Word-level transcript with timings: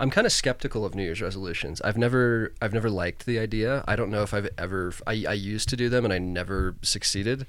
I'm 0.00 0.10
kind 0.10 0.26
of 0.26 0.32
skeptical 0.32 0.86
of 0.86 0.94
New 0.94 1.02
Year's 1.02 1.20
resolutions. 1.20 1.80
I've 1.82 1.98
never 1.98 2.54
I've 2.60 2.72
never 2.72 2.88
liked 2.88 3.26
the 3.26 3.38
idea. 3.38 3.84
I 3.86 3.96
don't 3.96 4.10
know 4.10 4.22
if 4.22 4.32
I've 4.32 4.48
ever 4.56 4.94
I, 5.06 5.24
I 5.28 5.34
used 5.34 5.68
to 5.68 5.76
do 5.76 5.90
them 5.90 6.06
and 6.06 6.12
I 6.12 6.18
never 6.18 6.74
succeeded. 6.80 7.46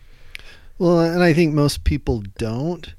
Well, 0.77 0.99
and 0.99 1.23
I 1.23 1.31
think 1.33 1.53
most 1.53 1.85
people 1.85 2.23
don't, 2.37 2.93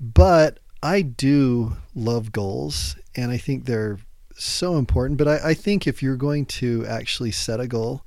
but 0.00 0.58
I 0.82 1.02
do 1.02 1.76
love 1.94 2.30
goals, 2.30 2.96
and 3.16 3.30
I 3.32 3.38
think 3.38 3.64
they're 3.64 3.98
so 4.36 4.76
important. 4.76 5.18
But 5.18 5.28
I, 5.28 5.50
I 5.50 5.54
think 5.54 5.86
if 5.86 6.02
you're 6.02 6.16
going 6.16 6.46
to 6.46 6.86
actually 6.86 7.32
set 7.32 7.60
a 7.60 7.66
goal, 7.66 8.04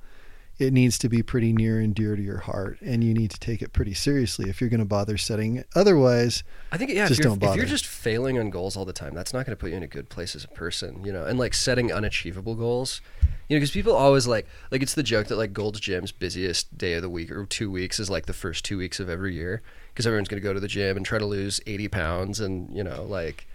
it 0.58 0.72
needs 0.72 0.98
to 0.98 1.08
be 1.08 1.22
pretty 1.22 1.52
near 1.52 1.78
and 1.78 1.94
dear 1.94 2.16
to 2.16 2.22
your 2.22 2.38
heart, 2.38 2.78
and 2.80 3.04
you 3.04 3.14
need 3.14 3.30
to 3.30 3.38
take 3.38 3.62
it 3.62 3.72
pretty 3.72 3.94
seriously 3.94 4.50
if 4.50 4.60
you're 4.60 4.70
going 4.70 4.80
to 4.80 4.86
bother 4.86 5.16
setting 5.16 5.56
it. 5.56 5.68
Otherwise, 5.76 6.42
I 6.72 6.76
think 6.76 6.90
yeah, 6.90 7.06
Just 7.06 7.20
if, 7.20 7.24
you're, 7.24 7.30
don't 7.30 7.38
bother. 7.38 7.52
if 7.52 7.56
you're 7.58 7.66
just 7.66 7.86
failing 7.86 8.38
on 8.38 8.50
goals 8.50 8.76
all 8.76 8.84
the 8.84 8.92
time, 8.92 9.14
that's 9.14 9.32
not 9.32 9.46
going 9.46 9.56
to 9.56 9.60
put 9.60 9.70
you 9.70 9.76
in 9.76 9.84
a 9.84 9.88
good 9.88 10.08
place 10.08 10.34
as 10.34 10.42
a 10.44 10.48
person, 10.48 11.04
you 11.04 11.12
know. 11.12 11.24
And 11.24 11.38
like 11.38 11.54
setting 11.54 11.92
unachievable 11.92 12.56
goals, 12.56 13.00
you 13.48 13.56
know, 13.56 13.60
because 13.60 13.70
people 13.70 13.94
always 13.94 14.26
like 14.26 14.46
like 14.72 14.82
it's 14.82 14.94
the 14.94 15.04
joke 15.04 15.28
that 15.28 15.36
like 15.36 15.52
Gold's 15.52 15.78
Gym's 15.78 16.10
busiest 16.10 16.76
day 16.76 16.94
of 16.94 17.02
the 17.02 17.10
week 17.10 17.30
or 17.30 17.46
two 17.46 17.70
weeks 17.70 18.00
is 18.00 18.10
like 18.10 18.26
the 18.26 18.32
first 18.32 18.64
two 18.64 18.78
weeks 18.78 18.98
of 18.98 19.08
every 19.08 19.34
year 19.34 19.62
because 19.92 20.06
everyone's 20.06 20.28
going 20.28 20.42
to 20.42 20.46
go 20.46 20.52
to 20.52 20.60
the 20.60 20.68
gym 20.68 20.96
and 20.96 21.06
try 21.06 21.18
to 21.18 21.26
lose 21.26 21.60
eighty 21.66 21.86
pounds, 21.86 22.40
and 22.40 22.76
you 22.76 22.82
know, 22.82 23.04
like 23.04 23.46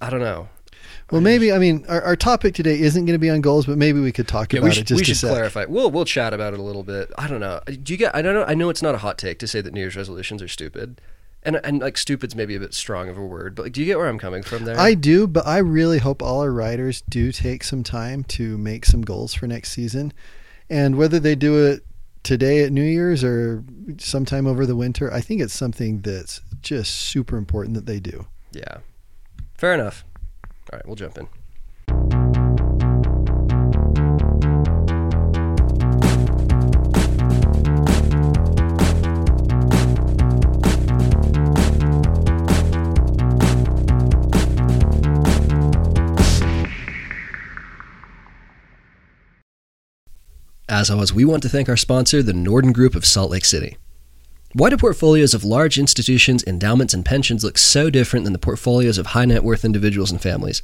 I 0.00 0.08
don't 0.08 0.20
know. 0.20 0.48
Well, 1.10 1.20
maybe 1.20 1.52
I 1.52 1.58
mean 1.58 1.84
our, 1.88 2.00
our 2.02 2.16
topic 2.16 2.54
today 2.54 2.80
isn't 2.80 3.04
going 3.04 3.14
to 3.14 3.20
be 3.20 3.30
on 3.30 3.40
goals, 3.40 3.66
but 3.66 3.78
maybe 3.78 4.00
we 4.00 4.12
could 4.12 4.26
talk 4.28 4.52
Yeah, 4.52 4.60
about 4.60 4.74
we 4.74 4.80
it 4.80 4.86
just 4.86 5.00
we 5.00 5.04
should 5.14 5.28
clarify. 5.28 5.64
We'll 5.66 5.90
we'll 5.90 6.04
chat 6.04 6.32
about 6.32 6.54
it 6.54 6.60
a 6.60 6.62
little 6.62 6.82
bit. 6.82 7.10
I 7.18 7.28
don't 7.28 7.40
know. 7.40 7.60
Do 7.66 7.92
you 7.92 7.96
get? 7.96 8.14
I 8.14 8.22
don't 8.22 8.34
know. 8.34 8.44
I 8.44 8.54
know 8.54 8.70
it's 8.70 8.82
not 8.82 8.94
a 8.94 8.98
hot 8.98 9.18
take 9.18 9.38
to 9.40 9.46
say 9.46 9.60
that 9.60 9.72
New 9.72 9.80
Year's 9.80 9.96
resolutions 9.96 10.42
are 10.42 10.48
stupid, 10.48 11.00
and 11.42 11.56
and 11.62 11.80
like 11.80 11.98
stupid's 11.98 12.34
maybe 12.34 12.54
a 12.54 12.60
bit 12.60 12.74
strong 12.74 13.08
of 13.08 13.18
a 13.18 13.24
word, 13.24 13.54
but 13.54 13.64
like, 13.64 13.72
do 13.72 13.80
you 13.80 13.86
get 13.86 13.98
where 13.98 14.08
I'm 14.08 14.18
coming 14.18 14.42
from 14.42 14.64
there? 14.64 14.78
I 14.78 14.94
do, 14.94 15.26
but 15.26 15.46
I 15.46 15.58
really 15.58 15.98
hope 15.98 16.22
all 16.22 16.40
our 16.40 16.52
writers 16.52 17.02
do 17.08 17.32
take 17.32 17.64
some 17.64 17.82
time 17.82 18.24
to 18.24 18.56
make 18.56 18.86
some 18.86 19.02
goals 19.02 19.34
for 19.34 19.46
next 19.46 19.72
season. 19.72 20.12
And 20.70 20.96
whether 20.96 21.20
they 21.20 21.34
do 21.34 21.66
it 21.66 21.84
today 22.22 22.64
at 22.64 22.72
New 22.72 22.82
Year's 22.82 23.22
or 23.22 23.62
sometime 23.98 24.46
over 24.46 24.64
the 24.64 24.74
winter, 24.74 25.12
I 25.12 25.20
think 25.20 25.42
it's 25.42 25.52
something 25.52 26.00
that's 26.00 26.40
just 26.62 26.94
super 26.94 27.36
important 27.36 27.74
that 27.74 27.84
they 27.84 28.00
do. 28.00 28.26
Yeah. 28.52 28.78
Fair 29.58 29.74
enough. 29.74 30.04
All 30.74 30.78
right, 30.78 30.86
we'll 30.86 30.96
jump 30.96 31.18
in. 31.18 31.28
As 50.68 50.90
always, 50.90 51.14
we 51.14 51.24
want 51.24 51.44
to 51.44 51.48
thank 51.48 51.68
our 51.68 51.76
sponsor, 51.76 52.20
the 52.20 52.32
Norden 52.32 52.72
Group 52.72 52.96
of 52.96 53.06
Salt 53.06 53.30
Lake 53.30 53.44
City. 53.44 53.76
Why 54.56 54.70
do 54.70 54.76
portfolios 54.76 55.34
of 55.34 55.42
large 55.42 55.80
institutions, 55.80 56.44
endowments, 56.44 56.94
and 56.94 57.04
pensions 57.04 57.42
look 57.42 57.58
so 57.58 57.90
different 57.90 58.22
than 58.22 58.32
the 58.32 58.38
portfolios 58.38 58.98
of 58.98 59.06
high 59.06 59.24
net 59.24 59.42
worth 59.42 59.64
individuals 59.64 60.12
and 60.12 60.22
families? 60.22 60.62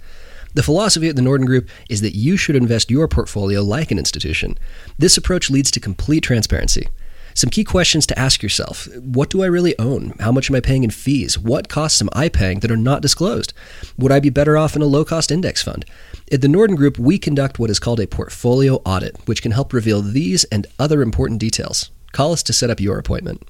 The 0.55 0.63
philosophy 0.63 1.09
at 1.09 1.17
the 1.17 1.23
Norden 1.23 1.45
Group 1.45 1.69
is 1.89 2.01
that 2.01 2.15
you 2.15 2.37
should 2.37 2.55
invest 2.55 2.93
your 2.93 3.09
portfolio 3.09 3.63
like 3.63 3.91
an 3.91 3.99
institution. 3.99 4.57
This 4.97 5.17
approach 5.17 5.51
leads 5.51 5.73
to 5.73 5.81
complete 5.81 6.23
transparency. 6.23 6.87
Some 7.35 7.51
key 7.51 7.65
questions 7.65 8.07
to 8.07 8.17
ask 8.17 8.45
yourself 8.45 8.87
What 8.97 9.29
do 9.29 9.43
I 9.43 9.47
really 9.47 9.77
own? 9.77 10.15
How 10.21 10.31
much 10.31 10.49
am 10.49 10.55
I 10.55 10.61
paying 10.61 10.85
in 10.85 10.91
fees? 10.91 11.37
What 11.37 11.69
costs 11.69 12.01
am 12.01 12.11
I 12.13 12.29
paying 12.29 12.61
that 12.61 12.71
are 12.71 12.77
not 12.77 13.03
disclosed? 13.03 13.53
Would 13.99 14.13
I 14.13 14.21
be 14.21 14.31
better 14.31 14.57
off 14.57 14.77
in 14.77 14.83
a 14.83 14.87
low 14.87 15.05
cost 15.05 15.33
index 15.33 15.65
fund? 15.65 15.85
At 16.31 16.43
the 16.43 16.49
Norden 16.49 16.77
Group, 16.77 16.97
we 16.97 17.19
conduct 17.19 17.59
what 17.59 17.71
is 17.71 17.81
called 17.81 17.99
a 17.99 18.07
portfolio 18.07 18.77
audit, 18.85 19.17
which 19.27 19.43
can 19.43 19.51
help 19.51 19.73
reveal 19.73 20.01
these 20.01 20.45
and 20.45 20.69
other 20.79 21.03
important 21.03 21.41
details. 21.41 21.91
Call 22.13 22.33
us 22.33 22.45
to 22.45 22.53
set 22.53 22.71
up 22.71 22.79
your 22.79 22.97
appointment. 22.97 23.50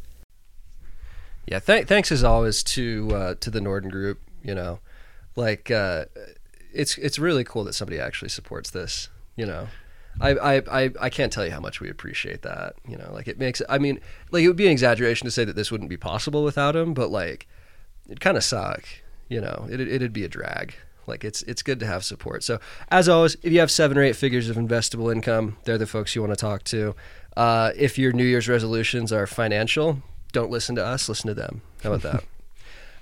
Yeah, 1.51 1.59
th- 1.59 1.89
thanks 1.89 2.13
as 2.13 2.23
always 2.23 2.63
to 2.63 3.11
uh, 3.13 3.35
to 3.41 3.51
the 3.51 3.61
Norden 3.61 3.91
Group. 3.91 4.21
You 4.43 4.55
know, 4.55 4.79
like 5.35 5.71
uh, 5.71 6.05
it's 6.73 6.97
it's 6.97 7.19
really 7.19 7.45
cool 7.45 7.65
that 7.65 7.75
somebody 7.75 7.99
actually 7.99 8.29
supports 8.29 8.71
this. 8.71 9.09
You 9.35 9.47
know, 9.47 9.69
I, 10.21 10.31
I 10.31 10.63
I 10.71 10.91
I 11.01 11.11
can't 11.11 11.33
tell 11.33 11.45
you 11.45 11.51
how 11.51 11.61
much 11.61 11.81
we 11.81 11.91
appreciate 11.91 12.43
that. 12.43 12.75
You 12.87 12.97
know, 12.97 13.11
like 13.13 13.27
it 13.27 13.39
makes. 13.39 13.61
I 13.69 13.79
mean, 13.79 13.99
like 14.31 14.45
it 14.45 14.49
would 14.49 14.57
be 14.57 14.67
an 14.67 14.73
exaggeration 14.73 15.25
to 15.25 15.31
say 15.33 15.45
that 15.45 15.57
this 15.57 15.73
wouldn't 15.73 15.91
be 15.91 15.97
possible 15.97 16.45
without 16.45 16.77
him, 16.77 16.95
but 16.95 17.11
like 17.11 17.49
it 18.09 18.21
kind 18.21 18.37
of 18.37 18.45
suck. 18.45 18.85
You 19.29 19.41
know, 19.41 19.67
it 19.69 19.81
it'd 19.81 20.13
be 20.13 20.25
a 20.25 20.29
drag. 20.29 20.75
Like 21.09 21.25
it's 21.25 21.43
it's 21.43 21.63
good 21.63 21.81
to 21.81 21.87
have 21.87 22.05
support. 22.05 22.45
So 22.45 22.61
as 22.91 23.09
always, 23.09 23.37
if 23.43 23.53
you 23.53 23.59
have 23.59 23.73
seven 23.73 23.99
or 23.99 24.03
eight 24.03 24.15
figures 24.15 24.49
of 24.49 24.57
investable 24.57 25.13
income, 25.13 25.57
they're 25.65 25.79
the 25.79 25.87
folks 25.87 26.15
you 26.15 26.23
want 26.23 26.33
to 26.33 26.37
talk 26.37 26.63
to. 26.65 26.95
Uh, 27.37 27.73
if 27.75 27.99
your 27.99 28.13
New 28.13 28.25
Year's 28.25 28.49
resolutions 28.49 29.13
are 29.13 29.27
financial, 29.27 30.03
don't 30.33 30.51
listen 30.51 30.75
to 30.77 30.85
us. 30.85 31.09
Listen 31.09 31.29
to 31.29 31.35
them. 31.35 31.63
How 31.83 31.93
about 31.93 32.03
that? 32.13 32.25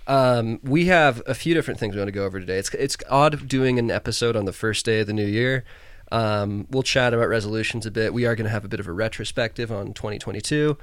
Um, 0.08 0.58
we 0.62 0.86
have 0.86 1.22
a 1.26 1.34
few 1.34 1.52
different 1.52 1.78
things 1.78 1.94
we 1.94 2.00
want 2.00 2.08
to 2.08 2.12
go 2.12 2.24
over 2.24 2.40
today. 2.40 2.56
It's 2.56 2.72
it's 2.72 2.96
odd 3.10 3.46
doing 3.46 3.78
an 3.78 3.90
episode 3.90 4.36
on 4.36 4.46
the 4.46 4.54
first 4.54 4.86
day 4.86 5.00
of 5.00 5.06
the 5.06 5.12
new 5.12 5.26
year. 5.26 5.64
Um, 6.10 6.66
we'll 6.70 6.82
chat 6.82 7.12
about 7.12 7.28
resolutions 7.28 7.84
a 7.84 7.90
bit. 7.90 8.14
We 8.14 8.24
are 8.24 8.34
going 8.34 8.46
to 8.46 8.50
have 8.50 8.64
a 8.64 8.68
bit 8.68 8.80
of 8.80 8.88
a 8.88 8.92
retrospective 8.92 9.70
on 9.70 9.92
2022. 9.92 10.78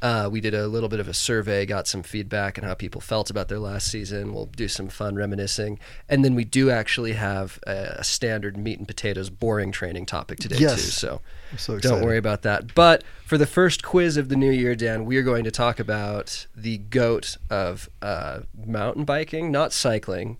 Uh, 0.00 0.28
we 0.30 0.40
did 0.40 0.54
a 0.54 0.66
little 0.68 0.88
bit 0.88 1.00
of 1.00 1.08
a 1.08 1.14
survey, 1.14 1.66
got 1.66 1.86
some 1.88 2.02
feedback 2.02 2.58
on 2.58 2.64
how 2.64 2.74
people 2.74 3.00
felt 3.00 3.30
about 3.30 3.48
their 3.48 3.58
last 3.58 3.88
season. 3.88 4.32
We'll 4.32 4.46
do 4.46 4.68
some 4.68 4.88
fun 4.88 5.14
reminiscing, 5.16 5.78
and 6.08 6.24
then 6.24 6.34
we 6.34 6.44
do 6.44 6.70
actually 6.70 7.14
have 7.14 7.58
a, 7.66 7.96
a 7.98 8.04
standard 8.04 8.56
meat 8.56 8.78
and 8.78 8.86
potatoes 8.86 9.30
boring 9.30 9.72
training 9.72 10.06
topic 10.06 10.38
today 10.38 10.56
Yes. 10.58 10.76
too. 10.84 10.90
So 10.90 11.20
so 11.56 11.78
don't 11.78 12.04
worry 12.04 12.18
about 12.18 12.42
that. 12.42 12.74
But 12.74 13.04
for 13.24 13.38
the 13.38 13.46
first 13.46 13.82
quiz 13.82 14.16
of 14.16 14.28
the 14.28 14.36
new 14.36 14.50
year, 14.50 14.74
Dan, 14.74 15.04
we 15.04 15.16
are 15.16 15.22
going 15.22 15.44
to 15.44 15.50
talk 15.50 15.80
about 15.80 16.46
the 16.54 16.78
goat 16.78 17.36
of 17.50 17.88
uh, 18.02 18.40
mountain 18.66 19.04
biking, 19.04 19.50
not 19.50 19.72
cycling. 19.72 20.38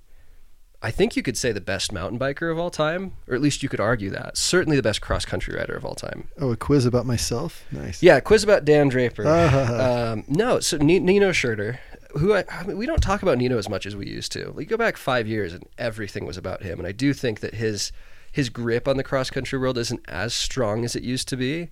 I 0.80 0.92
think 0.92 1.16
you 1.16 1.22
could 1.24 1.36
say 1.36 1.50
the 1.50 1.60
best 1.60 1.92
mountain 1.92 2.18
biker 2.20 2.52
of 2.52 2.58
all 2.58 2.70
time, 2.70 3.12
or 3.26 3.34
at 3.34 3.40
least 3.40 3.62
you 3.64 3.68
could 3.68 3.80
argue 3.80 4.10
that. 4.10 4.36
Certainly 4.36 4.76
the 4.76 4.82
best 4.82 5.00
cross 5.00 5.24
country 5.24 5.56
rider 5.56 5.74
of 5.74 5.84
all 5.84 5.96
time. 5.96 6.28
Oh, 6.40 6.52
a 6.52 6.56
quiz 6.56 6.86
about 6.86 7.04
myself? 7.04 7.64
Nice. 7.72 8.00
Yeah, 8.00 8.20
quiz 8.20 8.44
about 8.44 8.64
Dan 8.64 8.88
Draper. 8.88 9.24
Ah. 9.26 10.12
um, 10.12 10.24
no, 10.28 10.60
so 10.60 10.76
Ni- 10.76 11.00
Nino 11.00 11.30
Schurter, 11.30 11.78
who 12.12 12.32
I, 12.34 12.44
I 12.48 12.62
mean, 12.62 12.78
we 12.78 12.86
don't 12.86 13.02
talk 13.02 13.22
about 13.22 13.38
Nino 13.38 13.58
as 13.58 13.68
much 13.68 13.86
as 13.86 13.96
we 13.96 14.06
used 14.06 14.30
to. 14.32 14.52
We 14.52 14.64
go 14.64 14.76
back 14.76 14.96
five 14.96 15.26
years 15.26 15.52
and 15.52 15.64
everything 15.78 16.24
was 16.26 16.36
about 16.36 16.62
him, 16.62 16.78
and 16.78 16.86
I 16.86 16.92
do 16.92 17.12
think 17.12 17.40
that 17.40 17.54
his 17.54 17.90
his 18.30 18.48
grip 18.48 18.86
on 18.86 18.96
the 18.96 19.02
cross 19.02 19.30
country 19.30 19.58
world 19.58 19.78
isn't 19.78 20.00
as 20.06 20.32
strong 20.32 20.84
as 20.84 20.94
it 20.94 21.02
used 21.02 21.26
to 21.28 21.36
be, 21.36 21.70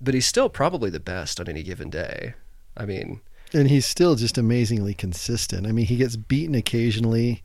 but 0.00 0.14
he's 0.14 0.26
still 0.26 0.48
probably 0.48 0.90
the 0.90 1.00
best 1.00 1.40
on 1.40 1.48
any 1.48 1.62
given 1.64 1.90
day. 1.90 2.34
I 2.76 2.84
mean, 2.86 3.22
And 3.54 3.68
he's 3.70 3.86
still 3.86 4.14
just 4.14 4.38
amazingly 4.38 4.94
consistent. 4.94 5.66
I 5.66 5.72
mean, 5.72 5.86
he 5.86 5.96
gets 5.96 6.14
beaten 6.16 6.54
occasionally 6.54 7.42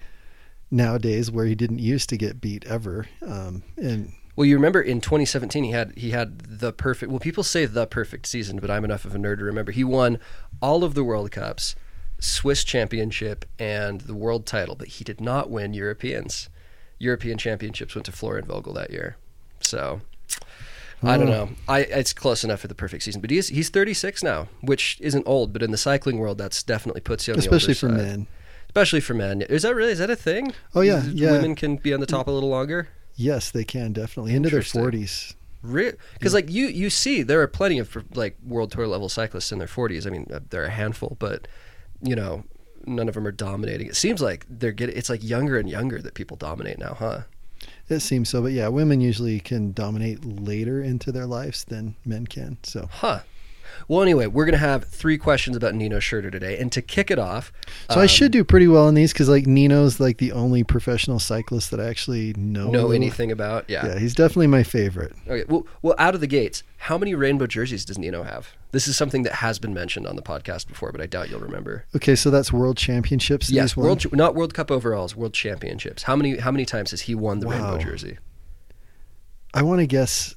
nowadays 0.72 1.30
where 1.30 1.46
he 1.46 1.54
didn't 1.54 1.80
used 1.80 2.10
to 2.10 2.18
get 2.18 2.42
beat 2.42 2.66
ever. 2.66 3.06
Um, 3.22 3.64
and 3.78 4.14
well, 4.36 4.46
you 4.46 4.56
remember 4.56 4.82
in 4.82 5.02
2017 5.02 5.66
he 5.66 5.72
had 5.72 5.94
he 5.98 6.12
had 6.12 6.40
the 6.40 6.72
perfect. 6.72 7.12
Well, 7.12 7.20
people 7.20 7.44
say 7.44 7.66
the 7.66 7.86
perfect 7.86 8.26
season, 8.26 8.58
but 8.60 8.72
I'm 8.72 8.86
enough 8.86 9.06
of 9.06 9.14
a 9.14 9.18
nerd 9.18 9.40
to 9.40 9.44
remember 9.44 9.72
he 9.72 9.84
won 9.84 10.18
all 10.62 10.84
of 10.84 10.94
the 10.94 11.04
World 11.04 11.32
Cups, 11.32 11.76
Swiss 12.20 12.64
Championship, 12.64 13.46
and 13.60 14.02
the 14.02 14.16
world 14.16 14.46
title, 14.46 14.76
but 14.76 14.88
he 14.88 15.04
did 15.04 15.20
not 15.20 15.50
win 15.50 15.74
Europeans. 15.74 16.50
European 16.98 17.38
Championships 17.38 17.96
went 17.96 18.06
to 18.06 18.12
Florian 18.12 18.46
Vogel 18.46 18.74
that 18.74 18.92
year, 18.92 19.18
so. 19.60 20.02
I 21.04 21.18
don't 21.18 21.30
know. 21.30 21.50
I 21.68 21.80
it's 21.80 22.14
close 22.14 22.44
enough 22.44 22.60
for 22.60 22.68
the 22.68 22.76
perfect 22.76 23.02
season, 23.02 23.22
but 23.22 23.32
he's 23.32 23.48
he's 23.48 23.70
36 23.70 24.22
now, 24.22 24.50
which 24.62 25.00
isn't 25.02 25.24
old, 25.26 25.52
but 25.52 25.64
in 25.64 25.72
the 25.72 25.78
cycling 25.78 26.20
world, 26.20 26.38
that's 26.38 26.62
definitely 26.62 27.02
puts 27.02 27.28
you 27.28 27.34
on 27.34 27.40
especially 27.40 27.68
the 27.68 27.72
especially 27.72 27.90
for 27.90 27.98
side. 27.98 28.08
men. 28.08 28.28
Especially 28.72 29.02
for 29.02 29.14
men. 29.14 29.42
Is 29.42 29.64
that 29.64 29.76
really 29.76 29.92
is 29.92 30.00
that 30.00 30.10
a 30.10 30.16
thing? 30.16 30.54
Oh, 30.74 30.80
yeah, 30.80 31.00
Is- 31.00 31.10
yeah. 31.14 31.34
Women 31.34 31.56
can 31.56 31.76
be 31.76 31.94
on 31.94 32.00
the 32.00 32.06
top 32.06 32.28
a 32.28 32.32
little 32.32 32.48
longer. 32.50 32.88
Yes, 33.16 33.52
they 33.52 33.66
can 33.66 33.92
definitely 33.92 34.34
into 34.34 34.50
their. 34.50 34.62
40s. 34.62 35.36
Because 35.62 36.34
like 36.34 36.50
you 36.50 36.68
you 36.68 36.90
see 36.90 37.22
there 37.22 37.42
are 37.42 37.48
plenty 37.48 37.80
of 37.80 37.96
like 38.16 38.38
world 38.48 38.72
tour 38.72 38.88
level 38.88 39.10
cyclists 39.10 39.52
in 39.52 39.60
their 39.60 39.68
40s. 39.68 40.08
I 40.08 40.10
mean 40.10 40.26
uh, 40.34 40.40
there 40.50 40.62
are 40.64 40.68
a 40.68 40.72
handful, 40.72 41.18
but 41.20 41.50
you 42.02 42.16
know 42.16 42.46
none 42.86 43.10
of 43.10 43.14
them 43.16 43.28
are 43.28 43.32
dominating. 43.34 43.88
It 43.88 43.96
seems 43.98 44.22
like 44.22 44.46
they're 44.50 44.72
getting 44.72 44.96
it's 44.98 45.10
like 45.10 45.22
younger 45.24 45.60
and 45.60 45.70
younger 45.70 46.02
that 46.02 46.14
people 46.14 46.38
dominate 46.38 46.80
now, 46.80 46.96
huh? 46.98 47.22
It 47.90 48.00
seems 48.00 48.30
so, 48.30 48.42
but 48.42 48.54
yeah, 48.54 48.70
women 48.70 49.02
usually 49.02 49.40
can 49.42 49.74
dominate 49.74 50.24
later 50.24 50.82
into 50.82 51.12
their 51.12 51.26
lives 51.28 51.66
than 51.66 51.96
men 52.06 52.26
can. 52.26 52.58
So 52.64 52.88
Huh. 52.90 53.20
Well, 53.88 54.02
anyway, 54.02 54.28
we're 54.28 54.46
gonna 54.46 54.58
have 54.58 54.86
three 54.86 55.18
questions 55.18 55.58
about 55.58 55.76
Nino 55.76 56.00
Schurter 56.00 56.32
today, 56.32 56.58
and 56.58 56.72
to 56.72 56.82
kick 56.82 57.12
it 57.12 57.20
off, 57.20 57.52
So 57.90 58.00
I 58.00 58.04
um, 58.04 58.08
should 58.08 58.32
do 58.32 58.44
pretty 58.44 58.68
well 58.68 58.88
in 58.88 58.96
these 58.96 59.14
because 59.14 59.30
like 59.30 59.48
Nino's 59.48 60.00
like 60.00 60.18
the 60.18 60.32
only 60.32 60.64
professional 60.64 61.20
cyclist 61.20 61.72
that 61.72 61.80
I 61.80 61.86
actually 61.86 62.34
know. 62.34 62.70
know 62.70 62.92
anything 62.92 63.32
about. 63.32 63.70
Yeah. 63.70 63.88
Yeah, 63.88 64.00
he's 64.00 64.14
definitely 64.14 64.48
my 64.48 64.64
favorite. 64.64 65.14
Okay. 65.28 65.46
Well, 65.48 65.66
well, 65.82 65.96
out 65.98 66.16
of 66.16 66.22
the 66.22 66.28
gates, 66.28 66.64
how 66.78 66.98
many 66.98 67.14
rainbow 67.14 67.48
jerseys 67.48 67.86
does 67.86 67.98
Nino 67.98 68.24
have? 68.24 68.56
This 68.72 68.88
is 68.88 68.96
something 68.96 69.24
that 69.24 69.34
has 69.34 69.60
been 69.60 69.74
mentioned 69.74 70.08
on 70.08 70.16
the 70.16 70.22
podcast 70.22 70.68
before, 70.68 70.92
but 70.92 71.02
I 71.02 71.06
doubt 71.06 71.30
you'll 71.30 71.42
remember. 71.42 71.86
Okay, 71.96 72.16
so 72.16 72.30
that's 72.30 72.52
World 72.54 72.78
Championships. 72.78 73.50
Yes, 73.50 73.76
world 73.76 74.12
not 74.14 74.34
World 74.34 74.54
Cup 74.54 74.72
overalls, 74.72 75.16
World 75.16 75.34
Championships. 75.34 76.04
How 76.04 76.16
many 76.16 76.38
how 76.38 76.52
many 76.52 76.66
times 76.66 76.92
has 76.92 77.02
he 77.02 77.16
won 77.16 77.40
the 77.40 77.48
rainbow 77.48 77.78
jersey? 77.78 78.18
I 79.54 79.64
want 79.64 79.80
to 79.80 79.88
guess. 79.88 80.34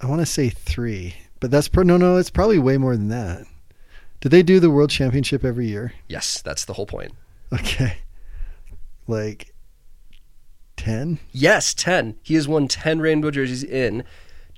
I 0.00 0.06
want 0.06 0.20
to 0.20 0.26
say 0.26 0.50
three, 0.50 1.14
but 1.40 1.50
that's 1.50 1.68
pro- 1.68 1.82
no, 1.82 1.96
no. 1.96 2.16
It's 2.16 2.30
probably 2.30 2.58
way 2.58 2.78
more 2.78 2.96
than 2.96 3.08
that. 3.08 3.44
Do 4.20 4.28
they 4.28 4.42
do 4.42 4.60
the 4.60 4.70
World 4.70 4.90
Championship 4.90 5.44
every 5.44 5.66
year? 5.66 5.92
Yes, 6.08 6.40
that's 6.42 6.64
the 6.64 6.72
whole 6.72 6.86
point. 6.86 7.12
Okay, 7.52 7.98
like 9.06 9.54
ten. 10.76 11.18
Yes, 11.32 11.74
10. 11.74 12.16
He 12.22 12.34
has 12.34 12.48
won 12.48 12.68
10 12.68 12.98
rainbow 13.00 13.30
jerseys 13.30 13.62
in 13.62 14.04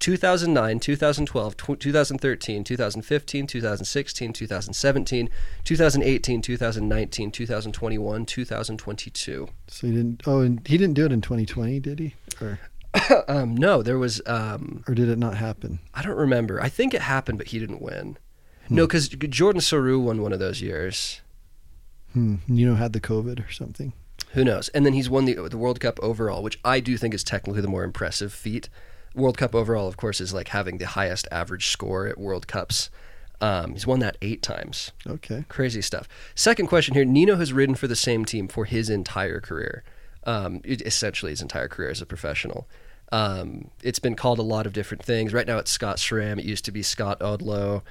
2009, 0.00 0.78
2012, 0.78 1.56
tw- 1.56 1.80
2013, 1.80 2.64
2015, 2.64 3.46
2016, 3.46 4.32
2017, 4.32 5.30
2018, 5.64 6.42
2019, 6.42 7.30
2021, 7.30 8.26
2022. 8.26 9.48
So 9.66 9.86
he 9.86 9.92
didn't. 9.92 10.22
Oh, 10.26 10.40
and 10.40 10.66
he 10.66 10.78
didn't 10.78 10.94
do 10.94 11.04
it 11.04 11.12
in 11.12 11.20
2020, 11.20 11.80
did 11.80 11.98
he? 11.98 12.14
Or 12.40 12.58
um, 13.28 13.56
no, 13.56 13.82
there 13.82 13.98
was 13.98 14.20
um, 14.26 14.84
or 14.88 14.94
did 14.94 15.08
it 15.08 15.18
not 15.18 15.36
happen? 15.36 15.78
I 15.94 16.02
don't 16.02 16.16
remember. 16.16 16.60
I 16.60 16.68
think 16.68 16.94
it 16.94 17.02
happened, 17.02 17.38
but 17.38 17.48
he 17.48 17.58
didn't 17.58 17.82
win. 17.82 18.18
No, 18.70 18.86
because 18.86 19.08
Jordan 19.08 19.60
Sarrou 19.60 20.02
won 20.02 20.22
one 20.22 20.32
of 20.32 20.38
those 20.38 20.60
years. 20.60 21.20
Hmm. 22.12 22.36
You 22.46 22.66
know, 22.66 22.74
had 22.74 22.92
the 22.92 23.00
COVID 23.00 23.46
or 23.46 23.52
something. 23.52 23.92
Who 24.32 24.44
knows? 24.44 24.68
And 24.70 24.84
then 24.84 24.92
he's 24.92 25.08
won 25.08 25.24
the 25.24 25.34
the 25.48 25.58
World 25.58 25.80
Cup 25.80 25.98
overall, 26.02 26.42
which 26.42 26.58
I 26.64 26.80
do 26.80 26.96
think 26.96 27.14
is 27.14 27.24
technically 27.24 27.62
the 27.62 27.68
more 27.68 27.84
impressive 27.84 28.32
feat. 28.32 28.68
World 29.14 29.38
Cup 29.38 29.54
overall, 29.54 29.88
of 29.88 29.96
course, 29.96 30.20
is 30.20 30.34
like 30.34 30.48
having 30.48 30.78
the 30.78 30.86
highest 30.86 31.26
average 31.32 31.68
score 31.68 32.06
at 32.06 32.18
World 32.18 32.46
Cups. 32.46 32.90
Um, 33.40 33.72
he's 33.72 33.86
won 33.86 34.00
that 34.00 34.18
eight 34.20 34.42
times. 34.42 34.92
Okay. 35.06 35.44
Crazy 35.48 35.80
stuff. 35.80 36.08
Second 36.34 36.66
question 36.66 36.94
here: 36.94 37.04
Nino 37.04 37.36
has 37.36 37.52
ridden 37.52 37.74
for 37.74 37.86
the 37.86 37.96
same 37.96 38.24
team 38.24 38.48
for 38.48 38.64
his 38.64 38.90
entire 38.90 39.40
career, 39.40 39.84
um, 40.24 40.60
essentially 40.64 41.32
his 41.32 41.42
entire 41.42 41.68
career 41.68 41.90
as 41.90 42.02
a 42.02 42.06
professional. 42.06 42.68
Um, 43.12 43.70
it's 43.82 43.98
been 43.98 44.14
called 44.16 44.38
a 44.38 44.42
lot 44.42 44.66
of 44.66 44.72
different 44.72 45.02
things. 45.02 45.32
Right 45.32 45.46
now, 45.46 45.58
it's 45.58 45.70
Scott 45.70 45.96
SRAM. 45.96 46.38
It 46.38 46.44
used 46.44 46.64
to 46.66 46.72
be 46.72 46.82
Scott 46.82 47.20
Odlo. 47.20 47.82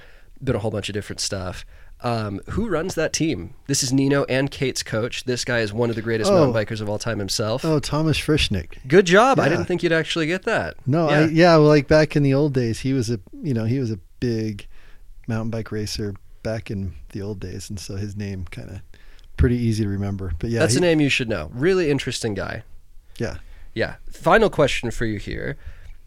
Been 0.42 0.54
a 0.54 0.60
whole 0.60 0.70
bunch 0.70 0.88
of 0.88 0.92
different 0.92 1.20
stuff. 1.20 1.64
Um, 2.00 2.40
who 2.50 2.68
runs 2.68 2.94
that 2.94 3.12
team? 3.12 3.54
This 3.66 3.82
is 3.82 3.92
Nino 3.92 4.22
and 4.26 4.48
Kate's 4.52 4.84
coach. 4.84 5.24
This 5.24 5.44
guy 5.44 5.58
is 5.58 5.72
one 5.72 5.90
of 5.90 5.96
the 5.96 6.02
greatest 6.02 6.30
Oh. 6.30 6.46
mountain 6.52 6.54
bikers 6.64 6.80
of 6.80 6.88
all 6.88 6.98
time 7.00 7.18
himself. 7.18 7.64
Oh, 7.64 7.80
Thomas 7.80 8.16
Frischknecht. 8.16 8.74
Good 8.86 9.06
job. 9.06 9.40
I 9.40 9.48
didn't 9.48 9.64
think 9.64 9.82
you'd 9.82 9.90
actually 9.92 10.28
get 10.28 10.44
that. 10.44 10.76
No, 10.86 11.10
Yeah. 11.10 11.18
I, 11.18 11.24
yeah, 11.26 11.56
well, 11.56 11.66
like 11.66 11.88
back 11.88 12.14
in 12.14 12.22
the 12.22 12.34
old 12.34 12.54
days, 12.54 12.78
he 12.80 12.92
was 12.92 13.10
a 13.10 13.18
you 13.42 13.52
know 13.52 13.64
he 13.64 13.80
was 13.80 13.90
a 13.90 13.98
big 14.20 14.68
mountain 15.26 15.50
bike 15.50 15.72
racer 15.72 16.14
back 16.44 16.70
in 16.70 16.94
the 17.10 17.20
old 17.20 17.40
days, 17.40 17.68
and 17.68 17.80
so 17.80 17.96
his 17.96 18.14
name 18.16 18.44
kind 18.48 18.70
of 18.70 18.80
pretty 19.36 19.56
easy 19.56 19.82
to 19.82 19.88
remember. 19.88 20.32
But 20.38 20.50
yeah, 20.50 20.60
That's 20.60 20.74
he- 20.74 20.78
a 20.78 20.82
name 20.82 21.00
you 21.00 21.08
should 21.08 21.28
know. 21.28 21.50
Really 21.52 21.90
interesting 21.90 22.34
guy. 22.34 22.62
Yeah. 23.18 23.38
Yeah. 23.74 23.96
Final 24.10 24.50
question 24.50 24.90
for 24.90 25.04
you 25.06 25.18
here. 25.18 25.56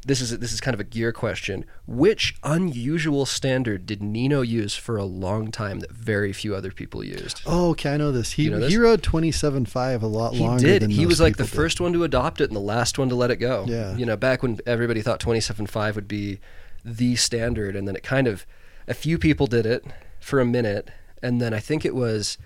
This 0.03 0.19
is 0.19 0.39
this 0.39 0.51
is 0.51 0.59
kind 0.59 0.73
of 0.73 0.79
a 0.79 0.83
gear 0.83 1.11
question. 1.11 1.63
Which 1.85 2.35
unusual 2.43 3.27
standard 3.27 3.85
did 3.85 4.01
Nino 4.01 4.41
use 4.41 4.75
for 4.75 4.97
a 4.97 5.03
long 5.05 5.51
time 5.51 5.79
that 5.81 5.91
very 5.91 6.33
few 6.33 6.55
other 6.55 6.71
people 6.71 7.03
used? 7.03 7.41
Oh, 7.45 7.69
okay, 7.69 7.93
I 7.93 7.97
know 7.97 8.11
this. 8.11 8.31
He 8.31 8.45
You 8.45 8.49
know 8.51 8.59
this? 8.61 8.71
he 8.71 8.79
rode 8.79 9.03
twenty 9.03 9.31
seven 9.31 9.63
five 9.65 10.01
a 10.01 10.07
lot 10.07 10.33
longer. 10.33 10.37
He 10.37 10.43
longer. 10.43 10.65
did. 10.65 10.81
Than 10.81 10.89
He 10.89 11.01
most 11.01 11.07
was 11.09 11.21
like 11.21 11.37
the 11.37 11.43
people 11.43 11.55
did. 11.55 11.55
first 11.63 11.79
one 11.81 11.93
to 11.93 12.03
adopt 12.03 12.41
it 12.41 12.45
and 12.49 12.55
the 12.55 12.59
last 12.61 12.97
one 12.97 13.09
to 13.09 13.15
let 13.15 13.29
it 13.29 13.35
go. 13.35 13.65
Yeah. 13.67 13.95
You 13.95 14.07
know, 14.07 14.17
back 14.17 14.41
when 14.41 14.57
everybody 14.65 15.03
thought 15.03 15.19
27.5 15.19 15.93
would 15.95 16.07
be 16.07 16.39
the 16.83 17.15
standard, 17.15 17.75
and 17.75 17.87
then 17.87 17.95
it 17.95 18.01
kind 18.01 18.25
of, 18.27 18.47
a 18.87 18.95
few 18.95 19.19
people 19.19 19.45
did 19.45 19.67
it 19.67 19.85
for 20.19 20.39
a 20.39 20.45
minute, 20.45 20.89
and 21.21 21.39
then 21.39 21.53
I 21.53 21.59
think 21.59 21.85
it 21.85 21.93
was, 21.93 22.39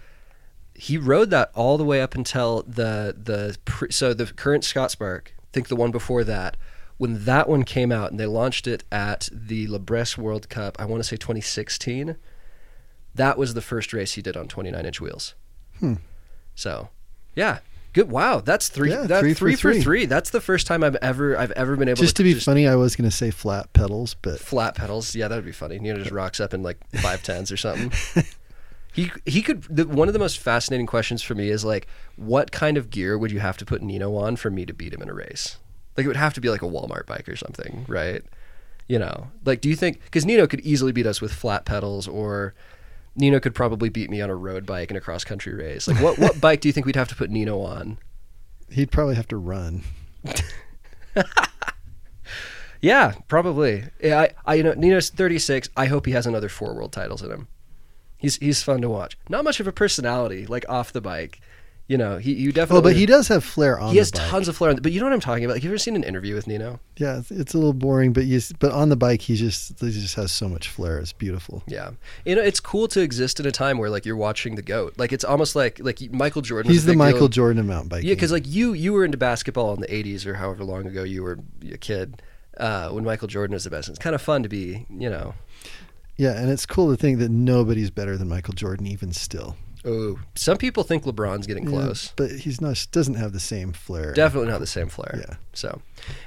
he 0.76 0.98
rode 0.98 1.30
that 1.30 1.52
all 1.56 1.78
the 1.78 1.86
way 1.86 2.02
up 2.02 2.16
until 2.16 2.64
the 2.64 3.16
the 3.18 3.58
pre, 3.66 3.92
so 3.92 4.14
the 4.14 4.26
current 4.28 4.64
Scott 4.64 4.92
Spark. 4.92 5.34
I 5.40 5.48
think 5.54 5.68
the 5.70 5.76
one 5.76 5.92
before 5.92 6.24
that. 6.26 6.58
When 6.98 7.26
that 7.26 7.50
one 7.50 7.64
came 7.64 7.92
out 7.92 8.12
and 8.12 8.20
they 8.20 8.26
launched 8.26 8.68
it 8.68 8.84
at 8.92 9.28
the 9.32 9.68
La 9.68 9.80
Bresse 9.80 10.18
World 10.18 10.48
Cup, 10.48 10.78
I 10.80 10.86
want 10.86 11.02
to 11.02 11.08
say 11.08 11.18
2016. 11.18 12.16
That 13.14 13.38
was 13.38 13.54
the 13.54 13.62
first 13.62 13.92
race 13.92 14.14
he 14.14 14.22
did 14.22 14.38
on 14.38 14.48
29 14.48 14.86
inch 14.86 15.02
wheels. 15.02 15.36
Hmm. 15.80 15.96
So, 16.54 16.90
yeah, 17.36 17.60
good. 17.94 18.10
Wow, 18.10 18.40
that's 18.40 18.70
three. 18.70 18.92
Yeah, 18.92 19.04
that, 19.04 19.22
three 19.22 19.34
for 19.34 19.40
three 19.40 19.56
for 19.56 19.74
three. 19.74 19.82
three. 19.82 20.06
That's 20.06 20.30
the 20.30 20.42
first 20.42 20.68
time 20.68 20.84
I've 20.84 20.96
ever 20.98 21.38
I've 21.38 21.52
ever 21.52 21.76
been 21.76 21.90
able 21.90 22.02
Just 22.02 22.16
to 22.18 22.24
to 22.24 22.34
be 22.34 22.40
funny, 22.40 22.68
I 22.68 22.76
was 22.76 22.96
going 22.96 23.10
to 23.10 23.16
say 23.16 23.32
flat 23.32 23.72
pedals, 23.74 24.16
but 24.22 24.40
flat 24.40 24.76
pedals. 24.76 25.16
Yeah, 25.16 25.28
that 25.28 25.36
would 25.36 25.46
be 25.46 25.52
funny. 25.52 25.80
Nino 25.80 25.98
just 25.98 26.12
rocks 26.12 26.40
up 26.40 26.54
in 26.54 26.64
like 26.64 26.78
five 27.02 27.24
tens 27.24 27.52
or 27.52 27.58
something. 27.58 27.92
He 28.96 29.12
he 29.26 29.42
could. 29.42 29.64
The, 29.64 29.86
one 29.86 30.08
of 30.08 30.14
the 30.14 30.20
most 30.20 30.40
fascinating 30.40 30.86
questions 30.86 31.22
for 31.22 31.36
me 31.36 31.50
is 31.50 31.66
like, 31.66 31.86
what 32.16 32.52
kind 32.52 32.78
of 32.78 32.90
gear 32.90 33.18
would 33.18 33.32
you 33.32 33.40
have 33.40 33.58
to 33.58 33.66
put 33.66 33.82
Nino 33.82 34.16
on 34.16 34.38
for 34.38 34.50
me 34.50 34.66
to 34.66 34.74
beat 34.74 34.94
him 34.94 35.02
in 35.02 35.10
a 35.10 35.14
race? 35.14 35.58
Like 35.98 36.06
it 36.06 36.08
would 36.08 36.16
have 36.16 36.34
to 36.36 36.42
be 36.42 36.50
like 36.50 36.62
a 36.62 36.68
Walmart 36.68 37.06
bike 37.06 37.28
or 37.28 37.36
something, 37.36 37.86
right? 37.90 38.24
You 38.88 39.00
know, 39.00 39.28
like 39.44 39.60
do 39.60 39.70
you 39.70 39.76
think 39.76 40.02
because 40.06 40.26
Nino 40.26 40.48
could 40.48 40.62
easily 40.62 40.94
beat 40.94 41.06
us 41.06 41.20
with 41.20 41.34
flat 41.34 41.66
pedals 41.66 42.08
or 42.08 42.54
Nino 43.18 43.40
could 43.40 43.54
probably 43.54 43.90
beat 43.90 44.10
me 44.10 44.22
on 44.22 44.30
a 44.30 44.36
road 44.36 44.66
bike 44.66 44.92
in 44.92 44.98
a 44.98 45.02
cross 45.02 45.24
country 45.24 45.54
race. 45.54 45.88
Like 45.88 46.02
what 46.02 46.18
what 46.18 46.40
bike 46.40 46.62
do 46.62 46.70
you 46.70 46.74
think 46.74 46.86
we'd 46.86 46.96
have 46.96 47.10
to 47.10 47.16
put 47.16 47.30
Nino 47.30 47.60
on? 47.60 47.98
he'd 48.72 48.92
probably 48.92 49.16
have 49.16 49.28
to 49.28 49.38
run. 49.38 49.84
Yeah, 52.86 53.14
probably. 53.28 53.86
Yeah, 54.00 54.22
I, 54.22 54.30
I 54.46 54.56
you 54.56 54.64
know 54.64 54.74
Nino's 54.74 55.10
36. 55.10 55.70
I 55.76 55.88
hope 55.88 56.06
he 56.06 56.12
has 56.12 56.28
another 56.28 56.50
four 56.50 56.76
world 56.76 56.94
titles 56.94 57.24
in 57.24 57.32
him. 57.32 57.48
He's 58.26 58.38
he's 58.38 58.64
fun 58.64 58.82
to 58.82 58.90
watch. 58.90 59.18
Not 59.30 59.44
much 59.44 59.60
of 59.60 59.68
a 59.68 59.72
personality, 59.72 60.46
like 60.48 60.66
off 60.68 60.92
the 60.92 61.02
bike. 61.02 61.40
You 61.88 62.00
know, 62.00 62.18
he 62.18 62.34
you 62.34 62.52
definitely. 62.52 62.80
Oh, 62.80 62.82
but 62.82 62.96
he 62.96 63.06
does 63.06 63.28
have 63.28 63.44
flair 63.44 63.80
on. 63.80 63.92
He 63.92 64.00
has 64.00 64.10
the 64.10 64.18
bike. 64.18 64.30
tons 64.30 64.48
of 64.48 64.58
flair. 64.58 64.72
on- 64.72 64.78
But 64.78 64.92
you 64.92 65.00
know 65.00 65.06
what 65.06 65.14
I'm 65.14 65.20
talking 65.20 65.46
about? 65.46 65.54
Like, 65.54 65.62
have 65.62 65.66
you 65.66 65.70
ever 65.70 65.78
seen 65.78 65.96
an 65.96 66.04
interview 66.04 66.34
with 66.34 66.48
Nino? 66.48 66.80
Yeah, 66.98 67.20
it's, 67.20 67.30
it's 67.30 67.54
a 67.54 67.58
little 67.60 67.74
boring, 67.74 68.12
but 68.12 68.26
you, 68.26 68.42
but 68.60 68.72
on 68.72 68.90
the 68.90 68.96
bike, 68.96 69.22
he 69.22 69.36
just 69.36 69.80
he 69.80 69.92
just 69.92 70.16
has 70.16 70.32
so 70.32 70.50
much 70.50 70.68
flair. 70.68 70.98
It's 70.98 71.14
beautiful. 71.14 71.62
Yeah, 71.68 71.92
you 72.26 72.36
know, 72.36 72.42
it's 72.42 72.60
cool 72.60 72.88
to 72.88 73.02
exist 73.02 73.40
in 73.40 73.46
a 73.46 73.52
time 73.52 73.78
where 73.78 73.92
like 73.92 74.04
you're 74.04 74.16
watching 74.16 74.56
the 74.56 74.64
goat. 74.64 74.96
Like 74.98 75.14
it's 75.14 75.24
almost 75.24 75.56
like 75.56 75.78
like 75.80 76.02
Michael 76.12 76.42
Jordan. 76.42 76.72
He's 76.72 76.86
the 76.86 76.96
Michael 76.96 77.20
deal. 77.20 77.28
Jordan 77.28 77.60
of 77.60 77.68
mountain 77.68 77.90
biking. 77.90 78.10
Yeah, 78.10 78.16
because 78.16 78.32
like 78.32 78.48
you 78.48 78.74
you 78.74 78.92
were 78.92 79.06
into 79.06 79.20
basketball 79.20 79.76
in 79.76 79.82
the 79.82 79.88
'80s 79.88 80.26
or 80.26 80.34
however 80.34 80.64
long 80.64 80.88
ago 80.88 81.04
you 81.04 81.22
were 81.22 81.38
a 81.72 81.78
kid 81.78 82.20
uh, 82.58 82.90
when 82.90 83.04
Michael 83.04 83.28
Jordan 83.28 83.54
was 83.54 83.64
the 83.66 83.70
best. 83.70 83.90
It's 83.90 84.00
kind 84.00 84.16
of 84.16 84.24
fun 84.24 84.42
to 84.42 84.50
be, 84.50 84.88
you 84.90 85.12
know. 85.12 85.36
Yeah, 86.18 86.32
and 86.40 86.50
it's 86.50 86.66
cool 86.66 86.90
to 86.92 86.98
think 86.98 87.20
that 87.20 87.30
nobody's 87.30 87.90
better 87.92 88.18
than 88.18 88.28
Michael 88.30 88.54
Jordan, 88.54 88.88
even 88.88 89.12
still. 89.14 89.56
Oh, 89.88 90.18
some 90.34 90.58
people 90.58 90.82
think 90.84 91.04
LeBron's 91.04 91.46
getting 91.46 91.64
Yeah, 91.66 91.70
close. 91.70 92.12
but 92.16 92.32
he's 92.32 92.60
not. 92.60 92.88
Doesn't 92.92 93.14
have 93.16 93.34
the 93.34 93.40
same 93.40 93.72
flair. 93.72 94.14
Definitely 94.14 94.50
not 94.50 94.60
the 94.60 94.66
same 94.66 94.88
flair. 94.90 95.24
Yeah. 95.28 95.36
So, 95.54 95.80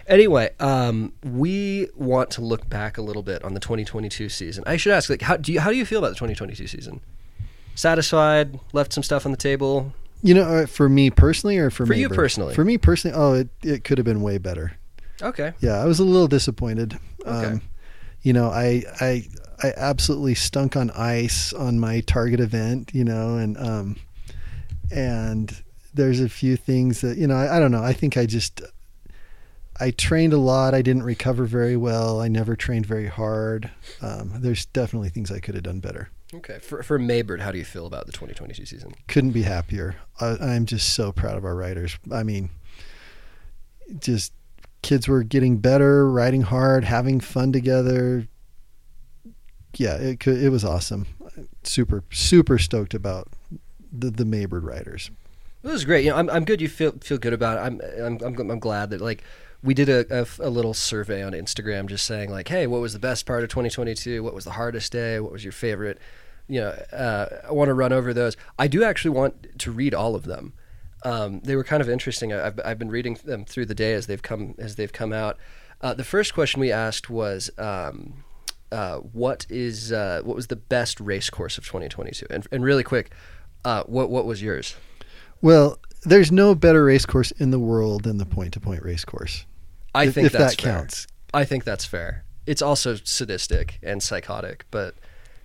anyway, 0.06 0.50
um, 0.60 1.12
we 1.24 1.88
want 1.96 2.30
to 2.32 2.40
look 2.40 2.68
back 2.68 2.98
a 2.98 3.02
little 3.02 3.24
bit 3.24 3.42
on 3.42 3.54
the 3.54 3.60
2022 3.60 4.28
season. 4.28 4.62
I 4.64 4.76
should 4.76 4.92
ask, 4.92 5.10
like, 5.10 5.22
how 5.22 5.36
do 5.36 5.52
you 5.52 5.58
how 5.60 5.70
do 5.70 5.76
you 5.76 5.84
feel 5.84 5.98
about 5.98 6.10
the 6.10 6.14
2022 6.14 6.68
season? 6.68 7.00
Satisfied? 7.74 8.58
Left 8.72 8.92
some 8.92 9.02
stuff 9.02 9.24
on 9.26 9.32
the 9.32 9.38
table? 9.38 9.92
You 10.22 10.34
know, 10.34 10.42
uh, 10.42 10.66
for 10.66 10.88
me 10.88 11.10
personally, 11.10 11.58
or 11.58 11.70
for 11.70 11.86
For 11.86 11.94
you 11.94 12.08
personally. 12.08 12.54
For 12.54 12.64
me 12.64 12.78
personally, 12.78 13.16
oh, 13.16 13.32
it 13.34 13.48
it 13.62 13.84
could 13.84 13.98
have 13.98 14.04
been 14.04 14.20
way 14.22 14.38
better. 14.38 14.72
Okay. 15.22 15.52
Yeah, 15.60 15.80
I 15.80 15.84
was 15.84 15.98
a 15.98 16.04
little 16.04 16.28
disappointed. 16.28 16.98
Okay. 17.26 17.52
Um, 17.54 17.62
you 18.22 18.32
know, 18.32 18.48
I 18.50 18.84
I 19.00 19.26
I 19.62 19.72
absolutely 19.76 20.34
stunk 20.34 20.76
on 20.76 20.90
ice 20.90 21.52
on 21.52 21.78
my 21.78 22.00
target 22.00 22.40
event. 22.40 22.90
You 22.92 23.04
know, 23.04 23.36
and 23.36 23.56
um, 23.58 23.96
and 24.90 25.62
there's 25.94 26.20
a 26.20 26.28
few 26.28 26.56
things 26.56 27.00
that 27.00 27.18
you 27.18 27.26
know. 27.26 27.36
I, 27.36 27.56
I 27.56 27.60
don't 27.60 27.72
know. 27.72 27.82
I 27.82 27.92
think 27.92 28.16
I 28.16 28.26
just 28.26 28.62
I 29.80 29.90
trained 29.90 30.32
a 30.32 30.38
lot. 30.38 30.74
I 30.74 30.82
didn't 30.82 31.04
recover 31.04 31.44
very 31.44 31.76
well. 31.76 32.20
I 32.20 32.28
never 32.28 32.56
trained 32.56 32.86
very 32.86 33.06
hard. 33.06 33.70
Um, 34.02 34.32
there's 34.36 34.66
definitely 34.66 35.08
things 35.10 35.30
I 35.30 35.38
could 35.40 35.54
have 35.54 35.64
done 35.64 35.80
better. 35.80 36.10
Okay. 36.34 36.58
For 36.58 36.82
for 36.82 36.98
Maybird, 36.98 37.40
how 37.40 37.52
do 37.52 37.58
you 37.58 37.64
feel 37.64 37.86
about 37.86 38.06
the 38.06 38.12
2022 38.12 38.66
season? 38.66 38.94
Couldn't 39.06 39.30
be 39.30 39.42
happier. 39.42 39.96
I, 40.20 40.36
I'm 40.40 40.66
just 40.66 40.94
so 40.94 41.12
proud 41.12 41.36
of 41.36 41.44
our 41.44 41.54
riders. 41.54 41.98
I 42.12 42.22
mean, 42.22 42.50
just 43.98 44.32
kids 44.82 45.08
were 45.08 45.22
getting 45.22 45.58
better, 45.58 46.10
riding 46.10 46.42
hard, 46.42 46.84
having 46.84 47.20
fun 47.20 47.52
together. 47.52 48.26
Yeah, 49.74 49.96
it 49.96 50.26
it 50.26 50.50
was 50.50 50.64
awesome. 50.64 51.06
Super 51.62 52.02
super 52.10 52.58
stoked 52.58 52.94
about 52.94 53.28
the 53.92 54.10
the 54.10 54.24
Maybird 54.24 54.64
riders. 54.64 55.10
It 55.62 55.68
was 55.68 55.84
great. 55.84 56.04
You 56.04 56.10
know, 56.10 56.16
I'm, 56.16 56.30
I'm 56.30 56.44
good. 56.44 56.60
You 56.60 56.68
feel 56.68 56.92
feel 57.00 57.18
good 57.18 57.32
about 57.32 57.58
it. 57.58 57.60
I'm, 57.60 57.80
I'm 58.02 58.18
I'm 58.38 58.50
I'm 58.52 58.58
glad 58.58 58.90
that 58.90 59.00
like 59.00 59.22
we 59.62 59.74
did 59.74 59.88
a, 59.88 60.20
a, 60.22 60.26
a 60.40 60.50
little 60.50 60.72
survey 60.74 61.22
on 61.22 61.32
Instagram, 61.32 61.86
just 61.86 62.06
saying 62.06 62.30
like, 62.30 62.48
hey, 62.48 62.66
what 62.66 62.80
was 62.80 62.92
the 62.92 62.98
best 63.00 63.26
part 63.26 63.42
of 63.42 63.50
2022? 63.50 64.22
What 64.22 64.34
was 64.34 64.44
the 64.44 64.52
hardest 64.52 64.92
day? 64.92 65.18
What 65.20 65.32
was 65.32 65.44
your 65.44 65.52
favorite? 65.52 65.98
You 66.46 66.60
know, 66.60 66.68
uh, 66.92 67.40
I 67.48 67.52
want 67.52 67.68
to 67.68 67.74
run 67.74 67.92
over 67.92 68.14
those. 68.14 68.36
I 68.58 68.68
do 68.68 68.82
actually 68.84 69.10
want 69.10 69.58
to 69.58 69.70
read 69.72 69.94
all 69.94 70.14
of 70.14 70.24
them. 70.24 70.52
Um, 71.04 71.40
they 71.40 71.56
were 71.56 71.64
kind 71.64 71.80
of 71.82 71.88
interesting. 71.90 72.32
I- 72.32 72.46
I've, 72.46 72.60
I've 72.64 72.78
been 72.78 72.88
reading 72.90 73.18
them 73.24 73.44
through 73.44 73.66
the 73.66 73.74
day 73.74 73.92
as 73.92 74.06
they've 74.06 74.22
come 74.22 74.54
as 74.58 74.76
they've 74.76 74.92
come 74.92 75.12
out. 75.12 75.36
Uh, 75.80 75.92
the 75.92 76.04
first 76.04 76.34
question 76.34 76.60
we 76.60 76.72
asked 76.72 77.10
was, 77.10 77.50
um, 77.58 78.24
uh, 78.72 78.98
"What 78.98 79.46
is 79.48 79.92
uh, 79.92 80.22
what 80.24 80.36
was 80.36 80.48
the 80.48 80.56
best 80.56 81.00
race 81.00 81.30
course 81.30 81.58
of 81.58 81.64
2022?" 81.64 82.26
And, 82.30 82.46
and 82.52 82.64
really 82.64 82.84
quick, 82.84 83.10
uh, 83.64 83.84
what 83.84 84.10
what 84.10 84.26
was 84.26 84.42
yours? 84.42 84.76
Well, 85.40 85.78
there's 86.02 86.32
no 86.32 86.54
better 86.54 86.84
race 86.84 87.06
course 87.06 87.30
in 87.32 87.50
the 87.50 87.58
world 87.58 88.04
than 88.04 88.18
the 88.18 88.26
point 88.26 88.54
to 88.54 88.60
point 88.60 88.82
race 88.82 89.04
course. 89.04 89.46
I 89.94 90.04
if, 90.04 90.14
think 90.14 90.26
if 90.26 90.32
that's 90.32 90.56
that 90.56 90.62
fair. 90.62 90.72
counts. 90.72 91.06
I 91.34 91.44
think 91.44 91.64
that's 91.64 91.84
fair. 91.84 92.24
It's 92.46 92.62
also 92.62 92.96
sadistic 92.96 93.78
and 93.82 94.02
psychotic, 94.02 94.64
but 94.70 94.94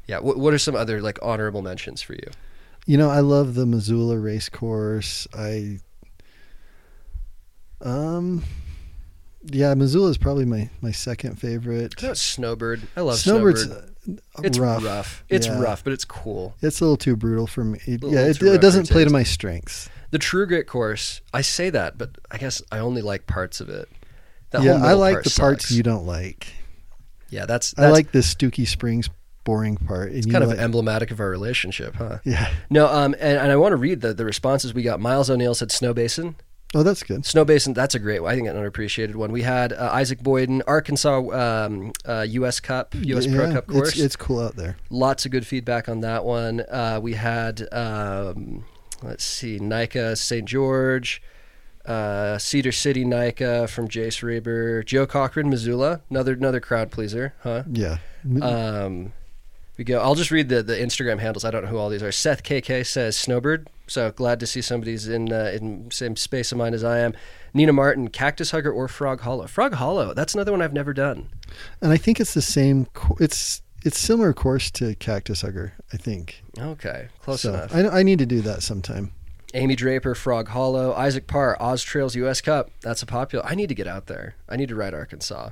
yeah. 0.07 0.19
What, 0.19 0.37
what 0.37 0.53
are 0.53 0.57
some 0.57 0.75
other 0.75 1.01
like 1.01 1.19
honorable 1.21 1.61
mentions 1.61 2.01
for 2.01 2.13
you? 2.13 2.29
You 2.85 2.97
know, 2.97 3.09
I 3.09 3.19
love 3.19 3.55
the 3.55 3.65
Missoula 3.65 4.17
race 4.17 4.49
course. 4.49 5.27
I 5.33 5.79
um 7.81 8.43
yeah, 9.45 9.73
Missoula 9.73 10.09
is 10.09 10.17
probably 10.17 10.45
my 10.45 10.69
my 10.81 10.91
second 10.91 11.39
favorite. 11.39 11.95
Snowbird. 12.17 12.81
I 12.95 13.01
love 13.01 13.15
Snowbird's 13.17 13.63
Snowbird. 13.63 13.89
It's 14.43 14.59
rough. 14.59 14.83
rough. 14.83 15.23
It's 15.29 15.47
Yeah. 15.47 15.61
rough, 15.61 15.83
but 15.83 15.93
it's 15.93 16.03
cool. 16.05 16.55
It's 16.61 16.81
a 16.81 16.83
little 16.83 16.97
too 16.97 17.15
brutal 17.15 17.47
for 17.47 17.63
me. 17.63 17.79
It- 17.85 18.03
yeah, 18.03 18.25
it, 18.25 18.41
it 18.41 18.61
doesn't 18.61 18.89
play 18.89 19.03
to 19.05 19.09
my 19.09 19.23
strengths. 19.23 19.89
The 20.11 20.19
True 20.19 20.45
Grit 20.45 20.67
course. 20.67 21.21
I 21.33 21.41
say 21.41 21.69
that, 21.69 21.97
but 21.97 22.11
I 22.29 22.37
guess 22.37 22.61
I 22.71 22.79
only 22.79 23.01
like 23.01 23.27
parts 23.27 23.61
of 23.61 23.69
it. 23.69 23.89
That 24.51 24.61
yeah, 24.61 24.75
I 24.83 24.93
like 24.93 25.13
part 25.15 25.23
the 25.23 25.29
parts 25.39 25.63
sucks. 25.65 25.71
you 25.71 25.81
don't 25.83 26.05
like. 26.05 26.47
Yeah, 27.29 27.45
that's, 27.47 27.73
I 27.79 27.89
like 27.89 28.11
the 28.11 28.19
Stooky 28.19 28.67
Springs 28.67 29.09
boring 29.43 29.75
part. 29.77 30.09
And 30.09 30.17
it's 30.17 30.27
kind 30.27 30.43
of 30.43 30.51
like, 30.51 30.59
emblematic 30.59 31.09
of 31.09 31.19
our 31.19 31.29
relationship, 31.29 31.95
huh? 31.95 32.19
yeah. 32.23 32.53
No, 32.69 32.85
um, 32.87 33.15
and, 33.19 33.39
and 33.39 33.51
I 33.51 33.55
want 33.55 33.71
to 33.71 33.77
read 33.77 34.01
the, 34.01 34.13
the 34.13 34.23
responses 34.25 34.71
we 34.73 34.83
got. 34.83 34.99
Miles 34.99 35.29
O'Neill 35.31 35.55
said 35.55 35.71
Snow 35.71 35.93
Basin. 35.95 36.35
Oh, 36.75 36.81
that's 36.81 37.03
good. 37.03 37.25
Snow 37.25 37.45
Basin, 37.45 37.73
that's 37.73 37.93
a 37.93 37.99
great 37.99 38.21
one. 38.21 38.31
I 38.31 38.35
think 38.35 38.47
an 38.47 38.55
underappreciated 38.55 39.15
one. 39.15 39.31
We 39.31 39.43
had 39.43 39.73
uh, 39.73 39.91
Isaac 39.93 40.23
Boyden, 40.23 40.63
Arkansas 40.65 41.19
um, 41.65 41.91
uh, 42.05 42.25
U.S. 42.29 42.59
Cup, 42.59 42.95
U.S. 42.95 43.27
Pro 43.27 43.51
Cup 43.51 43.67
course. 43.67 43.89
It's, 43.89 43.99
it's 43.99 44.15
cool 44.15 44.39
out 44.39 44.55
there. 44.55 44.75
Lots 44.89 45.25
of 45.25 45.31
good 45.31 45.45
feedback 45.45 45.87
on 45.87 46.01
that 46.01 46.25
one. 46.25 46.61
Uh, 46.61 46.99
we 47.01 47.13
had, 47.13 47.67
um, 47.71 48.65
let's 49.03 49.23
see, 49.23 49.59
Nika 49.59 50.15
St. 50.15 50.47
George, 50.47 51.21
uh, 51.85 52.39
Cedar 52.39 52.71
City 52.71 53.05
Nika 53.05 53.67
from 53.67 53.87
Jace 53.87 54.23
Raber, 54.23 54.83
Joe 54.83 55.05
Cochran, 55.05 55.49
Missoula, 55.49 56.01
another 56.09 56.33
another 56.33 56.59
crowd 56.59 56.89
pleaser, 56.91 57.33
huh? 57.43 57.63
Yeah. 57.71 57.97
Um, 58.41 59.13
we 59.77 59.83
go. 59.83 59.99
I'll 60.01 60.15
just 60.15 60.31
read 60.31 60.49
the, 60.49 60.61
the 60.63 60.75
Instagram 60.75 61.19
handles. 61.19 61.43
I 61.45 61.51
don't 61.51 61.63
know 61.63 61.69
who 61.69 61.77
all 61.77 61.89
these 61.89 62.03
are. 62.03 62.11
Seth 62.11 62.43
KK 62.43 62.85
says 62.85 63.15
Snowbird. 63.17 63.69
So 63.87 64.11
glad 64.11 64.39
to 64.39 64.47
see 64.47 64.61
somebody's 64.61 65.07
in 65.07 65.31
uh, 65.33 65.51
in 65.53 65.91
same 65.91 66.15
space 66.15 66.51
of 66.51 66.57
mind 66.57 66.73
as 66.75 66.83
I 66.83 66.99
am. 66.99 67.13
Nina 67.53 67.73
Martin, 67.73 68.07
Cactus 68.09 68.51
Hugger 68.51 68.71
or 68.71 68.87
Frog 68.87 69.21
Hollow. 69.21 69.47
Frog 69.47 69.73
Hollow. 69.73 70.13
That's 70.13 70.33
another 70.33 70.51
one 70.51 70.61
I've 70.61 70.73
never 70.73 70.93
done. 70.93 71.29
and 71.81 71.91
I 71.91 71.97
think 71.97 72.19
it's 72.19 72.33
the 72.33 72.41
same. 72.41 72.87
It's 73.19 73.61
it's 73.83 73.97
similar 73.99 74.31
course 74.33 74.71
to 74.71 74.95
Cactus 74.95 75.41
Hugger. 75.41 75.73
I 75.91 75.97
think. 75.97 76.41
Okay, 76.57 77.07
close 77.19 77.41
so 77.41 77.53
enough. 77.53 77.75
I, 77.75 77.99
I 77.99 78.03
need 78.03 78.19
to 78.19 78.25
do 78.25 78.41
that 78.41 78.63
sometime. 78.63 79.11
Amy 79.55 79.75
Draper, 79.75 80.15
Frog 80.15 80.47
Hollow, 80.47 80.93
Isaac 80.93 81.27
Parr, 81.27 81.55
Oz 81.61 81.83
Trails 81.83 82.15
U.S. 82.15 82.41
Cup. 82.41 82.71
That's 82.81 83.03
a 83.03 83.05
popular. 83.05 83.45
I 83.45 83.53
need 83.53 83.69
to 83.69 83.75
get 83.75 83.85
out 83.87 84.07
there. 84.07 84.35
I 84.49 84.55
need 84.55 84.69
to 84.69 84.75
ride 84.75 84.93
Arkansas. 84.95 85.49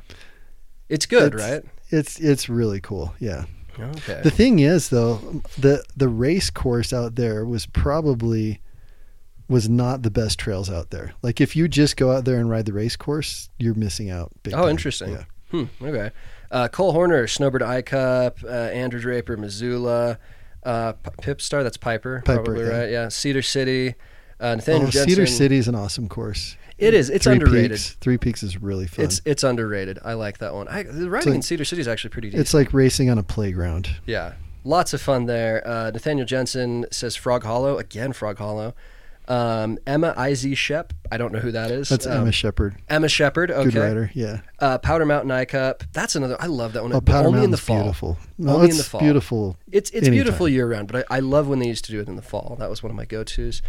It's 0.90 1.06
good, 1.06 1.34
It's- 1.36 1.52
right? 1.52 1.64
It's 1.90 2.18
it's 2.20 2.48
really 2.48 2.80
cool. 2.80 3.14
Yeah. 3.20 3.44
Okay. 3.80 4.22
The 4.24 4.32
thing 4.32 4.60
is, 4.60 4.90
though, 4.90 5.42
the 5.58 5.84
the 5.96 6.08
race 6.10 6.50
course 6.50 6.92
out 6.94 7.16
there 7.16 7.46
was 7.46 7.66
probably 7.66 8.60
was 9.48 9.68
not 9.68 10.02
the 10.04 10.12
best 10.12 10.40
trails 10.40 10.70
out 10.70 10.92
there. 10.92 11.14
Like 11.22 11.42
if 11.42 11.56
you 11.56 11.68
just 11.68 11.98
go 11.98 12.12
out 12.12 12.24
there 12.26 12.38
and 12.38 12.50
ride 12.50 12.66
the 12.66 12.74
race 12.74 12.96
course, 12.96 13.50
you're 13.60 13.74
missing 13.74 14.10
out. 14.10 14.32
Big 14.44 14.54
Oh, 14.54 14.62
time. 14.62 14.70
interesting. 14.70 15.12
Yeah. 15.12 15.24
Hmm. 15.52 15.64
Okay. 15.82 16.12
Uh, 16.50 16.68
Cole 16.70 16.92
Horner, 16.94 17.28
Snowbird 17.28 17.62
I 17.64 17.82
Cup, 17.82 18.38
uh, 18.44 18.48
Andrew 18.48 19.00
Draper, 19.02 19.36
Missoula, 19.38 20.18
uh, 20.64 20.94
Pipstar. 21.22 21.64
That's 21.64 21.78
Piper, 21.78 22.22
Piper, 22.26 22.44
probably 22.44 22.64
yeah. 22.66 22.70
right. 22.78 22.90
Yeah. 22.90 23.10
Cedar 23.10 23.42
City, 23.42 23.96
uh, 24.40 24.56
Nathaniel 24.56 24.88
Oh, 24.88 24.92
Jensen. 24.92 25.10
Cedar 25.10 25.26
City 25.26 25.58
is 25.58 25.68
an 25.68 25.76
awesome 25.76 26.08
course. 26.08 26.56
It 26.82 26.94
is. 26.94 27.10
It's 27.10 27.24
Three 27.26 27.34
underrated. 27.34 27.72
Peaks, 27.72 27.92
Three 28.02 28.18
Peaks 28.18 28.44
is 28.44 28.62
really 28.62 28.88
fun. 28.88 29.06
It's 29.06 29.22
it's 29.26 29.44
underrated. 29.44 30.00
I 30.04 30.14
like 30.14 30.40
that 30.40 30.54
one. 30.54 30.68
I, 30.68 30.84
the 30.84 31.10
riding 31.10 31.30
like- 31.30 31.36
in 31.38 31.42
Cedar 31.42 31.64
City 31.66 31.82
is 31.82 31.88
actually 31.88 32.10
pretty 32.10 32.30
decent. 32.30 32.42
it's 32.42 32.54
like 32.54 32.74
racing 32.74 33.10
on 33.10 33.18
a 33.18 33.24
playground. 33.24 33.90
Yeah, 34.06 34.34
lots 34.64 34.94
of 34.94 35.02
fun 35.02 35.26
there. 35.28 35.66
Uh, 35.66 35.92
Nathaniel 35.92 36.26
Jensen 36.26 36.86
says 36.92 37.16
Frog 37.16 37.44
Hollow 37.44 37.78
again. 37.78 38.14
Frog 38.14 38.38
Hollow. 38.40 38.74
Um, 39.28 39.78
Emma 39.88 40.14
Iz 40.28 40.46
Shep. 40.58 40.92
I 41.12 41.16
don't 41.18 41.32
know 41.32 41.40
who 41.40 41.52
that 41.52 41.72
is. 41.72 41.88
That's 41.90 42.06
Um, 42.08 42.22
Emma 42.24 42.32
Shepard. 42.32 42.76
Emma 42.90 43.08
Shepard. 43.08 43.52
Okay. 43.52 43.70
Good 43.70 43.80
rider. 43.80 44.12
Yeah. 44.14 44.42
Uh, 44.60 44.78
Powder 44.80 45.06
Mountain 45.06 45.32
Eye 45.32 45.46
Cup. 45.46 45.84
That's 45.94 46.16
another. 46.16 46.36
I 46.40 46.48
love 46.48 46.74
that 46.74 46.82
one. 46.84 46.92
Oh, 46.92 47.00
Powder 47.00 47.28
only 47.30 47.44
in 47.44 47.52
the 47.52 47.58
fall. 47.58 47.84
beautiful. 47.84 48.18
No, 48.38 48.54
Only 48.56 48.66
in 48.66 48.70
it's 48.72 48.78
the 48.80 48.84
fall. 48.84 49.00
beautiful. 49.02 49.58
It's 49.72 49.90
it's 49.92 50.00
anytime. 50.08 50.14
beautiful 50.14 50.50
year 50.50 50.68
round, 50.68 50.92
but 50.92 51.06
I, 51.10 51.18
I 51.18 51.20
love 51.20 51.48
when 51.48 51.60
they 51.60 51.68
used 51.68 51.86
to 51.86 51.92
do 51.92 52.00
it 52.02 52.08
in 52.10 52.16
the 52.16 52.22
fall. 52.24 52.58
That 52.60 52.70
was 52.70 52.82
one 52.84 52.90
of 52.90 52.96
my 52.98 53.06
go 53.06 53.24
tos. 53.24 53.62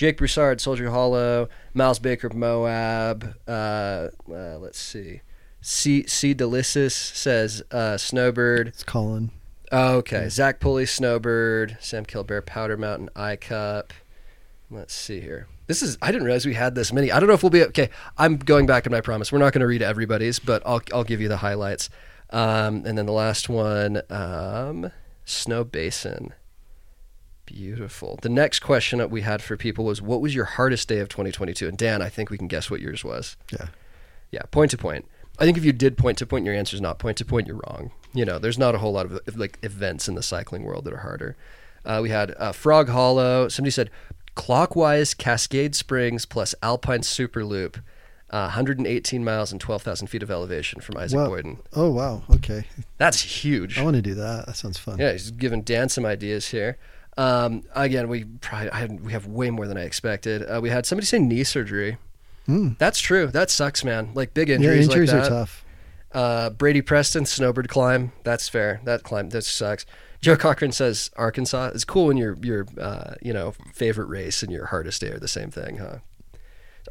Jake 0.00 0.16
Broussard, 0.16 0.62
Soldier 0.62 0.88
Hollow, 0.88 1.50
Miles 1.74 1.98
Baker, 1.98 2.30
Moab. 2.30 3.34
Uh, 3.46 4.08
uh, 4.30 4.56
let's 4.56 4.78
see. 4.78 5.20
C. 5.60 6.06
C. 6.06 6.34
Delicis 6.34 6.92
says 6.92 7.62
uh, 7.70 7.98
Snowbird. 7.98 8.68
It's 8.68 8.82
Colin. 8.82 9.30
Oh, 9.70 9.96
okay. 9.96 10.22
Yeah. 10.22 10.30
Zach 10.30 10.58
Pulley, 10.58 10.86
Snowbird. 10.86 11.76
Sam 11.80 12.06
Kilbear, 12.06 12.46
Powder 12.46 12.78
Mountain, 12.78 13.10
I 13.14 13.36
Cup. 13.36 13.92
Let's 14.70 14.94
see 14.94 15.20
here. 15.20 15.48
This 15.66 15.82
is. 15.82 15.98
I 16.00 16.10
didn't 16.10 16.24
realize 16.24 16.46
we 16.46 16.54
had 16.54 16.74
this 16.74 16.94
many. 16.94 17.12
I 17.12 17.20
don't 17.20 17.28
know 17.28 17.34
if 17.34 17.42
we'll 17.42 17.50
be 17.50 17.64
okay. 17.64 17.90
I'm 18.16 18.38
going 18.38 18.64
back 18.64 18.86
on 18.86 18.92
my 18.92 19.02
promise. 19.02 19.30
We're 19.30 19.38
not 19.38 19.52
going 19.52 19.60
to 19.60 19.66
read 19.66 19.82
everybody's, 19.82 20.38
but 20.38 20.62
I'll 20.64 20.80
I'll 20.94 21.04
give 21.04 21.20
you 21.20 21.28
the 21.28 21.36
highlights. 21.36 21.90
Um, 22.30 22.86
and 22.86 22.96
then 22.96 23.04
the 23.04 23.12
last 23.12 23.50
one, 23.50 24.00
um, 24.08 24.92
Snow 25.26 25.62
Basin. 25.62 26.32
Beautiful. 27.52 28.18
The 28.22 28.28
next 28.28 28.60
question 28.60 28.98
that 29.00 29.10
we 29.10 29.22
had 29.22 29.42
for 29.42 29.56
people 29.56 29.84
was, 29.84 30.00
"What 30.00 30.20
was 30.20 30.34
your 30.34 30.44
hardest 30.44 30.88
day 30.88 30.98
of 31.00 31.08
2022?" 31.08 31.66
And 31.68 31.76
Dan, 31.76 32.00
I 32.02 32.08
think 32.08 32.30
we 32.30 32.38
can 32.38 32.46
guess 32.48 32.70
what 32.70 32.80
yours 32.80 33.04
was. 33.04 33.36
Yeah. 33.52 33.66
Yeah, 34.30 34.42
point 34.50 34.70
to 34.70 34.78
point. 34.78 35.06
I 35.38 35.44
think 35.44 35.56
if 35.58 35.64
you 35.64 35.72
did 35.72 35.96
point 35.98 36.18
to 36.18 36.26
point, 36.26 36.44
your 36.44 36.54
answer 36.54 36.76
is 36.76 36.80
not 36.80 36.98
point 37.00 37.16
to 37.18 37.24
point. 37.24 37.46
You're 37.48 37.60
wrong. 37.66 37.90
You 38.14 38.24
know, 38.24 38.38
there's 38.38 38.58
not 38.58 38.74
a 38.74 38.78
whole 38.78 38.92
lot 38.92 39.06
of 39.06 39.36
like 39.36 39.58
events 39.62 40.06
in 40.08 40.14
the 40.14 40.22
cycling 40.22 40.62
world 40.62 40.84
that 40.84 40.92
are 40.92 40.98
harder. 40.98 41.36
Uh, 41.84 41.98
we 42.02 42.10
had 42.10 42.34
uh, 42.38 42.52
Frog 42.52 42.88
Hollow. 42.90 43.48
Somebody 43.48 43.70
said 43.72 43.90
clockwise 44.36 45.14
Cascade 45.14 45.74
Springs 45.74 46.24
plus 46.26 46.54
Alpine 46.62 47.00
Superloop, 47.00 47.78
uh, 48.30 48.44
118 48.54 49.24
miles 49.24 49.50
and 49.50 49.60
12,000 49.60 50.06
feet 50.06 50.22
of 50.22 50.30
elevation 50.30 50.80
from 50.80 50.96
Isaac 50.98 51.18
Wow. 51.18 51.28
Boyden. 51.28 51.58
Oh 51.74 51.90
wow. 51.90 52.22
Okay. 52.30 52.64
That's 52.98 53.20
huge. 53.42 53.78
I 53.78 53.82
want 53.82 53.96
to 53.96 54.02
do 54.02 54.14
that. 54.14 54.46
That 54.46 54.56
sounds 54.56 54.78
fun. 54.78 54.98
Yeah, 54.98 55.12
he's 55.12 55.30
giving 55.32 55.62
Dan 55.62 55.88
some 55.88 56.06
ideas 56.06 56.48
here. 56.48 56.78
Um, 57.20 57.64
again, 57.74 58.08
we 58.08 58.24
probably 58.24 58.70
I 58.70 58.86
we 58.86 59.12
have 59.12 59.26
way 59.26 59.50
more 59.50 59.66
than 59.66 59.76
I 59.76 59.82
expected. 59.82 60.42
Uh, 60.42 60.60
we 60.62 60.70
had 60.70 60.86
somebody 60.86 61.06
say 61.06 61.18
knee 61.18 61.44
surgery. 61.44 61.98
Mm. 62.48 62.78
That's 62.78 62.98
true. 62.98 63.26
That 63.26 63.50
sucks, 63.50 63.84
man. 63.84 64.10
Like 64.14 64.32
big 64.32 64.48
Yeah, 64.48 64.56
injuries, 64.56 64.86
injuries 64.86 65.12
like 65.12 65.20
are 65.20 65.22
that. 65.24 65.28
tough. 65.28 65.64
Uh, 66.12 66.50
Brady 66.50 66.82
Preston, 66.82 67.26
snowbird 67.26 67.68
climb. 67.68 68.12
That's 68.24 68.48
fair. 68.48 68.80
That 68.84 69.02
climb, 69.02 69.30
that 69.30 69.44
sucks. 69.44 69.84
Joe 70.20 70.36
Cochran 70.36 70.72
says 70.72 71.10
Arkansas. 71.16 71.70
It's 71.74 71.84
cool 71.84 72.06
when 72.06 72.16
your 72.16 72.36
your 72.42 72.66
uh, 72.80 73.14
you 73.22 73.32
know 73.32 73.52
favorite 73.74 74.06
race 74.08 74.42
and 74.42 74.50
your 74.50 74.66
hardest 74.66 75.00
day 75.02 75.10
are 75.10 75.18
the 75.18 75.28
same 75.28 75.50
thing, 75.50 75.76
huh? 75.76 75.98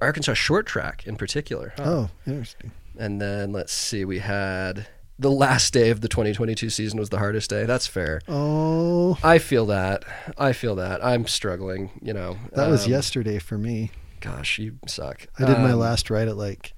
Arkansas 0.02 0.36
short 0.36 0.66
track 0.68 1.06
in 1.08 1.16
particular. 1.16 1.74
Huh? 1.78 1.84
Oh, 1.86 2.10
interesting. 2.28 2.72
And 2.98 3.20
then 3.20 3.52
let's 3.52 3.74
see, 3.74 4.06
we 4.06 4.20
had 4.20 4.88
the 5.20 5.30
last 5.32 5.74
day 5.74 5.90
of 5.90 6.02
the 6.02 6.08
2022 6.08 6.70
season 6.70 6.98
was 6.98 7.10
the 7.10 7.20
hardest 7.20 7.50
day. 7.50 7.66
That's 7.66 7.86
fair. 7.86 8.22
Oh, 8.28 9.18
I 9.22 9.38
feel 9.38 9.66
that. 9.68 10.04
I 10.38 10.54
feel 10.54 10.76
that. 10.76 11.04
I'm 11.06 11.28
struggling. 11.28 11.92
You 12.02 12.14
know. 12.14 12.38
that 12.54 12.70
was 12.70 12.86
Um, 12.86 12.92
yesterday 12.92 13.38
for 13.38 13.58
me. 13.58 13.92
Gosh, 14.22 14.58
you 14.60 14.80
suck. 14.88 15.28
I 15.38 15.46
did 15.46 15.60
my 15.60 15.72
Um, 15.74 15.80
last 15.80 16.10
ride 16.10 16.28
at 16.28 16.38
like 16.38 16.74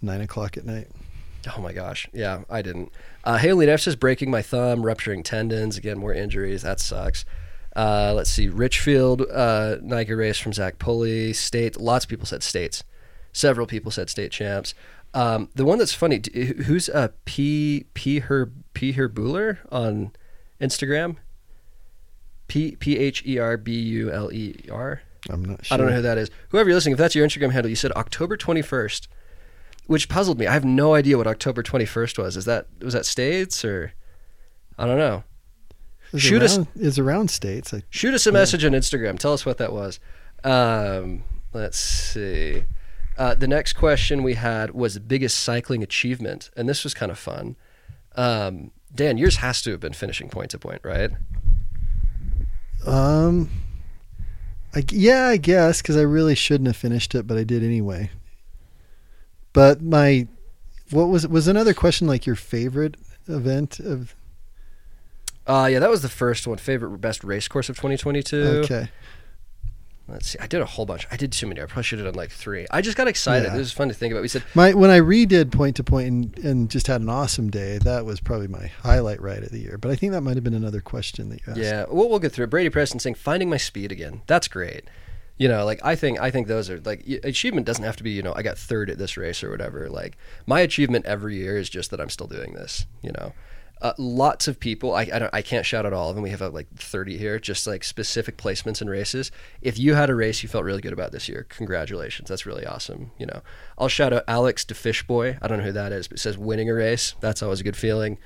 nine 0.00 0.20
o'clock 0.20 0.56
at 0.56 0.64
night. 0.64 0.88
Oh 1.56 1.60
my 1.60 1.72
gosh. 1.72 2.08
Yeah, 2.12 2.42
I 2.50 2.62
didn't. 2.62 2.92
Uh, 3.24 3.36
Haley 3.38 3.66
Neff 3.66 3.80
says 3.80 3.96
breaking 3.96 4.30
my 4.30 4.42
thumb, 4.42 4.82
rupturing 4.84 5.22
tendons. 5.22 5.76
Again, 5.78 5.98
more 5.98 6.12
injuries. 6.12 6.62
That 6.62 6.80
sucks. 6.80 7.24
Uh, 7.76 8.12
let's 8.14 8.30
see. 8.30 8.48
Richfield, 8.48 9.22
uh, 9.32 9.76
Nike 9.82 10.12
race 10.14 10.38
from 10.38 10.52
Zach 10.52 10.78
Pulley. 10.78 11.32
State. 11.32 11.80
Lots 11.80 12.04
of 12.04 12.08
people 12.10 12.26
said 12.26 12.42
states. 12.42 12.82
Several 13.32 13.66
people 13.66 13.90
said 13.92 14.10
state 14.10 14.32
champs. 14.32 14.74
Um, 15.14 15.48
the 15.54 15.64
one 15.64 15.78
that's 15.78 15.94
funny. 15.94 16.22
Who's 16.34 16.88
uh, 16.88 17.08
P 17.24 17.86
P 17.94 18.20
her 18.20 18.52
P 18.74 18.92
her 18.92 19.08
Bueller 19.08 19.58
on 19.72 20.12
Instagram? 20.60 21.16
P 22.46 22.76
P 22.76 22.98
H 22.98 23.22
E 23.26 23.38
R 23.38 23.56
B 23.56 23.72
U 23.78 24.10
L 24.12 24.32
E 24.32 24.54
R. 24.70 25.02
I'm 25.30 25.44
not 25.44 25.64
sure. 25.64 25.74
I 25.74 25.78
don't 25.78 25.88
know 25.88 25.96
who 25.96 26.02
that 26.02 26.18
is. 26.18 26.30
Whoever 26.50 26.68
you're 26.68 26.76
listening, 26.76 26.92
if 26.92 26.98
that's 26.98 27.14
your 27.14 27.26
Instagram 27.26 27.52
handle, 27.52 27.68
you 27.68 27.76
said 27.76 27.92
October 27.92 28.36
21st 28.36 29.08
which 29.88 30.08
puzzled 30.10 30.38
me. 30.38 30.46
I 30.46 30.52
have 30.52 30.66
no 30.66 30.94
idea 30.94 31.16
what 31.16 31.26
October 31.26 31.62
21st 31.62 32.18
was. 32.18 32.36
Is 32.36 32.44
that 32.44 32.66
was 32.80 32.92
that 32.92 33.06
states 33.06 33.64
or 33.64 33.92
I 34.78 34.86
don't 34.86 34.98
know. 34.98 35.24
It's 36.12 36.22
Shoot 36.22 36.42
us- 36.42 36.58
is 36.76 36.98
around 36.98 37.30
states. 37.30 37.74
I, 37.74 37.82
Shoot 37.90 38.14
us 38.14 38.26
a 38.26 38.32
message 38.32 38.64
on 38.64 38.72
Instagram. 38.72 39.18
Tell 39.18 39.32
us 39.32 39.44
what 39.44 39.58
that 39.58 39.72
was. 39.72 39.98
Um, 40.44 41.24
let's 41.52 41.78
see. 41.78 42.64
Uh, 43.18 43.34
the 43.34 43.48
next 43.48 43.72
question 43.72 44.22
we 44.22 44.34
had 44.34 44.70
was 44.70 44.94
the 44.94 45.00
biggest 45.00 45.38
cycling 45.38 45.82
achievement, 45.82 46.50
and 46.56 46.68
this 46.68 46.84
was 46.84 46.94
kind 46.94 47.10
of 47.10 47.18
fun. 47.18 47.56
Um, 48.14 48.70
Dan, 48.94 49.18
yours 49.18 49.36
has 49.38 49.60
to 49.62 49.72
have 49.72 49.80
been 49.80 49.92
finishing 49.92 50.28
point 50.28 50.52
to 50.52 50.58
point, 50.58 50.80
right? 50.84 51.10
um, 52.86 53.50
I, 54.74 54.84
yeah, 54.90 55.26
I 55.26 55.36
guess 55.36 55.82
because 55.82 55.96
I 55.96 56.02
really 56.02 56.36
shouldn't 56.36 56.68
have 56.68 56.76
finished 56.76 57.14
it, 57.14 57.26
but 57.26 57.36
I 57.36 57.42
did 57.42 57.64
anyway. 57.64 58.10
But 59.52 59.82
my, 59.82 60.28
what 60.90 61.06
was 61.06 61.26
was 61.26 61.48
another 61.48 61.74
question 61.74 62.06
like 62.06 62.24
your 62.24 62.36
favorite 62.36 62.96
event 63.26 63.80
of? 63.80 64.14
Uh, 65.46 65.68
yeah, 65.72 65.80
that 65.80 65.90
was 65.90 66.02
the 66.02 66.08
first 66.08 66.46
one. 66.46 66.58
Favorite 66.58 66.98
best 66.98 67.24
race 67.24 67.48
course 67.48 67.68
of 67.68 67.76
2022. 67.76 68.36
Okay, 68.64 68.90
Let's 70.08 70.28
see. 70.28 70.38
I 70.40 70.46
did 70.46 70.60
a 70.62 70.64
whole 70.64 70.86
bunch. 70.86 71.06
I 71.10 71.16
did 71.16 71.32
too 71.32 71.46
many. 71.46 71.60
I 71.60 71.66
probably 71.66 71.82
should 71.82 71.98
have 71.98 72.06
done 72.06 72.14
like 72.14 72.30
three. 72.30 72.66
I 72.70 72.80
just 72.80 72.96
got 72.96 73.08
excited. 73.08 73.48
Yeah. 73.48 73.54
It 73.54 73.58
was 73.58 73.72
fun 73.72 73.88
to 73.88 73.94
think 73.94 74.12
about. 74.12 74.22
We 74.22 74.28
said 74.28 74.42
my 74.54 74.72
when 74.72 74.90
I 74.90 75.00
redid 75.00 75.52
point 75.52 75.76
to 75.76 75.84
point 75.84 76.08
and 76.08 76.38
and 76.38 76.70
just 76.70 76.86
had 76.86 77.00
an 77.00 77.08
awesome 77.08 77.50
day. 77.50 77.78
That 77.78 78.06
was 78.06 78.20
probably 78.20 78.48
my 78.48 78.68
highlight 78.82 79.20
ride 79.20 79.42
of 79.42 79.50
the 79.50 79.60
year. 79.60 79.76
But 79.76 79.90
I 79.90 79.96
think 79.96 80.12
that 80.12 80.22
might 80.22 80.36
have 80.36 80.44
been 80.44 80.54
another 80.54 80.80
question 80.80 81.28
that 81.28 81.40
you 81.46 81.52
asked. 81.52 81.60
Yeah, 81.60 81.84
we'll, 81.90 82.08
we'll 82.08 82.18
get 82.18 82.32
through 82.32 82.44
it. 82.44 82.50
Brady 82.50 82.70
Preston 82.70 83.00
saying 83.00 83.16
finding 83.16 83.50
my 83.50 83.58
speed 83.58 83.92
again. 83.92 84.22
That's 84.26 84.48
great. 84.48 84.84
You 85.36 85.46
know, 85.46 85.64
like 85.64 85.80
I 85.84 85.94
think 85.94 86.20
I 86.20 86.30
think 86.30 86.48
those 86.48 86.68
are 86.68 86.80
like 86.80 87.06
achievement 87.22 87.66
doesn't 87.66 87.84
have 87.84 87.96
to 87.96 88.02
be 88.02 88.10
you 88.10 88.22
know 88.22 88.32
I 88.34 88.42
got 88.42 88.58
third 88.58 88.90
at 88.90 88.98
this 88.98 89.16
race 89.16 89.44
or 89.44 89.50
whatever. 89.50 89.88
Like 89.88 90.16
my 90.46 90.60
achievement 90.60 91.06
every 91.06 91.36
year 91.36 91.56
is 91.56 91.70
just 91.70 91.90
that 91.90 92.00
I'm 92.00 92.10
still 92.10 92.26
doing 92.26 92.54
this. 92.54 92.86
You 93.02 93.12
know, 93.12 93.32
uh, 93.80 93.92
lots 93.98 94.48
of 94.48 94.58
people. 94.58 94.94
I 94.94 95.02
I, 95.12 95.18
don't, 95.18 95.34
I 95.34 95.42
can't 95.42 95.64
shout 95.64 95.86
out 95.86 95.92
all 95.92 96.10
of 96.10 96.14
them. 96.14 96.22
We 96.22 96.30
have 96.30 96.42
uh, 96.42 96.50
like 96.50 96.68
30 96.76 97.16
here, 97.16 97.38
just 97.38 97.66
like 97.66 97.84
specific 97.84 98.36
placements 98.36 98.82
in 98.82 98.88
races. 98.88 99.30
If 99.62 99.78
you 99.78 99.94
had 99.94 100.10
a 100.10 100.14
race 100.14 100.42
you 100.42 100.48
felt 100.48 100.64
really 100.64 100.80
good 100.80 100.92
about 100.92 101.12
this 101.12 101.28
year, 101.28 101.46
congratulations. 101.48 102.28
That's 102.28 102.46
really 102.46 102.66
awesome. 102.66 103.12
You 103.18 103.26
know, 103.26 103.42
I'll 103.76 103.88
shout 103.88 104.12
out 104.12 104.24
Alex 104.28 104.64
to 104.66 104.74
Fishboy. 104.74 105.36
I 105.40 105.48
don't 105.48 105.58
know 105.58 105.64
who 105.64 105.72
that 105.72 105.92
is, 105.92 106.08
but 106.08 106.18
it 106.18 106.20
says 106.20 106.38
winning 106.38 106.68
a 106.70 106.74
race. 106.74 107.14
That's 107.20 107.42
always 107.42 107.60
a 107.60 107.64
good 107.64 107.76
feeling. 107.76 108.18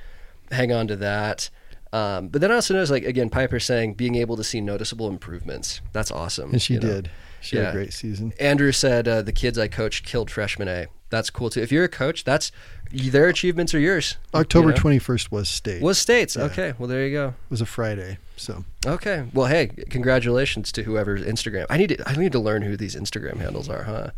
Hang 0.51 0.73
on 0.73 0.87
to 0.89 0.97
that. 0.97 1.51
Um, 1.93 2.29
but 2.29 2.41
then 2.41 2.51
I 2.51 2.55
also 2.55 2.75
noticed, 2.75 2.91
like 2.91 3.05
again, 3.05 3.29
Piper 3.29 3.61
saying 3.61 3.95
being 3.95 4.15
able 4.15 4.37
to 4.37 4.45
see 4.45 4.61
noticeable 4.61 5.09
improvements. 5.09 5.83
That's 5.93 6.11
awesome. 6.11 6.53
and 6.53 6.63
she 6.63 6.75
you 6.75 6.81
know. 6.81 6.89
did. 6.89 7.11
She 7.43 7.57
had 7.57 7.71
a 7.71 7.73
great 7.73 7.93
season. 7.93 8.33
Andrew 8.39 8.71
said 8.71 9.09
uh, 9.09 9.21
the 9.21 9.33
kids 9.33 9.59
I 9.59 9.67
coached 9.67 10.07
killed 10.07 10.31
freshman 10.31 10.69
A. 10.69 10.87
That's 11.11 11.29
cool 11.29 11.51
too. 11.51 11.61
If 11.61 11.73
you're 11.73 11.85
a 11.85 11.89
coach, 11.89 12.25
that's 12.25 12.53
their 12.93 13.29
achievements 13.29 13.75
are 13.75 13.79
yours. 13.79 14.17
October 14.35 14.69
You 14.69 14.75
know? 14.75 14.81
twenty 14.81 14.99
first 14.99 15.33
was 15.33 15.49
state. 15.49 15.83
was 15.83 15.99
states. 15.99 16.37
Yeah. 16.37 16.45
Okay, 16.45 16.75
well 16.79 16.89
there 16.89 17.07
you 17.07 17.13
go. 17.13 17.29
It 17.29 17.51
was 17.51 17.61
a 17.61 17.67
Friday. 17.67 18.19
So 18.37 18.65
Okay, 18.87 19.25
well 19.33 19.47
hey, 19.47 19.69
congratulations 19.91 20.73
to 20.73 20.83
whoever's 20.85 21.23
Instagram. 21.23 21.67
I 21.71 21.77
need 21.79 21.89
to 21.89 22.09
I 22.09 22.15
need 22.17 22.33
to 22.33 22.39
learn 22.41 22.63
who 22.63 22.77
these 22.77 22.95
Instagram 22.97 23.39
handles 23.39 23.69
are, 23.69 23.83
huh? 23.85 24.11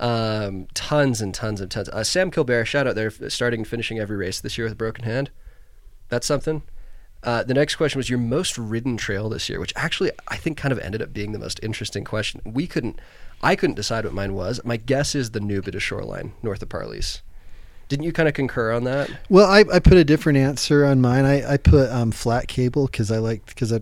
Um, 0.00 0.66
tons 0.74 1.20
and 1.20 1.32
tons 1.34 1.60
and 1.60 1.70
tons. 1.70 1.88
Uh, 1.88 2.02
Sam 2.02 2.30
Kilbear, 2.30 2.64
shout 2.64 2.86
out 2.86 2.94
there, 2.96 3.10
starting 3.28 3.60
and 3.60 3.68
finishing 3.68 3.98
every 3.98 4.16
race 4.16 4.40
this 4.40 4.58
year 4.58 4.64
with 4.64 4.72
a 4.72 4.76
broken 4.76 5.04
hand. 5.04 5.30
That's 6.08 6.26
something. 6.26 6.62
Uh, 7.22 7.44
the 7.44 7.54
next 7.54 7.76
question 7.76 8.00
was 8.00 8.10
your 8.10 8.18
most 8.18 8.58
ridden 8.58 8.96
trail 8.96 9.28
this 9.28 9.48
year, 9.48 9.60
which 9.60 9.72
actually 9.76 10.10
I 10.26 10.36
think 10.36 10.56
kind 10.58 10.72
of 10.72 10.80
ended 10.80 11.02
up 11.02 11.12
being 11.12 11.30
the 11.30 11.38
most 11.38 11.60
interesting 11.62 12.02
question. 12.02 12.40
We 12.44 12.66
couldn't, 12.66 12.98
I 13.42 13.54
couldn't 13.54 13.76
decide 13.76 14.04
what 14.04 14.12
mine 14.12 14.34
was. 14.34 14.60
My 14.64 14.76
guess 14.76 15.14
is 15.14 15.30
the 15.30 15.38
Nubita 15.38 15.80
shoreline 15.80 16.32
north 16.42 16.62
of 16.62 16.68
Parley's. 16.68 17.22
Didn't 17.92 18.06
you 18.06 18.12
kind 18.12 18.26
of 18.26 18.32
concur 18.32 18.72
on 18.72 18.84
that? 18.84 19.10
Well, 19.28 19.46
I, 19.46 19.66
I 19.70 19.78
put 19.78 19.98
a 19.98 20.04
different 20.04 20.38
answer 20.38 20.86
on 20.86 21.02
mine. 21.02 21.26
I, 21.26 21.52
I 21.52 21.56
put 21.58 21.90
um, 21.90 22.10
flat 22.10 22.48
cable 22.48 22.86
because 22.86 23.10
I 23.10 23.18
like 23.18 23.44
because 23.44 23.70
I 23.70 23.80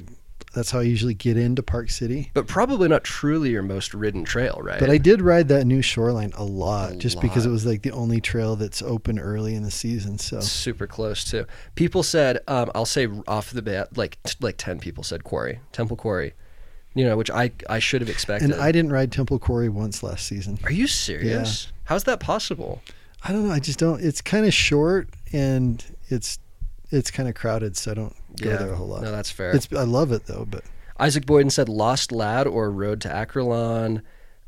that's 0.52 0.72
how 0.72 0.80
I 0.80 0.82
usually 0.82 1.14
get 1.14 1.36
into 1.36 1.62
Park 1.62 1.90
City. 1.90 2.32
But 2.34 2.48
probably 2.48 2.88
not 2.88 3.04
truly 3.04 3.50
your 3.50 3.62
most 3.62 3.94
ridden 3.94 4.24
trail, 4.24 4.58
right? 4.60 4.80
But 4.80 4.90
I 4.90 4.98
did 4.98 5.22
ride 5.22 5.46
that 5.46 5.64
new 5.64 5.80
shoreline 5.80 6.32
a 6.34 6.42
lot, 6.42 6.94
A 6.94 6.96
just 6.96 7.20
because 7.20 7.46
it 7.46 7.50
was 7.50 7.64
like 7.64 7.82
the 7.82 7.92
only 7.92 8.20
trail 8.20 8.56
that's 8.56 8.82
open 8.82 9.20
early 9.20 9.54
in 9.54 9.62
the 9.62 9.70
season. 9.70 10.18
So 10.18 10.40
super 10.40 10.88
close 10.88 11.22
too. 11.22 11.46
People 11.76 12.02
said, 12.02 12.40
um, 12.48 12.72
I'll 12.74 12.86
say 12.86 13.06
off 13.28 13.52
the 13.52 13.62
bat, 13.62 13.96
like 13.96 14.18
like 14.40 14.56
ten 14.56 14.80
people 14.80 15.04
said 15.04 15.22
Quarry, 15.22 15.60
Temple 15.70 15.96
Quarry, 15.96 16.34
you 16.94 17.04
know, 17.04 17.16
which 17.16 17.30
I 17.30 17.52
I 17.68 17.78
should 17.78 18.00
have 18.00 18.10
expected. 18.10 18.50
and 18.50 18.60
I 18.60 18.72
didn't 18.72 18.90
ride 18.90 19.12
Temple 19.12 19.38
Quarry 19.38 19.68
once 19.68 20.02
last 20.02 20.26
season. 20.26 20.58
Are 20.64 20.72
you 20.72 20.88
serious? 20.88 21.70
How's 21.84 22.02
that 22.04 22.18
possible? 22.18 22.82
I 23.22 23.32
don't 23.32 23.46
know. 23.46 23.52
I 23.52 23.60
just 23.60 23.78
don't. 23.78 24.02
It's 24.02 24.20
kind 24.20 24.46
of 24.46 24.54
short 24.54 25.08
and 25.32 25.84
it's 26.08 26.38
it's 26.90 27.10
kind 27.10 27.28
of 27.28 27.34
crowded, 27.34 27.76
so 27.76 27.92
I 27.92 27.94
don't 27.94 28.16
go 28.40 28.56
there 28.56 28.72
a 28.72 28.76
whole 28.76 28.88
lot. 28.88 29.02
No, 29.02 29.12
that's 29.12 29.30
fair. 29.30 29.52
It's 29.52 29.68
I 29.72 29.84
love 29.84 30.12
it 30.12 30.26
though, 30.26 30.46
but 30.48 30.64
Isaac 30.98 31.26
Boyden 31.26 31.50
said 31.50 31.68
Lost 31.68 32.12
Lad 32.12 32.46
or 32.46 32.70
Road 32.70 33.00
to 33.02 33.08
Arcylon. 33.08 34.02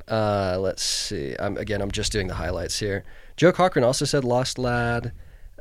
Uh, 0.08 0.58
let's 0.61 0.82
see. 0.82 1.37
Um, 1.37 1.56
again, 1.56 1.80
I'm 1.80 1.90
just 1.90 2.12
doing 2.12 2.26
the 2.26 2.35
highlights 2.35 2.78
here. 2.78 3.04
Joe 3.37 3.52
Cochran 3.52 3.85
also 3.85 4.04
said 4.04 4.24
Lost 4.24 4.58
Lad. 4.58 5.12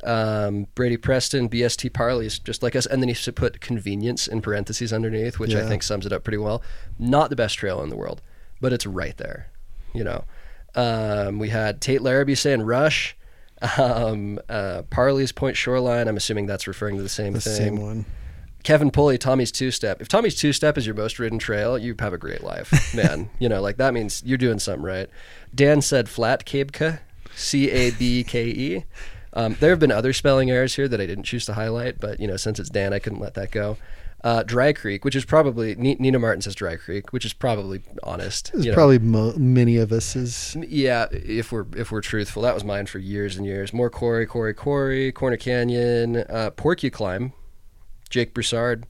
Um, 0.04 0.66
Brady 0.74 0.96
Preston, 0.96 1.48
BST 1.48 1.92
Parley's 1.92 2.40
just 2.40 2.62
like 2.62 2.74
us, 2.74 2.86
and 2.86 3.00
then 3.00 3.08
he 3.08 3.32
put 3.32 3.60
convenience 3.60 4.26
in 4.26 4.42
parentheses 4.42 4.92
underneath, 4.92 5.38
which 5.38 5.54
I 5.54 5.66
think 5.68 5.82
sums 5.84 6.04
it 6.06 6.12
up 6.12 6.24
pretty 6.24 6.38
well. 6.38 6.60
Not 6.98 7.30
the 7.30 7.36
best 7.36 7.56
trail 7.56 7.80
in 7.82 7.88
the 7.88 7.96
world, 7.96 8.20
but 8.60 8.72
it's 8.72 8.84
right 8.84 9.16
there. 9.16 9.48
You 9.94 10.02
know, 10.02 10.24
um, 10.74 11.38
we 11.38 11.48
had 11.48 11.80
Tate 11.80 12.02
Larrabee 12.02 12.34
saying 12.34 12.62
Rush. 12.62 13.16
Um, 13.78 14.40
uh, 14.48 14.82
Parley's 14.90 15.30
Point 15.30 15.56
Shoreline. 15.56 16.08
I'm 16.08 16.16
assuming 16.16 16.46
that's 16.46 16.66
referring 16.66 16.96
to 16.96 17.02
the 17.02 17.08
same 17.08 17.32
the 17.32 17.40
thing. 17.40 17.54
same 17.54 17.76
one. 17.80 18.06
Kevin 18.64 18.90
Pulley, 18.90 19.18
Tommy's 19.18 19.52
two 19.52 19.70
step. 19.70 20.00
If 20.00 20.08
Tommy's 20.08 20.34
two 20.36 20.52
step 20.52 20.78
is 20.78 20.86
your 20.86 20.94
most 20.94 21.18
ridden 21.18 21.38
trail, 21.38 21.76
you 21.76 21.94
have 21.98 22.12
a 22.12 22.18
great 22.18 22.42
life, 22.42 22.94
man. 22.94 23.30
you 23.38 23.48
know, 23.48 23.60
like 23.60 23.76
that 23.76 23.92
means 23.94 24.22
you're 24.24 24.38
doing 24.38 24.58
something 24.58 24.82
right. 24.84 25.08
Dan 25.54 25.80
said 25.80 26.08
flat 26.08 26.44
Cabke, 26.44 27.00
C 27.34 27.70
A 27.70 27.90
B 27.92 28.24
K 28.24 28.46
E. 28.46 28.84
Um, 29.34 29.56
there 29.60 29.70
have 29.70 29.80
been 29.80 29.90
other 29.90 30.12
spelling 30.12 30.50
errors 30.50 30.74
here 30.74 30.88
that 30.88 31.00
I 31.00 31.06
didn't 31.06 31.24
choose 31.24 31.46
to 31.46 31.54
highlight, 31.54 31.98
but 32.00 32.20
you 32.20 32.26
know, 32.26 32.36
since 32.36 32.58
it's 32.58 32.68
Dan, 32.68 32.92
I 32.92 32.98
couldn't 32.98 33.20
let 33.20 33.34
that 33.34 33.50
go. 33.50 33.78
Uh, 34.24 34.44
Dry 34.44 34.72
Creek, 34.72 35.04
which 35.04 35.16
is 35.16 35.24
probably 35.24 35.74
Ni- 35.74 35.96
Nina 35.98 36.18
Martin 36.18 36.42
says 36.42 36.54
Dry 36.54 36.76
Creek, 36.76 37.12
which 37.12 37.24
is 37.24 37.32
probably 37.32 37.82
honest. 38.04 38.52
It's 38.54 38.64
you 38.64 38.70
know. 38.70 38.76
probably 38.76 39.00
mo- 39.00 39.34
many 39.36 39.78
of 39.78 39.90
us 39.90 40.14
is 40.14 40.56
Yeah, 40.60 41.06
if 41.10 41.50
we're 41.50 41.66
if 41.76 41.90
we're 41.90 42.02
truthful, 42.02 42.42
that 42.42 42.54
was 42.54 42.62
mine 42.62 42.86
for 42.86 43.00
years 43.00 43.36
and 43.36 43.44
years. 43.44 43.72
More 43.72 43.90
Corey, 43.90 44.24
Corey, 44.26 44.54
Corey, 44.54 45.10
Corner 45.10 45.36
Canyon, 45.36 46.18
uh, 46.28 46.50
Porcupine, 46.50 47.32
Jake 48.10 48.32
Broussard. 48.32 48.86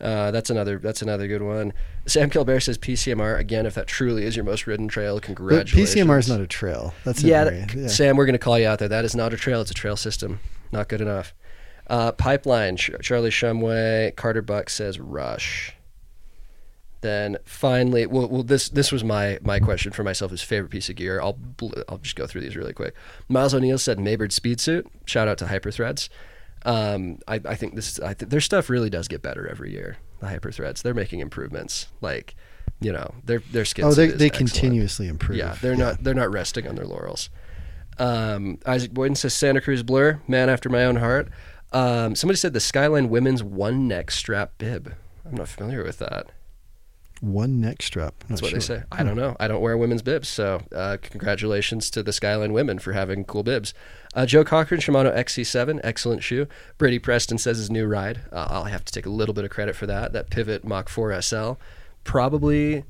Uh, 0.00 0.32
that's 0.32 0.50
another 0.50 0.78
that's 0.80 1.00
another 1.00 1.28
good 1.28 1.42
one. 1.42 1.72
Sam 2.06 2.28
Kilbear 2.28 2.60
says 2.60 2.76
PCMR 2.76 3.38
again. 3.38 3.66
If 3.66 3.74
that 3.74 3.86
truly 3.86 4.24
is 4.24 4.34
your 4.34 4.44
most 4.44 4.66
ridden 4.66 4.88
trail, 4.88 5.14
but 5.14 5.22
congratulations. 5.22 5.94
PCMR 5.94 6.18
is 6.18 6.28
not 6.28 6.40
a 6.40 6.46
trail. 6.48 6.92
That's 7.04 7.22
yeah, 7.22 7.44
that- 7.44 7.72
yeah. 7.72 7.86
Sam, 7.86 8.16
we're 8.16 8.26
going 8.26 8.32
to 8.32 8.40
call 8.40 8.58
you 8.58 8.66
out 8.66 8.80
there. 8.80 8.88
That 8.88 9.04
is 9.04 9.14
not 9.14 9.32
a 9.32 9.36
trail; 9.36 9.60
it's 9.60 9.70
a 9.70 9.74
trail 9.74 9.96
system. 9.96 10.40
Not 10.72 10.88
good 10.88 11.00
enough. 11.00 11.34
Uh, 11.92 12.10
Pipeline, 12.10 12.78
Ch- 12.78 12.90
Charlie 13.02 13.28
Shumway, 13.28 14.16
Carter 14.16 14.40
Buck 14.40 14.70
says 14.70 14.98
Rush. 14.98 15.74
Then 17.02 17.36
finally, 17.44 18.06
well, 18.06 18.28
well, 18.28 18.42
this 18.42 18.70
this 18.70 18.90
was 18.90 19.04
my 19.04 19.38
my 19.42 19.60
question 19.60 19.92
for 19.92 20.02
myself. 20.02 20.30
His 20.30 20.40
favorite 20.40 20.70
piece 20.70 20.88
of 20.88 20.96
gear. 20.96 21.20
I'll 21.20 21.36
I'll 21.90 21.98
just 21.98 22.16
go 22.16 22.26
through 22.26 22.40
these 22.40 22.56
really 22.56 22.72
quick. 22.72 22.94
Miles 23.28 23.52
O'Neill 23.52 23.76
said 23.76 23.98
Maybird 23.98 24.32
speed 24.32 24.58
suit. 24.58 24.86
Shout 25.04 25.28
out 25.28 25.36
to 25.38 25.44
Hyperthreads. 25.44 26.08
Um, 26.64 27.18
I, 27.28 27.40
I 27.44 27.56
think 27.56 27.74
this 27.74 28.00
I 28.00 28.14
th- 28.14 28.30
their 28.30 28.40
stuff 28.40 28.70
really 28.70 28.88
does 28.88 29.06
get 29.06 29.20
better 29.20 29.46
every 29.46 29.70
year. 29.72 29.98
The 30.20 30.28
Hyperthreads, 30.28 30.80
they're 30.80 30.94
making 30.94 31.20
improvements. 31.20 31.88
Like, 32.00 32.36
you 32.80 32.92
know, 32.92 33.16
their 33.22 33.40
their 33.50 33.66
skid 33.66 33.84
oh, 33.84 33.92
they 33.92 34.06
they 34.06 34.26
excellent. 34.26 34.52
continuously 34.52 35.08
improve. 35.08 35.36
Yeah, 35.36 35.56
they're 35.60 35.76
not 35.76 36.02
they're 36.02 36.14
not 36.14 36.30
resting 36.30 36.66
on 36.66 36.76
their 36.76 36.86
laurels. 36.86 37.28
Um, 37.98 38.58
Isaac 38.64 38.94
Boyden 38.94 39.16
says 39.16 39.34
Santa 39.34 39.60
Cruz 39.60 39.82
Blur, 39.82 40.22
man 40.26 40.48
after 40.48 40.70
my 40.70 40.84
own 40.86 40.96
heart. 40.96 41.28
Um, 41.72 42.14
somebody 42.14 42.36
said 42.36 42.52
the 42.52 42.60
Skyline 42.60 43.08
Women's 43.08 43.42
one 43.42 43.88
neck 43.88 44.10
strap 44.10 44.52
bib. 44.58 44.94
I'm 45.24 45.34
not 45.34 45.48
familiar 45.48 45.82
with 45.84 45.98
that. 45.98 46.26
one 47.20 47.60
neck 47.60 47.80
strap. 47.82 48.14
That's 48.28 48.42
what 48.42 48.50
sure. 48.50 48.58
they 48.58 48.64
say. 48.64 48.82
I 48.90 49.02
don't 49.04 49.16
know. 49.16 49.36
I 49.38 49.46
don't 49.48 49.60
wear 49.60 49.78
women's 49.78 50.02
bibs, 50.02 50.28
so 50.28 50.60
uh, 50.74 50.96
congratulations 51.00 51.88
to 51.90 52.02
the 52.02 52.12
Skyline 52.12 52.52
women 52.52 52.78
for 52.80 52.92
having 52.92 53.24
cool 53.24 53.42
bibs. 53.44 53.72
Uh, 54.14 54.26
Joe 54.26 54.44
Cochran, 54.44 54.80
Shimano 54.80 55.14
XC7, 55.16 55.80
excellent 55.84 56.22
shoe. 56.22 56.46
Brady 56.78 56.98
Preston 56.98 57.38
says 57.38 57.58
his 57.58 57.70
new 57.70 57.86
ride. 57.86 58.22
Uh, 58.32 58.48
I'll 58.50 58.64
have 58.64 58.84
to 58.84 58.92
take 58.92 59.06
a 59.06 59.10
little 59.10 59.32
bit 59.34 59.44
of 59.44 59.50
credit 59.50 59.76
for 59.76 59.86
that. 59.86 60.12
That 60.12 60.28
Pivot 60.30 60.64
Mach 60.64 60.88
4 60.88 61.22
SL, 61.22 61.52
probably, 62.04 62.84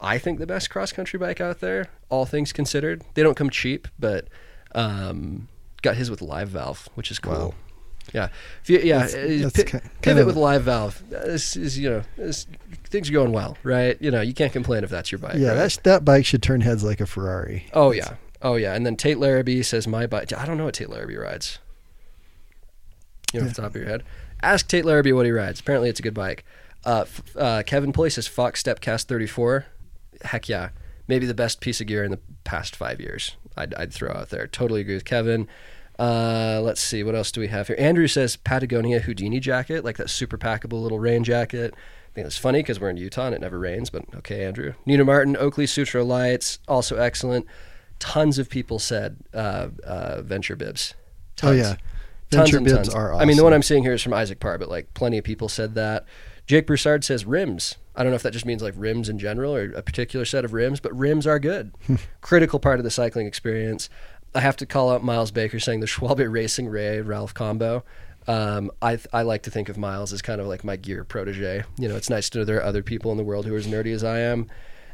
I 0.00 0.18
think 0.18 0.38
the 0.38 0.46
best 0.46 0.68
cross 0.70 0.92
country 0.92 1.18
bike 1.18 1.40
out 1.40 1.60
there. 1.60 1.88
All 2.10 2.26
things 2.26 2.52
considered, 2.52 3.02
they 3.14 3.22
don't 3.22 3.36
come 3.36 3.48
cheap, 3.50 3.88
but 3.98 4.28
um, 4.74 5.48
got 5.80 5.96
his 5.96 6.10
with 6.10 6.20
live 6.20 6.50
valve, 6.50 6.88
which 6.94 7.10
is 7.10 7.18
cool. 7.18 7.32
Wow. 7.32 7.54
Yeah, 8.12 8.28
if 8.62 8.68
you, 8.70 8.78
yeah. 8.80 9.06
That's- 9.06 9.14
uh, 9.14 9.50
that's 9.54 9.70
kind 9.70 9.90
pivot 10.02 10.26
with 10.26 10.36
live 10.36 10.64
valve. 10.64 11.02
Uh, 11.14 11.20
This 11.26 11.56
is 11.56 11.78
you 11.78 11.88
know 11.90 12.02
this, 12.16 12.46
things 12.84 13.08
are 13.08 13.12
going 13.12 13.32
well, 13.32 13.56
right? 13.62 13.96
You 14.00 14.10
know 14.10 14.20
you 14.20 14.34
can't 14.34 14.52
complain 14.52 14.84
if 14.84 14.90
that's 14.90 15.10
your 15.12 15.18
bike. 15.18 15.36
Yeah, 15.36 15.48
right? 15.50 15.54
that 15.56 15.78
that 15.84 16.04
bike 16.04 16.26
should 16.26 16.42
turn 16.42 16.60
heads 16.62 16.82
like 16.84 17.00
a 17.00 17.06
Ferrari. 17.06 17.66
Oh 17.72 17.90
yeah. 17.92 18.14
Oh 18.42 18.56
yeah, 18.56 18.74
and 18.74 18.84
then 18.84 18.96
Tate 18.96 19.18
Larrabee 19.18 19.62
says 19.62 19.86
my 19.86 20.06
bike. 20.06 20.32
I 20.32 20.44
don't 20.44 20.58
know 20.58 20.64
what 20.64 20.74
Tate 20.74 20.90
Larrabee 20.90 21.16
rides. 21.16 21.58
You 23.32 23.40
know, 23.40 23.46
off 23.46 23.54
the 23.54 23.62
top 23.62 23.70
of 23.70 23.76
your 23.76 23.86
head. 23.86 24.02
Ask 24.42 24.66
Tate 24.68 24.84
Larrabee 24.84 25.12
what 25.12 25.24
he 25.26 25.32
rides. 25.32 25.60
Apparently, 25.60 25.88
it's 25.88 26.00
a 26.00 26.02
good 26.02 26.14
bike. 26.14 26.44
Uh, 26.84 27.02
f- 27.06 27.22
uh, 27.36 27.62
Kevin 27.64 27.92
Pulley 27.92 28.10
says 28.10 28.26
Fox 28.26 28.62
Stepcast 28.62 29.04
34. 29.04 29.66
Heck 30.22 30.48
yeah, 30.48 30.70
maybe 31.08 31.24
the 31.26 31.34
best 31.34 31.60
piece 31.60 31.80
of 31.80 31.86
gear 31.86 32.02
in 32.04 32.10
the 32.10 32.18
past 32.44 32.74
five 32.76 33.00
years. 33.00 33.36
I'd, 33.56 33.72
I'd 33.74 33.92
throw 33.92 34.10
out 34.12 34.30
there. 34.30 34.46
Totally 34.48 34.80
agree 34.80 34.94
with 34.94 35.04
Kevin. 35.04 35.46
Uh, 35.98 36.60
let's 36.62 36.80
see, 36.80 37.02
what 37.02 37.14
else 37.14 37.30
do 37.30 37.40
we 37.40 37.48
have 37.48 37.66
here? 37.66 37.76
Andrew 37.78 38.06
says 38.06 38.36
Patagonia 38.36 39.00
Houdini 39.00 39.40
jacket, 39.40 39.84
like 39.84 39.96
that 39.98 40.10
super 40.10 40.38
packable 40.38 40.82
little 40.82 40.98
rain 40.98 41.22
jacket. 41.24 41.74
I 41.74 42.14
think 42.14 42.26
it's 42.26 42.38
funny 42.38 42.58
because 42.58 42.80
we're 42.80 42.90
in 42.90 42.96
Utah 42.96 43.26
and 43.26 43.34
it 43.34 43.40
never 43.40 43.58
rains, 43.58 43.88
but 43.90 44.04
okay, 44.16 44.44
Andrew. 44.44 44.74
Nina 44.84 45.04
Martin, 45.04 45.36
Oakley 45.36 45.66
Sutro 45.66 46.04
Lites, 46.04 46.58
also 46.68 46.96
excellent. 46.96 47.46
Tons 47.98 48.38
of 48.38 48.48
people 48.50 48.78
said 48.78 49.16
uh, 49.32 49.68
uh, 49.84 50.22
Venture 50.22 50.56
Bibs. 50.56 50.94
Oh 51.42 51.48
Tons. 51.48 51.58
yeah, 51.58 51.76
Tons 52.30 52.50
venture 52.50 52.56
and 52.58 52.66
bibs 52.66 52.76
tons. 52.88 52.94
are. 52.94 53.12
Awesome. 53.12 53.22
I 53.22 53.24
mean, 53.24 53.36
the 53.36 53.44
one 53.44 53.52
I'm 53.52 53.62
seeing 53.62 53.82
here 53.82 53.92
is 53.92 54.02
from 54.02 54.12
Isaac 54.12 54.40
Parr, 54.40 54.58
but 54.58 54.68
like 54.68 54.92
plenty 54.94 55.18
of 55.18 55.24
people 55.24 55.48
said 55.48 55.74
that. 55.74 56.04
Jake 56.46 56.66
Broussard 56.66 57.04
says 57.04 57.24
rims. 57.24 57.76
I 57.94 58.02
don't 58.02 58.10
know 58.10 58.16
if 58.16 58.22
that 58.24 58.32
just 58.32 58.44
means 58.46 58.62
like 58.62 58.74
rims 58.76 59.08
in 59.08 59.18
general 59.18 59.54
or 59.54 59.70
a 59.72 59.82
particular 59.82 60.24
set 60.24 60.44
of 60.44 60.52
rims, 60.52 60.80
but 60.80 60.96
rims 60.96 61.26
are 61.26 61.38
good. 61.38 61.72
Critical 62.20 62.58
part 62.58 62.80
of 62.80 62.84
the 62.84 62.90
cycling 62.90 63.26
experience. 63.26 63.88
I 64.34 64.40
have 64.40 64.56
to 64.58 64.66
call 64.66 64.90
out 64.90 65.04
Miles 65.04 65.30
Baker 65.30 65.60
saying 65.60 65.80
the 65.80 65.86
Schwalbe 65.86 66.30
Racing 66.30 66.68
Ray 66.68 67.00
Ralph 67.00 67.34
combo. 67.34 67.84
Um, 68.26 68.70
I 68.80 68.98
I 69.12 69.22
like 69.22 69.42
to 69.42 69.50
think 69.50 69.68
of 69.68 69.76
Miles 69.76 70.12
as 70.12 70.22
kind 70.22 70.40
of 70.40 70.46
like 70.46 70.64
my 70.64 70.76
gear 70.76 71.04
protege. 71.04 71.64
You 71.78 71.88
know, 71.88 71.96
it's 71.96 72.08
nice 72.08 72.30
to 72.30 72.38
know 72.38 72.44
there 72.44 72.58
are 72.58 72.64
other 72.64 72.82
people 72.82 73.10
in 73.10 73.16
the 73.16 73.24
world 73.24 73.46
who 73.46 73.54
are 73.54 73.58
as 73.58 73.66
nerdy 73.66 73.92
as 73.92 74.04
I 74.04 74.20
am. 74.20 74.48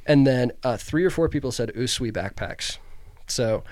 And 0.07 0.27
then 0.27 0.53
uh, 0.65 0.79
three 0.79 1.05
or 1.05 1.11
four 1.11 1.29
people 1.29 1.53
said 1.53 1.71
USWE 1.75 2.13
backpacks. 2.13 2.79
So 3.27 3.63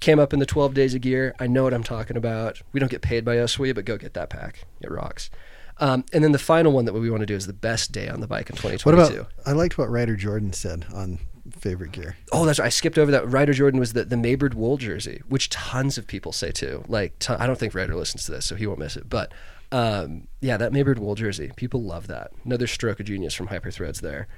came 0.00 0.20
up 0.20 0.32
in 0.32 0.38
the 0.38 0.46
12 0.46 0.74
days 0.74 0.94
of 0.94 1.00
gear. 1.00 1.34
I 1.40 1.46
know 1.48 1.64
what 1.64 1.74
I'm 1.74 1.82
talking 1.82 2.16
about. 2.16 2.62
We 2.72 2.78
don't 2.78 2.90
get 2.90 3.02
paid 3.02 3.24
by 3.24 3.36
USWE, 3.36 3.74
but 3.74 3.84
go 3.84 3.96
get 3.96 4.14
that 4.14 4.30
pack. 4.30 4.64
It 4.80 4.90
rocks. 4.90 5.30
Um, 5.78 6.04
and 6.12 6.22
then 6.22 6.30
the 6.30 6.38
final 6.38 6.72
one 6.72 6.84
that 6.84 6.92
we 6.92 7.10
want 7.10 7.22
to 7.22 7.26
do 7.26 7.34
is 7.34 7.48
the 7.48 7.52
best 7.52 7.90
day 7.90 8.08
on 8.08 8.20
the 8.20 8.28
bike 8.28 8.48
in 8.48 8.56
2022. 8.56 8.88
What 8.88 8.94
about? 8.94 9.32
I 9.44 9.52
liked 9.52 9.76
what 9.76 9.90
Ryder 9.90 10.14
Jordan 10.14 10.52
said 10.52 10.86
on 10.94 11.18
favorite 11.58 11.92
gear. 11.92 12.16
Oh, 12.32 12.44
that's 12.46 12.58
right. 12.58 12.66
I 12.66 12.70
skipped 12.70 12.98
over 12.98 13.10
that. 13.12 13.28
Ryder 13.30 13.52
Jordan 13.52 13.78
was 13.80 13.92
the, 13.92 14.04
the 14.04 14.16
Maybird 14.16 14.54
wool 14.54 14.76
jersey, 14.76 15.22
which 15.28 15.50
tons 15.50 15.98
of 15.98 16.06
people 16.06 16.32
say 16.32 16.50
too. 16.52 16.84
Like, 16.88 17.18
ton, 17.18 17.36
I 17.40 17.46
don't 17.46 17.58
think 17.58 17.74
Ryder 17.74 17.94
listens 17.94 18.24
to 18.26 18.32
this, 18.32 18.46
so 18.46 18.54
he 18.56 18.66
won't 18.66 18.78
miss 18.78 18.96
it. 18.96 19.08
But 19.08 19.32
um, 19.72 20.28
yeah, 20.40 20.56
that 20.56 20.72
Maybird 20.72 20.98
wool 20.98 21.14
jersey, 21.14 21.50
people 21.56 21.82
love 21.82 22.06
that. 22.06 22.30
Another 22.44 22.66
stroke 22.66 23.00
of 23.00 23.06
genius 23.06 23.34
from 23.34 23.48
Hyperthreads 23.48 24.00
there. 24.00 24.28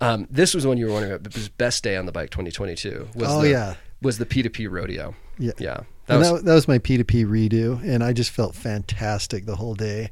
Um, 0.00 0.26
this 0.30 0.54
was 0.54 0.66
one 0.66 0.78
you 0.78 0.86
were 0.86 0.92
wondering 0.92 1.14
about. 1.14 1.56
Best 1.58 1.84
day 1.84 1.96
on 1.96 2.06
the 2.06 2.12
bike 2.12 2.30
2022. 2.30 3.08
Was 3.14 3.28
Oh, 3.30 3.42
the, 3.42 3.50
yeah. 3.50 3.74
was 4.00 4.18
the 4.18 4.26
P2P 4.26 4.68
rodeo. 4.70 5.14
Yeah. 5.38 5.52
Yeah, 5.58 5.80
That, 6.06 6.18
was, 6.18 6.32
that, 6.32 6.44
that 6.44 6.54
was 6.54 6.66
my 6.68 6.78
P2P 6.78 7.24
redo, 7.26 7.82
and 7.84 8.02
I 8.02 8.12
just 8.12 8.30
felt 8.30 8.54
fantastic 8.54 9.46
the 9.46 9.56
whole 9.56 9.74
day. 9.74 10.10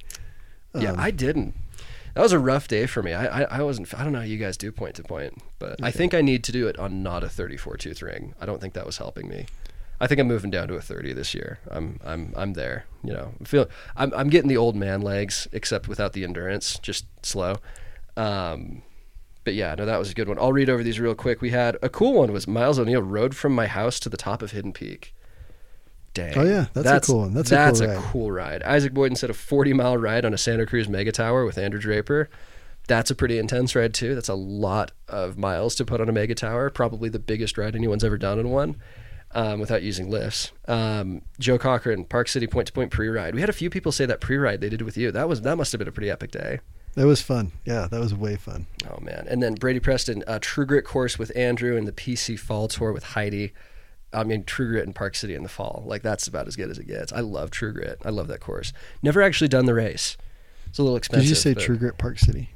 yeah. 0.75 0.93
Um, 0.93 1.01
I 1.01 1.11
didn't. 1.11 1.55
That 2.15 2.23
was 2.23 2.33
a 2.33 2.39
rough 2.39 2.69
day 2.69 2.87
for 2.87 3.03
me. 3.03 3.13
I, 3.13 3.43
I, 3.43 3.59
I 3.59 3.63
wasn't. 3.63 3.93
I 3.99 4.03
don't 4.03 4.13
know 4.13 4.21
how 4.21 4.25
you 4.25 4.39
guys 4.39 4.57
do 4.57 4.73
point 4.73 4.97
to 4.97 5.03
point, 5.03 5.39
but 5.59 5.83
I 5.83 5.91
think 5.91 6.15
I 6.15 6.21
need 6.21 6.43
to 6.45 6.53
do 6.53 6.67
it 6.67 6.79
on 6.79 7.03
not 7.03 7.23
a 7.23 7.29
34 7.29 7.77
tooth 7.77 8.03
ring. 8.03 8.35
I 8.41 8.47
don't 8.47 8.61
think 8.61 8.75
that 8.75 8.87
was 8.87 8.99
helping 8.99 9.29
me. 9.29 9.47
I 10.01 10.07
think 10.07 10.19
I'm 10.19 10.27
moving 10.29 10.51
down 10.51 10.69
to 10.69 10.75
a 10.75 10.81
30 10.81 11.13
this 11.13 11.35
year. 11.35 11.59
I'm 11.71 12.01
I'm 12.05 12.33
I'm 12.37 12.55
there. 12.55 12.87
You 13.05 13.13
know, 13.13 13.33
I 13.41 13.45
feel 13.45 13.69
I'm 13.97 14.13
I'm 14.15 14.29
getting 14.31 14.49
the 14.49 14.57
old 14.57 14.75
man 14.75 15.03
legs, 15.03 15.47
except 15.53 15.89
without 15.89 16.15
the 16.15 16.25
endurance, 16.25 16.79
just 16.79 17.07
slow. 17.25 17.57
Um, 18.17 18.83
but 19.45 19.55
yeah, 19.55 19.75
no, 19.75 19.87
that 19.87 19.99
was 19.99 20.11
a 20.11 20.15
good 20.15 20.29
one. 20.29 20.39
I'll 20.39 20.53
read 20.53 20.71
over 20.71 20.83
these 20.83 21.01
real 21.01 21.15
quick. 21.15 21.41
We 21.41 21.51
had 21.51 21.77
a 21.83 21.89
cool 21.89 22.15
one 22.15 22.33
was 22.33 22.49
Miles 22.49 22.79
O'Neill 22.79 23.03
rode 23.03 23.37
from 23.37 23.55
my 23.55 23.67
house 23.67 24.01
to 24.01 24.09
the 24.09 24.17
top 24.17 24.43
of 24.43 24.51
Hidden 24.51 24.73
Peak. 24.73 25.15
Dang. 26.13 26.37
Oh, 26.37 26.45
yeah, 26.45 26.67
that's 26.73 27.09
a 27.09 27.13
cool 27.13 27.21
one. 27.21 27.35
That's 27.35 27.53
a 27.53 27.57
cool 27.57 27.83
a 27.83 27.95
ride. 27.95 28.05
cool 28.05 28.33
ride. 28.33 28.63
Isaac 28.65 28.93
Boyden 28.93 29.17
said 29.17 29.31
a 29.31 29.35
40 29.35 29.73
mile 29.73 29.97
ride 29.97 30.25
on 30.25 30.35
a 30.35 30.39
Santa 30.39 30.67
Cruz 30.67 30.89
Mega 30.89 31.13
Tower 31.13 31.45
with 31.45 31.57
Andrew 31.57 31.81
Draper. 31.81 32.29
That's 32.89 33.11
a 33.11 33.15
pretty 33.15 33.39
intense 33.39 33.77
ride 33.77 33.95
too. 33.95 34.17
That's 34.17 34.29
a 34.29 34.35
lot 34.35 34.91
of 35.07 35.39
miles 35.39 35.77
to 35.77 35.85
put 35.85 36.01
on 36.01 36.09
a 36.09 36.13
Mega 36.13 36.35
Tower. 36.35 36.71
Probably 36.71 37.09
the 37.09 37.21
biggest 37.21 37.57
ride 37.57 37.77
anyone's 37.77 38.03
ever 38.03 38.19
done 38.19 38.39
in 38.39 38.51
one. 38.51 38.77
Um, 39.33 39.61
without 39.61 39.85
using 39.85 40.11
lifts, 40.11 40.51
um, 40.67 41.23
Joe 41.39 41.57
Cochran, 41.57 42.05
Park 42.05 42.27
City 42.27 42.49
point 42.49 42.67
to 42.67 42.73
point 42.73 42.91
pre 42.91 43.07
ride. 43.07 43.33
We 43.33 43.41
had 43.41 43.49
a 43.49 43.53
few 43.53 43.71
people 43.71 43.93
say 43.93 44.05
that 44.07 44.21
pre 44.21 44.37
ride 44.37 44.61
they 44.61 44.69
did 44.69 44.83
with 44.83 44.97
you. 44.97 45.13
That 45.13 45.29
was 45.29 45.43
that 45.43 45.57
must 45.57 45.71
have 45.71 45.79
been 45.79 45.87
a 45.87 45.93
pretty 45.93 46.11
epic 46.11 46.33
day. 46.33 46.59
That 46.97 47.07
was 47.07 47.23
fun. 47.23 47.53
Yeah, 47.65 47.87
that 47.89 48.01
was 48.01 48.13
way 48.13 48.35
fun. 48.35 48.67
Oh 48.91 48.99
man! 49.01 49.29
And 49.31 49.41
then 49.41 49.55
Brady 49.55 49.79
Preston, 49.79 50.25
uh, 50.27 50.41
True 50.43 50.67
Grit 50.67 50.85
course 50.85 51.17
with 51.17 51.31
Andrew, 51.37 51.77
and 51.77 51.87
the 51.87 51.93
PC 51.93 52.37
Fall 52.41 52.67
Tour 52.67 52.91
with 52.93 53.05
Heidi. 53.05 53.53
I 54.13 54.25
mean, 54.25 54.45
True 54.45 54.69
Grit 54.69 54.87
in 54.87 54.93
Park 54.93 55.15
City 55.15 55.35
in 55.35 55.43
the 55.43 55.49
fall. 55.49 55.83
Like 55.87 56.03
that's 56.03 56.27
about 56.27 56.47
as 56.49 56.57
good 56.57 56.71
as 56.71 56.79
it 56.79 56.87
gets. 56.87 57.13
I 57.13 57.21
love 57.21 57.51
True 57.51 57.73
Grit. 57.73 58.01
I 58.05 58.11
love 58.11 58.29
that 58.29 58.41
course. 58.41 58.73
Never 59.03 59.23
actually 59.23 59.49
done 59.49 59.67
the 59.67 59.75
race. 59.75 60.17
It's 60.67 60.79
a 60.79 60.83
little 60.83 60.97
expensive. 60.97 61.25
Did 61.25 61.29
you 61.31 61.35
say 61.37 61.55
but- 61.55 61.63
True 61.63 61.77
Grit 61.77 61.99
Park 61.99 62.19
City? 62.19 62.51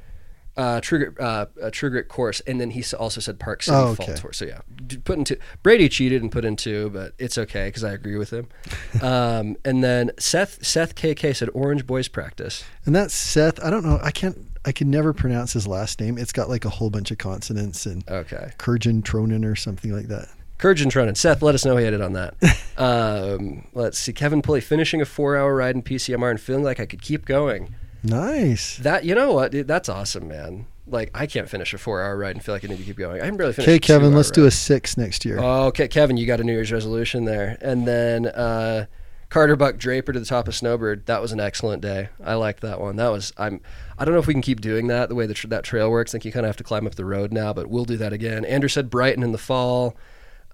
Uh, 0.57 0.81
True 0.81 0.99
Grit, 1.01 1.21
uh, 1.21 1.47
a 1.61 1.69
True 1.73 1.91
Grit 1.91 2.07
course, 2.07 2.39
and 2.47 2.61
then 2.61 2.71
he 2.71 2.85
also 2.97 3.21
said 3.21 3.41
Park 3.41 3.61
City 3.65 3.77
Oh, 3.77 3.97
Fall 3.97 4.07
okay. 4.09 4.15
Tour. 4.21 4.33
So 4.33 4.45
yeah, 4.45 4.61
put 5.03 5.19
in 5.19 5.25
two. 5.25 5.37
Brady 5.65 5.89
cheated 5.89 6.23
and 6.23 6.31
put 6.31 6.45
in 6.45 6.55
two, 6.55 6.91
but 6.91 7.13
it's 7.19 7.37
okay 7.39 7.67
because 7.67 7.83
I 7.83 7.91
agree 7.93 8.17
with 8.17 8.31
him. 8.33 8.47
um, 9.03 9.57
and 9.65 9.83
then 9.83 10.13
Seth 10.17 10.65
Seth 10.65 10.95
KK 10.95 11.35
said 11.35 11.49
Orange 11.55 11.89
Boys 11.89 12.07
Practice. 12.07 12.63
And 12.85 12.95
that's 12.95 13.15
Seth. 13.15 13.59
I 13.65 13.71
don't 13.71 13.85
know. 13.85 13.99
I 14.01 14.13
can't. 14.13 14.39
I 14.65 14.71
can 14.71 14.91
never 14.93 15.13
pronounce 15.13 15.53
his 15.55 15.67
last 15.67 16.01
name. 16.01 16.17
It's 16.19 16.33
got 16.33 16.49
like 16.49 16.65
a 16.65 16.71
whole 16.71 16.89
bunch 16.89 17.11
of 17.11 17.19
consonants 17.19 17.85
and 17.85 18.09
Okay. 18.09 18.53
Kurjan 18.59 19.03
Tronin 19.03 19.45
or 19.45 19.57
something 19.57 19.91
like 19.93 20.07
that. 20.07 20.29
Kurjan 20.65 20.87
Tronin. 20.87 21.15
Seth, 21.15 21.43
let 21.43 21.55
us 21.55 21.67
know 21.67 21.77
he 21.77 21.85
had 21.85 21.93
it 21.93 22.01
on 22.01 22.15
that. 22.15 22.35
um, 22.79 23.67
let's 23.75 23.99
see. 23.99 24.15
Kevin 24.15 24.41
Pulley 24.41 24.63
finishing 24.63 25.03
a 25.03 25.05
four 25.05 25.37
hour 25.37 25.55
ride 25.55 25.75
in 25.75 25.83
PCMR 25.83 26.31
and 26.31 26.41
feeling 26.41 26.65
like 26.65 26.81
I 26.81 26.87
could 26.87 27.03
keep 27.03 27.27
going. 27.27 27.75
Nice. 28.03 28.79
That 28.79 29.05
you 29.05 29.15
know 29.15 29.35
what? 29.35 29.53
Dude, 29.53 29.69
that's 29.69 29.91
awesome, 29.91 30.27
man. 30.27 30.65
Like 30.87 31.11
I 31.13 31.27
can't 31.27 31.51
finish 31.51 31.75
a 31.75 31.79
four 31.79 32.01
hour 32.01 32.17
ride 32.17 32.35
and 32.35 32.43
feel 32.43 32.55
like 32.55 32.65
I 32.65 32.69
need 32.69 32.79
to 32.79 32.83
keep 32.83 32.97
going. 32.97 33.21
I 33.21 33.27
can 33.27 33.37
barely 33.37 33.53
finish. 33.53 33.69
Okay, 33.69 33.79
Kevin, 33.79 34.15
let's 34.15 34.31
do 34.31 34.47
a 34.47 34.51
six 34.51 34.97
next 34.97 35.27
year. 35.27 35.39
Oh, 35.39 35.67
okay, 35.67 35.87
Kevin, 35.87 36.17
you 36.17 36.27
got 36.27 36.41
a 36.41 36.45
New 36.45 36.55
Year's 36.55 36.73
resolution 36.73 37.27
there, 37.27 37.59
and 37.61 37.87
then 37.87 38.27
uh, 38.27 38.87
Carter 39.29 39.57
Buck 39.57 39.77
Draper 39.77 40.15
to 40.15 40.21
the 40.21 40.25
top 40.25 40.49
of 40.49 40.55
Snowbird. 40.55 41.05
That 41.05 41.21
was 41.21 41.33
an 41.33 41.41
excellent 41.41 41.83
day. 41.83 42.09
I 42.25 42.35
liked 42.35 42.63
that 42.63 42.81
one. 42.81 42.97
That 42.97 43.09
was 43.09 43.35
I'm. 43.37 43.61
I 43.99 44.07
don't 44.07 44.15
know 44.15 44.21
if 44.21 44.27
we 44.27 44.33
can 44.33 44.43
keep 44.43 44.63
doing 44.63 44.87
that 44.87 45.11
the 45.11 45.15
way 45.15 45.27
that 45.27 45.37
that 45.49 45.65
trail 45.65 45.91
works. 45.91 46.13
I 46.13 46.13
think 46.13 46.25
you 46.25 46.33
kind 46.33 46.47
of 46.47 46.49
have 46.49 46.57
to 46.57 46.65
climb 46.65 46.87
up 46.87 46.95
the 46.95 47.05
road 47.05 47.35
now, 47.35 47.53
but 47.53 47.69
we'll 47.69 47.85
do 47.85 47.99
that 47.99 48.15
again. 48.15 48.47
Andrew 48.47 48.71
said 48.71 48.89
Brighton 48.89 49.23
in 49.23 49.33
the 49.33 49.39
fall. 49.39 49.95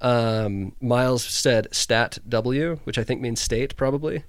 Um, 0.00 0.72
Miles 0.80 1.24
said 1.24 1.68
Stat 1.72 2.18
W, 2.28 2.78
which 2.84 2.98
I 2.98 3.04
think 3.04 3.20
means 3.20 3.40
state 3.40 3.76
probably. 3.76 4.24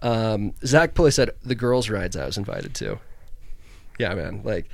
Um, 0.00 0.54
Zach 0.64 0.94
Pulley 0.94 1.10
said 1.10 1.30
the 1.44 1.54
girls' 1.54 1.88
rides 1.88 2.16
I 2.16 2.26
was 2.26 2.38
invited 2.38 2.74
to. 2.76 2.98
Yeah, 3.98 4.14
man. 4.14 4.42
Like, 4.42 4.68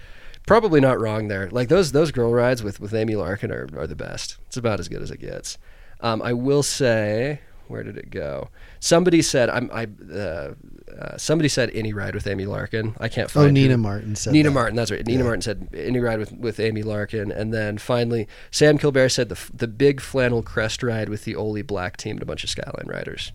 probably 0.47 0.81
not 0.81 0.99
wrong 0.99 1.29
there. 1.29 1.51
Like 1.51 1.69
those 1.69 1.93
those 1.93 2.11
girl 2.11 2.33
rides 2.33 2.63
with 2.63 2.81
with 2.81 2.95
Amy 2.95 3.15
Larkin 3.17 3.53
are, 3.53 3.69
are 3.77 3.87
the 3.87 3.95
best. 3.95 4.39
It's 4.47 4.57
about 4.57 4.81
as 4.81 4.89
good 4.89 5.03
as 5.03 5.11
it 5.11 5.21
gets. 5.21 5.59
Um, 6.01 6.23
I 6.23 6.33
will 6.33 6.63
say, 6.63 7.41
where 7.69 7.83
did 7.83 7.97
it 7.97 8.11
go? 8.11 8.49
Somebody 8.81 9.23
said 9.23 9.49
I'm 9.51 9.71
I. 9.73 9.87
Uh, 10.13 10.55
uh, 10.99 11.17
somebody 11.19 11.49
said 11.49 11.71
any 11.75 11.93
ride 11.93 12.15
with 12.15 12.27
Amy 12.27 12.47
Larkin. 12.47 12.95
I 12.99 13.09
can't 13.09 13.31
find. 13.31 13.45
oh, 13.45 13.47
who- 13.49 13.53
Nina 13.53 13.77
Martin 13.79 14.17
said 14.17 14.33
Nina 14.33 14.49
that. 14.49 14.55
Martin, 14.55 14.77
that's 14.77 14.91
right. 14.91 15.07
Nina 15.07 15.19
Yeah. 15.19 15.25
Martin 15.25 15.43
said 15.43 15.69
any 15.75 16.01
ride 16.01 16.19
with, 16.19 16.33
with 16.33 16.59
Amy 16.59 16.83
Larkin, 16.83 17.31
and 17.31 17.53
then 17.53 17.79
finally 17.79 18.27
Sam 18.51 18.79
Kilbear 18.79 19.11
said 19.11 19.29
the 19.29 19.39
the 19.55 19.69
big 19.69 20.01
flannel 20.01 20.43
crest 20.43 20.83
ride 20.83 21.09
with 21.09 21.25
the 21.25 21.37
Oli 21.37 21.63
Black 21.63 21.97
team 21.99 22.17
and 22.17 22.23
a 22.23 22.27
bunch 22.27 22.43
of 22.43 22.51
Skyline 22.51 22.87
riders. 22.87 23.33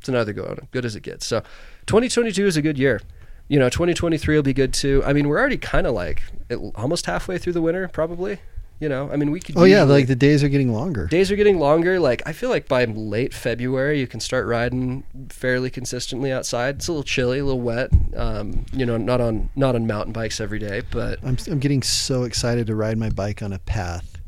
It's 0.00 0.08
another 0.08 0.32
good 0.32 0.46
one, 0.48 0.68
good 0.70 0.84
as 0.84 0.94
it 0.96 1.02
gets. 1.02 1.26
So, 1.26 1.40
2022 1.86 2.46
is 2.46 2.56
a 2.56 2.62
good 2.62 2.78
year. 2.78 3.00
You 3.48 3.58
know, 3.58 3.68
2023 3.68 4.36
will 4.36 4.42
be 4.42 4.52
good 4.52 4.72
too. 4.74 5.02
I 5.06 5.12
mean, 5.12 5.26
we're 5.28 5.38
already 5.38 5.56
kind 5.56 5.86
of 5.86 5.94
like 5.94 6.22
it, 6.50 6.56
almost 6.74 7.06
halfway 7.06 7.38
through 7.38 7.54
the 7.54 7.62
winter, 7.62 7.88
probably. 7.88 8.38
You 8.80 8.88
know, 8.88 9.10
I 9.10 9.16
mean, 9.16 9.32
we 9.32 9.40
could. 9.40 9.56
Oh 9.58 9.64
yeah, 9.64 9.82
like 9.82 10.06
the 10.06 10.14
days 10.14 10.44
are 10.44 10.48
getting 10.48 10.72
longer. 10.72 11.08
days 11.08 11.32
are 11.32 11.36
getting 11.36 11.58
longer. 11.58 11.98
Like 11.98 12.22
I 12.26 12.32
feel 12.32 12.48
like 12.48 12.68
by 12.68 12.84
late 12.84 13.34
February, 13.34 13.98
you 13.98 14.06
can 14.06 14.20
start 14.20 14.46
riding 14.46 15.02
fairly 15.30 15.68
consistently 15.68 16.30
outside. 16.30 16.76
It's 16.76 16.86
a 16.86 16.92
little 16.92 17.02
chilly, 17.02 17.40
a 17.40 17.44
little 17.44 17.60
wet. 17.60 17.90
Um, 18.16 18.66
you 18.72 18.86
know, 18.86 18.96
not 18.96 19.20
on 19.20 19.50
not 19.56 19.74
on 19.74 19.86
mountain 19.88 20.12
bikes 20.12 20.40
every 20.40 20.60
day, 20.60 20.82
but 20.92 21.18
I'm 21.24 21.36
I'm 21.50 21.58
getting 21.58 21.82
so 21.82 22.22
excited 22.22 22.68
to 22.68 22.76
ride 22.76 22.98
my 22.98 23.10
bike 23.10 23.42
on 23.42 23.52
a 23.52 23.58
path, 23.58 24.20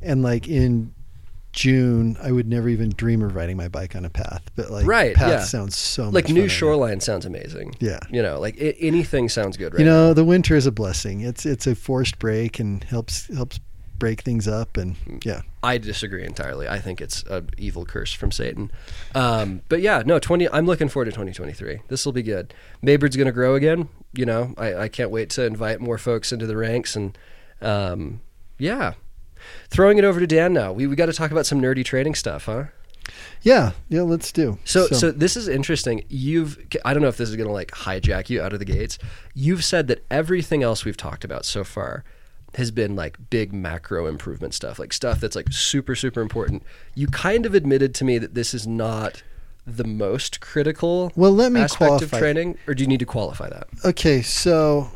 and 0.00 0.22
like 0.22 0.48
in 0.48 0.94
June, 1.52 2.16
I 2.22 2.30
would 2.30 2.46
never 2.46 2.68
even 2.68 2.90
dream 2.90 3.20
of 3.22 3.34
riding 3.34 3.56
my 3.56 3.68
bike 3.68 3.96
on 3.96 4.04
a 4.04 4.10
path. 4.10 4.42
But 4.54 4.70
like 4.70 4.86
Right, 4.86 5.14
path 5.14 5.28
yeah. 5.28 5.44
sounds 5.44 5.76
so 5.76 6.04
much 6.06 6.14
like 6.14 6.28
new 6.28 6.48
shoreline 6.48 7.00
sounds 7.00 7.26
amazing. 7.26 7.74
Yeah. 7.80 7.98
You 8.10 8.22
know, 8.22 8.38
like 8.40 8.56
i 8.60 8.74
anything 8.80 9.28
sounds 9.28 9.56
good 9.56 9.74
right 9.74 9.80
You 9.80 9.84
know, 9.84 10.14
the 10.14 10.24
winter 10.24 10.56
is 10.56 10.66
a 10.66 10.72
blessing. 10.72 11.20
It's 11.20 11.44
it's 11.44 11.66
a 11.66 11.74
forced 11.74 12.18
break 12.18 12.58
and 12.60 12.84
helps 12.84 13.26
helps 13.34 13.60
break 13.98 14.20
things 14.20 14.46
up 14.46 14.76
and 14.76 14.96
yeah. 15.24 15.42
I 15.62 15.78
disagree 15.78 16.24
entirely. 16.24 16.68
I 16.68 16.78
think 16.78 17.00
it's 17.00 17.24
a 17.24 17.44
evil 17.56 17.84
curse 17.84 18.12
from 18.12 18.30
Satan. 18.30 18.70
Um, 19.14 19.62
but 19.68 19.80
yeah, 19.80 20.02
no, 20.04 20.18
twenty. 20.18 20.48
I'm 20.48 20.66
looking 20.66 20.88
forward 20.88 21.06
to 21.06 21.10
2023. 21.12 21.82
This 21.88 22.04
will 22.04 22.12
be 22.12 22.22
good. 22.22 22.54
Maybird's 22.82 23.16
going 23.16 23.26
to 23.26 23.32
grow 23.32 23.54
again. 23.54 23.88
You 24.12 24.26
know, 24.26 24.54
I, 24.56 24.74
I 24.74 24.88
can't 24.88 25.10
wait 25.10 25.30
to 25.30 25.44
invite 25.44 25.80
more 25.80 25.98
folks 25.98 26.32
into 26.32 26.46
the 26.46 26.56
ranks 26.56 26.96
and 26.96 27.18
um, 27.60 28.20
yeah. 28.58 28.94
Throwing 29.70 29.98
it 29.98 30.04
over 30.04 30.20
to 30.20 30.26
Dan 30.26 30.52
now. 30.52 30.72
We 30.72 30.86
we 30.86 30.96
got 30.96 31.06
to 31.06 31.12
talk 31.12 31.30
about 31.30 31.46
some 31.46 31.60
nerdy 31.60 31.84
trading 31.84 32.14
stuff, 32.14 32.46
huh? 32.46 32.64
Yeah, 33.42 33.72
yeah, 33.88 34.02
let's 34.02 34.32
do. 34.32 34.58
So, 34.64 34.86
so, 34.88 35.10
this 35.10 35.36
is 35.36 35.48
interesting. 35.48 36.04
You've, 36.08 36.58
I 36.84 36.92
don't 36.92 37.02
know 37.02 37.08
if 37.08 37.16
this 37.16 37.30
is 37.30 37.36
going 37.36 37.46
to 37.46 37.52
like 37.52 37.70
hijack 37.70 38.28
you 38.28 38.42
out 38.42 38.52
of 38.52 38.58
the 38.58 38.64
gates. 38.64 38.98
You've 39.34 39.64
said 39.64 39.86
that 39.88 40.04
everything 40.10 40.62
else 40.62 40.84
we've 40.84 40.96
talked 40.96 41.24
about 41.24 41.44
so 41.44 41.64
far 41.64 42.04
has 42.54 42.70
been 42.70 42.96
like 42.96 43.16
big 43.30 43.52
macro 43.52 44.06
improvement 44.06 44.54
stuff, 44.54 44.78
like 44.78 44.92
stuff 44.92 45.20
that's 45.20 45.36
like 45.36 45.52
super, 45.52 45.94
super 45.94 46.20
important. 46.20 46.62
You 46.94 47.06
kind 47.08 47.44
of 47.46 47.54
admitted 47.54 47.94
to 47.96 48.04
me 48.04 48.18
that 48.18 48.34
this 48.34 48.54
is 48.54 48.66
not 48.66 49.22
the 49.66 49.84
most 49.84 50.40
critical 50.40 51.12
well, 51.14 51.30
let 51.32 51.52
me 51.52 51.60
aspect 51.60 51.88
qualify. 51.88 52.16
of 52.16 52.20
training, 52.22 52.56
or 52.66 52.72
do 52.74 52.82
you 52.82 52.88
need 52.88 53.00
to 53.00 53.06
qualify 53.06 53.50
that? 53.50 53.68
Okay, 53.84 54.22
so 54.22 54.90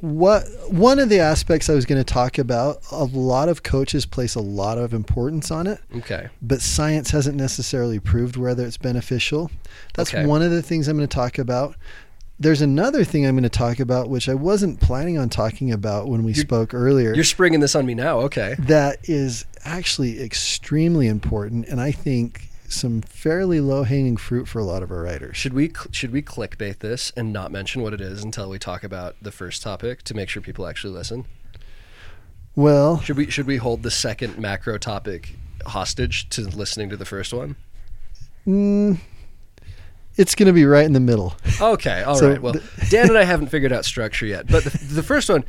what 0.00 0.42
one 0.68 0.98
of 0.98 1.08
the 1.08 1.20
aspects 1.20 1.70
I 1.70 1.74
was 1.74 1.86
going 1.86 2.02
to 2.02 2.12
talk 2.12 2.36
about, 2.38 2.80
a 2.90 3.04
lot 3.04 3.48
of 3.48 3.62
coaches 3.62 4.04
place 4.04 4.34
a 4.34 4.40
lot 4.40 4.76
of 4.76 4.92
importance 4.92 5.50
on 5.50 5.66
it, 5.66 5.78
Okay. 5.96 6.28
but 6.42 6.60
science 6.60 7.10
hasn't 7.10 7.36
necessarily 7.36 7.98
proved 8.00 8.36
whether 8.36 8.66
it's 8.66 8.76
beneficial. 8.76 9.50
That's 9.94 10.12
Okay. 10.12 10.26
one 10.26 10.42
of 10.42 10.50
the 10.50 10.60
things 10.60 10.88
I'm 10.88 10.96
going 10.96 11.08
to 11.08 11.14
talk 11.14 11.38
about. 11.38 11.76
There's 12.38 12.60
another 12.60 13.04
thing 13.04 13.24
I'm 13.26 13.34
going 13.36 13.44
to 13.44 13.48
talk 13.48 13.78
about, 13.78 14.08
which 14.08 14.28
I 14.28 14.34
wasn't 14.34 14.80
planning 14.80 15.18
on 15.18 15.28
talking 15.28 15.70
about 15.72 16.08
when 16.08 16.24
we 16.24 16.32
You're- 16.32 16.44
spoke 16.44 16.74
earlier. 16.74 17.14
You're 17.14 17.22
springing 17.24 17.60
this 17.60 17.74
on 17.76 17.86
me 17.86 17.94
now. 17.94 18.20
Okay. 18.20 18.56
that 18.58 18.98
is 19.08 19.44
actually 19.64 20.20
extremely 20.22 21.06
important, 21.06 21.66
and 21.68 21.80
I 21.80 21.92
think 21.92 22.48
some 22.68 23.02
fairly 23.02 23.60
low 23.60 23.84
hanging 23.84 24.16
fruit 24.16 24.48
for 24.48 24.58
a 24.58 24.64
lot 24.64 24.82
of 24.82 24.90
our 24.90 25.02
writers. 25.02 25.36
Should 25.36 25.52
we 25.52 25.70
should 25.92 26.10
we 26.10 26.22
clickbait 26.22 26.80
this 26.80 27.12
and 27.16 27.32
not 27.32 27.52
mention 27.52 27.82
what 27.82 27.94
it 27.94 28.00
is 28.00 28.24
until 28.24 28.50
we 28.50 28.58
talk 28.58 28.82
about 28.82 29.14
the 29.22 29.30
first 29.30 29.62
topic 29.62 30.02
to 30.04 30.14
make 30.14 30.28
sure 30.28 30.42
people 30.42 30.66
actually 30.66 30.92
listen? 30.92 31.24
Well, 32.56 33.00
Should 33.00 33.16
we 33.16 33.30
should 33.30 33.46
we 33.46 33.58
hold 33.58 33.82
the 33.84 33.90
second 33.92 34.38
macro 34.38 34.76
topic 34.78 35.34
hostage 35.66 36.28
to 36.30 36.42
listening 36.42 36.88
to 36.90 36.96
the 36.96 37.04
first 37.04 37.32
one? 37.32 37.54
mm, 38.46 38.98
it's 40.16 40.34
going 40.34 40.46
to 40.46 40.52
be 40.52 40.64
right 40.64 40.84
in 40.86 40.92
the 40.92 41.00
middle. 41.00 41.34
Okay, 41.60 42.02
all 42.02 42.12
right. 42.20 42.36
So 42.36 42.40
Well, 42.40 42.52
the- 42.54 42.62
Dan 42.90 43.08
and 43.08 43.18
I 43.18 43.24
haven't 43.24 43.48
figured 43.48 43.72
out 43.72 43.84
structure 43.84 44.26
yet, 44.26 44.46
but 44.46 44.64
the, 44.64 44.70
the 44.94 45.02
first 45.02 45.28
one 45.28 45.44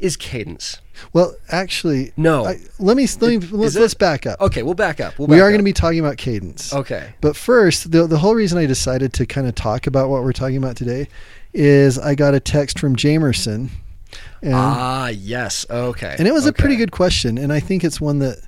is 0.00 0.16
cadence. 0.16 0.80
Well, 1.12 1.34
actually, 1.50 2.12
No. 2.16 2.44
I, 2.46 2.58
let 2.78 2.96
me 2.96 3.06
let 3.20 3.28
me 3.30 3.38
let's, 3.38 3.74
let's 3.76 3.94
back 3.94 4.26
up. 4.26 4.40
Okay, 4.40 4.62
we'll 4.62 4.74
back 4.74 5.00
up. 5.00 5.18
We'll 5.18 5.28
we 5.28 5.40
are 5.40 5.48
going 5.48 5.58
to 5.60 5.64
be 5.64 5.72
talking 5.72 5.98
about 6.00 6.16
cadence. 6.16 6.72
Okay. 6.72 7.14
But 7.20 7.36
first, 7.36 7.90
the 7.90 8.06
the 8.06 8.18
whole 8.18 8.34
reason 8.34 8.58
I 8.58 8.66
decided 8.66 9.12
to 9.14 9.26
kind 9.26 9.46
of 9.46 9.54
talk 9.54 9.86
about 9.86 10.08
what 10.10 10.22
we're 10.22 10.32
talking 10.32 10.56
about 10.56 10.76
today 10.76 11.08
is 11.52 11.98
I 11.98 12.14
got 12.16 12.34
a 12.34 12.40
text 12.40 12.78
from 12.80 12.96
Jamerson, 12.96 13.70
and 14.42 14.54
Ah, 14.54 15.08
yes. 15.08 15.64
Okay. 15.70 16.14
and 16.18 16.26
it 16.28 16.32
was 16.34 16.46
a 16.46 16.52
pretty 16.52 16.76
good 16.76 16.90
question, 16.92 17.38
and 17.38 17.52
I 17.52 17.60
think 17.60 17.82
it's 17.84 18.00
one 18.00 18.18
that 18.18 18.38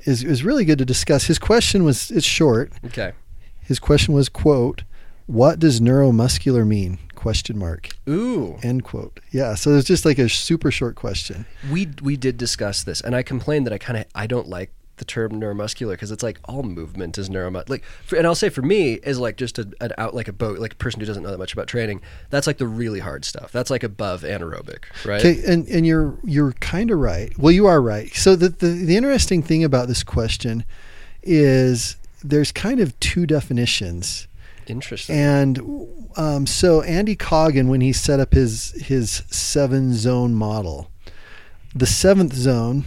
is 0.00 0.24
is 0.24 0.42
really 0.42 0.64
good 0.64 0.78
to 0.78 0.84
discuss. 0.84 1.24
His 1.26 1.38
question 1.38 1.84
was 1.84 2.10
it's 2.10 2.26
short. 2.26 2.72
Okay. 2.86 3.12
His 3.62 3.78
question 3.78 4.14
was 4.14 4.28
quote, 4.28 4.84
"What 5.26 5.58
does 5.58 5.80
neuromuscular 5.80 6.66
mean?" 6.66 6.98
question 7.22 7.56
mark 7.56 7.90
Ooh. 8.08 8.58
end 8.64 8.82
quote. 8.82 9.20
Yeah, 9.30 9.54
so 9.54 9.76
it's 9.76 9.86
just 9.86 10.04
like 10.04 10.18
a 10.18 10.28
super 10.28 10.72
short 10.72 10.96
question. 10.96 11.46
We 11.70 11.88
we 12.02 12.16
did 12.16 12.36
discuss 12.36 12.82
this, 12.82 13.00
and 13.00 13.14
I 13.14 13.22
complained 13.22 13.64
that 13.66 13.72
I 13.72 13.78
kind 13.78 13.96
of 13.96 14.06
I 14.14 14.26
don't 14.26 14.48
like 14.48 14.72
the 14.96 15.04
term 15.04 15.32
neuromuscular 15.32 15.92
because 15.92 16.10
it's 16.10 16.22
like 16.22 16.38
all 16.44 16.62
movement 16.62 17.18
is 17.18 17.28
neuromuscular. 17.28 17.68
Like, 17.68 17.84
for, 18.04 18.16
and 18.16 18.26
I'll 18.26 18.34
say 18.34 18.48
for 18.48 18.62
me 18.62 18.94
is 18.94 19.18
like 19.18 19.36
just 19.36 19.58
a, 19.58 19.68
an 19.80 19.92
out 19.98 20.14
like 20.14 20.28
a 20.28 20.32
boat, 20.32 20.58
like 20.58 20.72
a 20.72 20.76
person 20.76 21.00
who 21.00 21.06
doesn't 21.06 21.22
know 21.22 21.30
that 21.30 21.38
much 21.38 21.52
about 21.52 21.68
training. 21.68 22.02
That's 22.30 22.46
like 22.46 22.58
the 22.58 22.66
really 22.66 22.98
hard 22.98 23.24
stuff. 23.24 23.52
That's 23.52 23.70
like 23.70 23.84
above 23.84 24.22
anaerobic, 24.22 24.84
right? 25.04 25.24
Okay, 25.24 25.42
and 25.46 25.68
and 25.68 25.86
you're 25.86 26.18
you're 26.24 26.52
kind 26.54 26.90
of 26.90 26.98
right. 26.98 27.36
Well, 27.38 27.52
you 27.52 27.66
are 27.66 27.80
right. 27.80 28.12
So 28.14 28.34
the, 28.34 28.48
the 28.48 28.66
the 28.68 28.96
interesting 28.96 29.42
thing 29.42 29.62
about 29.62 29.86
this 29.86 30.02
question 30.02 30.64
is 31.22 31.96
there's 32.22 32.52
kind 32.52 32.80
of 32.80 32.98
two 33.00 33.26
definitions, 33.26 34.28
Interesting. 34.66 35.16
and 35.16 35.60
um, 36.16 36.46
so 36.46 36.82
Andy 36.82 37.16
Coggan, 37.16 37.68
when 37.68 37.80
he 37.80 37.92
set 37.92 38.20
up 38.20 38.32
his 38.32 38.72
his 38.86 39.22
seven 39.30 39.94
zone 39.94 40.34
model, 40.34 40.90
the 41.74 41.86
seventh 41.86 42.32
zone 42.34 42.84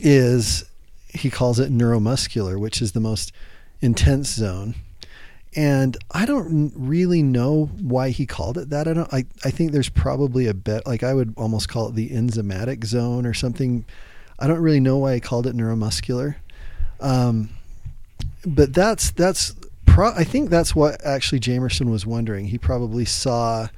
is 0.00 0.64
he 1.08 1.30
calls 1.30 1.58
it 1.58 1.72
neuromuscular, 1.72 2.58
which 2.58 2.80
is 2.80 2.92
the 2.92 3.00
most 3.00 3.32
intense 3.80 4.28
zone. 4.30 4.74
And 5.54 5.98
I 6.10 6.24
don't 6.24 6.72
really 6.74 7.22
know 7.22 7.66
why 7.78 8.08
he 8.08 8.24
called 8.24 8.56
it 8.56 8.70
that. 8.70 8.88
I 8.88 8.94
don't. 8.94 9.12
I, 9.12 9.26
I 9.44 9.50
think 9.50 9.72
there's 9.72 9.90
probably 9.90 10.46
a 10.46 10.54
bet. 10.54 10.86
Like 10.86 11.02
I 11.02 11.12
would 11.12 11.34
almost 11.36 11.68
call 11.68 11.88
it 11.88 11.94
the 11.94 12.08
enzymatic 12.08 12.84
zone 12.86 13.26
or 13.26 13.34
something. 13.34 13.84
I 14.38 14.46
don't 14.46 14.60
really 14.60 14.80
know 14.80 14.96
why 14.96 15.14
he 15.14 15.20
called 15.20 15.46
it 15.46 15.54
neuromuscular. 15.54 16.36
Um, 17.00 17.50
but 18.46 18.72
that's 18.74 19.10
that's. 19.12 19.54
Pro- 19.86 20.14
I 20.14 20.24
think 20.24 20.48
that's 20.48 20.74
what 20.74 21.04
actually 21.04 21.40
Jamerson 21.40 21.90
was 21.90 22.06
wondering. 22.06 22.46
He 22.46 22.56
probably 22.58 23.04
saw 23.04 23.68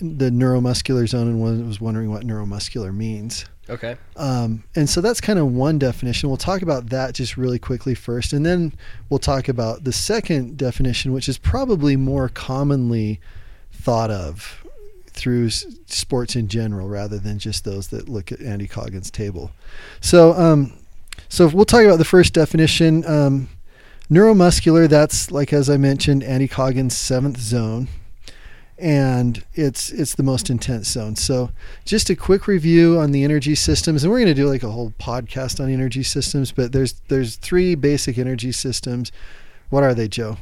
the 0.00 0.30
neuromuscular 0.30 1.08
zone 1.08 1.28
and 1.28 1.40
was 1.40 1.60
was 1.62 1.80
wondering 1.80 2.10
what 2.10 2.22
neuromuscular 2.24 2.94
means. 2.94 3.46
okay. 3.70 3.96
Um, 4.16 4.64
and 4.76 4.88
so 4.88 5.00
that's 5.00 5.20
kind 5.20 5.38
of 5.38 5.46
one 5.52 5.78
definition. 5.78 6.28
We'll 6.28 6.36
talk 6.36 6.62
about 6.62 6.90
that 6.90 7.14
just 7.14 7.36
really 7.36 7.58
quickly 7.58 7.94
first, 7.94 8.32
and 8.32 8.44
then 8.44 8.72
we'll 9.08 9.18
talk 9.18 9.48
about 9.48 9.84
the 9.84 9.92
second 9.92 10.56
definition, 10.56 11.12
which 11.12 11.28
is 11.28 11.38
probably 11.38 11.96
more 11.96 12.28
commonly 12.28 13.18
thought 13.72 14.10
of 14.10 14.64
through 15.06 15.46
s- 15.46 15.64
sports 15.86 16.36
in 16.36 16.48
general, 16.48 16.88
rather 16.88 17.18
than 17.18 17.38
just 17.38 17.64
those 17.64 17.88
that 17.88 18.08
look 18.08 18.30
at 18.30 18.40
Andy 18.40 18.68
Coggan's 18.68 19.10
table. 19.10 19.50
So, 20.00 20.32
um, 20.34 20.72
so 21.28 21.48
we'll 21.48 21.64
talk 21.64 21.84
about 21.84 21.98
the 21.98 22.04
first 22.04 22.32
definition. 22.34 23.04
Um, 23.06 23.48
neuromuscular. 24.10 24.88
That's 24.88 25.30
like 25.30 25.52
as 25.52 25.68
I 25.68 25.76
mentioned, 25.76 26.22
Andy 26.22 26.48
Coggan's 26.48 26.96
seventh 26.96 27.38
zone. 27.38 27.88
And 28.80 29.44
it's 29.54 29.90
it's 29.90 30.14
the 30.14 30.22
most 30.22 30.50
intense 30.50 30.88
zone. 30.88 31.16
So 31.16 31.50
just 31.84 32.10
a 32.10 32.14
quick 32.16 32.46
review 32.46 32.98
on 33.00 33.10
the 33.10 33.24
energy 33.24 33.56
systems 33.56 34.04
and 34.04 34.12
we're 34.12 34.18
going 34.20 34.28
to 34.28 34.34
do 34.34 34.48
like 34.48 34.62
a 34.62 34.70
whole 34.70 34.92
podcast 35.00 35.58
on 35.58 35.68
energy 35.68 36.04
systems 36.04 36.52
but 36.52 36.70
there's 36.70 36.92
there's 37.08 37.34
three 37.36 37.74
basic 37.74 38.18
energy 38.18 38.52
systems 38.52 39.10
what 39.68 39.82
are 39.82 39.94
they 39.94 40.06
joe 40.06 40.36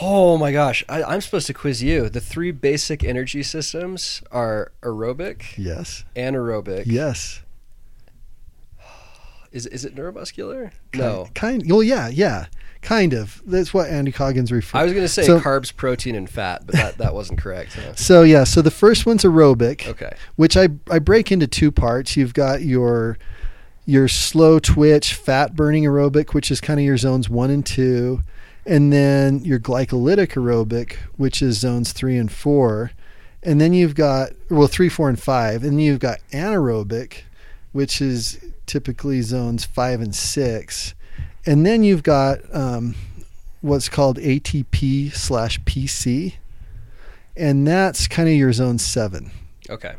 Oh 0.00 0.38
my 0.38 0.52
gosh, 0.52 0.82
I, 0.88 1.02
I'm 1.02 1.20
supposed 1.20 1.46
to 1.48 1.54
quiz 1.54 1.82
you. 1.82 2.08
The 2.08 2.20
three 2.20 2.50
basic 2.50 3.04
energy 3.04 3.42
systems 3.42 4.22
are 4.32 4.72
aerobic, 4.80 5.56
yes 5.58 6.04
anaerobic. 6.16 6.84
yes 6.86 7.41
Is 9.52 9.66
is 9.66 9.84
it 9.84 9.94
neuromuscular? 9.94 10.70
kind, 10.92 11.04
No. 11.04 11.28
kind 11.34 11.62
well 11.70 11.82
yeah 11.82 12.08
yeah 12.08 12.46
kind 12.80 13.12
of 13.12 13.40
that's 13.46 13.72
what 13.72 13.88
andy 13.88 14.10
coggan's 14.10 14.50
referred 14.50 14.78
I 14.78 14.82
was 14.84 14.92
going 14.92 15.04
to 15.04 15.08
say 15.08 15.22
So- 15.24 15.38
carbs, 15.40 15.74
protein, 15.76 16.14
and 16.16 16.28
fat, 16.28 16.62
but 16.66 16.74
that, 16.74 16.98
that 16.98 17.14
wasn't 17.14 17.38
correct. 17.40 17.74
huh? 17.74 17.94
so 17.94 18.22
yeah 18.22 18.44
so 18.44 18.60
the 18.62 18.70
first 18.72 19.06
one's 19.06 19.22
aerobic 19.24 19.86
Okay. 19.88 20.12
which 20.36 20.56
I, 20.56 20.68
I 20.90 20.98
break 20.98 21.30
into 21.30 21.46
two 21.46 21.70
parts. 21.70 22.16
You've 22.16 22.34
got 22.34 22.62
your 22.62 23.18
your 23.84 24.06
slow 24.08 24.58
twitch 24.58 25.14
fat 25.14 25.54
burning 25.56 25.84
aerobic, 25.84 26.34
which 26.34 26.50
is 26.50 26.60
kind 26.60 26.78
of 26.80 26.84
your 26.86 26.96
zones 26.96 27.28
one 27.28 27.50
and 27.50 27.66
two, 27.66 28.20
and 28.64 28.92
then 28.92 29.44
your 29.44 29.58
glycolytic 29.58 30.28
aerobic, 30.34 30.94
which 31.16 31.42
is 31.42 31.58
zones 31.58 31.92
three 31.92 32.16
and 32.16 32.30
four, 32.30 32.92
and 33.42 33.60
then 33.60 33.72
you've 33.72 33.96
got 33.96 34.30
well 34.50 34.68
three, 34.68 34.88
four, 34.88 35.08
and 35.08 35.20
five, 35.20 35.62
and 35.64 35.72
then 35.72 35.78
you've 35.80 35.98
got 35.98 36.18
anaerobic, 36.32 37.22
which 37.72 38.00
is 38.00 38.38
typically 38.72 39.20
zones 39.20 39.66
five 39.66 40.00
and 40.00 40.14
six, 40.14 40.94
and 41.44 41.66
then 41.66 41.82
you've 41.84 42.02
got 42.02 42.38
um, 42.54 42.94
what's 43.60 43.90
called 43.90 44.18
ATP 44.18 45.12
slash 45.14 45.60
PC, 45.60 46.34
and 47.36 47.66
that's 47.66 48.08
kind 48.08 48.30
of 48.30 48.34
your 48.34 48.52
zone 48.52 48.78
seven. 48.78 49.30
Okay. 49.68 49.94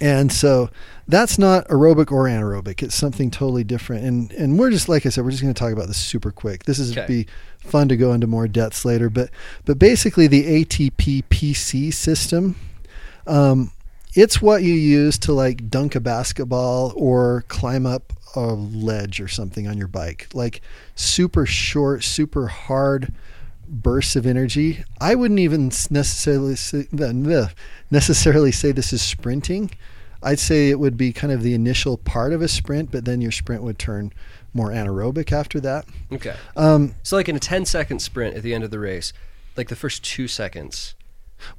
And 0.00 0.30
so 0.30 0.70
that's 1.08 1.38
not 1.38 1.66
aerobic 1.68 2.12
or 2.12 2.24
anaerobic. 2.26 2.82
It's 2.84 2.94
something 2.94 3.30
totally 3.32 3.64
different. 3.64 4.04
And 4.04 4.30
and 4.32 4.58
we're 4.58 4.70
just 4.70 4.88
like 4.88 5.06
I 5.06 5.08
said, 5.08 5.24
we're 5.24 5.30
just 5.32 5.42
going 5.42 5.52
to 5.54 5.58
talk 5.58 5.72
about 5.72 5.88
this 5.88 5.96
super 5.96 6.30
quick. 6.30 6.64
This 6.64 6.78
is 6.78 6.96
Okay. 6.96 7.06
be 7.06 7.26
fun 7.58 7.88
to 7.88 7.96
go 7.96 8.12
into 8.12 8.26
more 8.28 8.46
depths 8.46 8.84
later. 8.84 9.10
But 9.10 9.30
but 9.64 9.78
basically 9.78 10.28
the 10.28 10.44
ATP 10.64 11.24
PC 11.30 11.92
system, 11.92 12.54
um, 13.26 13.72
it's 14.14 14.40
what 14.40 14.62
you 14.62 14.72
use 14.72 15.18
to 15.18 15.32
like 15.32 15.68
dunk 15.68 15.96
a 15.96 16.00
basketball 16.00 16.92
or 16.94 17.44
climb 17.48 17.84
up 17.84 18.12
a 18.36 18.40
ledge 18.54 19.20
or 19.20 19.28
something 19.28 19.66
on 19.66 19.78
your 19.78 19.88
bike. 19.88 20.28
Like 20.34 20.60
super 20.94 21.46
short, 21.46 22.04
super 22.04 22.46
hard 22.48 23.12
bursts 23.68 24.16
of 24.16 24.26
energy. 24.26 24.84
I 25.00 25.14
wouldn't 25.14 25.40
even 25.40 25.66
necessarily 25.90 26.56
say, 26.56 26.86
necessarily 27.90 28.52
say 28.52 28.72
this 28.72 28.92
is 28.92 29.02
sprinting. 29.02 29.70
I'd 30.22 30.38
say 30.40 30.70
it 30.70 30.80
would 30.80 30.96
be 30.96 31.12
kind 31.12 31.32
of 31.32 31.42
the 31.42 31.54
initial 31.54 31.96
part 31.96 32.32
of 32.32 32.42
a 32.42 32.48
sprint, 32.48 32.90
but 32.90 33.04
then 33.04 33.20
your 33.20 33.30
sprint 33.30 33.62
would 33.62 33.78
turn 33.78 34.12
more 34.52 34.70
anaerobic 34.70 35.30
after 35.30 35.60
that. 35.60 35.84
Okay. 36.12 36.34
Um, 36.56 36.94
So 37.02 37.16
like 37.16 37.28
in 37.28 37.36
a 37.36 37.40
10 37.40 37.64
second 37.66 38.00
sprint 38.00 38.36
at 38.36 38.42
the 38.42 38.54
end 38.54 38.64
of 38.64 38.70
the 38.70 38.78
race, 38.80 39.12
like 39.56 39.68
the 39.68 39.76
first 39.76 40.02
two 40.04 40.26
seconds. 40.28 40.94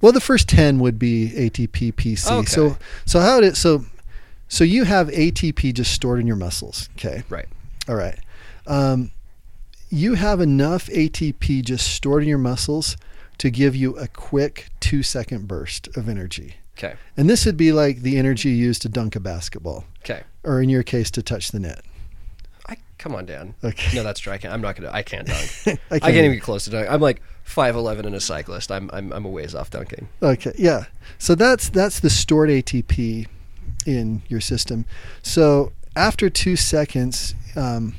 well, 0.02 0.12
the 0.12 0.20
first 0.22 0.50
ten 0.50 0.80
would 0.80 1.00
be 1.00 1.32
ATP 1.36 1.94
PC. 1.94 2.30
Okay. 2.32 2.46
So 2.46 2.78
so 3.06 3.20
how 3.22 3.40
did 3.40 3.56
so 3.56 3.86
so 4.50 4.66
you 4.66 4.84
have 4.84 5.08
ATP 5.08 5.74
just 5.74 5.94
stored 5.94 6.20
in 6.20 6.28
your 6.28 6.36
muscles, 6.36 6.90
okay? 6.98 7.24
Right. 7.30 7.48
All 7.88 7.96
right. 7.96 8.20
Um, 8.68 9.12
you 9.90 10.16
have 10.16 10.42
enough 10.42 10.88
ATP 10.88 11.64
just 11.64 11.88
stored 11.94 12.24
in 12.24 12.30
your 12.30 12.38
muscles 12.38 12.98
to 13.38 13.50
give 13.50 13.76
you 13.76 13.96
a 13.98 14.08
quick 14.08 14.70
two 14.82 15.02
second 15.02 15.48
burst 15.48 15.88
of 15.96 16.10
energy. 16.10 16.56
Okay. 16.78 16.96
And 17.18 17.30
this 17.30 17.46
would 17.46 17.58
be 17.58 17.72
like 17.72 18.02
the 18.02 18.18
energy 18.18 18.50
used 18.50 18.82
to 18.84 18.90
dunk 18.90 19.16
a 19.16 19.20
basketball, 19.20 19.86
Okay. 20.04 20.24
or 20.44 20.62
in 20.62 20.70
your 20.70 20.84
case, 20.84 21.10
to 21.12 21.22
touch 21.24 21.52
the 21.52 21.60
net. 21.60 21.82
I 22.68 22.78
come 22.98 23.16
on, 23.16 23.26
Dan. 23.26 23.56
Okay. 23.64 23.96
No, 23.96 24.04
that's 24.04 24.20
true. 24.20 24.32
I 24.32 24.38
can't. 24.38 24.54
I'm 24.54 24.62
not 24.62 24.76
gonna. 24.76 24.92
I 24.92 25.02
can't 25.04 25.28
dunk. 25.28 25.52
I 25.66 25.72
I 25.96 26.00
can't 26.00 26.02
can't 26.04 26.16
even 26.18 26.34
get 26.34 26.42
close 26.44 26.66
to 26.66 26.70
dunk. 26.70 26.88
I'm 26.90 27.02
like 27.02 27.22
five 27.44 27.76
eleven 27.76 28.06
and 28.06 28.16
a 28.16 28.22
cyclist. 28.22 28.72
I'm 28.72 28.90
I'm 28.94 29.12
I'm 29.12 29.26
a 29.26 29.30
ways 29.30 29.56
off 29.56 29.70
dunking. 29.72 30.08
Okay, 30.22 30.54
yeah. 30.58 30.86
So 31.18 31.36
that's 31.36 31.70
that's 31.70 32.00
the 32.00 32.10
stored 32.10 32.50
ATP 32.50 33.26
in 33.98 34.22
your 34.28 34.42
system. 34.42 34.86
So 35.22 35.72
after 35.96 36.30
two 36.30 36.56
seconds, 36.56 37.36
um, 37.56 37.96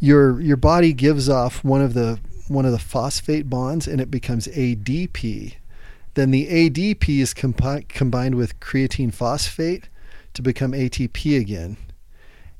your 0.00 0.40
your 0.40 0.56
body 0.56 0.92
gives 0.92 1.28
off 1.28 1.64
one 1.64 1.80
of 1.80 1.94
the 1.94 2.20
one 2.48 2.66
of 2.66 2.72
the 2.72 2.78
phosphate 2.78 3.48
bonds, 3.48 3.86
and 3.86 4.00
it 4.00 4.10
becomes 4.10 4.46
ADP. 4.48 5.54
Then 6.14 6.30
the 6.30 6.46
ADP 6.46 7.20
is 7.20 7.34
compi- 7.34 7.88
combined 7.88 8.34
with 8.34 8.60
creatine 8.60 9.12
phosphate 9.12 9.88
to 10.34 10.42
become 10.42 10.72
ATP 10.72 11.40
again. 11.40 11.76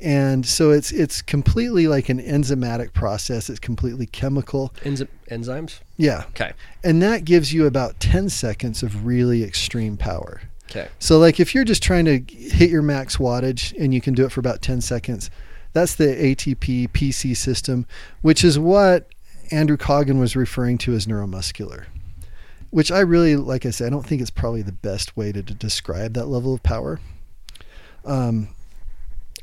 And 0.01 0.45
so 0.45 0.71
it's 0.71 0.91
it's 0.93 1.23
completely 1.23 1.87
like 1.87 2.09
an 2.09 2.21
enzymatic 2.21 2.93
process. 2.93 3.49
It's 3.49 3.61
completely 3.61 4.07
chemical. 4.07 4.75
Enzy- 4.83 5.09
enzymes. 5.31 5.81
Yeah. 5.97 6.25
Okay. 6.31 6.53
And 6.83 7.01
that 7.03 7.25
gives 7.25 7.53
you 7.53 7.67
about 7.67 8.01
10 8.01 8.29
seconds 8.29 8.83
of 8.83 9.07
really 9.07 9.45
extreme 9.45 9.97
power. 9.97 10.43
Okay. 10.71 10.89
So, 10.99 11.19
like, 11.19 11.41
if 11.41 11.55
you're 11.55 11.65
just 11.65 11.83
trying 11.83 12.05
to 12.07 12.19
hit 12.35 12.71
your 12.71 12.83
max 12.83 13.17
wattage 13.19 13.75
and 13.79 13.95
you 13.95 14.01
can 14.01 14.15
do 14.15 14.25
it 14.25 14.33
for 14.33 14.41
about 14.41 14.63
10 14.63 14.81
seconds, 14.81 15.31
that's 15.73 15.95
the 15.97 16.07
ATP 16.07 16.91
PC 16.91 17.37
system, 17.37 17.87
which 18.23 18.45
is 18.45 18.59
what 18.59 19.09
Andrew 19.51 19.77
Coggan 19.77 20.19
was 20.19 20.37
referring 20.37 20.79
to 20.79 20.95
as 20.95 21.07
neuromuscular. 21.07 21.87
Which 22.71 22.91
I 22.91 23.01
really, 23.01 23.37
like 23.37 23.67
I 23.67 23.71
said, 23.71 23.89
I 23.89 23.91
don't 23.91 24.07
think 24.07 24.21
it's 24.21 24.31
probably 24.31 24.63
the 24.63 24.73
best 24.73 25.17
way 25.17 25.31
to, 25.33 25.43
to 25.43 25.55
describe 25.55 26.15
that 26.15 26.27
level 26.27 26.55
of 26.55 26.63
power. 26.63 26.99
Um, 28.05 28.49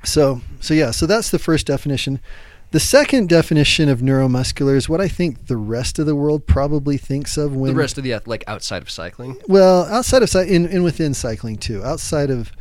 so, 0.04 0.42
so 0.60 0.74
yeah, 0.74 0.92
so 0.92 1.06
that's 1.06 1.30
the 1.30 1.40
first 1.40 1.68
definition. 1.68 2.20
The 2.72 2.80
second 2.80 3.28
definition 3.28 3.90
of 3.90 4.00
neuromuscular 4.00 4.76
is 4.78 4.88
what 4.88 5.02
I 5.02 5.10
think 5.10 5.48
the 5.48 5.58
rest 5.58 6.00
of 6.00 6.06
the 6.06 6.16
world 6.16 6.48
probably 6.48 6.98
thinks 6.98 7.36
of 7.38 7.54
when 7.54 7.74
the 7.74 7.80
rest 7.80 7.98
of 7.98 8.04
the 8.06 8.18
like 8.26 8.46
outside 8.48 8.82
of 8.82 8.90
cycling. 8.90 9.38
well, 9.48 9.84
outside 9.86 10.24
of 10.24 10.30
cy- 10.30 10.44
in 10.46 10.66
and 10.68 10.84
within 10.84 11.14
cycling 11.14 11.58
too. 11.58 11.84
Outside 11.84 12.30
of, 12.30 12.52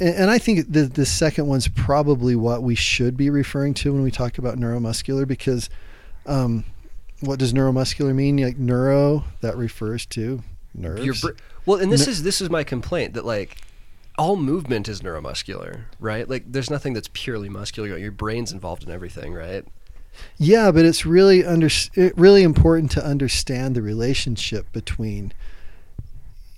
and 0.00 0.30
I 0.30 0.38
think 0.38 0.72
the 0.72 0.82
the 0.82 1.04
second 1.04 1.48
one's 1.48 1.66
probably 1.66 2.36
what 2.36 2.62
we 2.62 2.76
should 2.76 3.16
be 3.16 3.30
referring 3.30 3.74
to 3.74 3.92
when 3.92 4.02
we 4.02 4.12
talk 4.12 4.38
about 4.38 4.58
neuromuscular 4.58 5.26
because, 5.26 5.68
um, 6.26 6.64
what 7.18 7.40
does 7.40 7.52
neuromuscular 7.52 8.14
mean? 8.14 8.36
Like 8.36 8.58
neuro 8.58 9.24
that 9.40 9.56
refers 9.56 10.06
to 10.06 10.42
nerves. 10.72 11.20
Br- 11.20 11.30
well, 11.66 11.80
and 11.80 11.90
this 11.90 12.06
Ne- 12.06 12.12
is 12.12 12.22
this 12.22 12.40
is 12.40 12.48
my 12.48 12.62
complaint 12.62 13.14
that 13.14 13.24
like 13.26 13.56
all 14.18 14.36
movement 14.36 14.88
is 14.88 15.00
neuromuscular, 15.00 15.82
right? 15.98 16.28
Like 16.28 16.50
there's 16.50 16.70
nothing 16.70 16.92
that's 16.92 17.08
purely 17.12 17.48
muscular. 17.48 17.96
Your 17.96 18.12
brain's 18.12 18.52
involved 18.52 18.82
in 18.82 18.90
everything, 18.90 19.34
right? 19.34 19.64
yeah, 20.36 20.70
but 20.70 20.84
it's 20.84 21.06
really 21.06 21.44
under 21.44 21.68
it 21.94 22.16
really 22.16 22.42
important 22.42 22.90
to 22.92 23.04
understand 23.04 23.74
the 23.74 23.82
relationship 23.82 24.70
between 24.72 25.32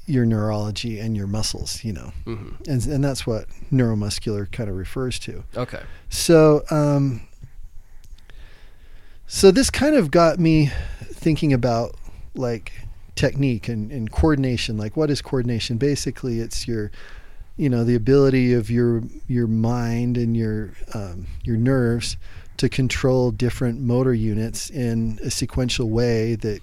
your 0.07 0.27
neurology 0.27 0.99
and 0.99 1.17
your 1.17 1.27
muscles. 1.27 1.85
You 1.85 1.93
know, 1.93 2.13
hmm 2.25 2.51
and 2.67 2.85
and 2.87 3.05
that's 3.05 3.27
what 3.27 3.47
neuromuscular 3.73 4.51
kind 4.51 4.69
of 4.69 4.77
refers 4.77 5.19
to. 5.21 5.45
Okay. 5.57 5.83
So, 6.09 6.65
um, 6.71 7.23
so 9.27 9.51
this 9.51 9.71
kind 9.71 9.95
of 9.95 10.11
got 10.11 10.39
me 10.39 10.71
thinking 11.01 11.53
about 11.53 11.95
like 12.35 12.73
technique 13.15 13.69
and, 13.69 13.91
and 13.91 14.11
coordination. 14.11 14.77
Like, 14.77 14.97
what 14.97 15.11
is 15.11 15.23
coordination? 15.23 15.77
Basically, 15.77 16.41
it's 16.41 16.67
your, 16.67 16.91
you 17.57 17.69
know, 17.69 17.85
the 17.85 17.95
ability 17.95 18.53
of 18.53 18.71
your 18.71 19.03
your 19.29 19.47
mind 19.47 20.17
and 20.17 20.37
your 20.37 20.73
um, 20.95 21.27
your 21.45 21.57
nerves 21.57 22.17
to 22.59 22.69
control 22.69 23.31
different 23.31 23.81
motor 23.81 24.15
units 24.15 24.71
in 24.71 25.19
a 25.23 25.31
sequential 25.31 25.89
way 25.89 26.35
that 26.37 26.61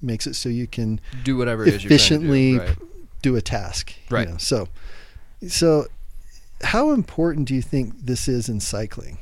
makes 0.00 0.26
it 0.26 0.34
so 0.34 0.48
you 0.48 0.66
can 0.66 1.00
Do 1.22 1.36
whatever 1.36 1.62
it 1.62 1.68
is 1.68 1.72
you're 1.74 1.80
to 1.80 1.88
do, 1.88 1.94
efficiently 1.94 2.58
right? 2.58 2.76
do 3.22 3.36
a 3.36 3.40
task. 3.40 3.92
you 4.10 4.16
Right. 4.16 4.28
know. 4.28 4.36
So, 4.36 4.68
so 5.48 5.86
how 6.62 6.90
important 6.92 7.48
do 7.48 7.54
you 7.54 7.62
think 7.62 7.94
this 8.06 8.28
is 8.28 8.48
in 8.48 8.60
cycling? 8.60 9.18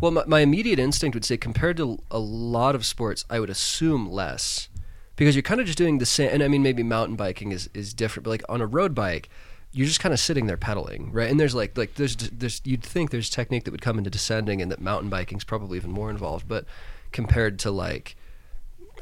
Well, 0.00 0.12
my, 0.12 0.24
my 0.26 0.40
immediate 0.40 0.78
instinct 0.78 1.14
would 1.14 1.24
say 1.24 1.36
compared 1.36 1.76
to 1.78 1.98
a 2.10 2.18
lot 2.18 2.74
of 2.74 2.86
sports, 2.86 3.24
I 3.28 3.40
would 3.40 3.50
assume 3.50 4.08
less 4.10 4.68
because 5.16 5.34
you're 5.34 5.42
kind 5.42 5.60
of 5.60 5.66
just 5.66 5.78
doing 5.78 5.98
the 5.98 6.06
same. 6.06 6.30
And 6.32 6.42
I 6.42 6.48
mean, 6.48 6.62
maybe 6.62 6.82
mountain 6.82 7.16
biking 7.16 7.50
is, 7.50 7.68
is 7.74 7.92
different, 7.92 8.24
but 8.24 8.30
like 8.30 8.42
on 8.48 8.60
a 8.60 8.66
road 8.66 8.94
bike, 8.94 9.28
you're 9.72 9.86
just 9.86 10.00
kind 10.00 10.12
of 10.12 10.20
sitting 10.20 10.46
there 10.46 10.56
pedaling, 10.56 11.12
right? 11.12 11.30
And 11.30 11.38
there's 11.38 11.54
like 11.54 11.76
like 11.76 11.94
there's 11.94 12.16
there's 12.16 12.60
you'd 12.64 12.82
think 12.82 13.10
there's 13.10 13.30
technique 13.30 13.64
that 13.64 13.70
would 13.70 13.82
come 13.82 13.98
into 13.98 14.10
descending, 14.10 14.62
and 14.62 14.70
that 14.70 14.80
mountain 14.80 15.10
biking's 15.10 15.44
probably 15.44 15.78
even 15.78 15.90
more 15.90 16.10
involved. 16.10 16.48
But 16.48 16.64
compared 17.12 17.58
to 17.60 17.70
like 17.70 18.16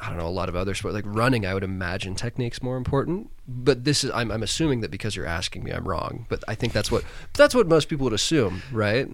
I 0.00 0.08
don't 0.08 0.18
know 0.18 0.26
a 0.26 0.28
lot 0.28 0.48
of 0.48 0.56
other 0.56 0.74
sports 0.74 0.94
like 0.94 1.04
running, 1.06 1.46
I 1.46 1.54
would 1.54 1.64
imagine 1.64 2.14
technique's 2.14 2.62
more 2.62 2.76
important. 2.76 3.30
But 3.46 3.84
this 3.84 4.04
is 4.04 4.10
I'm 4.10 4.30
I'm 4.30 4.42
assuming 4.42 4.80
that 4.80 4.90
because 4.90 5.16
you're 5.16 5.26
asking 5.26 5.64
me, 5.64 5.70
I'm 5.70 5.86
wrong. 5.86 6.26
But 6.28 6.42
I 6.48 6.54
think 6.54 6.72
that's 6.72 6.90
what 6.90 7.04
that's 7.34 7.54
what 7.54 7.66
most 7.68 7.88
people 7.88 8.04
would 8.04 8.12
assume, 8.12 8.62
right? 8.72 9.08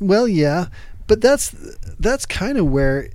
Well, 0.00 0.26
yeah, 0.26 0.66
but 1.06 1.20
that's 1.20 1.50
that's 1.98 2.26
kind 2.26 2.58
of 2.58 2.66
where 2.66 3.10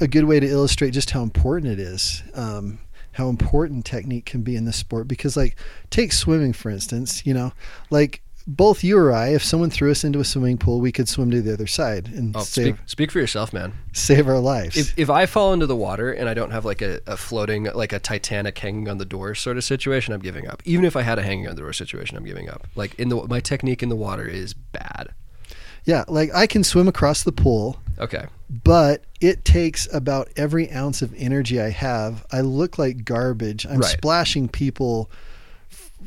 a 0.00 0.08
good 0.08 0.24
way 0.24 0.40
to 0.40 0.46
illustrate 0.46 0.90
just 0.90 1.10
how 1.10 1.22
important 1.22 1.72
it 1.72 1.78
is, 1.78 2.22
um, 2.34 2.78
how 3.14 3.28
important 3.28 3.84
technique 3.84 4.26
can 4.26 4.42
be 4.42 4.54
in 4.56 4.64
this 4.64 4.76
sport. 4.76 5.08
Because, 5.08 5.36
like, 5.36 5.56
take 5.90 6.12
swimming 6.12 6.52
for 6.52 6.70
instance. 6.70 7.24
You 7.26 7.34
know, 7.34 7.52
like 7.90 8.20
both 8.46 8.84
you 8.84 8.98
or 8.98 9.10
I, 9.10 9.28
if 9.28 9.42
someone 9.42 9.70
threw 9.70 9.90
us 9.90 10.04
into 10.04 10.20
a 10.20 10.24
swimming 10.24 10.58
pool, 10.58 10.78
we 10.80 10.92
could 10.92 11.08
swim 11.08 11.30
to 11.30 11.40
the 11.40 11.54
other 11.54 11.66
side 11.66 12.08
and 12.08 12.36
Oh, 12.36 12.40
save 12.40 12.74
speak, 12.76 12.76
speak 12.84 13.10
for 13.10 13.18
yourself, 13.18 13.54
man. 13.54 13.72
save 13.94 14.28
our 14.28 14.38
lives. 14.38 14.76
If, 14.76 14.98
if 14.98 15.08
I 15.08 15.24
fall 15.24 15.54
into 15.54 15.66
the 15.66 15.74
water 15.74 16.12
and 16.12 16.28
I 16.28 16.34
don't 16.34 16.50
have 16.50 16.66
like 16.66 16.82
a, 16.82 17.00
a 17.06 17.16
floating, 17.16 17.64
like 17.74 17.94
a 17.94 17.98
Titanic 17.98 18.58
hanging 18.58 18.86
on 18.90 18.98
the 18.98 19.06
door 19.06 19.34
sort 19.34 19.56
of 19.56 19.64
situation, 19.64 20.12
I'm 20.12 20.20
giving 20.20 20.46
up. 20.46 20.60
Even 20.66 20.84
if 20.84 20.94
I 20.94 21.00
had 21.00 21.18
a 21.18 21.22
hanging 21.22 21.48
on 21.48 21.54
the 21.56 21.62
door 21.62 21.72
situation, 21.72 22.18
I'm 22.18 22.24
giving 22.26 22.50
up. 22.50 22.66
Like 22.74 22.94
in 22.96 23.08
the 23.08 23.16
my 23.26 23.40
technique 23.40 23.82
in 23.82 23.88
the 23.88 23.96
water 23.96 24.28
is 24.28 24.52
bad. 24.52 25.08
yeah, 25.86 26.04
like 26.06 26.28
I 26.34 26.46
can 26.46 26.64
swim 26.64 26.86
across 26.86 27.22
the 27.22 27.32
pool. 27.32 27.80
Okay. 27.98 28.26
But 28.62 29.04
it 29.20 29.44
takes 29.44 29.92
about 29.92 30.28
every 30.36 30.70
ounce 30.70 31.02
of 31.02 31.14
energy 31.16 31.60
I 31.60 31.70
have. 31.70 32.24
I 32.30 32.40
look 32.42 32.78
like 32.78 33.04
garbage. 33.04 33.66
I'm 33.66 33.78
Right. 33.80 33.90
splashing 33.90 34.48
people 34.48 35.10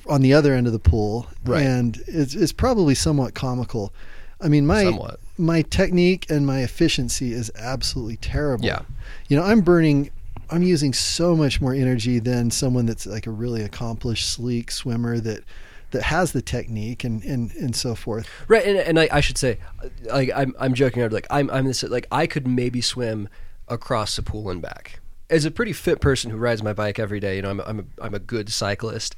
on 0.08 0.22
the 0.22 0.34
other 0.34 0.54
end 0.54 0.68
of 0.68 0.74
the 0.74 0.80
pool, 0.80 1.28
Right. 1.44 1.64
and 1.66 2.02
it's 2.08 2.36
it's 2.36 2.52
probably 2.54 2.96
somewhat 2.96 3.34
comical. 3.34 3.92
I 4.40 4.48
mean, 4.50 4.68
my 4.68 4.84
Somewhat. 4.84 5.20
my 5.38 5.64
technique 5.64 6.28
and 6.30 6.46
my 6.46 6.60
efficiency 6.62 7.34
is 7.34 7.52
absolutely 7.58 8.18
terrible. 8.18 8.66
Yeah. 8.66 8.82
you 9.28 9.36
know, 9.36 9.44
I'm 9.44 9.62
burning. 9.62 10.12
I'm 10.50 10.64
using 10.64 10.94
so 10.94 11.36
much 11.36 11.60
more 11.60 11.74
energy 11.74 12.20
than 12.20 12.52
someone 12.52 12.86
that's 12.86 13.06
like 13.06 13.28
a 13.28 13.32
really 13.32 13.64
accomplished, 13.64 14.30
sleek 14.30 14.72
swimmer 14.72 15.20
that 15.20 15.44
that 15.92 16.04
has 16.04 16.32
the 16.32 16.42
technique 16.42 17.04
and 17.04 17.24
and, 17.24 17.52
and 17.54 17.76
so 17.76 17.96
forth. 17.96 18.28
Right, 18.48 18.66
and, 18.66 18.78
and 18.78 19.00
I, 19.00 19.08
I 19.12 19.22
should 19.22 19.38
say, 19.38 19.60
like 20.06 20.30
I'm 20.36 20.56
I'm 20.60 20.74
joking 20.74 21.02
around. 21.02 21.14
Like 21.14 21.28
I'm 21.30 21.50
I'm 21.50 21.66
this 21.66 21.84
like 21.84 22.08
I 22.12 22.28
could 22.28 22.48
maybe 22.48 22.82
swim 22.82 23.30
across 23.68 24.16
the 24.16 24.22
pool 24.22 24.50
and 24.50 24.62
back. 24.62 25.00
As 25.30 25.46
a 25.46 25.52
pretty 25.52 25.74
fit 25.74 26.00
person 26.00 26.32
who 26.32 26.38
rides 26.38 26.64
my 26.64 26.74
bike 26.74 27.00
every 27.00 27.20
day, 27.20 27.38
you 27.38 27.42
know, 27.42 27.50
I'm 27.50 27.62
I'm 27.62 27.80
a, 27.80 28.04
I'm 28.04 28.14
a 28.14 28.20
good 28.20 28.50
cyclist. 28.50 29.16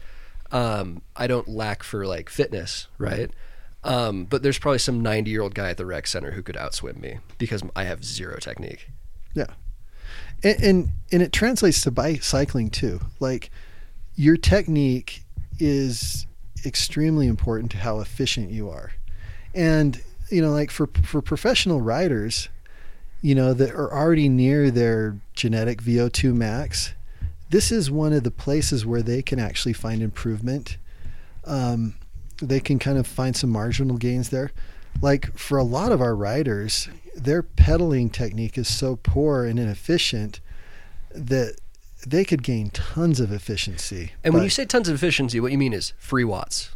Um, 0.51 1.03
I 1.15 1.27
don't 1.27 1.47
lack 1.47 1.83
for 1.83 2.07
like 2.07 2.29
fitness, 2.29 2.87
right? 2.97 3.31
Um, 3.83 4.25
but 4.25 4.43
there's 4.43 4.59
probably 4.59 4.79
some 4.79 5.01
90 5.01 5.29
year 5.31 5.41
old 5.41 5.55
guy 5.55 5.69
at 5.69 5.77
the 5.77 5.85
rec 5.85 6.07
center 6.07 6.31
who 6.31 6.41
could 6.41 6.55
outswim 6.55 6.99
me 6.99 7.19
because 7.37 7.63
I 7.75 7.83
have 7.85 8.03
zero 8.03 8.37
technique. 8.39 8.89
Yeah, 9.33 9.53
and 10.43 10.63
and, 10.63 10.89
and 11.11 11.21
it 11.21 11.31
translates 11.31 11.81
to 11.81 11.91
bicycling 11.91 12.69
too. 12.69 12.99
Like 13.19 13.51
your 14.15 14.37
technique 14.37 15.23
is 15.59 16.25
extremely 16.65 17.27
important 17.27 17.71
to 17.71 17.77
how 17.77 17.99
efficient 17.99 18.51
you 18.51 18.69
are, 18.69 18.91
and 19.53 20.01
you 20.29 20.41
know, 20.41 20.51
like 20.51 20.71
for 20.71 20.87
for 21.03 21.21
professional 21.21 21.81
riders, 21.81 22.49
you 23.21 23.35
know 23.35 23.53
that 23.53 23.71
are 23.71 23.93
already 23.93 24.29
near 24.29 24.71
their 24.71 25.17
genetic 25.33 25.81
VO2 25.81 26.33
max. 26.33 26.93
This 27.49 27.71
is 27.71 27.89
one 27.89 28.13
of 28.13 28.23
the 28.23 28.31
places 28.31 28.85
where 28.85 29.01
they 29.01 29.21
can 29.21 29.39
actually 29.39 29.73
find 29.73 30.01
improvement. 30.01 30.77
Um, 31.45 31.95
they 32.41 32.59
can 32.59 32.77
kind 32.79 32.97
of 32.97 33.07
find 33.07 33.35
some 33.35 33.49
marginal 33.49 33.97
gains 33.97 34.29
there. 34.29 34.51
Like 35.01 35.35
for 35.37 35.57
a 35.57 35.63
lot 35.63 35.91
of 35.91 36.01
our 36.01 36.15
riders, 36.15 36.89
their 37.15 37.41
pedaling 37.41 38.09
technique 38.09 38.57
is 38.57 38.67
so 38.67 38.97
poor 39.01 39.45
and 39.45 39.59
inefficient 39.59 40.39
that 41.11 41.55
they 42.07 42.23
could 42.25 42.43
gain 42.43 42.69
tons 42.69 43.19
of 43.19 43.31
efficiency. 43.31 44.13
And 44.23 44.33
when 44.33 44.43
you 44.43 44.49
say 44.49 44.65
tons 44.65 44.87
of 44.89 44.95
efficiency, 44.95 45.39
what 45.39 45.51
you 45.51 45.57
mean 45.57 45.73
is 45.73 45.93
free 45.97 46.23
watts, 46.23 46.71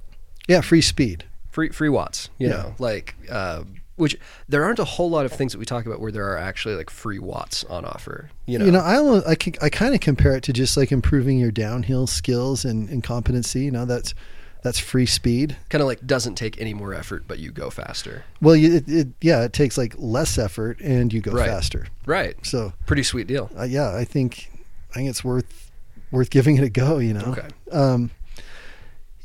yeah, 0.48 0.62
free 0.62 0.82
speed. 0.82 1.26
free 1.52 1.70
free 1.70 1.90
watts. 1.90 2.30
You 2.38 2.50
Yeah. 2.50 2.54
know, 2.56 2.76
like 2.80 3.16
uh, 3.30 3.64
which 3.96 4.18
there 4.50 4.64
aren't 4.64 4.80
a 4.80 4.86
whole 4.86 5.10
lot 5.10 5.24
of 5.26 5.32
things 5.32 5.52
that 5.54 5.60
we 5.60 5.66
talk 5.66 5.86
about 5.86 6.00
where 6.02 6.12
there 6.12 6.28
are 6.28 6.38
actually 6.38 6.76
like 6.76 6.90
free 6.90 7.20
watts 7.20 7.64
on 7.66 7.86
offer. 7.86 8.32
You 8.48 8.58
know, 8.60 8.66
You 8.66 8.72
know, 8.72 8.80
I 8.80 8.96
almost, 8.98 9.28
I, 9.28 9.38
I 9.62 9.70
kind 9.70 9.94
of 9.94 10.02
compare 10.02 10.36
it 10.36 10.44
to 10.46 10.54
just 10.54 10.76
like 10.76 10.92
improving 10.92 11.38
your 11.38 11.52
downhill 11.52 12.08
skills 12.08 12.66
and, 12.66 12.90
and 12.90 13.04
competency. 13.04 13.62
You 13.66 13.72
know, 13.72 13.86
that's 13.86 14.16
that's 14.64 14.80
free 14.80 15.06
speed. 15.06 15.58
kind 15.70 15.82
of 15.82 15.88
like 15.88 16.06
doesn't 16.08 16.36
take 16.36 16.60
any 16.60 16.74
more 16.74 16.94
effort, 16.94 17.26
but 17.28 17.38
you 17.38 17.52
go 17.52 17.70
faster. 17.70 18.24
Well, 18.42 18.56
you, 18.56 18.76
it, 18.78 18.90
it 18.90 19.08
yeah, 19.22 19.44
it 19.44 19.54
takes 19.54 19.78
like 19.78 19.94
less 19.98 20.38
effort 20.40 20.80
and 20.82 21.14
you 21.14 21.22
go 21.22 21.32
Right. 21.34 21.46
faster. 21.48 21.88
Right. 22.08 22.36
So 22.46 22.74
Pretty 22.88 23.04
sweet 23.04 23.28
deal. 23.28 23.52
uh, 23.60 23.64
yeah, 23.64 23.94
I 23.96 24.06
think 24.06 24.50
I 24.94 24.98
think 24.98 25.10
it's 25.10 25.24
worth 25.24 25.72
worth 26.12 26.30
giving 26.30 26.58
it 26.58 26.64
a 26.64 26.70
go. 26.70 27.00
You 27.00 27.14
know. 27.16 27.26
Okay. 27.38 27.48
Um, 27.72 28.12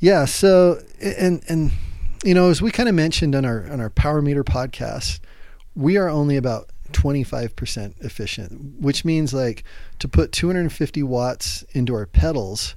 yeah. 0.00 0.24
So 0.24 0.80
and 1.00 1.42
and 1.48 1.72
you 2.24 2.34
know, 2.34 2.50
as 2.50 2.60
we 2.62 2.70
kind 2.70 2.88
of 2.88 2.94
mentioned 2.94 3.34
on 3.34 3.44
our 3.44 3.66
on 3.70 3.80
our 3.80 3.90
Power 3.90 4.20
Meter 4.22 4.44
podcast, 4.44 5.20
we 5.74 5.96
are 5.96 6.08
only 6.08 6.36
about 6.36 6.70
25% 6.92 8.02
efficient, 8.02 8.80
which 8.80 9.04
means 9.04 9.34
like 9.34 9.62
to 9.98 10.08
put 10.08 10.32
250 10.32 11.02
watts 11.02 11.62
into 11.72 11.94
our 11.94 12.06
pedals, 12.06 12.76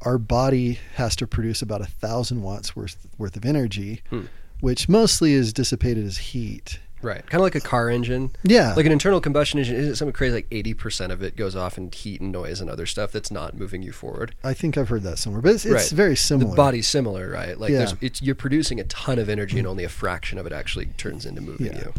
our 0.00 0.18
body 0.18 0.78
has 0.96 1.14
to 1.16 1.26
produce 1.26 1.62
about 1.62 1.80
a 1.80 1.86
thousand 1.86 2.42
watts 2.42 2.74
worth 2.74 3.06
worth 3.16 3.36
of 3.36 3.44
energy, 3.44 4.02
Hmm. 4.10 4.22
which 4.60 4.88
mostly 4.88 5.32
is 5.34 5.52
dissipated 5.52 6.04
as 6.04 6.18
heat. 6.18 6.80
Right. 7.04 7.20
Kind 7.26 7.34
of 7.34 7.42
like 7.42 7.54
a 7.54 7.60
car 7.60 7.88
engine. 7.90 8.30
Yeah. 8.42 8.72
Like 8.74 8.86
an 8.86 8.92
internal 8.92 9.20
combustion 9.20 9.58
engine, 9.58 9.76
isn't 9.76 9.92
it 9.92 9.96
something 9.96 10.12
crazy 10.14 10.34
like 10.34 10.48
80% 10.50 11.10
of 11.10 11.22
it 11.22 11.36
goes 11.36 11.54
off 11.54 11.76
in 11.78 11.90
heat 11.92 12.20
and 12.20 12.32
noise 12.32 12.60
and 12.60 12.70
other 12.70 12.86
stuff 12.86 13.12
that's 13.12 13.30
not 13.30 13.54
moving 13.54 13.82
you 13.82 13.92
forward? 13.92 14.34
I 14.42 14.54
think 14.54 14.78
I've 14.78 14.88
heard 14.88 15.02
that 15.02 15.18
somewhere, 15.18 15.42
but 15.42 15.52
it's, 15.54 15.64
it's 15.66 15.74
Right. 15.74 15.90
very 15.90 16.16
similar. 16.16 16.50
The 16.50 16.56
body's 16.56 16.88
similar, 16.88 17.28
right? 17.30 17.58
Like 17.58 17.70
Yeah. 17.70 17.78
there's, 17.78 17.94
it's 18.00 18.22
you're 18.22 18.34
producing 18.34 18.80
a 18.80 18.84
ton 18.84 19.18
of 19.18 19.28
energy 19.28 19.58
and 19.58 19.66
only 19.68 19.84
a 19.84 19.88
fraction 19.88 20.38
of 20.38 20.46
it 20.46 20.52
actually 20.52 20.86
turns 20.96 21.26
into 21.26 21.40
moving 21.42 21.66
Yeah. 21.66 21.78
you. 21.78 21.94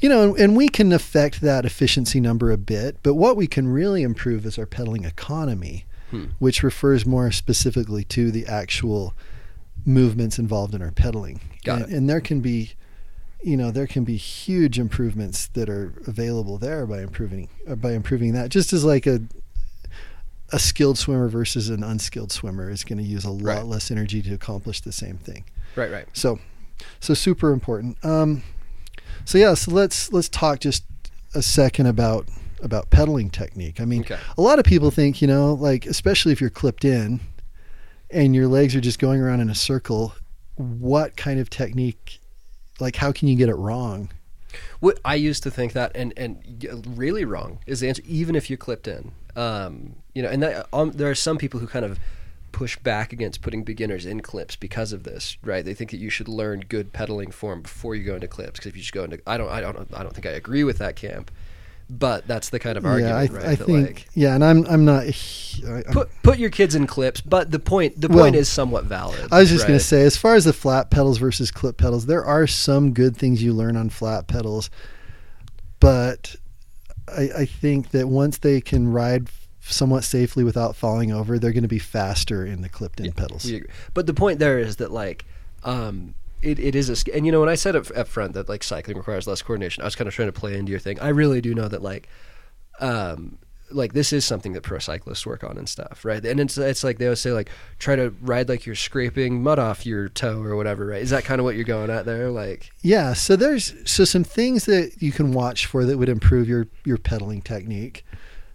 You 0.00 0.08
know, 0.10 0.22
and, 0.22 0.38
and 0.38 0.56
we 0.56 0.68
can 0.68 0.92
affect 0.92 1.40
that 1.40 1.64
efficiency 1.64 2.20
number 2.20 2.50
a 2.50 2.58
bit, 2.58 2.98
but 3.02 3.14
what 3.14 3.36
we 3.36 3.46
can 3.46 3.66
really 3.68 4.02
improve 4.02 4.44
is 4.46 4.58
our 4.58 4.66
pedaling 4.66 5.04
economy, 5.04 5.86
Hmm. 6.10 6.24
which 6.40 6.62
refers 6.62 7.06
more 7.06 7.30
specifically 7.30 8.02
to 8.04 8.30
the 8.30 8.44
actual 8.46 9.14
movements 9.86 10.38
involved 10.38 10.74
in 10.74 10.82
our 10.82 10.90
pedaling. 10.90 11.40
Got 11.64 11.82
and, 11.82 11.92
it. 11.92 11.96
and 11.96 12.10
there 12.10 12.20
can 12.20 12.40
be, 12.40 12.72
you 13.42 13.56
know, 13.56 13.70
there 13.70 13.86
can 13.86 14.04
be 14.04 14.16
huge 14.16 14.78
improvements 14.78 15.46
that 15.48 15.68
are 15.68 15.94
available 16.06 16.58
there 16.58 16.86
by 16.86 17.00
improving 17.02 17.48
by 17.76 17.92
improving 17.92 18.32
that. 18.34 18.50
Just 18.50 18.72
as 18.72 18.84
like 18.84 19.06
a 19.06 19.22
a 20.52 20.58
skilled 20.58 20.98
swimmer 20.98 21.28
versus 21.28 21.68
an 21.70 21.84
unskilled 21.84 22.32
swimmer 22.32 22.68
is 22.70 22.82
going 22.82 22.98
to 22.98 23.04
use 23.04 23.24
a 23.24 23.30
lot 23.30 23.42
Right. 23.58 23.64
less 23.64 23.90
energy 23.90 24.20
to 24.22 24.34
accomplish 24.34 24.80
the 24.80 24.90
same 24.92 25.16
thing. 25.16 25.44
Right, 25.76 25.92
right. 25.92 26.06
So, 26.12 26.40
so 26.98 27.14
super 27.14 27.52
important. 27.52 28.04
Um, 28.04 28.42
so 29.24 29.38
yeah, 29.38 29.54
so 29.54 29.70
let's 29.70 30.12
let's 30.12 30.28
talk 30.28 30.58
just 30.60 30.84
a 31.34 31.42
second 31.42 31.86
about 31.86 32.26
about 32.62 32.90
pedaling 32.90 33.30
technique. 33.30 33.80
I 33.80 33.84
mean, 33.86 34.00
Okay. 34.02 34.18
a 34.36 34.42
lot 34.42 34.58
of 34.58 34.64
people 34.66 34.90
think, 34.90 35.22
you 35.22 35.28
know, 35.28 35.54
like 35.54 35.86
especially 35.86 36.32
if 36.32 36.40
you're 36.40 36.50
clipped 36.50 36.84
in 36.84 37.20
and 38.10 38.34
your 38.34 38.48
legs 38.48 38.74
are 38.74 38.80
just 38.82 38.98
going 38.98 39.20
around 39.20 39.40
in 39.40 39.48
a 39.50 39.54
circle, 39.54 40.14
what 40.56 41.16
kind 41.16 41.38
of 41.40 41.48
technique 41.48 42.19
like 42.80 42.96
how 42.96 43.12
can 43.12 43.28
you 43.28 43.36
get 43.36 43.48
it 43.48 43.56
wrong? 43.56 44.10
What 44.80 44.98
I 45.04 45.14
used 45.14 45.42
to 45.44 45.50
think 45.50 45.74
that, 45.74 45.92
and 45.94 46.12
and 46.16 46.84
really 46.96 47.24
wrong 47.24 47.60
is 47.66 47.80
the 47.80 47.88
answer. 47.88 48.02
Even 48.06 48.34
if 48.34 48.50
you're 48.50 48.56
clipped 48.56 48.88
in, 48.88 49.12
um, 49.36 49.94
you 50.14 50.22
know, 50.22 50.28
and 50.28 50.42
that, 50.42 50.66
um, 50.72 50.90
there 50.92 51.10
are 51.10 51.14
some 51.14 51.38
people 51.38 51.60
who 51.60 51.66
kind 51.66 51.84
of 51.84 51.98
push 52.52 52.76
back 52.78 53.12
against 53.12 53.42
putting 53.42 53.62
beginners 53.62 54.04
in 54.04 54.20
clips 54.20 54.56
because 54.56 54.92
of 54.92 55.04
this, 55.04 55.36
right? 55.42 55.64
They 55.64 55.74
think 55.74 55.92
that 55.92 55.98
you 55.98 56.10
should 56.10 56.28
learn 56.28 56.60
good 56.68 56.92
pedaling 56.92 57.30
form 57.30 57.62
before 57.62 57.94
you 57.94 58.04
go 58.04 58.16
into 58.16 58.26
clips. 58.26 58.58
Because 58.58 58.66
if 58.66 58.76
you 58.76 58.82
just 58.82 58.92
go 58.92 59.04
into, 59.04 59.20
I 59.26 59.38
don't, 59.38 59.48
I 59.48 59.60
don't, 59.60 59.88
I 59.94 60.02
don't 60.02 60.12
think 60.12 60.26
I 60.26 60.30
agree 60.30 60.64
with 60.64 60.78
that 60.78 60.96
camp. 60.96 61.30
But 61.90 62.28
that's 62.28 62.50
the 62.50 62.60
kind 62.60 62.78
of 62.78 62.86
argument, 62.86 63.32
yeah, 63.32 63.38
I, 63.38 63.40
right? 63.42 63.48
I 63.48 63.56
think 63.56 63.88
like 63.88 64.08
yeah, 64.14 64.34
and 64.36 64.44
I'm 64.44 64.64
I'm 64.66 64.84
not 64.84 65.02
I, 65.02 65.70
I'm- 65.70 65.84
put 65.92 66.08
put 66.22 66.38
your 66.38 66.50
kids 66.50 66.76
in 66.76 66.86
clips. 66.86 67.20
But 67.20 67.50
the 67.50 67.58
point, 67.58 68.00
the 68.00 68.06
Well, 68.08 68.18
point 68.18 68.36
is 68.36 68.48
somewhat 68.48 68.84
valid. 68.84 69.28
I 69.32 69.40
was 69.40 69.50
just 69.50 69.66
going 69.66 69.78
to 69.78 69.84
say, 69.84 70.02
as 70.02 70.16
far 70.16 70.34
as 70.36 70.44
the 70.44 70.52
flat 70.52 70.90
pedals 70.90 71.18
versus 71.18 71.50
clip 71.50 71.78
pedals, 71.78 72.06
there 72.06 72.24
are 72.24 72.46
some 72.46 72.92
good 72.92 73.16
things 73.16 73.42
you 73.42 73.52
learn 73.52 73.76
on 73.76 73.90
flat 73.90 74.28
pedals, 74.28 74.70
but 75.80 76.36
I, 77.08 77.30
I 77.38 77.44
think 77.44 77.90
that 77.90 78.08
once 78.08 78.38
they 78.38 78.60
can 78.60 78.92
ride 78.92 79.28
somewhat 79.60 80.04
safely 80.04 80.44
without 80.44 80.76
falling 80.76 81.12
over, 81.12 81.38
they're 81.38 81.52
going 81.52 81.62
to 81.62 81.68
be 81.68 81.78
faster 81.78 82.46
in 82.46 82.62
the 82.62 82.68
clipped-in 82.68 83.06
Yeah, 83.06 83.12
pedals. 83.12 83.50
But 83.94 84.06
the 84.06 84.14
point 84.14 84.38
there 84.38 84.58
is 84.58 84.76
that 84.76 84.90
like 84.92 85.24
um 85.64 86.14
it, 86.42 86.58
it 86.58 86.74
is 86.74 86.90
a 86.90 87.14
and 87.14 87.26
you 87.26 87.32
know 87.32 87.40
when 87.40 87.48
I 87.48 87.54
said 87.54 87.76
up, 87.76 87.86
up 87.96 88.08
front 88.08 88.34
that 88.34 88.48
like 88.48 88.62
cycling 88.62 88.96
requires 88.96 89.26
less 89.26 89.42
coordination, 89.42 89.82
I 89.82 89.86
was 89.86 89.96
kind 89.96 90.08
of 90.08 90.14
trying 90.14 90.28
to 90.28 90.32
play 90.32 90.56
into 90.56 90.70
your 90.70 90.80
thing. 90.80 90.98
I 91.00 91.08
really 91.08 91.40
do 91.40 91.54
know 91.54 91.68
that 91.68 91.82
like 91.82 92.08
um 92.80 93.38
like 93.72 93.92
this 93.92 94.12
is 94.12 94.24
something 94.24 94.52
that 94.54 94.62
pro 94.62 94.78
cyclists 94.78 95.26
work 95.26 95.44
on 95.44 95.56
and 95.56 95.68
stuff, 95.68 96.04
right? 96.04 96.24
And 96.24 96.40
it's 96.40 96.58
it's 96.58 96.84
like 96.84 96.98
they 96.98 97.06
always 97.06 97.20
say 97.20 97.32
like 97.32 97.50
try 97.78 97.96
to 97.96 98.10
ride 98.20 98.48
like 98.48 98.66
you're 98.66 98.74
scraping 98.74 99.42
mud 99.42 99.58
off 99.58 99.86
your 99.86 100.08
toe 100.08 100.42
or 100.42 100.56
whatever, 100.56 100.86
right? 100.86 101.02
Is 101.02 101.10
that 101.10 101.24
kind 101.24 101.40
of 101.40 101.44
what 101.44 101.54
you're 101.54 101.64
going 101.64 101.90
at 101.90 102.04
there? 102.06 102.30
Like 102.30 102.70
Yeah, 102.82 103.12
so 103.12 103.36
there's 103.36 103.74
so 103.90 104.04
some 104.04 104.24
things 104.24 104.64
that 104.66 105.00
you 105.00 105.12
can 105.12 105.32
watch 105.32 105.66
for 105.66 105.84
that 105.84 105.98
would 105.98 106.08
improve 106.08 106.48
your 106.48 106.68
your 106.84 106.98
pedaling 106.98 107.42
technique. 107.42 108.04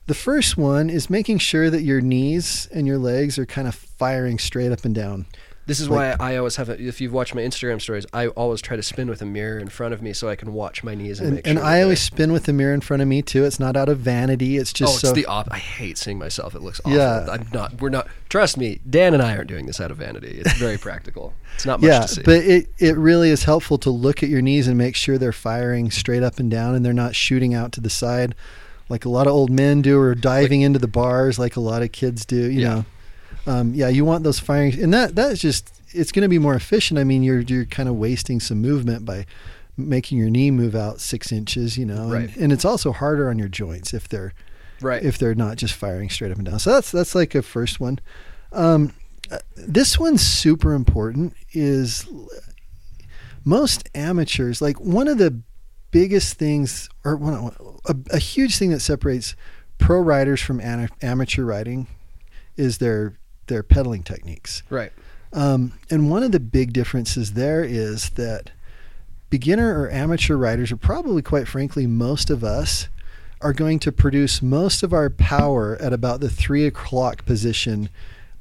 The 0.08 0.14
first 0.14 0.56
one 0.56 0.90
is 0.90 1.10
making 1.10 1.40
sure 1.40 1.70
that 1.70 1.82
your 1.82 2.00
knees 2.00 2.68
and 2.72 2.86
your 2.86 3.00
legs 3.00 3.40
are 3.40 3.46
kind 3.46 3.68
of 3.68 3.74
firing 3.74 4.38
straight 4.38 4.72
up 4.72 4.86
and 4.86 4.94
down. 4.94 5.26
This 5.68 5.80
is 5.80 5.90
Like- 5.90 6.20
why 6.20 6.34
I 6.34 6.38
always 6.38 6.58
have 6.58 6.70
a, 6.70 6.80
if 6.82 7.02
you've 7.02 7.12
watched 7.14 7.34
my 7.34 7.42
Instagram 7.42 7.82
stories, 7.82 8.06
I 8.14 8.28
always 8.28 8.62
try 8.62 8.76
to 8.76 8.84
spin 8.84 9.08
with 9.10 9.22
a 9.22 9.26
mirror 9.26 9.58
in 9.58 9.68
front 9.68 9.94
of 9.94 10.02
me 10.02 10.14
so 10.14 10.30
I 10.30 10.36
can 10.36 10.54
watch 10.54 10.84
my 10.84 10.94
knees 10.96 11.20
and, 11.20 11.28
And, 11.28 11.36
make 11.38 11.48
and 11.48 11.58
sure 11.58 11.66
I 11.66 11.82
always 11.82 12.00
they're- 12.00 12.16
spin 12.18 12.32
with 12.34 12.48
a 12.48 12.54
mirror 12.54 12.74
in 12.74 12.82
front 12.82 13.02
of 13.02 13.08
me 13.08 13.22
too. 13.22 13.44
It's 13.46 13.60
not 13.60 13.76
out 13.76 13.90
of 13.90 14.00
vanity. 14.00 14.58
It's 14.58 14.72
just 14.72 14.92
oh, 14.92 14.96
it's 14.96 15.02
so 15.02 15.12
the 15.14 15.26
op. 15.26 15.48
I 15.52 15.58
hate 15.58 15.98
seeing 15.98 16.20
myself. 16.20 16.54
It 16.56 16.62
looks 16.62 16.80
awful. 16.86 16.94
Yeah. 16.98 17.26
I'm 17.30 17.48
not. 17.54 17.82
We're 17.82 17.90
not. 17.90 18.08
Trust 18.30 18.58
me, 18.58 18.80
Dan 18.90 19.14
and 19.14 19.24
I 19.24 19.36
aren't 19.36 19.48
doing 19.50 19.66
this 19.66 19.80
out 19.82 19.92
of 19.92 19.98
vanity. 19.98 20.38
It's 20.40 20.54
very 20.54 20.78
practical. 20.88 21.34
It's 21.56 21.66
not 21.66 21.82
much 21.82 21.88
yeah, 21.90 22.00
to 22.02 22.08
see. 22.08 22.22
but 22.24 22.38
it, 22.44 22.68
it 22.80 22.98
really 22.98 23.30
is 23.30 23.44
helpful 23.46 23.78
to 23.80 23.90
look 23.90 24.22
at 24.24 24.30
your 24.30 24.42
knees 24.42 24.68
and 24.68 24.78
make 24.78 24.96
sure 24.96 25.18
they're 25.18 25.32
firing 25.32 25.90
straight 25.90 26.22
up 26.24 26.40
and 26.40 26.52
down 26.52 26.76
and 26.76 26.86
they're 26.86 26.94
not 26.94 27.16
shooting 27.16 27.54
out 27.54 27.72
to 27.74 27.82
the 27.82 27.90
side 27.90 28.36
like 28.88 29.04
a 29.04 29.10
lot 29.10 29.26
of 29.26 29.34
old 29.34 29.50
men 29.50 29.82
do 29.82 30.00
or 30.00 30.14
diving 30.14 30.62
into 30.62 30.78
the 30.78 30.88
bars 30.88 31.40
like 31.40 31.56
a 31.56 31.60
lot 31.60 31.82
of 31.82 31.92
kids 31.92 32.24
do. 32.24 32.36
You 32.52 32.62
Yeah. 32.62 32.70
know, 32.70 32.86
um, 33.48 33.74
yeah, 33.74 33.90
you 33.90 34.06
want 34.06 34.24
those 34.24 34.40
firing, 34.40 34.80
and 34.82 34.94
that 34.94 35.16
that 35.16 35.32
is 35.34 35.40
just 35.42 35.72
it's 35.94 36.12
going 36.12 36.24
to 36.24 36.30
be 36.30 36.40
more 36.40 36.56
efficient. 36.56 37.00
I 37.00 37.04
mean, 37.04 37.24
you're 37.24 37.42
you're 37.42 37.66
kind 37.66 37.88
of 37.88 37.96
wasting 37.96 38.40
some 38.40 38.62
movement 38.62 39.06
by 39.06 39.26
making 39.78 40.18
your 40.18 40.30
knee 40.30 40.52
move 40.52 40.76
out 40.76 41.00
six 41.02 41.32
inches. 41.32 41.78
You 41.78 41.86
know, 41.86 42.10
Right. 42.10 42.30
and, 42.30 42.38
and 42.38 42.54
it's 42.54 42.66
also 42.66 42.92
harder 42.92 43.30
on 43.30 43.38
your 43.38 43.48
joints 43.48 43.94
if 43.94 44.08
they're 44.10 44.34
right. 44.82 45.04
if 45.04 45.18
they're 45.18 45.36
not 45.36 45.58
just 45.58 45.74
firing 45.74 46.10
straight 46.10 46.32
up 46.32 46.38
and 46.38 46.46
down. 46.48 46.60
So 46.60 46.74
that's 46.74 46.92
that's 46.92 47.14
like 47.16 47.36
a 47.36 47.42
first 47.42 47.80
one. 47.80 48.00
Um, 48.52 48.94
uh, 49.32 49.40
this 49.56 49.98
one's 50.00 50.22
super 50.22 50.74
important. 50.74 51.34
Is 51.54 52.08
most 53.44 53.88
amateurs 53.94 54.62
like 54.62 54.80
one 54.80 55.08
of 55.08 55.18
the 55.18 55.40
biggest 55.92 56.38
things, 56.38 56.90
or 57.04 57.16
one 57.16 57.56
a, 57.86 57.96
a 58.12 58.20
huge 58.20 58.58
thing 58.58 58.72
that 58.72 58.80
separates 58.80 59.36
pro 59.78 60.00
riders 60.00 60.42
from 60.42 60.60
amateur 61.02 61.44
riding 61.44 61.88
is 62.58 62.78
their 62.80 63.14
their 63.48 63.64
pedaling 63.64 64.04
techniques. 64.04 64.64
right. 64.70 64.92
Um, 65.34 65.74
and 65.90 66.10
one 66.10 66.24
of 66.24 66.32
the 66.32 66.40
big 66.40 66.72
differences 66.72 67.34
there 67.34 67.62
is 67.62 68.12
that 68.12 68.52
beginner 69.30 69.78
or 69.82 69.92
amateur 69.92 70.38
riders, 70.38 70.72
or 70.72 70.78
probably 70.78 71.22
quite 71.22 71.46
frankly, 71.48 71.86
most 71.88 72.30
of 72.30 72.42
us, 72.42 72.88
are 73.42 73.52
going 73.52 73.80
to 73.80 73.92
produce 73.92 74.42
most 74.42 74.82
of 74.82 74.94
our 74.94 75.10
power 75.10 75.78
at 75.82 75.92
about 75.92 76.22
the 76.22 76.30
three 76.30 76.66
o'clock 76.66 77.26
position 77.26 77.90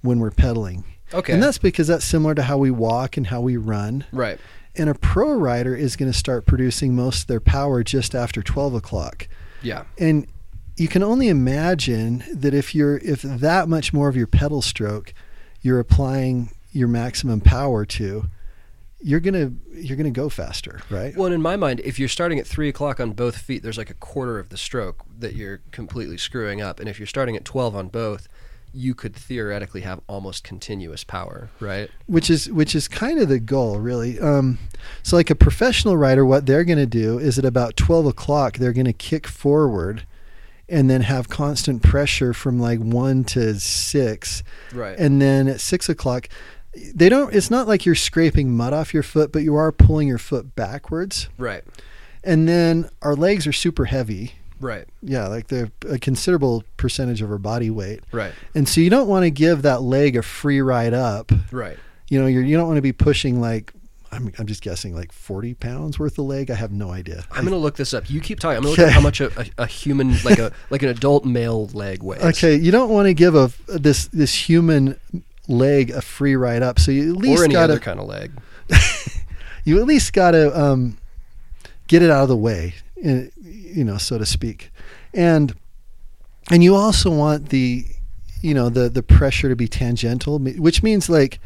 when 0.02 0.20
we're 0.20 0.30
pedaling. 0.30 0.84
Okay. 1.12 1.32
And 1.32 1.42
that's 1.42 1.58
because 1.58 1.88
that's 1.88 2.04
similar 2.04 2.34
to 2.34 2.42
how 2.42 2.58
we 2.58 2.70
walk 2.70 3.16
and 3.16 3.26
how 3.26 3.40
we 3.40 3.56
run. 3.56 4.04
right. 4.12 4.38
And 4.76 4.90
a 4.90 4.94
pro 4.94 5.32
rider 5.32 5.76
is 5.76 5.94
going 5.94 6.10
to 6.10 6.18
start 6.18 6.46
producing 6.46 6.96
most 6.96 7.22
of 7.22 7.26
their 7.28 7.40
power 7.40 7.84
just 7.84 8.12
after 8.12 8.42
12 8.42 8.74
o'clock. 8.74 9.28
Yeah. 9.62 9.84
And 9.98 10.26
you 10.76 10.88
can 10.88 11.02
only 11.02 11.28
imagine 11.28 12.24
that 12.32 12.54
if 12.54 12.74
you're 12.74 12.98
if 12.98 13.22
that 13.22 13.68
much 13.68 13.92
more 13.92 14.08
of 14.08 14.16
your 14.16 14.26
pedal 14.26 14.62
stroke 14.62 15.14
you're 15.62 15.80
applying 15.80 16.50
your 16.72 16.88
maximum 16.88 17.40
power 17.40 17.86
to, 17.86 18.26
you're 19.00 19.20
gonna 19.20 19.52
you're 19.72 19.96
gonna 19.96 20.10
go 20.10 20.28
faster, 20.28 20.80
right? 20.90 21.16
Well, 21.16 21.26
and 21.26 21.34
in 21.34 21.42
my 21.42 21.56
mind, 21.56 21.80
if 21.84 21.98
you're 21.98 22.08
starting 22.08 22.38
at 22.38 22.46
three 22.46 22.68
o'clock 22.68 23.00
on 23.00 23.12
both 23.12 23.36
feet, 23.38 23.62
there's 23.62 23.78
like 23.78 23.90
a 23.90 23.94
quarter 23.94 24.38
of 24.38 24.50
the 24.50 24.56
stroke 24.56 25.04
that 25.18 25.34
you're 25.34 25.60
completely 25.72 26.18
screwing 26.18 26.60
up. 26.60 26.80
And 26.80 26.88
if 26.88 26.98
you're 26.98 27.06
starting 27.06 27.36
at 27.36 27.44
twelve 27.44 27.74
on 27.76 27.88
both, 27.88 28.28
you 28.72 28.94
could 28.94 29.14
theoretically 29.14 29.82
have 29.82 30.00
almost 30.06 30.42
continuous 30.42 31.04
power, 31.04 31.48
right? 31.60 31.90
which 32.06 32.28
is 32.28 32.50
which 32.50 32.74
is 32.74 32.88
kind 32.88 33.18
of 33.20 33.28
the 33.28 33.38
goal, 33.38 33.78
really. 33.78 34.18
Um, 34.18 34.58
so, 35.02 35.16
like 35.16 35.30
a 35.30 35.34
professional 35.34 35.96
rider, 35.96 36.26
what 36.26 36.46
they're 36.46 36.64
going 36.64 36.78
to 36.78 36.86
do 36.86 37.18
is 37.18 37.38
at 37.38 37.44
about 37.44 37.76
twelve 37.76 38.06
o'clock, 38.06 38.56
they're 38.58 38.72
going 38.72 38.84
to 38.86 38.92
kick 38.92 39.26
forward, 39.26 40.06
and 40.68 40.88
then 40.88 41.02
have 41.02 41.28
constant 41.28 41.82
pressure 41.82 42.32
from 42.32 42.58
like 42.58 42.78
one 42.80 43.24
to 43.24 43.58
six, 43.60 44.42
Right. 44.72 44.98
and 44.98 45.20
then 45.20 45.48
at 45.48 45.60
six 45.60 45.88
o'clock, 45.88 46.28
they 46.94 47.08
don't. 47.08 47.34
It's 47.34 47.50
not 47.50 47.68
like 47.68 47.86
you're 47.86 47.94
scraping 47.94 48.56
mud 48.56 48.72
off 48.72 48.92
your 48.92 49.02
foot, 49.02 49.30
but 49.32 49.42
you 49.42 49.54
are 49.54 49.70
pulling 49.72 50.08
your 50.08 50.18
foot 50.18 50.54
backwards. 50.56 51.28
Right. 51.38 51.62
And 52.24 52.48
then 52.48 52.88
our 53.02 53.14
legs 53.14 53.46
are 53.46 53.52
super 53.52 53.84
heavy. 53.84 54.32
Right. 54.60 54.86
Yeah, 55.02 55.26
like 55.28 55.48
they're 55.48 55.70
a 55.88 55.98
considerable 55.98 56.64
percentage 56.78 57.20
of 57.20 57.30
our 57.30 57.38
body 57.38 57.68
weight. 57.70 58.00
Right. 58.12 58.32
And 58.54 58.66
so 58.68 58.80
you 58.80 58.88
don't 58.88 59.08
want 59.08 59.24
to 59.24 59.30
give 59.30 59.62
that 59.62 59.82
leg 59.82 60.16
a 60.16 60.22
free 60.22 60.60
ride 60.62 60.94
up. 60.94 61.30
Right. 61.52 61.76
You 62.08 62.20
know, 62.20 62.26
you're, 62.26 62.42
you 62.42 62.56
don't 62.56 62.66
want 62.66 62.78
to 62.78 62.82
be 62.82 62.92
pushing 62.92 63.40
like 63.40 63.72
I'm, 64.14 64.32
I'm 64.38 64.46
just 64.46 64.62
guessing 64.62 64.94
like 64.94 65.12
40 65.12 65.54
pounds 65.54 65.98
worth 65.98 66.18
of 66.18 66.26
leg. 66.26 66.50
I 66.50 66.54
have 66.54 66.72
no 66.72 66.90
idea. 66.90 67.24
I'm 67.30 67.44
gonna 67.44 67.56
look 67.56 67.76
this 67.76 67.92
up. 67.92 68.08
You 68.08 68.20
keep 68.20 68.40
talking. 68.40 68.56
I'm 68.56 68.62
gonna 68.62 68.70
look 68.76 68.78
at 68.78 68.92
how 68.92 69.00
much 69.00 69.20
a, 69.20 69.30
a, 69.40 69.46
a 69.58 69.66
human, 69.66 70.16
like 70.24 70.38
a 70.38 70.52
like 70.70 70.82
an 70.82 70.88
adult 70.88 71.24
male 71.24 71.66
leg 71.68 72.02
weighs. 72.02 72.22
Okay, 72.22 72.54
you 72.56 72.70
don't 72.70 72.90
want 72.90 73.06
to 73.06 73.14
give 73.14 73.34
a 73.34 73.50
this 73.66 74.06
this 74.08 74.48
human 74.48 74.98
leg 75.48 75.90
a 75.90 76.00
free 76.00 76.36
ride 76.36 76.62
up. 76.62 76.78
So 76.78 76.90
you 76.90 77.10
at 77.10 77.16
least 77.16 77.40
Or 77.40 77.44
any 77.44 77.54
got 77.54 77.64
other 77.64 77.78
to 77.78 77.84
kind 77.84 78.00
of 78.00 78.06
leg. 78.06 78.32
you 79.64 79.78
at 79.80 79.86
least 79.86 80.12
got 80.12 80.30
to 80.32 80.58
um, 80.58 80.96
get 81.88 82.02
it 82.02 82.10
out 82.10 82.22
of 82.22 82.28
the 82.28 82.36
way, 82.36 82.74
eh, 83.02 83.26
you 83.42 83.84
know, 83.84 83.98
so 83.98 84.18
to 84.18 84.26
speak, 84.26 84.70
and 85.12 85.54
and 86.50 86.62
you 86.62 86.74
also 86.74 87.10
want 87.10 87.48
the 87.48 87.84
you 88.42 88.54
know 88.54 88.68
the 88.68 88.88
the 88.88 89.02
pressure 89.02 89.48
to 89.48 89.56
be 89.56 89.68
tangential, 89.68 90.38
which 90.38 90.82
means 90.82 91.08
like 91.08 91.40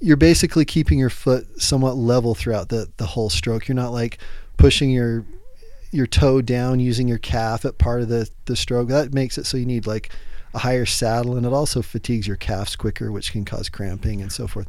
you're 0.00 0.16
basically 0.16 0.64
keeping 0.64 0.98
your 0.98 1.10
foot 1.10 1.60
somewhat 1.60 1.96
level 1.96 2.34
throughout 2.34 2.68
the 2.68 2.90
the 2.96 3.06
whole 3.06 3.30
stroke. 3.30 3.68
You're 3.68 3.74
not 3.74 3.92
like 3.92 4.18
pushing 4.56 4.90
your 4.90 5.24
your 5.90 6.06
toe 6.06 6.42
down 6.42 6.80
using 6.80 7.06
your 7.06 7.18
calf 7.18 7.64
at 7.64 7.78
part 7.78 8.02
of 8.02 8.08
the 8.08 8.28
the 8.46 8.56
stroke. 8.56 8.88
That 8.88 9.14
makes 9.14 9.38
it 9.38 9.46
so 9.46 9.56
you 9.56 9.66
need 9.66 9.86
like 9.86 10.10
a 10.52 10.58
higher 10.58 10.86
saddle, 10.86 11.36
and 11.36 11.46
it 11.46 11.52
also 11.52 11.82
fatigues 11.82 12.26
your 12.26 12.36
calves 12.36 12.76
quicker, 12.76 13.10
which 13.10 13.32
can 13.32 13.44
cause 13.44 13.68
cramping 13.68 14.20
and 14.20 14.30
so 14.30 14.46
forth. 14.46 14.68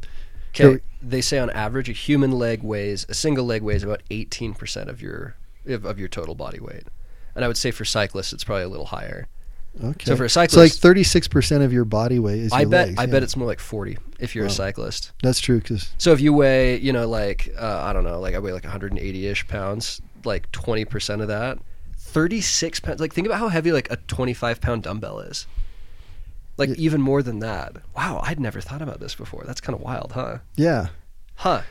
Okay. 0.58 0.82
They 1.02 1.20
say 1.20 1.38
on 1.38 1.50
average 1.50 1.88
a 1.88 1.92
human 1.92 2.32
leg 2.32 2.62
weighs 2.62 3.04
a 3.08 3.14
single 3.14 3.44
leg 3.44 3.62
weighs 3.62 3.82
about 3.82 4.02
18% 4.10 4.88
of 4.88 5.02
your 5.02 5.36
of, 5.66 5.84
of 5.84 5.98
your 5.98 6.08
total 6.08 6.34
body 6.34 6.60
weight. 6.60 6.84
And 7.34 7.44
I 7.44 7.48
would 7.48 7.58
say 7.58 7.70
for 7.70 7.84
cyclists 7.84 8.32
it's 8.32 8.44
probably 8.44 8.64
a 8.64 8.68
little 8.68 8.86
higher. 8.86 9.28
Okay. 9.84 10.06
So 10.06 10.16
for 10.16 10.24
a 10.24 10.30
cyclist, 10.30 10.54
so 10.54 10.60
like 10.60 10.72
thirty 10.72 11.04
six 11.04 11.28
percent 11.28 11.62
of 11.62 11.72
your 11.72 11.84
body 11.84 12.18
weight 12.18 12.38
is. 12.38 12.52
I 12.52 12.62
your 12.62 12.70
bet 12.70 12.88
legs, 12.88 12.98
I 12.98 13.02
yeah. 13.02 13.10
bet 13.10 13.22
it's 13.22 13.36
more 13.36 13.46
like 13.46 13.60
40 13.60 13.98
if 14.18 14.34
you're 14.34 14.46
a 14.46 14.50
cyclist. 14.50 15.12
that's 15.22 15.40
true 15.40 15.58
because 15.58 15.92
So 15.98 16.12
if 16.12 16.20
you 16.20 16.32
weigh, 16.32 16.78
you 16.78 16.92
know, 16.92 17.08
like 17.08 17.52
uh, 17.58 17.80
I 17.82 17.92
don't 17.92 18.04
know, 18.04 18.18
like 18.20 18.34
I 18.34 18.38
weigh 18.38 18.52
like 18.52 18.62
180ish 18.64 19.46
pounds, 19.48 20.00
like 20.24 20.50
20% 20.52 21.20
of 21.22 21.28
that, 21.28 21.58
36 21.98 22.80
pounds. 22.80 23.00
Like 23.00 23.12
think 23.12 23.26
about 23.26 23.38
how 23.38 23.48
heavy 23.48 23.72
like 23.72 23.90
a 23.90 23.96
25 23.96 24.60
pound 24.60 24.82
dumbbell 24.84 25.20
is. 25.20 25.46
Like 26.56 26.70
Yeah. 26.70 26.74
even 26.78 27.02
more 27.02 27.22
than 27.22 27.40
that. 27.40 27.76
Wow, 27.94 28.20
I'd 28.24 28.40
never 28.40 28.60
thought 28.62 28.80
about 28.82 28.98
this 29.00 29.14
before. 29.14 29.44
That's 29.46 29.60
kind 29.60 29.76
of 29.78 29.82
wild, 29.82 30.12
huh? 30.12 30.38
yeah, 30.56 30.88
Huh. 31.36 31.62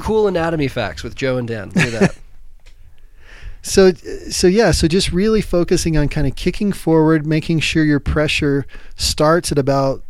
Cool 0.00 0.26
anatomy 0.28 0.68
facts 0.68 1.02
with 1.02 1.14
Joe 1.14 1.36
and 1.38 1.46
Dan. 1.48 1.68
Look 1.74 1.84
at 1.86 1.92
that. 2.00 2.16
so 3.62 3.92
so 3.92 4.46
yeah, 4.46 4.72
so 4.72 4.86
just 4.88 5.12
really 5.12 5.40
focusing 5.40 5.96
on 5.96 6.08
kind 6.08 6.26
of 6.26 6.34
kicking 6.36 6.72
forward, 6.72 7.26
making 7.26 7.60
sure 7.60 7.84
your 7.84 8.00
pressure 8.00 8.66
starts 8.96 9.50
at 9.52 9.58
about 9.58 10.02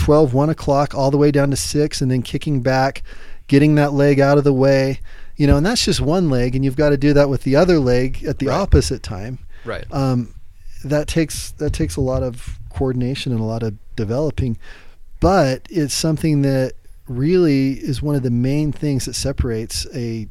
12, 0.00 0.34
1 0.34 0.50
o'clock 0.50 0.94
all 0.94 1.10
the 1.10 1.18
way 1.18 1.30
down 1.30 1.50
to 1.50 1.56
six, 1.56 2.00
and 2.00 2.10
then 2.10 2.22
kicking 2.22 2.60
back, 2.62 3.02
getting 3.46 3.74
that 3.76 3.92
leg 3.92 4.18
out 4.18 4.38
of 4.38 4.44
the 4.44 4.52
way. 4.52 5.00
You 5.36 5.46
know, 5.46 5.56
and 5.56 5.64
that's 5.64 5.84
just 5.84 6.00
one 6.00 6.28
leg, 6.28 6.54
and 6.54 6.64
you've 6.64 6.76
got 6.76 6.90
to 6.90 6.96
do 6.96 7.12
that 7.14 7.28
with 7.30 7.42
the 7.44 7.56
other 7.56 7.78
leg 7.78 8.24
at 8.24 8.38
the 8.38 8.46
Right. 8.46 8.56
opposite 8.60 9.02
time. 9.02 9.38
right. 9.64 9.84
um, 9.92 10.34
that 10.84 11.06
takes 11.06 11.50
that 11.52 11.72
takes 11.74 11.96
a 11.96 12.00
lot 12.00 12.22
of 12.22 12.58
coordination 12.70 13.32
and 13.32 13.40
a 13.40 13.44
lot 13.44 13.62
of 13.62 13.74
developing, 13.96 14.56
but 15.20 15.66
it's 15.70 15.92
something 15.92 16.40
that 16.42 16.72
really 17.06 17.72
is 17.72 18.00
one 18.00 18.14
of 18.14 18.22
the 18.22 18.30
main 18.30 18.72
things 18.72 19.04
that 19.04 19.14
separates 19.14 19.86
a 19.94 20.26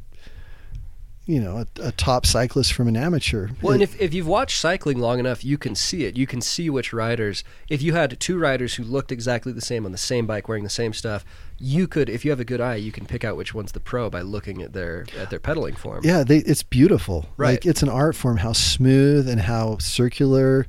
you 1.30 1.40
know 1.40 1.58
a, 1.58 1.88
a 1.88 1.92
top 1.92 2.26
cyclist 2.26 2.72
from 2.72 2.88
an 2.88 2.96
amateur. 2.96 3.50
Well, 3.62 3.74
and 3.74 3.82
if, 3.82 3.98
if 4.00 4.12
you've 4.12 4.26
watched 4.26 4.58
cycling 4.58 4.98
long 4.98 5.20
enough, 5.20 5.44
you 5.44 5.56
can 5.56 5.76
see 5.76 6.04
it. 6.04 6.16
You 6.16 6.26
can 6.26 6.40
see 6.40 6.68
which 6.68 6.92
riders. 6.92 7.44
If 7.68 7.82
you 7.82 7.94
had 7.94 8.18
two 8.18 8.36
riders 8.36 8.74
who 8.74 8.82
looked 8.82 9.12
exactly 9.12 9.52
the 9.52 9.60
same 9.60 9.86
on 9.86 9.92
the 9.92 9.98
same 9.98 10.26
bike, 10.26 10.48
wearing 10.48 10.64
the 10.64 10.70
same 10.70 10.92
stuff, 10.92 11.24
you 11.58 11.86
could, 11.86 12.08
if 12.08 12.24
you 12.24 12.32
have 12.32 12.40
a 12.40 12.44
good 12.44 12.60
eye, 12.60 12.74
you 12.74 12.90
can 12.90 13.06
pick 13.06 13.22
out 13.22 13.36
which 13.36 13.54
one's 13.54 13.70
the 13.72 13.80
pro 13.80 14.10
by 14.10 14.22
looking 14.22 14.60
at 14.60 14.72
their 14.72 15.06
at 15.16 15.30
their 15.30 15.38
pedaling 15.38 15.76
form. 15.76 16.00
yeah, 16.02 16.24
they, 16.24 16.38
it's 16.38 16.64
beautiful. 16.64 17.26
Right. 17.36 17.52
Like 17.52 17.66
it's 17.66 17.82
an 17.82 17.88
art 17.88 18.16
form. 18.16 18.38
How 18.38 18.52
smooth 18.52 19.28
and 19.28 19.40
how 19.40 19.78
circular, 19.78 20.66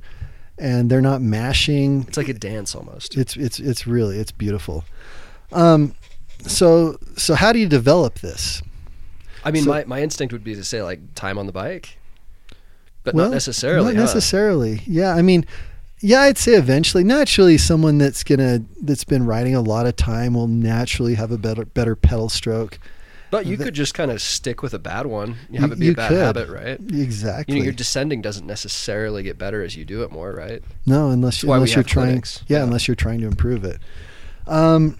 and 0.58 0.88
they're 0.88 1.00
not 1.00 1.20
mashing. 1.20 2.04
It's 2.06 2.16
like 2.16 2.28
a 2.28 2.34
dance 2.34 2.76
almost. 2.76 3.16
It's 3.16 3.36
it's 3.36 3.58
it's 3.58 3.86
really 3.86 4.18
it's 4.18 4.32
beautiful. 4.32 4.84
Um, 5.50 5.96
so 6.46 6.98
so 7.16 7.34
how 7.34 7.52
do 7.52 7.58
you 7.58 7.68
develop 7.68 8.20
this? 8.20 8.62
I 9.44 9.50
mean, 9.50 9.64
so- 9.64 9.70
my, 9.70 9.84
my 9.84 10.02
instinct 10.02 10.32
would 10.32 10.44
be 10.44 10.54
to 10.54 10.64
say 10.64 10.82
like 10.82 11.00
time 11.14 11.38
on 11.38 11.46
the 11.46 11.52
bike, 11.52 11.98
but 13.04 13.14
Well, 13.14 13.26
not 13.26 13.32
necessarily. 13.34 13.86
Not 13.92 13.96
huh? 13.96 14.00
necessarily. 14.02 14.82
Yeah, 14.86 15.14
I 15.14 15.22
mean, 15.22 15.44
yeah, 16.00 16.20
I'd 16.22 16.38
say 16.38 16.52
eventually. 16.54 17.04
Naturally, 17.04 17.58
someone 17.58 17.98
that's 17.98 18.22
gonna 18.24 18.62
that's 18.82 19.04
been 19.04 19.24
riding 19.26 19.54
a 19.54 19.60
lot 19.60 19.86
of 19.86 19.96
time 19.96 20.34
will 20.34 20.48
naturally 20.48 21.14
have 21.14 21.30
a 21.32 21.38
better 21.38 21.64
better 21.64 21.94
pedal 21.96 22.28
stroke. 22.28 22.78
But 23.30 23.46
you 23.46 23.56
The- 23.56 23.64
could 23.64 23.74
just 23.74 23.94
kind 23.94 24.10
of 24.10 24.20
stick 24.20 24.62
with 24.62 24.74
a 24.74 24.78
bad 24.78 25.06
one. 25.06 25.36
You 25.50 25.60
have 25.60 25.72
it 25.72 25.78
be 25.78 25.88
a 25.88 25.94
bad 25.94 26.08
could. 26.10 26.18
habit, 26.18 26.48
right? 26.50 26.78
Exactly. 26.92 27.54
You 27.54 27.60
know, 27.60 27.64
your 27.64 27.72
descending 27.72 28.20
doesn't 28.20 28.46
necessarily 28.46 29.22
get 29.22 29.38
better 29.38 29.62
as 29.62 29.74
you 29.74 29.86
do 29.86 30.02
it 30.02 30.12
more, 30.12 30.32
right? 30.32 30.62
no, 30.86 31.08
unless 31.10 31.42
unless 31.42 31.74
you're 31.74 31.82
trying. 31.82 32.22
Yeah, 32.46 32.58
Yeah. 32.58 32.64
unless 32.64 32.86
you're 32.86 32.94
trying 32.94 33.20
to 33.22 33.26
improve 33.26 33.64
it. 33.64 33.80
Um, 34.46 34.98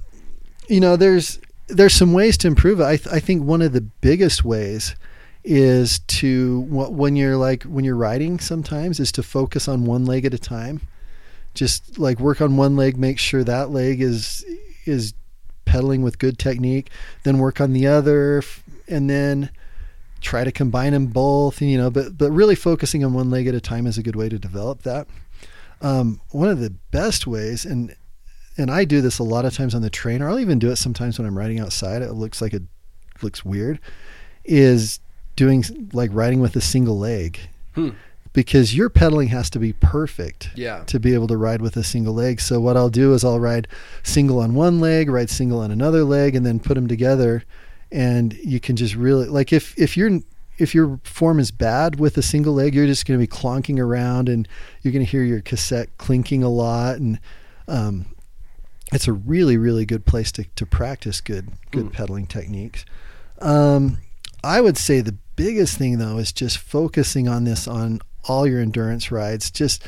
you 0.68 0.80
know, 0.80 0.96
there's 0.96 1.40
there's 1.72 1.94
some 1.94 2.12
ways 2.12 2.36
to 2.38 2.48
improve 2.48 2.80
it. 2.80 2.84
I 2.84 2.96
th- 2.96 3.14
I 3.14 3.20
think 3.20 3.44
one 3.44 3.62
of 3.62 3.72
the 3.72 3.80
biggest 3.80 4.44
ways 4.44 4.94
is 5.44 5.98
to 6.00 6.60
when 6.68 7.16
you're 7.16 7.36
like 7.36 7.64
when 7.64 7.84
you're 7.84 7.96
riding 7.96 8.38
sometimes 8.38 9.00
is 9.00 9.10
to 9.10 9.22
focus 9.22 9.66
on 9.66 9.84
one 9.84 10.04
leg 10.04 10.24
at 10.24 10.32
a 10.32 10.38
time 10.38 10.80
just 11.52 11.98
like 11.98 12.20
work 12.20 12.40
on 12.40 12.56
one 12.56 12.76
leg 12.76 12.96
make 12.96 13.18
sure 13.18 13.42
that 13.42 13.70
leg 13.70 14.00
is 14.00 14.44
is 14.84 15.14
pedaling 15.64 16.02
with 16.02 16.18
good 16.18 16.38
technique 16.38 16.90
then 17.24 17.38
work 17.38 17.60
on 17.60 17.72
the 17.72 17.86
other 17.86 18.40
and 18.86 19.10
then 19.10 19.50
try 20.20 20.44
to 20.44 20.52
combine 20.52 20.92
them 20.92 21.06
both 21.06 21.60
you 21.60 21.76
know 21.76 21.90
but 21.90 22.16
but 22.16 22.30
really 22.30 22.54
focusing 22.54 23.04
on 23.04 23.12
one 23.12 23.28
leg 23.28 23.48
at 23.48 23.54
a 23.54 23.60
time 23.60 23.86
is 23.86 23.98
a 23.98 24.02
good 24.02 24.16
way 24.16 24.28
to 24.28 24.38
develop 24.38 24.82
that 24.82 25.08
um, 25.80 26.20
one 26.30 26.48
of 26.48 26.60
the 26.60 26.70
best 26.92 27.26
ways 27.26 27.64
and 27.64 27.96
and 28.58 28.70
I 28.70 28.84
do 28.84 29.00
this 29.00 29.18
a 29.18 29.22
lot 29.22 29.44
of 29.44 29.54
times 29.54 29.74
on 29.74 29.82
the 29.82 29.90
trainer 29.90 30.28
I'll 30.28 30.38
even 30.40 30.58
do 30.58 30.70
it 30.70 30.76
sometimes 30.76 31.18
when 31.18 31.26
I'm 31.26 31.36
riding 31.38 31.60
outside 31.60 32.02
it 32.02 32.12
looks 32.12 32.40
like 32.42 32.52
it 32.54 32.62
looks 33.22 33.44
weird 33.44 33.78
is 34.44 35.00
doing 35.36 35.64
like 35.92 36.10
riding 36.12 36.40
with 36.40 36.56
a 36.56 36.60
single 36.60 36.98
leg 36.98 37.38
Hmm. 37.74 37.90
because 38.34 38.74
your 38.76 38.90
pedaling 38.90 39.28
has 39.28 39.48
to 39.50 39.58
be 39.58 39.72
perfect 39.72 40.50
Yeah. 40.54 40.82
to 40.86 41.00
be 41.00 41.14
able 41.14 41.26
to 41.28 41.36
ride 41.36 41.62
with 41.62 41.76
a 41.78 41.82
single 41.84 42.12
leg. 42.12 42.40
So 42.40 42.60
what 42.60 42.76
I'll 42.76 42.90
do 42.90 43.14
is 43.14 43.24
I'll 43.24 43.40
ride 43.40 43.66
single 44.02 44.40
on 44.40 44.52
one 44.54 44.78
leg, 44.80 45.08
ride 45.08 45.30
single 45.30 45.60
on 45.60 45.70
another 45.70 46.04
leg, 46.04 46.34
and 46.34 46.44
then 46.44 46.60
put 46.60 46.74
them 46.74 46.86
together. 46.86 47.44
And 47.90 48.34
you 48.34 48.60
can 48.60 48.76
just 48.76 48.94
really 48.94 49.26
like 49.26 49.52
if 49.54 49.78
if 49.78 49.96
you're 49.96 50.20
if 50.58 50.74
your 50.74 51.00
form 51.04 51.38
is 51.38 51.50
bad 51.50 51.98
with 51.98 52.18
a 52.18 52.22
single 52.22 52.52
leg, 52.52 52.74
you're 52.74 52.86
just 52.86 53.06
going 53.06 53.18
to 53.18 53.26
be 53.26 53.30
clonking 53.30 53.78
around, 53.78 54.28
and 54.28 54.46
you're 54.82 54.92
going 54.92 55.04
to 55.04 55.10
hear 55.10 55.22
your 55.24 55.40
cassette 55.40 55.88
clinking 55.96 56.42
a 56.42 56.48
lot, 56.50 56.96
and 56.96 57.18
um, 57.68 58.04
it's 58.92 59.08
a 59.08 59.12
really 59.12 59.56
really 59.56 59.84
good 59.84 60.04
place 60.06 60.30
to 60.32 60.44
to 60.56 60.66
practice 60.66 61.20
good 61.20 61.48
good 61.70 61.86
Hmm. 61.86 61.90
pedaling 61.90 62.26
techniques. 62.26 62.84
Um, 63.40 63.98
I 64.44 64.60
would 64.60 64.76
say 64.76 65.00
the 65.00 65.16
biggest 65.36 65.78
thing 65.78 65.98
though 65.98 66.18
is 66.18 66.32
just 66.32 66.58
focusing 66.58 67.28
on 67.28 67.44
this 67.44 67.66
on 67.66 68.00
all 68.24 68.46
your 68.46 68.60
endurance 68.60 69.10
rides. 69.10 69.50
Just 69.50 69.86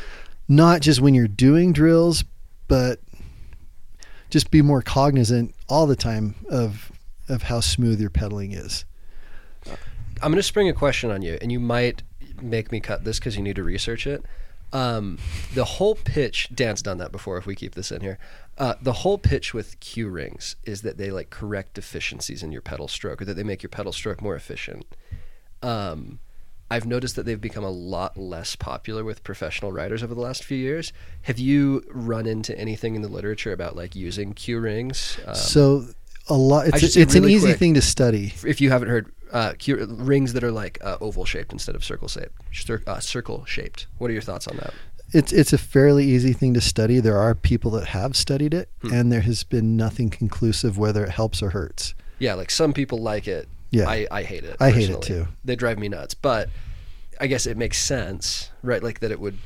not 0.48 0.80
just 0.80 1.00
when 1.00 1.14
you're 1.14 1.28
doing 1.28 1.72
drills, 1.72 2.24
but 2.68 3.00
just 4.30 4.50
be 4.50 4.62
more 4.62 4.82
cognizant 4.82 5.54
all 5.68 5.86
the 5.86 5.96
time 5.96 6.34
of 6.50 6.90
of 7.28 7.44
how 7.44 7.60
smooth 7.60 8.00
your 8.00 8.10
pedaling 8.10 8.52
is. 8.52 8.84
I'm 10.22 10.30
going 10.30 10.36
to 10.36 10.42
spring 10.42 10.68
a 10.68 10.72
question 10.72 11.10
on 11.10 11.22
you, 11.22 11.38
and 11.40 11.50
you 11.50 11.58
might 11.60 12.02
make 12.40 12.70
me 12.70 12.80
cut 12.80 13.04
this 13.04 13.18
because 13.18 13.36
you 13.36 13.42
need 13.42 13.56
to 13.56 13.64
research 13.64 14.06
it. 14.06 14.24
Um, 14.74 15.18
the 15.54 15.64
whole 15.64 15.94
pitch, 15.94 16.48
Dan's 16.52 16.82
done 16.82 16.98
that 16.98 17.12
before. 17.12 17.38
If 17.38 17.46
we 17.46 17.54
keep 17.54 17.76
this 17.76 17.92
in 17.92 18.00
here, 18.00 18.18
uh, 18.58 18.74
the 18.82 18.92
whole 18.92 19.18
pitch 19.18 19.54
with 19.54 19.78
Q 19.78 20.08
rings 20.08 20.56
is 20.64 20.82
that 20.82 20.98
they 20.98 21.10
like 21.12 21.30
correct 21.30 21.74
deficiencies 21.74 22.42
in 22.42 22.50
your 22.50 22.60
pedal 22.60 22.88
stroke, 22.88 23.22
or 23.22 23.24
that 23.24 23.34
they 23.34 23.44
make 23.44 23.62
your 23.62 23.70
pedal 23.70 23.92
stroke 23.92 24.20
more 24.20 24.34
efficient. 24.34 24.84
Um, 25.62 26.18
I've 26.70 26.86
noticed 26.86 27.14
that 27.16 27.24
they've 27.24 27.40
become 27.40 27.62
a 27.62 27.70
lot 27.70 28.16
less 28.16 28.56
popular 28.56 29.04
with 29.04 29.22
professional 29.22 29.70
riders 29.70 30.02
over 30.02 30.14
the 30.14 30.20
last 30.20 30.42
few 30.42 30.58
years. 30.58 30.92
Have 31.22 31.38
you 31.38 31.84
run 31.90 32.26
into 32.26 32.58
anything 32.58 32.96
in 32.96 33.02
the 33.02 33.08
literature 33.08 33.52
about 33.52 33.76
like 33.76 33.94
using 33.94 34.32
Q 34.32 34.58
rings? 34.58 35.20
Um, 35.24 35.34
so 35.36 35.84
a 36.28 36.34
lot. 36.34 36.68
It's 36.68 36.96
it's 36.96 37.14
an 37.14 37.24
easy 37.28 37.48
quick. 37.48 37.58
thing 37.58 37.74
to 37.74 37.82
study. 37.82 38.34
if 38.46 38.60
you 38.60 38.70
haven't 38.70 38.88
heard, 38.88 39.12
uh, 39.32 39.52
rings 39.88 40.32
that 40.32 40.44
are 40.44 40.52
like 40.52 40.78
uh, 40.82 40.96
oval 41.00 41.24
shaped 41.24 41.52
instead 41.52 41.74
of 41.74 41.84
circle 41.84 42.08
shaped. 42.08 42.32
Cir- 42.52 42.82
uh, 42.86 43.00
circle 43.00 43.44
shaped. 43.44 43.86
What 43.98 44.10
are 44.10 44.12
your 44.14 44.22
thoughts 44.22 44.46
on 44.48 44.56
that? 44.58 44.74
it's 45.12 45.32
it's 45.32 45.52
a 45.52 45.58
fairly 45.58 46.04
easy 46.04 46.32
thing 46.32 46.54
to 46.54 46.60
study. 46.60 46.98
There 46.98 47.18
are 47.18 47.34
people 47.34 47.70
that 47.72 47.86
have 47.88 48.16
studied 48.16 48.52
it, 48.54 48.68
Hmm. 48.82 48.92
and 48.92 49.12
there 49.12 49.20
has 49.20 49.44
been 49.44 49.76
nothing 49.76 50.10
conclusive 50.10 50.76
whether 50.78 51.04
it 51.04 51.10
helps 51.10 51.42
or 51.42 51.50
hurts. 51.50 51.94
Yeah, 52.18 52.34
like 52.34 52.50
some 52.50 52.72
people 52.72 53.00
like 53.02 53.28
it. 53.28 53.48
Yeah. 53.70 53.88
I, 53.88 54.06
I 54.10 54.22
hate 54.22 54.44
it. 54.44 54.56
I 54.60 54.70
hate 54.70 54.88
it 54.90 55.02
too. 55.02 55.26
They 55.44 55.56
drive 55.56 55.78
me 55.78 55.88
nuts. 55.88 56.14
But 56.14 56.48
I 57.20 57.26
guess 57.26 57.44
it 57.44 57.56
makes 57.56 57.76
sense, 57.78 58.50
right? 58.62 58.80
Like 58.82 59.00
that 59.00 59.10
it 59.10 59.18
would, 59.18 59.36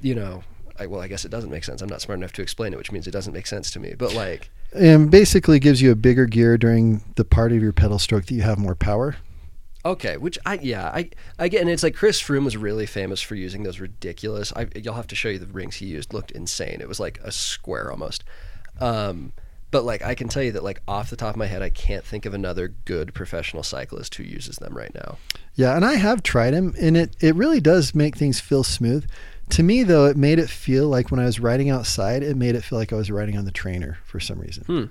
you 0.00 0.14
know, 0.14 0.42
I, 0.78 0.86
well, 0.86 1.02
I 1.02 1.06
guess 1.08 1.24
it 1.26 1.30
doesn't 1.30 1.50
make 1.50 1.64
sense. 1.64 1.82
I'm 1.82 1.88
not 1.90 2.00
smart 2.00 2.18
enough 2.18 2.32
to 2.32 2.42
explain 2.42 2.72
it, 2.72 2.76
which 2.78 2.90
means 2.90 3.06
it 3.06 3.10
doesn't 3.10 3.32
make 3.34 3.46
sense 3.46 3.70
to 3.72 3.78
me. 3.80 3.94
But 3.96 4.14
like, 4.14 4.50
And 4.74 5.10
basically 5.10 5.58
gives 5.60 5.80
you 5.80 5.92
a 5.92 5.94
bigger 5.96 6.26
gear 6.26 6.58
during 6.58 7.02
the 7.14 7.24
part 7.24 7.52
of 7.52 7.62
your 7.62 7.72
pedal 7.72 7.98
stroke 7.98 8.26
that 8.26 8.34
you 8.34 8.42
have 8.42 8.58
more 8.58 8.74
power. 8.74 9.16
okay, 9.84 10.16
which 10.16 10.38
I, 10.46 10.54
yeah, 10.54 10.88
I, 10.88 11.10
I 11.38 11.48
get, 11.48 11.60
and 11.60 11.70
it's 11.70 11.82
like 11.82 11.94
Chris 11.94 12.20
Froome 12.22 12.44
was 12.44 12.56
really 12.56 12.86
famous 12.86 13.20
for 13.20 13.34
using 13.34 13.64
those 13.64 13.80
ridiculous, 13.80 14.52
I, 14.56 14.66
you'll 14.74 14.94
have 14.94 15.06
to 15.08 15.14
show 15.14 15.28
you 15.28 15.38
the 15.38 15.46
rings 15.46 15.76
he 15.76 15.86
used, 15.86 16.14
looked 16.14 16.30
insane. 16.30 16.80
It 16.80 16.88
was 16.88 16.98
like 16.98 17.20
a 17.22 17.30
square 17.30 17.90
almost. 17.90 18.24
Um, 18.80 19.32
but 19.70 19.84
like, 19.84 20.02
I 20.02 20.14
can 20.14 20.28
tell 20.28 20.42
you 20.42 20.52
that 20.52 20.64
like 20.64 20.80
off 20.88 21.10
the 21.10 21.16
top 21.16 21.30
of 21.34 21.36
my 21.36 21.46
head, 21.46 21.60
I 21.60 21.68
can't 21.68 22.04
think 22.04 22.24
of 22.26 22.32
another 22.32 22.68
good 22.68 23.12
professional 23.12 23.62
cyclist 23.62 24.14
who 24.14 24.22
uses 24.22 24.56
them 24.56 24.74
right 24.76 24.94
now. 24.94 25.18
Yeah, 25.54 25.76
and 25.76 25.84
I 25.84 25.94
have 25.94 26.22
tried 26.22 26.52
them, 26.52 26.74
and 26.80 26.96
it, 26.96 27.14
it 27.20 27.34
really 27.34 27.60
does 27.60 27.94
make 27.94 28.16
things 28.16 28.40
feel 28.40 28.64
smooth. 28.64 29.06
To 29.50 29.62
me, 29.62 29.82
though, 29.82 30.06
it 30.06 30.16
made 30.16 30.38
it 30.38 30.48
feel 30.50 30.88
like 30.88 31.10
when 31.10 31.20
I 31.20 31.24
was 31.24 31.38
riding 31.38 31.70
outside, 31.70 32.22
it 32.22 32.36
made 32.36 32.54
it 32.54 32.64
feel 32.64 32.78
like 32.78 32.92
I 32.92 32.96
was 32.96 33.10
riding 33.10 33.36
on 33.36 33.44
the 33.44 33.50
trainer 33.52 33.98
for 34.04 34.18
some 34.20 34.38
reason. 34.40 34.64
Hmm. 34.64 34.84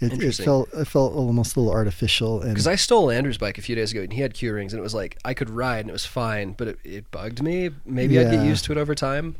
It, 0.00 0.22
it 0.22 0.32
felt 0.36 0.68
it 0.74 0.84
felt 0.84 1.12
almost 1.14 1.56
a 1.56 1.60
little 1.60 1.72
artificial, 1.72 2.38
Because 2.40 2.68
I 2.68 2.76
stole 2.76 3.10
Andrew's 3.10 3.38
bike 3.38 3.58
a 3.58 3.62
few 3.62 3.74
days 3.74 3.90
ago, 3.90 4.02
and 4.02 4.12
he 4.12 4.20
had 4.20 4.32
Q 4.34 4.52
rings, 4.54 4.72
and 4.72 4.78
it 4.78 4.82
was 4.84 4.94
like 4.94 5.18
I 5.24 5.34
could 5.34 5.50
ride, 5.50 5.80
and 5.80 5.88
it 5.90 5.92
was 5.92 6.06
fine, 6.06 6.52
but 6.52 6.68
it, 6.68 6.78
it 6.84 7.10
bugged 7.10 7.42
me. 7.42 7.70
Maybe 7.84 8.16
I'd 8.20 8.30
get 8.30 8.44
used 8.46 8.64
to 8.66 8.72
it 8.72 8.78
over 8.78 8.94
time. 8.94 9.34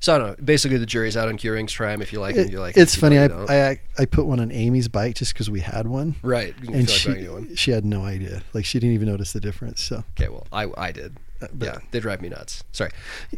So 0.00 0.14
I 0.14 0.18
don't 0.18 0.26
know. 0.38 0.44
Basically, 0.44 0.76
the 0.76 0.84
jury's 0.84 1.16
out 1.16 1.28
on 1.28 1.38
Q 1.38 1.52
rings. 1.52 1.72
Try 1.72 1.92
them 1.92 2.02
if 2.02 2.12
you 2.12 2.20
like 2.20 2.34
them. 2.34 2.44
it- 2.44 2.52
You 2.52 2.60
like. 2.60 2.76
it's 2.76 2.94
funny. 2.94 3.18
I. 3.18 3.26
I 3.70 3.80
I 3.98 4.04
put 4.04 4.26
one 4.26 4.40
on 4.40 4.52
Amy's 4.52 4.88
bike 4.88 5.14
just 5.14 5.32
because 5.32 5.48
we 5.48 5.60
had 5.60 5.86
one, 5.86 6.16
right. 6.20 6.54
And 6.70 6.86
feel 6.90 7.12
like 7.12 7.16
buying 7.16 7.18
a 7.18 7.22
new 7.22 7.32
one. 7.32 7.48
she 7.50 7.56
she 7.56 7.70
had 7.70 7.86
no 7.86 8.02
idea. 8.02 8.42
Like 8.52 8.66
she 8.66 8.78
didn't 8.78 8.94
even 8.96 9.08
notice 9.08 9.32
the 9.32 9.40
difference. 9.40 9.80
So 9.80 10.04
Okay, 10.20 10.28
well, 10.28 10.46
I 10.52 10.68
I 10.76 10.92
did. 10.92 11.16
But- 11.52 11.66
yeah, 11.66 11.78
they 11.90 12.00
drive 12.00 12.20
me 12.22 12.28
nuts. 12.28 12.62
Sorry. 12.72 12.90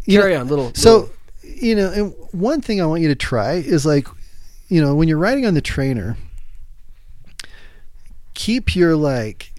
You 0.05 0.21
Carry 0.21 0.35
know, 0.35 0.41
on, 0.41 0.49
little. 0.49 0.73
So, 0.75 0.93
little- 0.93 1.13
you 1.43 1.75
know, 1.75 1.91
and 1.93 2.15
one 2.33 2.61
thing 2.61 2.81
I 2.81 2.87
want 2.87 3.03
you 3.03 3.09
to 3.09 3.15
try 3.15 3.55
is 3.55 3.87
like, 3.87 4.09
you 4.69 4.81
know, 4.81 4.95
when 4.95 5.09
you're 5.09 5.19
riding 5.19 5.47
on 5.47 5.55
the 5.55 5.61
trainer, 5.61 6.17
keep 8.35 8.75
your 8.75 8.97
like, 8.97 9.53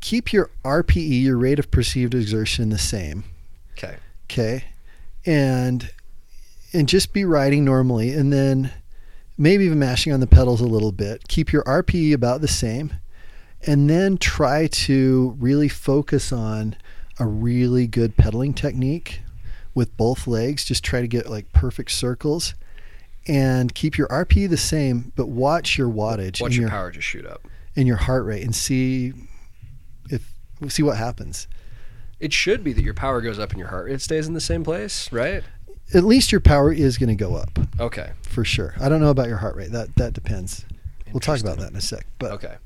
keep 0.00 0.32
your 0.32 0.50
RPE, 0.64 1.22
your 1.22 1.38
rate 1.38 1.58
of 1.58 1.70
perceived 1.70 2.14
exertion, 2.14 2.68
the 2.70 2.78
same. 2.78 3.24
okay. 3.78 3.96
Okay, 4.28 4.64
and 5.24 5.88
and 6.72 6.88
just 6.88 7.12
be 7.12 7.24
riding 7.24 7.64
normally, 7.64 8.12
and 8.12 8.32
then 8.32 8.72
maybe 9.38 9.64
even 9.64 9.78
mashing 9.78 10.12
on 10.12 10.18
the 10.20 10.26
pedals 10.26 10.60
a 10.60 10.66
little 10.66 10.90
bit. 10.92 11.28
Keep 11.28 11.52
your 11.52 11.62
RPE 11.62 12.12
about 12.12 12.40
the 12.40 12.48
same, 12.48 12.92
and 13.66 13.88
then 13.88 14.18
try 14.18 14.66
to 14.66 15.36
really 15.38 15.68
focus 15.68 16.32
on 16.32 16.74
a 17.18 17.26
really 17.26 17.86
good 17.86 18.16
pedaling 18.16 18.52
technique 18.54 19.20
with 19.74 19.96
both 19.96 20.26
legs. 20.26 20.64
Just 20.64 20.84
try 20.84 21.00
to 21.00 21.08
get 21.08 21.28
like 21.28 21.52
perfect 21.52 21.90
circles, 21.90 22.54
and 23.26 23.74
keep 23.74 23.98
your 23.98 24.08
RPE 24.08 24.48
the 24.50 24.56
same, 24.56 25.12
but 25.16 25.28
watch 25.28 25.76
your 25.78 25.88
wattage 25.88 26.40
Watch 26.40 26.50
and 26.50 26.54
your 26.54 26.60
your 26.62 26.70
power 26.70 26.90
just 26.90 27.06
shoot 27.06 27.26
up. 27.26 27.42
and 27.74 27.86
your 27.86 27.96
heart 27.96 28.24
rate, 28.24 28.42
and 28.42 28.54
see 28.54 29.12
if 30.10 30.30
see 30.68 30.82
what 30.82 30.96
happens. 30.96 31.48
It 32.18 32.32
should 32.32 32.64
be 32.64 32.72
that 32.72 32.82
your 32.82 32.94
power 32.94 33.20
goes 33.20 33.38
up 33.38 33.50
and 33.50 33.58
your 33.58 33.68
heart 33.68 33.86
rate 33.86 34.00
stays 34.00 34.26
in 34.26 34.32
the 34.32 34.40
same 34.40 34.64
place, 34.64 35.12
right? 35.12 35.44
At 35.94 36.02
least 36.04 36.32
your 36.32 36.40
power 36.40 36.72
is 36.72 36.96
going 36.98 37.10
to 37.10 37.14
go 37.14 37.36
up. 37.36 37.58
Okay. 37.78 38.12
for 38.22 38.42
sure. 38.44 38.74
I 38.80 38.88
don't 38.88 39.00
know 39.00 39.10
about 39.10 39.28
your 39.28 39.36
heart 39.36 39.54
rate. 39.54 39.70
That 39.72 39.94
that 39.96 40.14
depends. 40.14 40.64
We'll 41.12 41.20
talk 41.20 41.40
about 41.40 41.58
that 41.58 41.70
in 41.70 41.76
a 41.76 41.80
sec. 41.80 42.06
But 42.18 42.32
Okay. 42.32 42.56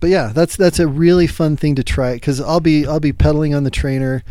But 0.00 0.10
yeah, 0.10 0.32
that's 0.34 0.56
that's 0.56 0.78
a 0.78 0.86
really 0.86 1.26
fun 1.26 1.56
thing 1.56 1.74
to 1.76 1.84
try 1.84 2.14
because 2.14 2.40
I'll 2.40 2.60
be 2.60 2.86
I'll 2.86 3.00
be 3.00 3.12
pedaling 3.12 3.54
on 3.54 3.64
the 3.64 3.70
trainer. 3.70 4.22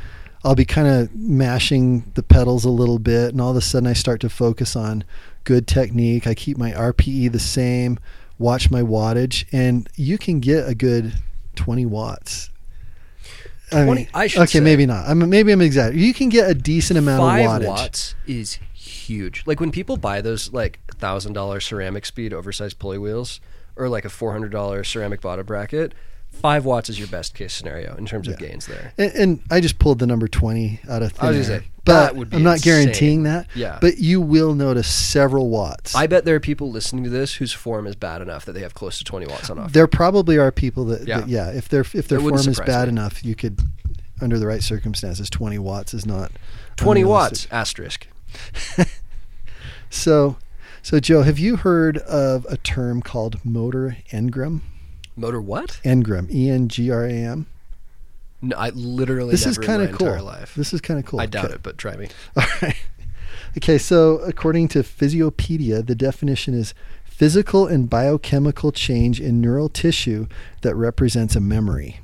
I'll 0.43 0.55
be 0.55 0.65
kind 0.65 0.87
of 0.87 1.13
mashing 1.15 2.11
the 2.13 2.21
pedals 2.21 2.65
a 2.65 2.69
little 2.69 2.99
bit, 2.99 3.31
and 3.31 3.41
all 3.41 3.51
of 3.51 3.57
a 3.57 3.61
sudden 3.61 3.87
I 3.87 3.93
start 3.93 4.21
to 4.21 4.29
focus 4.29 4.75
on 4.75 5.03
good 5.43 5.67
technique. 5.67 6.27
I 6.27 6.35
keep 6.35 6.57
my 6.57 6.71
RPE 6.71 7.31
the 7.31 7.39
same, 7.39 7.97
watch 8.37 8.69
my 8.69 8.81
wattage, 8.81 9.45
and 9.51 9.89
you 9.95 10.17
can 10.17 10.39
get 10.39 10.67
a 10.67 10.75
good 10.75 11.13
20 11.55 11.85
watts. 11.87 12.51
20 13.71 14.09
I 14.13 14.27
should 14.27 14.41
okay, 14.43 14.59
say. 14.59 14.59
maybe 14.59 14.85
not. 14.85 15.07
I'm 15.07 15.27
maybe 15.29 15.51
I'm 15.51 15.61
exaggerating. 15.61 16.05
You 16.05 16.13
can 16.13 16.29
get 16.29 16.49
a 16.49 16.53
decent 16.53 16.99
amount 16.99 17.21
of 17.23 17.27
wattage. 17.27 17.67
watts 17.67 18.15
is 18.27 18.59
huge. 18.73 19.43
Like 19.45 19.59
when 19.59 19.71
people 19.71 19.97
buy 19.97 20.21
those 20.21 20.53
like 20.53 20.79
thousand 20.95 21.33
dollar 21.33 21.59
ceramic 21.59 22.05
speed 22.05 22.33
oversized 22.33 22.77
pulley 22.77 22.99
wheels, 22.99 23.39
or 23.75 23.89
like 23.89 24.05
a 24.05 24.09
four 24.09 24.31
hundred 24.31 24.51
dollar 24.51 24.83
ceramic 24.83 25.21
bottom 25.21 25.45
bracket, 25.45 25.93
five 26.31 26.65
watts 26.65 26.89
is 26.89 26.97
your 26.99 27.07
best 27.07 27.33
case 27.33 27.53
scenario 27.53 27.95
in 27.95 28.05
terms 28.05 28.27
of 28.27 28.37
gains 28.37 28.65
there. 28.67 28.93
And, 28.97 29.11
and 29.13 29.39
I 29.51 29.59
just 29.61 29.79
pulled 29.79 29.99
the 29.99 30.07
number 30.07 30.27
20 30.27 30.81
out 30.89 31.01
of 31.01 31.11
thin 31.13 31.25
I 31.27 31.31
was 31.31 31.49
air. 31.49 31.59
say, 31.61 31.67
but 31.85 31.93
that 31.93 32.15
would 32.15 32.29
be 32.29 32.37
I'm 32.37 32.43
not 32.43 32.57
insane. 32.57 32.83
guaranteeing 32.83 33.23
that. 33.23 33.47
Yeah. 33.55 33.77
But 33.79 33.99
you 33.99 34.19
will 34.19 34.53
notice 34.55 34.87
several 34.91 35.49
watts. 35.49 35.93
I 35.95 36.07
bet 36.07 36.25
there 36.25 36.35
are 36.35 36.39
people 36.39 36.71
listening 36.71 37.03
to 37.05 37.09
this 37.09 37.35
whose 37.35 37.53
form 37.53 37.85
is 37.87 37.95
bad 37.95 38.21
enough 38.21 38.43
that 38.45 38.53
they 38.53 38.61
have 38.61 38.73
close 38.73 38.97
to 38.97 39.03
twenty 39.03 39.27
watts 39.27 39.49
on 39.49 39.59
offer. 39.59 39.71
there 39.71 39.87
probably 39.87 40.37
are 40.37 40.51
people 40.51 40.83
that 40.85 41.07
Yeah. 41.07 41.19
that- 41.21 41.29
yeah, 41.29 41.49
if 41.51 41.69
their 41.69 41.81
if 41.93 42.07
their 42.07 42.19
form 42.19 42.35
is 42.35 42.59
bad 42.59 42.87
me. 42.87 42.89
enough, 42.89 43.23
you 43.23 43.35
could 43.35 43.59
under 44.21 44.39
the 44.39 44.47
right 44.47 44.63
circumstances 44.63 45.29
20 45.29 45.59
watts 45.59 45.93
is 45.93 46.05
not 46.05 46.31
Twenty 46.77 47.03
watts 47.03 47.47
asterisk. 47.51 48.07
So 49.89 50.37
so 50.85 50.99
Joe, 50.99 51.23
have 51.23 51.39
you 51.39 51.55
heard 51.57 51.97
of 51.97 52.45
a 52.49 52.57
term 52.57 53.01
called 53.01 53.43
motor 53.43 53.97
engram? 54.11 54.61
Motor 55.15 55.41
what? 55.41 55.79
Engram, 55.83 56.31
E 56.31 56.49
N 56.49 56.67
G 56.67 56.91
R 56.91 57.05
A 57.05 57.11
M. 57.11 57.47
No, 58.41 58.55
I 58.55 58.69
literally 58.69 59.31
This 59.31 59.47
is 59.47 59.57
kind 59.57 59.81
of 59.81 59.97
cool. 59.97 60.21
life. 60.23 60.53
This 60.55 60.73
is 60.73 60.81
kind 60.81 60.99
of 60.99 61.05
cool. 61.05 61.19
I 61.19 61.25
doubt 61.25 61.45
Okay. 61.45 61.55
it, 61.55 61.63
but 61.63 61.77
try 61.79 61.95
me. 61.95 62.09
All 62.37 62.43
right. 62.61 62.75
Okay, 63.57 63.77
so 63.77 64.17
according 64.19 64.67
to 64.69 64.79
Physiopedia, 64.83 65.83
the 65.85 65.95
definition 65.95 66.53
is 66.53 66.73
physical 67.05 67.65
and 67.65 67.89
biochemical 67.89 68.71
change 68.71 69.19
in 69.21 69.39
neural 69.41 69.69
tissue 69.69 70.27
that 70.61 70.75
represents 70.75 71.35
a 71.35 71.39
memory. 71.39 71.99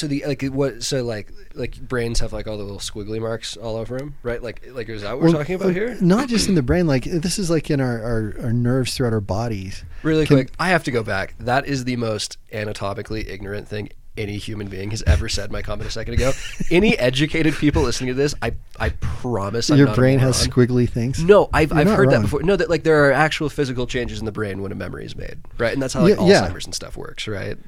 So 0.00 0.06
the 0.06 0.24
like 0.26 0.42
what? 0.44 0.82
So 0.82 1.04
like 1.04 1.30
like 1.54 1.78
brains 1.78 2.20
have 2.20 2.32
like 2.32 2.46
all 2.46 2.56
the 2.56 2.62
little 2.62 2.78
squiggly 2.78 3.20
marks 3.20 3.58
all 3.58 3.76
over 3.76 3.98
them, 3.98 4.14
right? 4.22 4.42
Like 4.42 4.66
like 4.70 4.88
is 4.88 5.02
that 5.02 5.12
what 5.12 5.24
we're 5.24 5.32
talking 5.32 5.56
about 5.56 5.68
uh, 5.68 5.72
here? 5.72 5.98
Not 6.00 6.30
just 6.30 6.48
in 6.48 6.54
the 6.54 6.62
brain, 6.62 6.86
like 6.86 7.04
this 7.04 7.38
is 7.38 7.50
like 7.50 7.68
in 7.68 7.82
our, 7.82 8.02
our, 8.02 8.34
our 8.44 8.52
nerves 8.54 8.96
throughout 8.96 9.12
our 9.12 9.20
bodies. 9.20 9.84
Really 10.02 10.24
Can- 10.24 10.38
quick, 10.38 10.52
I 10.58 10.70
have 10.70 10.84
to 10.84 10.90
go 10.90 11.02
back. 11.02 11.34
That 11.38 11.66
is 11.66 11.84
the 11.84 11.96
most 11.96 12.38
anatomically 12.50 13.28
ignorant 13.28 13.68
thing 13.68 13.90
any 14.16 14.38
human 14.38 14.68
being 14.68 14.90
has 14.90 15.02
ever 15.02 15.28
said 15.28 15.52
my 15.52 15.60
comment 15.60 15.86
a 15.86 15.92
second 15.92 16.14
ago. 16.14 16.32
any 16.70 16.98
educated 16.98 17.54
people 17.54 17.82
listening 17.82 18.08
to 18.08 18.14
this, 18.14 18.34
I 18.40 18.52
I 18.78 18.88
promise 19.00 19.68
I'm 19.68 19.76
Your 19.76 19.88
not 19.88 19.96
brain 19.96 20.18
has 20.18 20.46
squiggly 20.46 20.88
things. 20.88 21.22
No, 21.22 21.50
I've, 21.52 21.72
You're 21.72 21.80
I've 21.80 21.88
heard 21.88 22.10
that 22.10 22.22
before. 22.22 22.42
No, 22.42 22.56
that 22.56 22.70
like 22.70 22.84
there 22.84 23.04
are 23.04 23.12
actual 23.12 23.50
physical 23.50 23.86
changes 23.86 24.18
in 24.18 24.24
the 24.24 24.32
brain 24.32 24.62
when 24.62 24.72
a 24.72 24.76
memory 24.76 25.04
is 25.04 25.14
made, 25.14 25.40
right? 25.58 25.74
And 25.74 25.82
that's 25.82 25.92
how 25.92 26.00
like 26.00 26.16
Yeah, 26.16 26.26
yeah. 26.26 26.46
And 26.64 26.74
stuff 26.74 26.96
works, 26.96 27.28
right? 27.28 27.58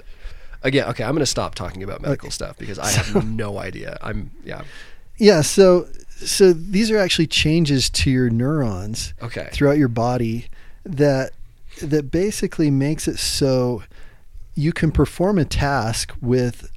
Again, 0.65 0.89
okay, 0.91 1.05
I'm 1.05 1.11
going 1.13 1.21
to 1.21 1.27
stop 1.27 1.55
talking 1.55 1.83
about 1.83 2.01
medical 2.01 2.31
stuff 2.31 2.57
because 2.59 2.79
I 2.79 2.91
have 2.93 3.27
no 3.27 3.59
idea. 3.59 3.99
I'm 4.01 4.31
yeah. 4.45 4.63
Yeah, 5.19 5.43
so 5.43 5.89
so 6.17 6.53
these 6.53 6.91
are 6.91 6.99
actually 6.99 7.27
changes 7.27 7.91
to 7.91 8.11
your 8.11 8.31
neurons 8.31 9.13
Okay. 9.23 9.49
throughout 9.53 9.77
your 9.79 9.89
body 9.89 10.47
that 10.85 11.33
that 11.83 12.11
basically 12.11 12.71
makes 12.71 13.09
it 13.09 13.19
so 13.19 13.83
you 14.55 14.73
can 14.73 14.93
perform 14.93 15.39
a 15.39 15.45
task 15.45 16.13
with 16.21 16.71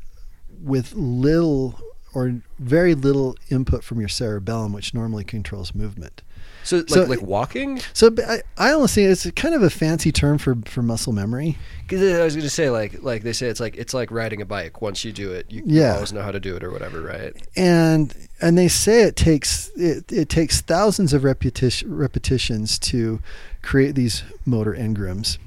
with 0.61 0.93
little 0.93 1.79
or 2.13 2.41
very 2.59 2.95
little 2.95 3.35
input 3.49 3.83
from 3.83 3.99
your 3.99 4.07
cerebellum, 4.09 4.71
which 4.71 4.93
normally 4.93 5.23
controls 5.23 5.75
movement. 5.75 6.21
So 6.65 6.77
like 6.77 6.89
So- 6.89 7.03
like 7.03 7.21
walking? 7.21 7.79
So 7.93 8.13
I, 8.57 8.71
almost 8.71 8.95
think 8.95 9.09
it's 9.09 9.29
kind 9.31 9.53
of 9.55 9.61
a 9.63 9.69
fancy 9.69 10.11
term 10.11 10.37
for, 10.37 10.57
for 10.65 10.81
muscle 10.81 11.13
memory. 11.13 11.57
Because 11.83 12.01
I 12.19 12.23
was 12.23 12.33
going 12.35 12.43
to 12.43 12.49
say 12.49 12.69
like 12.71 13.01
like 13.03 13.21
they 13.23 13.31
say 13.33 13.47
it's 13.47 13.59
like 13.59 13.77
it's 13.77 13.93
like 13.93 14.09
riding 14.11 14.41
a 14.41 14.45
bike. 14.45 14.81
Once 14.81 15.05
you 15.05 15.11
do 15.13 15.31
it, 15.31 15.45
you 15.49 15.61
Yeah. 15.65 15.93
always 15.93 16.11
know 16.11 16.23
how 16.23 16.31
to 16.31 16.39
do 16.39 16.55
it 16.55 16.63
or 16.63 16.71
whatever, 16.71 17.01
right? 17.01 17.33
and 17.55 18.13
and 18.41 18.57
they 18.57 18.67
say 18.67 19.03
it 19.03 19.15
takes 19.15 19.69
it, 19.77 20.11
it 20.11 20.27
takes 20.27 20.59
thousands 20.61 21.13
of 21.13 21.23
repetition, 21.23 21.95
repetitions 21.95 22.77
to 22.79 23.21
create 23.61 23.93
these 23.95 24.23
motor 24.45 24.73
engrams 24.73 25.37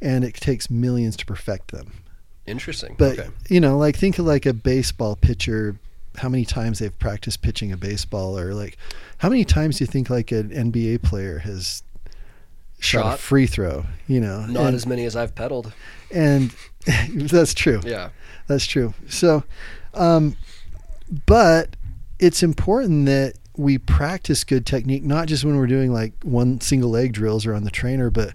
and 0.00 0.24
it 0.24 0.34
takes 0.34 0.68
millions 0.68 1.16
to 1.16 1.24
perfect 1.24 1.70
them 1.70 1.92
Interesting. 2.46 2.96
but 2.98 3.18
okay. 3.18 3.28
you 3.48 3.60
know 3.60 3.78
like 3.78 3.96
think 3.96 4.18
of 4.18 4.26
like 4.26 4.46
a 4.46 4.52
baseball 4.52 5.14
pitcher 5.16 5.76
how 6.16 6.28
many 6.28 6.44
times 6.44 6.80
they've 6.80 6.96
practiced 6.98 7.40
pitching 7.40 7.72
a 7.72 7.76
baseball 7.76 8.38
or 8.38 8.52
like 8.52 8.76
how 9.22 9.28
many 9.28 9.44
times 9.44 9.78
do 9.78 9.84
you 9.84 9.86
think 9.86 10.10
like 10.10 10.32
an 10.32 10.50
NBA 10.50 11.04
player 11.04 11.38
has 11.38 11.84
shot, 12.80 13.02
shot 13.02 13.14
a 13.14 13.18
free 13.18 13.46
throw? 13.46 13.84
You 14.08 14.20
know, 14.20 14.44
not 14.46 14.66
and, 14.66 14.74
as 14.74 14.84
many 14.84 15.04
as 15.04 15.14
I've 15.14 15.36
pedaled. 15.36 15.72
And 16.10 16.52
that's 17.14 17.54
true. 17.54 17.80
Yeah, 17.84 18.08
that's 18.48 18.66
true. 18.66 18.94
So, 19.06 19.44
um, 19.94 20.36
but 21.24 21.76
it's 22.18 22.42
important 22.42 23.06
that 23.06 23.34
we 23.56 23.78
practice 23.78 24.42
good 24.42 24.66
technique, 24.66 25.04
not 25.04 25.28
just 25.28 25.44
when 25.44 25.56
we're 25.56 25.68
doing 25.68 25.92
like 25.92 26.14
one 26.24 26.60
single 26.60 26.90
leg 26.90 27.12
drills 27.12 27.46
or 27.46 27.54
on 27.54 27.62
the 27.62 27.70
trainer, 27.70 28.10
but 28.10 28.32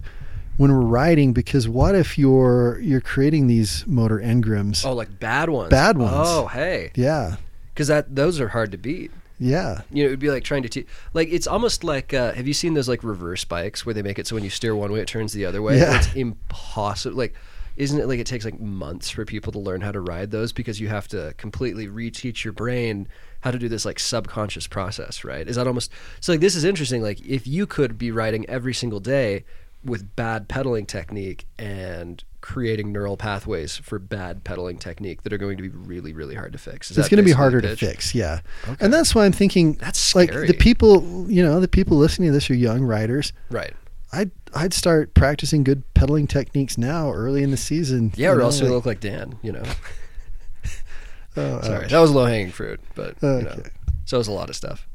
when 0.56 0.72
we're 0.72 0.80
riding 0.80 1.34
because 1.34 1.68
what 1.68 1.94
if 1.94 2.16
you're 2.16 2.78
you're 2.80 3.02
creating 3.02 3.46
these 3.46 3.86
motor 3.86 4.18
engrams 4.18 4.84
oh 4.84 4.92
like 4.92 5.20
bad 5.20 5.48
ones 5.48 5.70
bad 5.70 5.96
ones 5.96 6.12
oh 6.12 6.48
hey 6.48 6.90
yeah 6.96 7.36
because 7.72 7.86
that 7.86 8.16
those 8.16 8.40
are 8.40 8.48
hard 8.48 8.72
to 8.72 8.76
beat 8.76 9.12
yeah. 9.38 9.82
You 9.90 10.02
know, 10.02 10.08
it 10.08 10.10
would 10.10 10.18
be 10.18 10.30
like 10.30 10.44
trying 10.44 10.62
to 10.62 10.68
teach. 10.68 10.86
Like, 11.14 11.28
it's 11.30 11.46
almost 11.46 11.84
like 11.84 12.12
uh, 12.12 12.32
have 12.32 12.46
you 12.46 12.54
seen 12.54 12.74
those 12.74 12.88
like 12.88 13.04
reverse 13.04 13.44
bikes 13.44 13.86
where 13.86 13.94
they 13.94 14.02
make 14.02 14.18
it 14.18 14.26
so 14.26 14.34
when 14.34 14.44
you 14.44 14.50
steer 14.50 14.74
one 14.74 14.92
way, 14.92 15.00
it 15.00 15.08
turns 15.08 15.32
the 15.32 15.46
other 15.46 15.62
way? 15.62 15.78
Yeah. 15.78 15.98
It's 15.98 16.14
impossible. 16.14 17.16
Like, 17.16 17.34
isn't 17.76 18.00
it 18.00 18.08
like 18.08 18.18
it 18.18 18.26
takes 18.26 18.44
like 18.44 18.58
months 18.58 19.08
for 19.08 19.24
people 19.24 19.52
to 19.52 19.58
learn 19.58 19.80
how 19.80 19.92
to 19.92 20.00
ride 20.00 20.32
those 20.32 20.52
because 20.52 20.80
you 20.80 20.88
have 20.88 21.06
to 21.08 21.32
completely 21.36 21.86
reteach 21.86 22.42
your 22.42 22.52
brain 22.52 23.06
how 23.40 23.52
to 23.52 23.58
do 23.58 23.68
this 23.68 23.84
like 23.84 24.00
subconscious 24.00 24.66
process, 24.66 25.22
right? 25.22 25.46
Is 25.46 25.54
that 25.54 25.68
almost 25.68 25.92
so? 26.20 26.32
Like, 26.32 26.40
this 26.40 26.56
is 26.56 26.64
interesting. 26.64 27.02
Like, 27.02 27.24
if 27.24 27.46
you 27.46 27.66
could 27.66 27.96
be 27.96 28.10
riding 28.10 28.48
every 28.50 28.74
single 28.74 29.00
day, 29.00 29.44
with 29.84 30.14
bad 30.16 30.48
pedaling 30.48 30.86
technique 30.86 31.46
and 31.58 32.24
creating 32.40 32.92
neural 32.92 33.16
pathways 33.16 33.76
for 33.76 33.98
bad 33.98 34.44
pedaling 34.44 34.78
technique 34.78 35.22
that 35.22 35.32
are 35.32 35.38
going 35.38 35.56
to 35.56 35.62
be 35.62 35.68
really 35.68 36.12
really 36.12 36.34
hard 36.34 36.52
to 36.52 36.58
fix. 36.58 36.90
Is 36.90 36.98
it's 36.98 37.08
going 37.08 37.18
to 37.18 37.24
be 37.24 37.32
harder 37.32 37.60
to 37.60 37.76
fix, 37.76 38.14
yeah. 38.14 38.40
Okay. 38.64 38.84
And 38.84 38.92
that's 38.92 39.14
why 39.14 39.24
I'm 39.24 39.32
thinking 39.32 39.74
that's 39.74 39.98
scary. 39.98 40.26
like 40.26 40.46
the 40.48 40.54
people, 40.54 41.30
you 41.30 41.42
know, 41.42 41.60
the 41.60 41.68
people 41.68 41.96
listening 41.96 42.28
to 42.28 42.32
this 42.32 42.50
are 42.50 42.54
young 42.54 42.82
riders. 42.82 43.32
Right. 43.50 43.74
I'd 44.12 44.30
I'd 44.54 44.72
start 44.72 45.14
practicing 45.14 45.64
good 45.64 45.82
pedaling 45.94 46.26
techniques 46.26 46.78
now 46.78 47.12
early 47.12 47.42
in 47.42 47.50
the 47.50 47.56
season. 47.56 48.12
Yeah, 48.16 48.30
or 48.30 48.40
else 48.40 48.60
like, 48.60 48.68
you 48.68 48.74
look 48.74 48.86
like 48.86 49.00
Dan, 49.00 49.38
you 49.42 49.52
know. 49.52 49.62
oh, 51.36 51.60
Sorry, 51.60 51.84
oh. 51.84 51.88
that 51.88 51.98
was 51.98 52.10
low 52.10 52.24
hanging 52.24 52.52
fruit, 52.52 52.80
but 52.94 53.22
okay. 53.22 53.38
you 53.38 53.44
know, 53.44 53.62
so 54.06 54.16
it 54.16 54.18
was 54.18 54.28
a 54.28 54.32
lot 54.32 54.48
of 54.48 54.56
stuff. 54.56 54.86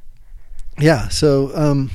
Yeah, 0.80 1.10
so 1.10 1.52
um, 1.56 1.92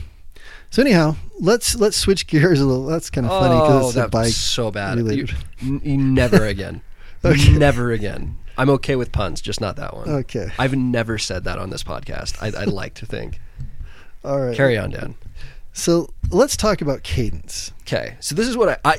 so 0.70 0.82
anyhow, 0.82 1.16
let's 1.40 1.76
let's 1.76 1.96
switch 1.96 2.26
gears 2.26 2.60
a 2.60 2.66
little. 2.66 2.86
That's 2.86 3.10
kind 3.10 3.26
of 3.26 3.32
funny 3.32 3.54
because 3.54 3.84
oh, 3.84 4.00
it's 4.00 4.06
a 4.06 4.08
bike. 4.08 4.32
So 4.32 4.70
bad. 4.70 4.98
You, 4.98 5.26
you 5.60 5.96
never 5.96 6.44
again. 6.44 6.82
okay. 7.24 7.52
Never 7.52 7.92
again. 7.92 8.36
I'm 8.56 8.70
okay 8.70 8.96
with 8.96 9.12
puns, 9.12 9.40
just 9.40 9.60
not 9.60 9.76
that 9.76 9.94
one. 9.94 10.08
Okay. 10.08 10.50
I've 10.58 10.74
never 10.76 11.16
said 11.16 11.44
that 11.44 11.58
on 11.58 11.70
this 11.70 11.84
podcast. 11.84 12.42
I, 12.42 12.62
I 12.62 12.64
like 12.64 12.94
to 12.94 13.06
think. 13.06 13.40
All 14.24 14.40
right. 14.40 14.56
Carry 14.56 14.76
on, 14.76 14.90
Dan. 14.90 15.14
So 15.72 16.10
let's 16.30 16.56
talk 16.56 16.80
about 16.80 17.02
cadence. 17.02 17.72
Okay, 17.82 18.16
so 18.20 18.34
this 18.34 18.46
is 18.46 18.56
what 18.56 18.80
I, 18.84 18.92
I, 18.92 18.96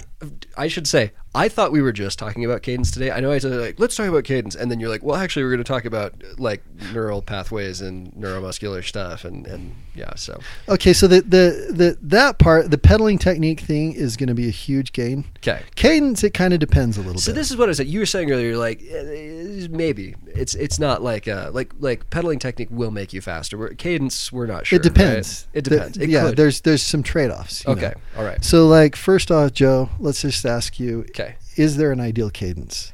I 0.57 0.67
should 0.67 0.87
say. 0.87 1.11
I 1.35 1.47
thought 1.47 1.71
we 1.71 1.79
were 1.79 1.91
just 1.91 2.17
talking 2.17 2.43
about 2.43 2.63
cadence 2.63 2.89
today. 2.89 3.11
I 3.11 3.19
know 3.19 3.31
I 3.31 3.37
said 3.37 3.51
like 3.51 3.79
let's 3.79 3.95
talk 3.95 4.07
about 4.07 4.23
cadence, 4.23 4.55
and 4.55 4.71
then 4.71 4.79
you're 4.79 4.89
like, 4.89 5.03
well, 5.03 5.15
actually, 5.15 5.43
we're 5.43 5.51
going 5.51 5.63
to 5.63 5.63
talk 5.63 5.85
about 5.85 6.15
like 6.39 6.63
neural 6.91 7.21
pathways 7.21 7.81
and 7.81 8.11
neuromuscular 8.13 8.83
stuff, 8.83 9.25
and 9.25 9.45
and 9.45 9.75
yeah. 9.93 10.15
So 10.15 10.39
okay, 10.67 10.91
so 10.91 11.05
the 11.05 11.21
the, 11.21 11.71
the 11.71 11.97
that 12.01 12.39
part, 12.39 12.71
the 12.71 12.79
pedaling 12.79 13.19
technique 13.19 13.59
thing, 13.59 13.93
is 13.93 14.17
going 14.17 14.29
to 14.29 14.33
be 14.33 14.47
a 14.47 14.51
huge 14.51 14.91
gain. 14.91 15.25
Okay, 15.37 15.61
cadence, 15.75 16.23
it 16.23 16.33
kind 16.33 16.51
of 16.51 16.59
depends 16.59 16.97
a 16.97 17.01
little. 17.03 17.21
So 17.21 17.31
bit. 17.31 17.35
this 17.35 17.51
is 17.51 17.57
what 17.57 17.69
I 17.69 17.73
said. 17.73 17.85
You 17.85 17.99
were 17.99 18.07
saying 18.07 18.31
earlier, 18.31 18.57
like 18.57 18.81
eh, 18.81 18.95
eh, 18.95 19.67
maybe 19.69 20.15
it's 20.25 20.55
it's 20.55 20.79
not 20.79 21.03
like 21.03 21.27
uh 21.27 21.51
like 21.53 21.73
like 21.79 22.09
pedaling 22.09 22.39
technique 22.39 22.69
will 22.71 22.91
make 22.91 23.13
you 23.13 23.21
faster. 23.21 23.67
Cadence, 23.75 24.31
we're 24.31 24.47
not 24.47 24.65
sure. 24.65 24.77
It 24.77 24.81
depends. 24.81 25.45
Right? 25.53 25.59
It 25.59 25.63
depends. 25.65 25.97
The, 25.99 26.05
it 26.05 26.09
yeah, 26.09 26.23
could. 26.23 26.37
there's 26.37 26.61
there's 26.61 26.81
some. 26.81 27.03
Tra- 27.03 27.18
trade 27.19 27.31
offs. 27.33 27.67
Okay. 27.67 27.93
Know? 28.15 28.19
All 28.19 28.23
right. 28.23 28.43
So, 28.43 28.67
like, 28.67 28.95
first 28.95 29.31
off, 29.31 29.53
Joe, 29.53 29.89
let's 29.99 30.21
just 30.21 30.45
ask 30.45 30.79
you 30.79 31.01
okay. 31.09 31.35
is 31.55 31.77
there 31.77 31.91
an 31.91 31.99
ideal 31.99 32.29
cadence? 32.29 32.93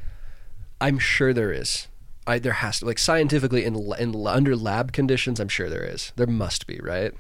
I'm 0.82 1.00
sure 1.00 1.34
there 1.34 1.52
is. 1.52 1.88
I, 2.28 2.40
there 2.40 2.54
has 2.54 2.80
to 2.80 2.86
like 2.86 2.98
scientifically 2.98 3.66
in, 3.66 3.76
in 4.00 4.28
under 4.28 4.56
lab 4.56 4.92
conditions. 4.92 5.40
I'm 5.40 5.48
sure 5.48 5.70
there 5.70 5.84
is. 5.84 6.12
There 6.16 6.28
must 6.28 6.66
be, 6.66 6.80
right? 6.82 7.14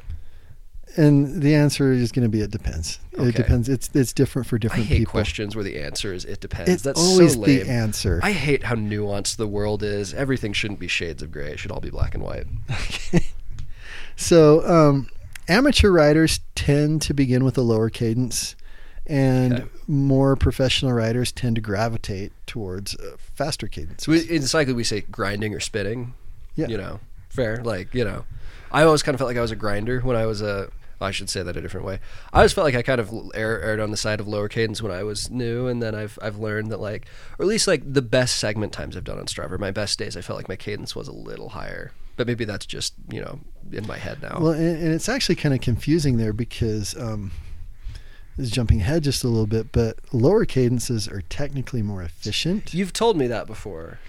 And 0.97 1.41
the 1.41 1.53
answer 1.53 1.91
is 1.91 2.11
going 2.11 2.23
to 2.23 2.29
be 2.29 2.41
it 2.41 2.51
depends. 2.51 2.99
Okay. 3.13 3.29
It 3.29 3.35
depends. 3.35 3.69
It's 3.69 3.89
it's 3.93 4.13
different 4.13 4.47
for 4.47 4.57
different 4.57 4.85
I 4.85 4.87
hate 4.87 4.97
people. 4.99 5.11
questions 5.11 5.55
where 5.55 5.63
the 5.63 5.79
answer 5.79 6.13
is 6.13 6.25
it 6.25 6.39
depends. 6.39 6.71
It's 6.71 6.83
That's 6.83 6.99
always 6.99 7.33
so 7.33 7.41
lame. 7.41 7.59
the 7.59 7.69
answer. 7.69 8.19
I 8.23 8.31
hate 8.31 8.63
how 8.63 8.75
nuanced 8.75 9.35
the 9.35 9.47
world 9.47 9.83
is. 9.83 10.13
Everything 10.13 10.53
shouldn't 10.53 10.79
be 10.79 10.87
shades 10.87 11.21
of 11.21 11.31
gray. 11.31 11.51
It 11.51 11.59
should 11.59 11.71
all 11.71 11.81
be 11.81 11.91
black 11.91 12.15
and 12.15 12.23
white. 12.23 12.45
Okay. 12.71 13.25
so, 14.15 14.67
um, 14.67 15.09
amateur 15.47 15.91
riders 15.91 16.39
tend 16.55 17.01
to 17.03 17.13
begin 17.13 17.43
with 17.43 17.57
a 17.57 17.61
lower 17.61 17.89
cadence, 17.89 18.55
and 19.05 19.53
okay. 19.53 19.65
more 19.87 20.35
professional 20.35 20.93
riders 20.93 21.31
tend 21.31 21.55
to 21.55 21.61
gravitate 21.61 22.33
towards 22.47 22.95
faster 23.17 23.67
cadence. 23.67 24.07
It's 24.07 24.53
like 24.53 24.67
we 24.67 24.83
say 24.83 25.01
grinding 25.01 25.53
or 25.53 25.59
spitting. 25.59 26.13
Yeah. 26.55 26.67
You 26.67 26.77
know, 26.77 26.99
fair. 27.29 27.57
Like, 27.63 27.93
you 27.93 28.05
know, 28.05 28.25
I 28.71 28.83
always 28.83 29.03
kind 29.03 29.13
of 29.13 29.19
felt 29.19 29.27
like 29.27 29.37
I 29.37 29.41
was 29.41 29.51
a 29.51 29.55
grinder 29.55 29.99
when 29.99 30.15
I 30.15 30.25
was 30.25 30.41
a. 30.41 30.69
I 31.01 31.11
should 31.11 31.29
say 31.29 31.43
that 31.43 31.57
a 31.57 31.61
different 31.61 31.85
way. 31.85 31.99
I 32.31 32.37
always 32.37 32.53
felt 32.53 32.63
like 32.63 32.73
I 32.73 32.81
kind 32.81 33.01
of 33.01 33.13
erred 33.33 33.81
on 33.81 33.91
the 33.91 33.97
side 33.97 34.21
of 34.21 34.29
lower 34.29 34.47
cadence 34.47 34.81
when 34.81 34.93
I 34.93 35.03
was 35.03 35.29
new, 35.29 35.67
and 35.67 35.83
then 35.83 35.93
I've 35.93 36.17
I've 36.21 36.37
learned 36.37 36.71
that 36.71 36.79
like, 36.79 37.05
or 37.37 37.43
at 37.43 37.49
least 37.49 37.67
like 37.67 37.81
the 37.93 38.01
best 38.01 38.37
segment 38.37 38.71
times 38.71 38.95
I've 38.95 39.03
done 39.03 39.19
on 39.19 39.25
Strava, 39.25 39.59
my 39.59 39.71
best 39.71 39.99
days, 39.99 40.15
I 40.15 40.21
felt 40.21 40.37
like 40.37 40.47
my 40.47 40.55
cadence 40.55 40.95
was 40.95 41.09
a 41.09 41.13
little 41.13 41.49
higher 41.49 41.91
but 42.15 42.27
maybe 42.27 42.45
that's 42.45 42.65
just 42.65 42.93
you 43.11 43.21
know 43.21 43.39
in 43.71 43.85
my 43.87 43.97
head 43.97 44.21
now. 44.21 44.39
Well, 44.39 44.53
and, 44.53 44.77
and 44.81 44.93
it's 44.93 45.09
actually 45.09 45.35
kind 45.35 45.53
of 45.53 45.61
confusing 45.61 46.17
there 46.17 46.33
because 46.33 46.95
um, 46.97 47.31
this 48.37 48.47
is 48.47 48.51
jumping 48.51 48.81
ahead 48.81 49.03
just 49.03 49.23
a 49.23 49.27
little 49.27 49.47
bit, 49.47 49.71
but 49.71 49.97
lower 50.11 50.45
cadences 50.45 51.07
are 51.07 51.21
technically 51.21 51.81
more 51.81 52.03
efficient. 52.03 52.73
You've 52.73 52.93
told 52.93 53.17
me 53.17 53.27
that 53.27 53.47
before, 53.47 53.99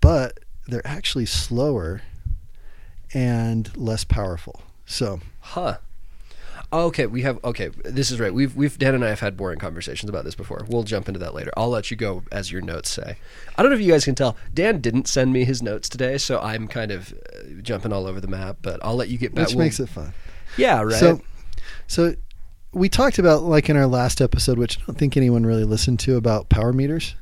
but 0.00 0.40
they're 0.66 0.86
actually 0.86 1.26
slower 1.26 2.02
and 3.14 3.74
less 3.76 4.04
powerful. 4.04 4.62
So, 4.86 5.20
huh? 5.40 5.78
Okay, 6.72 7.04
we 7.04 7.20
have 7.22 7.38
okay. 7.44 7.68
This 7.84 8.10
is 8.10 8.18
right. 8.18 8.32
We've 8.32 8.56
we've 8.56 8.78
Dan 8.78 8.94
and 8.94 9.04
I 9.04 9.10
have 9.10 9.20
had 9.20 9.36
boring 9.36 9.58
conversations 9.58 10.08
about 10.08 10.24
this 10.24 10.34
before. 10.34 10.64
We'll 10.68 10.84
jump 10.84 11.06
into 11.06 11.20
that 11.20 11.34
later. 11.34 11.50
I'll 11.54 11.68
let 11.68 11.90
you 11.90 11.98
go 11.98 12.22
as 12.32 12.50
your 12.50 12.62
notes 12.62 12.90
say. 12.90 13.18
I 13.56 13.62
don't 13.62 13.70
know 13.70 13.76
if 13.76 13.82
you 13.82 13.92
guys 13.92 14.06
can 14.06 14.14
tell. 14.14 14.36
Dan 14.54 14.80
didn't 14.80 15.06
send 15.06 15.34
me 15.34 15.44
his 15.44 15.62
notes 15.62 15.88
today, 15.88 16.16
so 16.16 16.40
I'm 16.40 16.66
kind 16.68 16.90
of 16.90 17.12
uh, 17.12 17.60
jumping 17.60 17.92
all 17.92 18.06
over 18.06 18.20
the 18.20 18.28
map. 18.28 18.58
But 18.62 18.80
I'll 18.82 18.96
let 18.96 19.10
you 19.10 19.18
get 19.18 19.34
back. 19.34 19.48
Which 19.48 19.54
we'll, 19.54 19.66
makes 19.66 19.80
it 19.80 19.90
fun. 19.90 20.14
Yeah. 20.56 20.80
Right. 20.80 20.94
So, 20.94 21.20
so 21.88 22.14
we 22.72 22.88
talked 22.88 23.18
about 23.18 23.42
like 23.42 23.68
in 23.68 23.76
our 23.76 23.86
last 23.86 24.22
episode, 24.22 24.58
which 24.58 24.78
I 24.78 24.82
don't 24.86 24.98
think 24.98 25.16
anyone 25.18 25.44
really 25.44 25.64
listened 25.64 26.00
to 26.00 26.16
about 26.16 26.48
power 26.48 26.72
meters, 26.72 27.14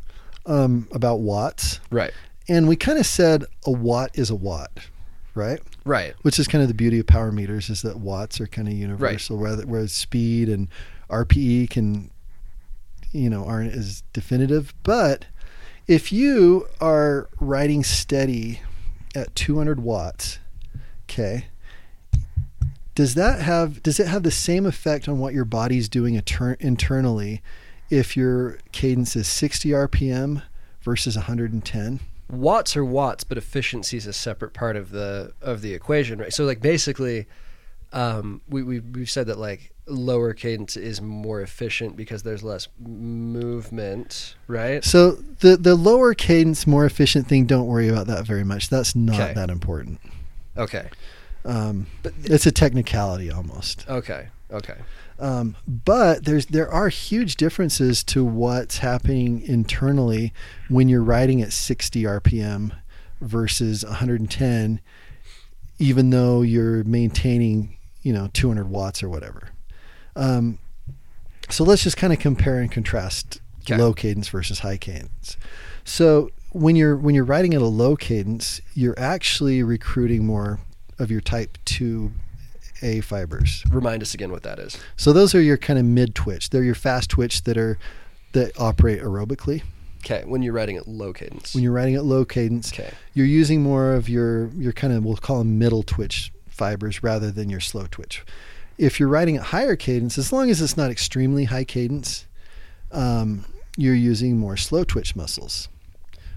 um, 0.46 0.86
about 0.92 1.20
watts. 1.20 1.80
Right. 1.90 2.12
And 2.48 2.68
we 2.68 2.76
kind 2.76 3.00
of 3.00 3.06
said 3.06 3.44
a 3.66 3.72
watt 3.72 4.10
is 4.14 4.30
a 4.30 4.36
watt 4.36 4.70
right? 5.34 5.60
Right. 5.84 6.14
Which 6.22 6.38
is 6.38 6.48
kind 6.48 6.62
of 6.62 6.68
the 6.68 6.74
beauty 6.74 6.98
of 6.98 7.06
power 7.06 7.32
meters 7.32 7.70
is 7.70 7.82
that 7.82 7.98
watts 7.98 8.40
are 8.40 8.46
kind 8.46 8.68
of 8.68 8.74
universal, 8.74 9.36
right. 9.36 9.50
whereas, 9.50 9.66
whereas 9.66 9.92
speed 9.92 10.48
and 10.48 10.68
RPE 11.08 11.70
can, 11.70 12.10
you 13.12 13.30
know, 13.30 13.44
aren't 13.44 13.72
as 13.72 14.02
definitive. 14.12 14.74
But 14.82 15.26
if 15.86 16.12
you 16.12 16.68
are 16.80 17.28
riding 17.40 17.82
steady 17.84 18.60
at 19.14 19.34
200 19.34 19.80
watts, 19.80 20.38
okay, 21.04 21.46
does 22.94 23.14
that 23.14 23.40
have 23.40 23.82
does 23.82 23.98
it 23.98 24.06
have 24.08 24.22
the 24.22 24.30
same 24.30 24.66
effect 24.66 25.08
on 25.08 25.18
what 25.18 25.32
your 25.32 25.44
body's 25.44 25.88
doing 25.88 26.14
internally 26.60 27.42
if 27.88 28.16
your 28.16 28.58
cadence 28.72 29.16
is 29.16 29.26
60 29.26 29.70
RPM 29.70 30.42
versus 30.82 31.16
110? 31.16 32.00
watts 32.30 32.76
are 32.76 32.84
watts, 32.84 33.24
but 33.24 33.38
efficiency 33.38 33.96
is 33.96 34.06
a 34.06 34.12
separate 34.12 34.52
part 34.52 34.76
of 34.76 34.90
the 34.90 35.32
of 35.40 35.62
the 35.62 35.74
equation, 35.74 36.18
right? 36.18 36.32
So 36.32 36.44
like 36.44 36.60
basically, 36.60 37.26
um, 37.92 38.40
we 38.48 38.62
we 38.62 38.80
we've 38.80 39.10
said 39.10 39.26
that 39.26 39.38
like 39.38 39.72
lower 39.86 40.32
cadence 40.32 40.76
is 40.76 41.00
more 41.00 41.40
efficient 41.40 41.96
because 41.96 42.22
there's 42.22 42.42
less 42.42 42.68
movement, 42.78 44.36
right? 44.46 44.84
So 44.84 45.12
the 45.40 45.56
the 45.56 45.74
lower 45.74 46.14
cadence, 46.14 46.66
more 46.66 46.84
efficient 46.84 47.26
thing, 47.26 47.46
don't 47.46 47.66
worry 47.66 47.88
about 47.88 48.06
that 48.06 48.24
very 48.24 48.44
much. 48.44 48.68
That's 48.68 48.94
not 48.94 49.20
okay. 49.20 49.32
that 49.34 49.50
important. 49.50 50.00
Okay. 50.56 50.88
Um, 51.44 51.86
but 52.02 52.14
th- 52.16 52.30
it's 52.30 52.46
a 52.46 52.52
technicality 52.52 53.30
almost. 53.30 53.88
Okay. 53.88 54.28
Okay. 54.52 54.76
Um, 55.20 55.56
but 55.66 56.24
there's 56.24 56.46
there 56.46 56.70
are 56.70 56.88
huge 56.88 57.36
differences 57.36 58.02
to 58.04 58.24
what's 58.24 58.78
happening 58.78 59.42
internally 59.42 60.32
when 60.68 60.88
you're 60.88 61.02
riding 61.02 61.42
at 61.42 61.52
60 61.52 62.04
RPM 62.04 62.72
versus 63.20 63.84
110, 63.84 64.80
even 65.78 66.10
though 66.10 66.40
you're 66.40 66.82
maintaining 66.84 67.76
you 68.02 68.14
know 68.14 68.30
200 68.32 68.68
watts 68.68 69.02
or 69.02 69.10
whatever. 69.10 69.50
Um, 70.16 70.58
so 71.50 71.64
let's 71.64 71.82
just 71.82 71.96
kind 71.96 72.12
of 72.12 72.18
compare 72.18 72.58
and 72.58 72.72
contrast 72.72 73.40
okay. 73.62 73.76
low 73.76 73.92
cadence 73.92 74.28
versus 74.28 74.60
high 74.60 74.78
cadence. 74.78 75.36
So 75.84 76.30
when 76.52 76.76
you're 76.76 76.96
when 76.96 77.14
you're 77.14 77.24
riding 77.24 77.52
at 77.54 77.60
a 77.60 77.66
low 77.66 77.94
cadence, 77.94 78.60
you're 78.74 78.98
actually 78.98 79.62
recruiting 79.62 80.24
more 80.24 80.60
of 80.98 81.10
your 81.10 81.20
type 81.20 81.58
two 81.64 82.12
a 82.82 83.00
fibers. 83.00 83.64
Remind 83.70 84.02
us 84.02 84.14
again 84.14 84.30
what 84.30 84.42
that 84.42 84.58
is. 84.58 84.78
So 84.96 85.12
those 85.12 85.34
are 85.34 85.40
your 85.40 85.56
kind 85.56 85.78
of 85.78 85.84
mid 85.84 86.14
twitch. 86.14 86.50
They're 86.50 86.64
your 86.64 86.74
fast 86.74 87.10
twitch 87.10 87.44
that 87.44 87.56
are 87.56 87.78
that 88.32 88.58
operate 88.58 89.00
aerobically. 89.00 89.62
Okay, 90.04 90.24
when 90.24 90.42
you're 90.42 90.52
writing 90.52 90.76
at 90.76 90.88
low 90.88 91.12
cadence. 91.12 91.54
When 91.54 91.62
you're 91.62 91.72
writing 91.72 91.94
at 91.94 92.04
low 92.04 92.24
cadence, 92.24 92.72
okay. 92.72 92.92
you're 93.12 93.26
using 93.26 93.62
more 93.62 93.92
of 93.94 94.08
your 94.08 94.48
your 94.48 94.72
kind 94.72 94.92
of 94.92 95.04
we'll 95.04 95.16
call 95.16 95.38
them 95.38 95.58
middle 95.58 95.82
twitch 95.82 96.32
fibers 96.48 97.02
rather 97.02 97.30
than 97.30 97.50
your 97.50 97.60
slow 97.60 97.86
twitch. 97.90 98.24
If 98.78 98.98
you're 98.98 99.10
writing 99.10 99.36
at 99.36 99.44
higher 99.44 99.76
cadence, 99.76 100.16
as 100.16 100.32
long 100.32 100.50
as 100.50 100.62
it's 100.62 100.76
not 100.76 100.90
extremely 100.90 101.44
high 101.44 101.64
cadence, 101.64 102.26
um, 102.92 103.44
you're 103.76 103.94
using 103.94 104.38
more 104.38 104.56
slow 104.56 104.84
twitch 104.84 105.14
muscles, 105.14 105.68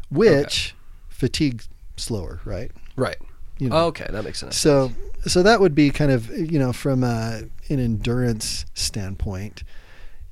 which 0.09 0.75
okay. 0.75 0.75
fatigue 1.09 1.63
slower, 1.95 2.41
right? 2.43 2.71
Right. 2.97 3.17
You 3.63 3.69
know. 3.69 3.75
Oh, 3.77 3.85
okay, 3.87 4.07
that 4.09 4.23
makes 4.23 4.39
sense. 4.39 4.57
So 4.57 4.91
so 5.25 5.41
that 5.41 5.61
would 5.61 5.73
be 5.73 5.89
kind 5.89 6.11
of 6.11 6.29
you 6.29 6.59
know 6.59 6.73
from 6.73 7.03
a, 7.03 7.43
an 7.69 7.79
endurance 7.79 8.65
standpoint, 8.73 9.63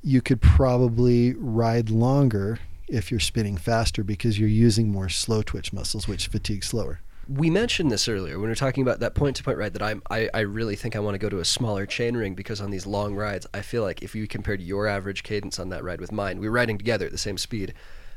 you 0.02 0.22
could 0.22 0.42
probably 0.42 1.34
ride 1.36 1.90
longer 1.90 2.60
if 2.90 3.10
you're 3.10 3.22
spinning 3.22 3.56
faster 3.56 4.04
because 4.04 4.38
you're 4.38 4.50
using 4.50 4.92
more 4.92 5.08
slow 5.08 5.42
twitch 5.42 5.72
muscles, 5.72 6.10
which 6.10 6.28
fatigue 6.28 6.64
slower. 6.64 7.00
we 7.28 7.50
mentioned 7.50 7.90
this 7.90 8.08
earlier 8.10 8.36
when 8.36 8.44
we 8.44 8.50
were 8.50 8.56
talking 8.56 8.82
about 8.82 9.00
that 9.00 9.16
point 9.16 9.38
to 9.38 9.44
point 9.44 9.58
ride 9.58 9.74
that 9.74 9.82
I'm, 9.82 10.02
I, 10.10 10.30
I 10.34 10.42
really 10.42 10.76
think 10.76 10.96
I 10.96 11.00
want 11.00 11.14
to 11.14 11.20
go 11.20 11.30
to 11.30 11.40
a 11.40 11.46
smaller 11.46 11.86
chain 11.86 12.18
ring 12.18 12.36
because 12.36 12.60
on 12.60 12.72
these 12.72 12.86
long 12.86 13.16
rides, 13.16 13.48
I 13.54 13.62
feel 13.62 13.84
like 13.84 14.02
if 14.02 14.14
you 14.14 14.28
compared 14.28 14.62
your 14.62 14.88
average 14.88 15.24
cadence 15.24 15.58
on 15.60 15.70
that 15.70 15.84
ride 15.84 16.02
with 16.02 16.12
mine, 16.12 16.40
we 16.40 16.50
were 16.50 16.56
riding 16.56 16.78
together 16.78 17.06
at 17.06 17.12
the 17.14 17.18
same 17.18 17.38
speed, 17.38 17.74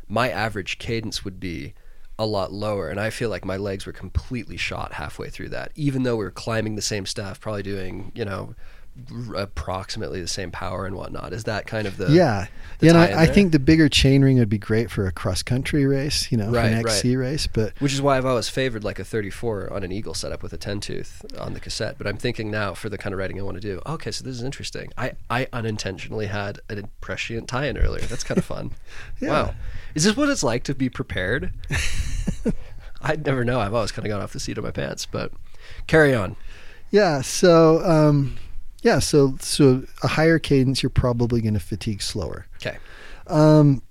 my 0.09 0.29
average 0.31 0.79
cadence 0.79 1.25
would 1.25 1.39
be 1.39 1.75
a 2.19 2.27
lot 2.27 2.53
lower. 2.53 2.89
And 2.89 3.01
I 3.01 3.11
feel 3.11 3.31
like 3.31 3.45
my 3.45 3.57
legs 3.57 3.87
were 3.87 3.93
completely 3.93 4.57
shot 4.57 4.95
halfway 4.95 5.31
through 5.31 5.49
that, 5.51 5.73
even 5.75 6.03
though 6.03 6.17
we 6.17 6.25
were 6.25 6.31
climbing 6.31 6.77
the 6.77 6.83
same 6.83 7.07
stuff, 7.07 7.41
probably 7.41 7.63
doing, 7.63 8.13
you 8.15 8.25
know, 8.25 8.55
approximately 9.37 10.21
the 10.21 10.29
same 10.29 10.51
power 10.51 10.87
and 10.87 10.95
whatnot. 10.97 11.33
Is 11.33 11.45
that 11.45 11.67
kind 11.67 11.87
of 11.87 11.97
the. 11.97 12.11
yeah, 12.11 12.47
the 12.79 12.87
yeah. 12.87 12.93
And 12.93 12.99
I, 12.99 13.23
I 13.23 13.27
think 13.27 13.53
the 13.53 13.59
bigger 13.59 13.89
chain 13.89 14.23
ring 14.23 14.39
would 14.39 14.49
be 14.49 14.59
great 14.59 14.91
for 14.91 15.07
a 15.07 15.13
cross 15.13 15.43
country 15.43 15.85
race, 15.87 16.31
you 16.31 16.39
know, 16.39 16.51
Right, 16.51 16.67
an 16.67 16.83
right. 16.83 16.87
XC 16.87 17.17
race. 17.17 17.47
But 17.47 17.73
Which 17.81 17.93
is 17.93 18.01
why 18.01 18.17
I've 18.17 18.27
always 18.27 18.49
favored 18.49 18.85
like 18.85 18.99
a 18.99 19.05
34 19.05 19.73
on 19.73 19.83
an 19.83 19.93
Eagle 19.93 20.15
setup 20.15 20.43
with 20.43 20.53
a 20.53 20.57
10 20.57 20.81
tooth 20.81 21.25
on 21.39 21.55
the 21.55 21.61
cassette. 21.61 21.97
But 21.99 22.07
I'm 22.07 22.17
thinking 22.17 22.51
now 22.51 22.75
for 22.75 22.89
the 22.89 22.99
kind 22.99 23.13
of 23.13 23.19
writing 23.19 23.39
I 23.41 23.43
want 23.43 23.57
to 23.57 23.61
do. 23.61 23.81
Okay, 23.87 24.11
so 24.11 24.25
this 24.25 24.37
is 24.37 24.43
interesting. 24.43 24.91
I, 24.97 25.13
I 25.29 25.49
unintentionally 25.53 26.27
had 26.27 26.61
an 26.69 26.89
prescient 27.01 27.49
tie 27.49 27.67
in 27.67 27.77
earlier. 27.79 28.05
That's 28.07 28.25
kind 28.25 28.39
of 28.39 28.45
fun. 28.45 28.73
Yeah. 29.21 29.29
Wow. 29.31 29.55
Is 29.95 30.05
this 30.05 30.17
what 30.17 30.29
it's 30.29 30.43
like 30.43 30.65
to 30.65 30.75
be 30.75 30.89
prepared? 30.89 31.53
I'd 33.01 33.25
never 33.27 33.45
know. 33.45 33.61
I've 33.61 33.75
always 33.75 33.93
kind 33.93 34.07
of 34.07 34.11
gone 34.11 34.21
off 34.21 34.33
the 34.33 34.41
seat 34.41 34.59
of 34.59 34.65
my 34.65 34.71
pants. 34.71 35.07
But 35.07 35.33
carry 35.87 36.15
on. 36.15 36.37
yeah, 36.91 37.21
so 37.23 37.83
um, 37.85 38.37
yeah, 38.85 38.99
so 38.99 39.37
so 39.41 39.83
a 40.03 40.09
higher 40.09 40.39
cadence, 40.39 40.83
you're 40.83 40.91
probably 40.91 41.41
going 41.41 41.55
to 41.55 41.61
fatigue 41.61 42.03
slower. 42.03 42.47
Okay. 42.57 42.77
Um, 43.27 43.83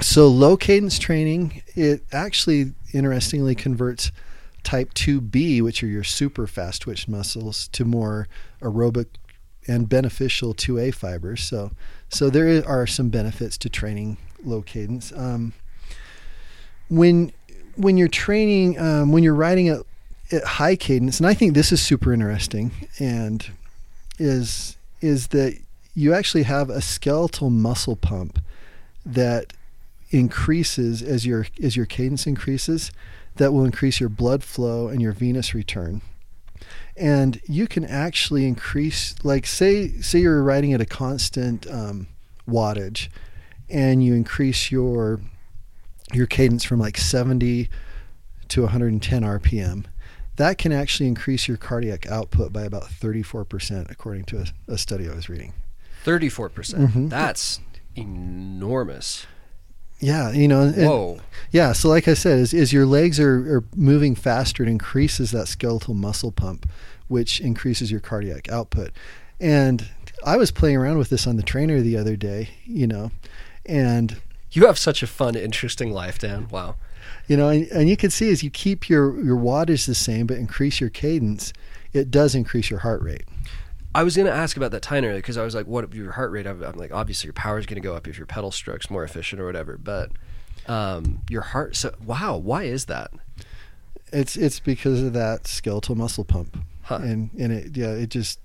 so 0.00 0.28
low 0.28 0.56
cadence 0.56 0.98
training, 0.98 1.62
it 1.76 2.02
actually 2.10 2.72
interestingly 2.94 3.54
converts 3.54 4.10
type 4.62 4.94
2B, 4.94 5.60
which 5.60 5.82
are 5.82 5.86
your 5.86 6.04
super 6.04 6.46
fast 6.46 6.82
twitch 6.82 7.06
muscles, 7.06 7.68
to 7.68 7.84
more 7.84 8.28
aerobic 8.62 9.06
and 9.66 9.90
beneficial 9.90 10.54
2A 10.54 10.94
fibers. 10.94 11.42
So, 11.42 11.72
so 12.08 12.30
there 12.30 12.66
are 12.66 12.86
some 12.86 13.10
benefits 13.10 13.58
to 13.58 13.68
training 13.68 14.16
low 14.42 14.62
cadence. 14.62 15.12
Um, 15.12 15.52
when 16.88 17.30
when 17.76 17.98
you're 17.98 18.08
training, 18.08 18.78
um, 18.78 19.12
when 19.12 19.22
you're 19.22 19.34
riding 19.34 19.68
at, 19.68 19.82
at 20.32 20.44
high 20.44 20.76
cadence, 20.76 21.20
and 21.20 21.26
I 21.26 21.34
think 21.34 21.52
this 21.52 21.72
is 21.72 21.82
super 21.82 22.14
interesting, 22.14 22.72
and 22.98 23.46
is 24.18 24.76
is 25.00 25.28
that 25.28 25.58
you 25.94 26.12
actually 26.12 26.44
have 26.44 26.70
a 26.70 26.80
skeletal 26.80 27.50
muscle 27.50 27.96
pump 27.96 28.38
that 29.04 29.52
increases 30.10 31.02
as 31.02 31.26
your 31.26 31.46
as 31.62 31.76
your 31.76 31.86
cadence 31.86 32.26
increases 32.26 32.90
that 33.36 33.52
will 33.52 33.64
increase 33.64 34.00
your 34.00 34.08
blood 34.08 34.42
flow 34.42 34.88
and 34.88 35.00
your 35.00 35.12
venous 35.12 35.54
return. 35.54 36.02
And 36.96 37.40
you 37.46 37.68
can 37.68 37.84
actually 37.84 38.46
increase 38.46 39.14
like 39.22 39.46
say 39.46 40.00
say 40.00 40.20
you're 40.20 40.42
riding 40.42 40.72
at 40.72 40.80
a 40.80 40.86
constant 40.86 41.66
um, 41.70 42.08
wattage 42.48 43.08
and 43.68 44.04
you 44.04 44.14
increase 44.14 44.70
your 44.70 45.20
your 46.12 46.26
cadence 46.26 46.64
from 46.64 46.80
like 46.80 46.96
70 46.96 47.68
to 48.48 48.62
110 48.62 49.22
rpm 49.22 49.84
that 50.38 50.56
can 50.58 50.72
actually 50.72 51.06
increase 51.08 51.46
your 51.46 51.56
cardiac 51.56 52.06
output 52.06 52.52
by 52.52 52.62
about 52.64 52.84
34% 52.84 53.90
according 53.90 54.24
to 54.24 54.38
a, 54.38 54.72
a 54.72 54.78
study 54.78 55.08
i 55.08 55.14
was 55.14 55.28
reading 55.28 55.52
34%. 56.04 56.54
percent 56.54 56.90
Mhm. 56.90 57.10
That's 57.10 57.60
enormous. 57.96 59.26
yeah 60.00 60.30
you 60.30 60.48
know 60.48 60.62
and- 60.62 60.76
Whoa. 60.76 61.20
Yeah, 61.50 61.72
so 61.72 61.88
like 61.88 62.06
I 62.08 62.14
said, 62.14 62.38
as, 62.40 62.52
as 62.52 62.72
your 62.74 62.84
legs 62.84 63.18
are, 63.18 63.56
are 63.58 63.64
moving 63.74 64.14
faster, 64.14 64.62
it 64.62 64.68
increases 64.68 65.30
that 65.30 65.48
skeletal 65.48 65.94
muscle 65.94 66.30
pump, 66.30 66.68
which 67.08 67.40
increases 67.40 67.90
your 67.90 68.00
cardiac 68.00 68.50
output. 68.50 68.90
And 69.40 69.88
I 70.26 70.36
was 70.36 70.50
playing 70.50 70.76
around 70.76 70.98
with 70.98 71.08
this 71.08 71.26
on 71.26 71.36
the 71.36 71.42
trainer 71.42 71.80
the 71.80 71.96
other 71.96 72.16
day, 72.16 72.50
you 72.66 72.86
know, 72.86 73.10
and 73.64 74.20
You 74.52 74.66
have 74.66 74.78
such 74.78 75.02
a 75.02 75.06
fun, 75.06 75.36
interesting 75.36 75.90
life, 75.92 76.18
Dan. 76.18 76.48
Wow. 76.50 76.74
You 77.28 77.36
know, 77.36 77.48
and, 77.48 77.66
and 77.68 77.88
you 77.88 77.96
can 77.96 78.10
see 78.10 78.30
as 78.30 78.42
you 78.42 78.50
keep 78.50 78.88
your 78.88 79.22
your 79.22 79.36
wattage 79.36 79.86
the 79.86 79.94
same 79.94 80.26
but 80.26 80.36
increase 80.38 80.80
your 80.80 80.90
cadence, 80.90 81.52
it 81.92 82.10
does 82.10 82.34
increase 82.34 82.70
your 82.70 82.80
heart 82.80 83.02
rate. 83.02 83.24
I 83.94 84.02
was 84.02 84.16
going 84.16 84.26
to 84.26 84.32
ask 84.32 84.56
about 84.56 84.70
that 84.72 84.82
time 84.82 85.04
earlier 85.04 85.16
because 85.16 85.38
I 85.38 85.44
was 85.44 85.54
like, 85.54 85.66
what 85.66 85.82
if 85.82 85.94
your 85.94 86.12
heart 86.12 86.30
rate? 86.30 86.46
I'm, 86.46 86.62
I'm 86.62 86.76
like, 86.76 86.92
obviously 86.92 87.26
your 87.26 87.32
power 87.34 87.58
is 87.58 87.66
going 87.66 87.80
to 87.80 87.86
go 87.86 87.94
up 87.94 88.06
if 88.06 88.18
your 88.18 88.26
pedal 88.26 88.50
stroke's 88.50 88.90
more 88.90 89.02
efficient 89.02 89.40
or 89.40 89.46
whatever. 89.46 89.78
But 89.78 90.10
um, 90.66 91.22
your 91.30 91.40
heart, 91.42 91.74
so 91.76 91.94
wow, 92.04 92.36
why 92.36 92.64
is 92.64 92.84
that? 92.86 93.10
It's 94.12 94.36
it's 94.36 94.60
because 94.60 95.02
of 95.02 95.12
that 95.14 95.46
skeletal 95.46 95.94
muscle 95.94 96.24
pump, 96.24 96.58
Huh. 96.82 97.00
and 97.02 97.30
and 97.38 97.52
it 97.52 97.76
yeah 97.76 97.90
it 97.90 98.08
just 98.08 98.40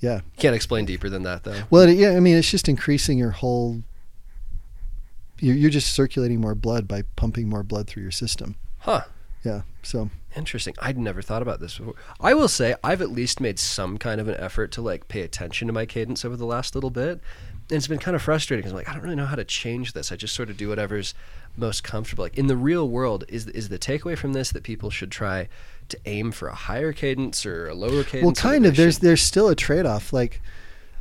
yeah 0.00 0.20
Can't 0.38 0.56
explain 0.56 0.86
deeper 0.86 1.08
than 1.08 1.22
that 1.24 1.44
though. 1.44 1.62
Well, 1.70 1.88
yeah, 1.88 2.16
I 2.16 2.20
mean, 2.20 2.36
it's 2.36 2.50
just 2.50 2.68
increasing 2.68 3.18
your 3.18 3.30
whole. 3.30 3.82
You're, 5.40 5.56
you're 5.56 5.70
just 5.70 5.92
circulating 5.92 6.40
more 6.40 6.54
blood 6.54 6.88
by 6.88 7.02
pumping 7.16 7.48
more 7.48 7.62
blood 7.62 7.86
through 7.86 8.02
your 8.02 8.12
system. 8.12 8.56
Huh. 8.78 9.02
Yeah. 9.44 9.62
So 9.82 10.10
Interesting. 10.36 10.74
I'd 10.80 10.98
never 10.98 11.22
thought 11.22 11.42
about 11.42 11.58
this 11.58 11.78
before. 11.78 11.94
I 12.20 12.34
will 12.34 12.48
say 12.48 12.74
I've 12.84 13.00
at 13.02 13.10
least 13.10 13.40
made 13.40 13.58
some 13.58 13.98
kind 13.98 14.20
of 14.20 14.28
an 14.28 14.36
effort 14.38 14.70
to 14.72 14.82
like 14.82 15.08
pay 15.08 15.22
attention 15.22 15.66
to 15.68 15.72
my 15.72 15.86
cadence 15.86 16.24
over 16.24 16.36
the 16.36 16.44
last 16.46 16.74
little 16.74 16.90
bit. 16.90 17.20
And 17.70 17.76
it's 17.76 17.86
been 17.88 17.98
kind 17.98 18.14
of 18.14 18.22
frustrating 18.22 18.60
because 18.62 18.72
I'm 18.72 18.76
like, 18.76 18.88
I 18.88 18.92
don't 18.92 19.02
really 19.02 19.16
know 19.16 19.26
how 19.26 19.36
to 19.36 19.44
change 19.44 19.92
this. 19.94 20.12
I 20.12 20.16
just 20.16 20.34
sort 20.34 20.48
of 20.50 20.56
do 20.56 20.68
whatever's 20.68 21.14
most 21.56 21.82
comfortable. 21.82 22.24
Like 22.24 22.38
in 22.38 22.46
the 22.46 22.56
real 22.56 22.88
world, 22.88 23.24
is 23.28 23.46
is 23.48 23.68
the 23.68 23.78
takeaway 23.78 24.16
from 24.16 24.32
this 24.32 24.52
that 24.52 24.62
people 24.62 24.90
should 24.90 25.10
try 25.10 25.48
to 25.88 25.98
aim 26.06 26.30
for 26.30 26.48
a 26.48 26.54
higher 26.54 26.92
cadence 26.92 27.44
or 27.44 27.68
a 27.68 27.74
lower 27.74 28.04
cadence? 28.04 28.24
well, 28.24 28.34
kind 28.34 28.64
of. 28.66 28.76
There's 28.76 28.94
should- 28.94 29.02
there's 29.02 29.22
still 29.22 29.48
a 29.48 29.54
trade 29.56 29.86
off. 29.86 30.12
Like, 30.12 30.40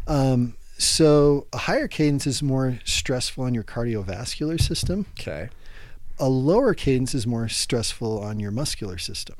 um, 0.08 0.56
so 0.78 1.48
a 1.54 1.58
higher 1.60 1.88
cadence 1.88 2.28
is 2.28 2.44
more 2.44 2.80
stressful 2.86 3.44
on 3.44 3.54
your 3.54 3.64
cardiovascular 3.64 4.60
system. 4.62 5.06
okay. 5.20 5.50
A 6.20 6.30
lower 6.30 6.74
cadence 6.74 7.14
is 7.14 7.28
more 7.28 7.48
stressful 7.48 8.20
on 8.20 8.40
your 8.40 8.50
muscular 8.50 8.98
system. 8.98 9.36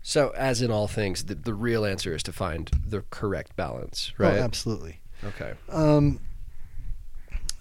So, 0.00 0.32
as 0.36 0.62
in 0.62 0.70
all 0.70 0.86
things, 0.86 1.24
the, 1.24 1.34
the 1.34 1.54
real 1.54 1.84
answer 1.84 2.14
is 2.14 2.22
to 2.24 2.32
find 2.32 2.70
the 2.86 3.02
correct 3.10 3.56
balance, 3.56 4.12
right? 4.18 4.38
Oh, 4.38 4.42
absolutely. 4.42 5.00
okay. 5.24 5.54
Um, 5.70 6.20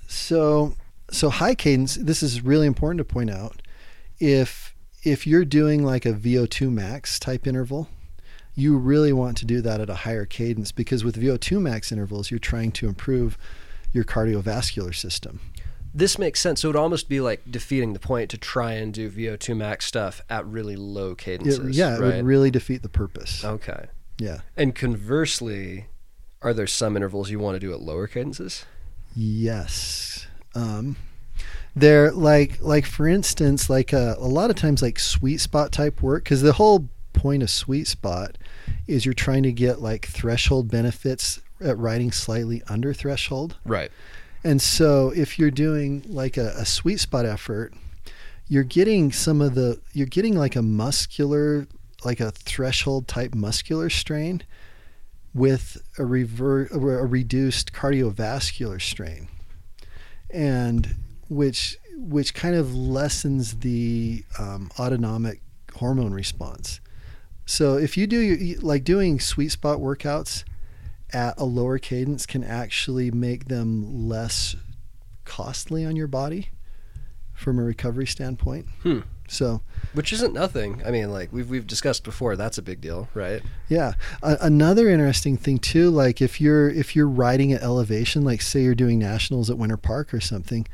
so 0.07 0.75
so 1.09 1.29
high 1.29 1.55
cadence. 1.55 1.95
This 1.95 2.21
is 2.21 2.43
really 2.43 2.67
important 2.67 2.99
to 2.99 3.05
point 3.05 3.29
out. 3.29 3.61
If 4.19 4.75
if 5.03 5.25
you're 5.27 5.45
doing 5.45 5.83
like 5.83 6.05
a 6.05 6.13
VO2 6.13 6.71
max 6.71 7.19
type 7.19 7.47
interval, 7.47 7.89
you 8.55 8.77
really 8.77 9.11
want 9.13 9.37
to 9.37 9.45
do 9.45 9.61
that 9.61 9.79
at 9.81 9.89
a 9.89 9.95
higher 9.95 10.25
cadence 10.25 10.71
because 10.71 11.03
with 11.03 11.19
VO2 11.19 11.61
max 11.61 11.91
intervals, 11.91 12.29
you're 12.31 12.39
trying 12.39 12.71
to 12.73 12.87
improve 12.87 13.37
your 13.91 14.03
cardiovascular 14.03 14.93
system. 14.95 15.39
This 15.95 16.17
makes 16.17 16.39
sense. 16.39 16.61
So 16.61 16.67
it 16.67 16.73
would 16.73 16.79
almost 16.79 17.07
be 17.09 17.19
like 17.21 17.41
defeating 17.49 17.93
the 17.93 17.99
point 17.99 18.29
to 18.31 18.37
try 18.37 18.73
and 18.73 18.93
do 18.93 19.09
VO2 19.11 19.55
max 19.55 19.85
stuff 19.85 20.21
at 20.29 20.45
really 20.47 20.75
low 20.75 21.11
It- 21.11 21.17
cadences. 21.19 21.77
yeah, 21.77 21.95
it 21.95 22.01
would 22.01 22.25
really 22.25 22.49
defeat 22.51 22.81
the 22.81 22.89
purpose. 22.89 23.43
Okay. 23.45 23.85
Yeah. 24.17 24.39
And 24.57 24.73
conversely, 24.75 25.87
are 26.41 26.53
there 26.53 26.67
some 26.67 26.95
intervals 26.95 27.29
you 27.29 27.39
want 27.39 27.55
to 27.55 27.59
do 27.59 27.73
at 27.73 27.81
lower 27.81 28.07
cadences? 28.07 28.65
Yes. 29.15 30.27
Um, 30.55 30.95
they're 31.75 32.11
like 32.11 32.61
like 32.61 32.85
for 32.85 33.07
instance, 33.07 33.69
like 33.69 33.93
uh, 33.93 34.15
a, 34.19 34.23
a 34.25 34.27
lot 34.27 34.49
of 34.49 34.55
times 34.55 34.81
like 34.81 34.99
sweet 34.99 35.37
spot 35.39 35.71
type 35.71 36.01
work 36.01 36.23
because 36.23 36.41
the 36.41 36.53
whole 36.53 36.89
point 37.13 37.41
of 37.43 37.49
sweet 37.49 37.87
spot 37.87 38.37
is 38.87 39.05
you're 39.05 39.13
trying 39.13 39.43
to 39.43 39.51
get 39.51 39.81
like 39.81 40.07
threshold 40.07 40.69
benefits 40.69 41.39
at 41.61 41.77
riding 41.77 42.11
slightly 42.11 42.61
under 42.67 42.93
threshold. 42.93 43.57
Right. 43.65 43.91
And 44.43 44.61
so 44.61 45.11
if 45.15 45.39
you're 45.39 45.51
doing 45.51 46.03
like 46.07 46.37
a, 46.37 46.53
a 46.57 46.65
sweet 46.65 46.99
spot 46.99 47.25
effort, 47.25 47.73
you're 48.47 48.63
getting 48.63 49.11
some 49.11 49.41
of 49.41 49.55
the 49.55 49.79
you're 49.93 50.07
getting 50.07 50.37
like 50.37 50.55
a 50.55 50.61
muscular 50.61 51.67
like 52.03 52.19
a 52.19 52.31
threshold 52.31 53.07
type 53.07 53.33
muscular 53.33 53.89
strain 53.89 54.43
with 55.33 55.81
a 55.97 56.05
revert 56.05 56.71
a 56.71 56.77
reduced 56.77 57.71
cardiovascular 57.71 58.81
strain. 58.81 59.29
And 60.29 60.95
which 61.29 61.77
which 61.95 62.33
kind 62.33 62.55
of 62.55 62.75
lessens 62.75 63.59
the 63.59 64.25
um, 64.37 64.69
autonomic 64.77 65.41
hormone 65.75 66.13
response. 66.13 66.79
So 67.45 67.77
if 67.77 67.97
you 67.97 68.07
do 68.07 68.19
your- 68.19 68.59
like 68.61 68.83
doing 68.83 69.19
sweet 69.19 69.49
spot 69.49 69.79
workouts 69.79 70.43
at 71.11 71.35
a 71.37 71.43
lower 71.45 71.77
cadence 71.77 72.25
can 72.25 72.43
actually 72.43 73.11
make 73.11 73.47
them 73.47 74.07
less 74.07 74.55
costly 75.25 75.85
on 75.85 75.95
your 75.95 76.07
body 76.07 76.49
from 77.33 77.59
a 77.59 77.63
recovery 77.63 78.07
standpoint. 78.07 78.67
Hmm. 78.81 78.99
So 79.27 79.61
Which 79.93 80.11
isn't 80.13 80.33
nothing. 80.33 80.81
I 80.85 80.91
mean, 80.91 81.11
like 81.11 81.31
we've 81.31 81.49
we've 81.49 81.65
discussed 81.65 82.03
before, 82.03 82.35
that's 82.35 82.57
a 82.57 82.61
big 82.61 82.81
deal, 82.81 83.07
right? 83.13 83.41
Yeah. 83.69 83.93
A- 84.21 84.37
another 84.41 84.89
interesting 84.89 85.37
thing 85.37 85.59
too, 85.59 85.89
like 85.89 86.21
if 86.21 86.39
you're 86.41 86.69
if 86.69 86.95
you're 86.95 87.07
riding 87.07 87.51
at 87.53 87.61
elevation, 87.61 88.23
like 88.23 88.41
say 88.41 88.63
you're 88.63 88.75
doing 88.75 88.99
nationals 88.99 89.49
at 89.49 89.57
Winter 89.57 89.77
Park 89.77 90.13
or 90.13 90.19
something, 90.19 90.67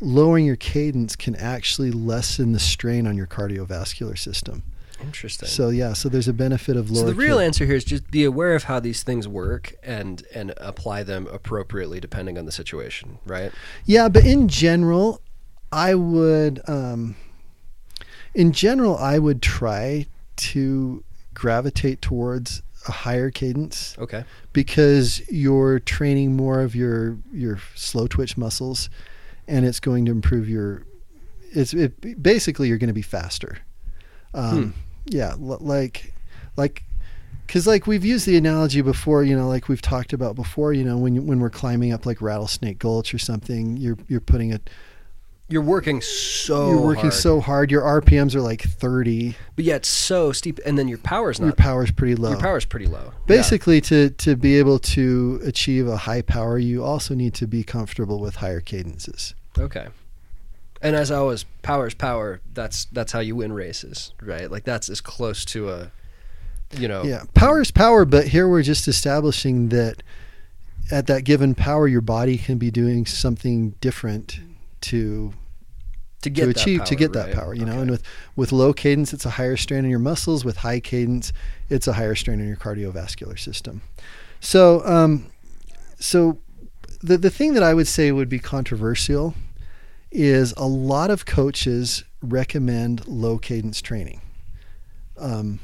lowering 0.00 0.44
your 0.46 0.56
cadence 0.56 1.16
can 1.16 1.36
actually 1.36 1.90
lessen 1.90 2.52
the 2.52 2.58
strain 2.58 3.06
on 3.06 3.16
your 3.16 3.26
cardiovascular 3.26 4.18
system. 4.18 4.62
Interesting. 5.02 5.48
So 5.48 5.68
yeah, 5.70 5.92
so 5.92 6.08
there's 6.08 6.28
a 6.28 6.32
benefit 6.32 6.76
of 6.76 6.88
So 6.94 7.04
the 7.06 7.14
real 7.14 7.38
answer 7.38 7.66
here 7.66 7.74
is 7.74 7.84
just 7.84 8.10
be 8.10 8.24
aware 8.24 8.54
of 8.54 8.64
how 8.64 8.80
these 8.80 9.02
things 9.02 9.26
work 9.28 9.74
and 9.82 10.22
and 10.34 10.54
apply 10.58 11.02
them 11.02 11.26
appropriately 11.32 12.00
depending 12.00 12.38
on 12.38 12.46
the 12.46 12.52
situation, 12.52 13.18
right? 13.26 13.52
yeah, 13.84 14.08
but 14.08 14.24
in 14.24 14.48
general, 14.48 15.20
I 15.70 15.94
would, 15.94 16.60
um, 16.68 17.16
in 18.34 18.52
general, 18.52 18.96
I 18.96 19.18
would 19.18 19.42
try 19.42 20.06
to 20.36 21.02
gravitate 21.34 22.02
towards 22.02 22.62
a 22.88 22.92
higher 22.92 23.30
cadence 23.30 23.96
Okay. 23.98 24.24
because 24.52 25.22
you're 25.30 25.78
training 25.78 26.36
more 26.36 26.60
of 26.60 26.74
your 26.74 27.16
your 27.32 27.58
slow 27.74 28.06
twitch 28.06 28.36
muscles 28.36 28.90
and 29.46 29.64
it's 29.64 29.78
going 29.80 30.04
to 30.06 30.10
improve 30.10 30.48
your 30.48 30.82
it's 31.52 31.72
it, 31.74 32.20
basically 32.22 32.68
you're 32.68 32.78
going 32.78 32.88
to 32.88 32.92
be 32.94 33.02
faster 33.02 33.58
um, 34.34 34.74
yeah 35.06 35.30
l- 35.32 35.58
like 35.60 36.12
like 36.56 36.84
because 37.46 37.66
like 37.66 37.86
we've 37.86 38.04
used 38.04 38.26
the 38.26 38.36
analogy 38.36 38.80
before 38.82 39.24
you 39.24 39.36
know 39.36 39.48
like 39.48 39.68
we've 39.68 39.82
talked 39.82 40.12
about 40.12 40.34
before 40.36 40.72
you 40.72 40.84
know 40.84 40.96
when 40.96 41.26
when 41.26 41.40
we're 41.40 41.50
climbing 41.50 41.92
up 41.92 42.06
like 42.06 42.22
rattlesnake 42.22 42.78
gulch 42.78 43.12
or 43.12 43.18
something 43.18 43.76
you're 43.76 43.98
you're 44.08 44.20
putting 44.20 44.52
a 44.52 44.60
You're 45.48 45.60
working 45.62 46.00
so 46.00 46.70
you're 46.70 46.80
working 46.80 47.10
hard, 47.10 47.14
so 47.14 47.40
hard 47.40 47.70
your 47.70 47.82
rpms 47.82 48.34
are 48.34 48.40
like 48.40 48.62
30 48.62 49.36
but 49.56 49.64
yet 49.64 49.84
so 49.84 50.32
steep 50.32 50.60
and 50.64 50.78
then 50.78 50.88
your 50.88 50.98
power's 50.98 51.40
not 51.40 51.46
your 51.46 51.54
power's 51.54 51.90
pretty 51.90 52.14
low 52.14 52.30
your 52.30 52.40
power's 52.40 52.64
pretty 52.64 52.86
low. 52.86 53.12
Basically, 53.26 53.80
to 53.82 54.10
to 54.10 54.36
be 54.36 54.58
able 54.58 54.78
to 54.78 55.40
achieve 55.44 55.86
a 55.88 55.96
high 55.96 56.22
power, 56.22 56.58
you 56.58 56.82
also 56.84 57.14
need 57.14 57.34
to 57.34 57.46
be 57.46 57.62
comfortable 57.64 58.18
with 58.20 58.36
higher 58.36 58.60
cadences. 58.60 59.34
Okay. 59.58 59.88
And 60.82 60.96
as 60.96 61.10
always, 61.10 61.44
power's 61.62 61.94
power. 61.94 62.40
That's 62.52 62.86
that's 62.86 63.12
how 63.12 63.20
you 63.20 63.36
win 63.36 63.52
races, 63.52 64.12
right? 64.20 64.50
Like 64.50 64.64
that's 64.64 64.88
as 64.90 65.00
close 65.00 65.44
to 65.46 65.70
a 65.70 65.92
you 66.76 66.88
know 66.88 67.04
Yeah, 67.04 67.22
power 67.34 67.60
is 67.60 67.70
power, 67.70 68.04
but 68.04 68.28
here 68.28 68.48
we're 68.48 68.62
just 68.62 68.88
establishing 68.88 69.68
that 69.68 70.02
at 70.90 71.06
that 71.06 71.24
given 71.24 71.54
power, 71.54 71.86
your 71.86 72.00
body 72.00 72.36
can 72.36 72.58
be 72.58 72.70
doing 72.70 73.06
something 73.06 73.70
different 73.80 74.40
to 74.82 75.32
to 76.22 76.30
get 76.30 76.44
to 76.44 76.50
achieve 76.50 76.84
to 76.84 76.90
power, 76.90 76.98
get 76.98 77.12
that 77.12 77.32
power. 77.32 77.54
You 77.54 77.64
know, 77.64 77.80
and 77.80 77.90
with 77.90 78.02
with 78.34 78.50
low 78.50 78.72
cadence, 78.72 79.12
it's 79.12 79.24
a 79.24 79.30
higher 79.30 79.56
strain 79.56 79.84
on 79.84 79.90
your 79.90 80.00
muscles. 80.00 80.44
With 80.44 80.58
high 80.58 80.80
cadence, 80.80 81.32
it's 81.68 81.86
a 81.86 81.92
higher 81.92 82.16
strain 82.16 82.40
on 82.40 82.48
your 82.48 82.56
cardiovascular 82.56 83.38
system. 83.38 83.82
So, 84.40 84.84
um, 84.84 85.30
so 86.00 86.38
the 87.00 87.16
the 87.16 87.30
thing 87.30 87.54
that 87.54 87.62
I 87.62 87.72
would 87.74 87.86
say 87.86 88.10
would 88.10 88.28
be 88.28 88.40
controversial 88.40 89.34
is 90.12 90.52
a 90.56 90.66
lot 90.66 91.10
of 91.10 91.26
coaches 91.26 92.04
recommend 92.22 93.06
low 93.08 93.38
cadence 93.38 93.80
training. 93.82 94.20
Um, 95.18 95.60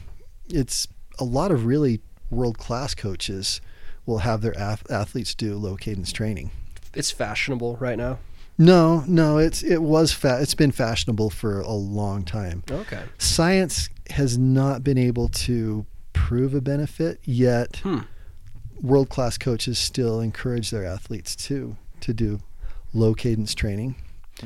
it's 0.48 0.88
a 1.18 1.24
lot 1.24 1.50
of 1.50 1.66
really 1.66 2.00
world 2.30 2.58
class 2.58 2.94
coaches 2.94 3.60
will 4.06 4.18
have 4.18 4.40
their 4.40 4.56
ath- 4.58 4.90
athletes 4.90 5.34
do 5.34 5.56
low 5.56 5.76
cadence 5.76 6.12
training. 6.12 6.50
it's 6.94 7.10
fashionable 7.10 7.76
right 7.76 7.98
now. 7.98 8.18
No, 8.60 9.04
no, 9.06 9.38
it's 9.38 9.62
it 9.62 9.82
was 9.82 10.12
fa- 10.12 10.38
it's 10.40 10.54
been 10.54 10.72
fashionable 10.72 11.30
for 11.30 11.60
a 11.60 11.72
long 11.72 12.24
time. 12.24 12.64
Okay. 12.70 13.02
Science 13.18 13.88
has 14.10 14.36
not 14.36 14.82
been 14.82 14.98
able 14.98 15.28
to 15.28 15.86
prove 16.12 16.54
a 16.54 16.60
benefit 16.60 17.20
yet. 17.24 17.76
Hmm. 17.84 18.00
World 18.80 19.10
class 19.10 19.38
coaches 19.38 19.78
still 19.78 20.20
encourage 20.20 20.70
their 20.70 20.84
athletes 20.84 21.36
to 21.36 21.76
to 22.00 22.12
do 22.12 22.40
low 22.92 23.14
cadence 23.14 23.54
training. 23.54 23.94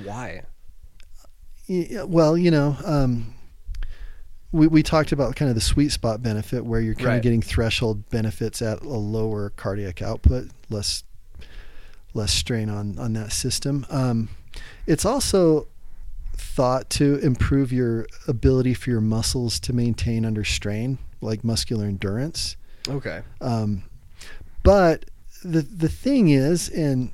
Why? 0.02 0.42
Well, 1.68 2.36
you 2.36 2.50
know, 2.50 2.76
um, 2.84 3.34
we 4.50 4.66
we 4.66 4.82
talked 4.82 5.12
about 5.12 5.36
kind 5.36 5.48
of 5.48 5.54
the 5.54 5.60
sweet 5.60 5.90
spot 5.92 6.22
benefit 6.22 6.64
where 6.66 6.80
you're 6.80 6.94
kind 6.94 7.06
Right. 7.06 7.16
of 7.16 7.22
getting 7.22 7.40
threshold 7.42 8.08
benefits 8.10 8.60
at 8.60 8.82
a 8.82 8.88
lower 8.88 9.50
cardiac 9.50 10.02
output, 10.02 10.50
less 10.68 11.04
less 12.14 12.32
strain 12.32 12.68
on 12.68 12.98
on 12.98 13.12
that 13.14 13.32
system. 13.32 13.86
Um, 13.88 14.28
it's 14.86 15.04
also 15.04 15.68
thought 16.36 16.90
to 16.90 17.16
improve 17.20 17.72
your 17.72 18.06
ability 18.28 18.74
for 18.74 18.90
your 18.90 19.00
muscles 19.00 19.58
to 19.60 19.72
maintain 19.72 20.26
under 20.26 20.44
strain, 20.44 20.98
like 21.22 21.42
muscular 21.44 21.86
endurance. 21.86 22.56
Okay. 22.88 23.22
Um, 23.40 23.84
but 24.62 25.06
the 25.42 25.62
the 25.62 25.88
thing 25.88 26.28
is, 26.28 26.68
and 26.68 27.10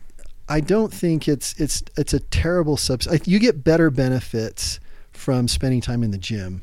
I 0.48 0.60
don't 0.60 0.92
think 0.92 1.28
it's 1.28 1.54
it's 1.60 1.82
it's 1.96 2.14
a 2.14 2.20
terrible 2.20 2.76
subs. 2.76 3.06
You 3.26 3.38
get 3.38 3.64
better 3.64 3.90
benefits 3.90 4.80
from 5.12 5.48
spending 5.48 5.80
time 5.80 6.02
in 6.02 6.10
the 6.10 6.18
gym 6.18 6.62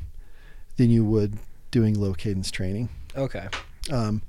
than 0.78 0.90
you 0.90 1.06
would 1.06 1.38
doing 1.72 2.00
low 2.00 2.14
cadence 2.14 2.52
training. 2.52 2.90
Okay. 3.16 3.48
Um, 3.92 4.22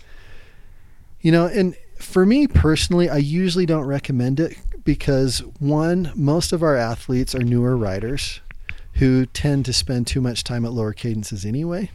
you 1.21 1.33
know, 1.33 1.47
and 1.47 1.75
for 1.99 2.27
me 2.27 2.47
personally, 2.47 3.09
I 3.09 3.17
usually 3.17 3.67
don't 3.67 3.85
recommend 3.85 4.41
it 4.41 4.57
because 4.85 5.41
one, 5.59 6.13
most 6.15 6.53
of 6.53 6.63
our 6.63 6.77
athletes 6.77 7.35
are 7.35 7.43
newer 7.43 7.77
riders 7.77 8.41
who 8.95 9.27
tend 9.27 9.65
to 9.67 9.73
spend 9.73 10.07
too 10.07 10.21
much 10.21 10.45
time 10.45 10.65
at 10.65 10.73
lower 10.73 10.93
cadences 10.93 11.45
anyway. 11.45 11.91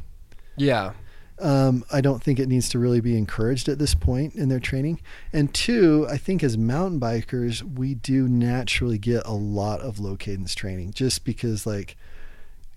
Yeah. 0.55 0.93
Um, 1.41 1.83
I 1.91 2.01
don't 2.01 2.21
think 2.21 2.39
it 2.39 2.47
needs 2.47 2.69
to 2.69 2.79
really 2.79 3.01
be 3.01 3.17
encouraged 3.17 3.67
at 3.67 3.79
this 3.79 3.95
point 3.95 4.35
in 4.35 4.47
their 4.49 4.59
training. 4.59 5.01
And 5.33 5.53
two, 5.53 6.05
I 6.09 6.17
think 6.17 6.43
as 6.43 6.57
mountain 6.57 6.99
bikers, 6.99 7.61
we 7.63 7.95
do 7.95 8.27
naturally 8.27 8.97
get 8.99 9.23
a 9.25 9.33
lot 9.33 9.79
of 9.81 9.99
low 9.99 10.15
cadence 10.15 10.53
training 10.53 10.91
just 10.91 11.25
because, 11.25 11.65
like, 11.65 11.97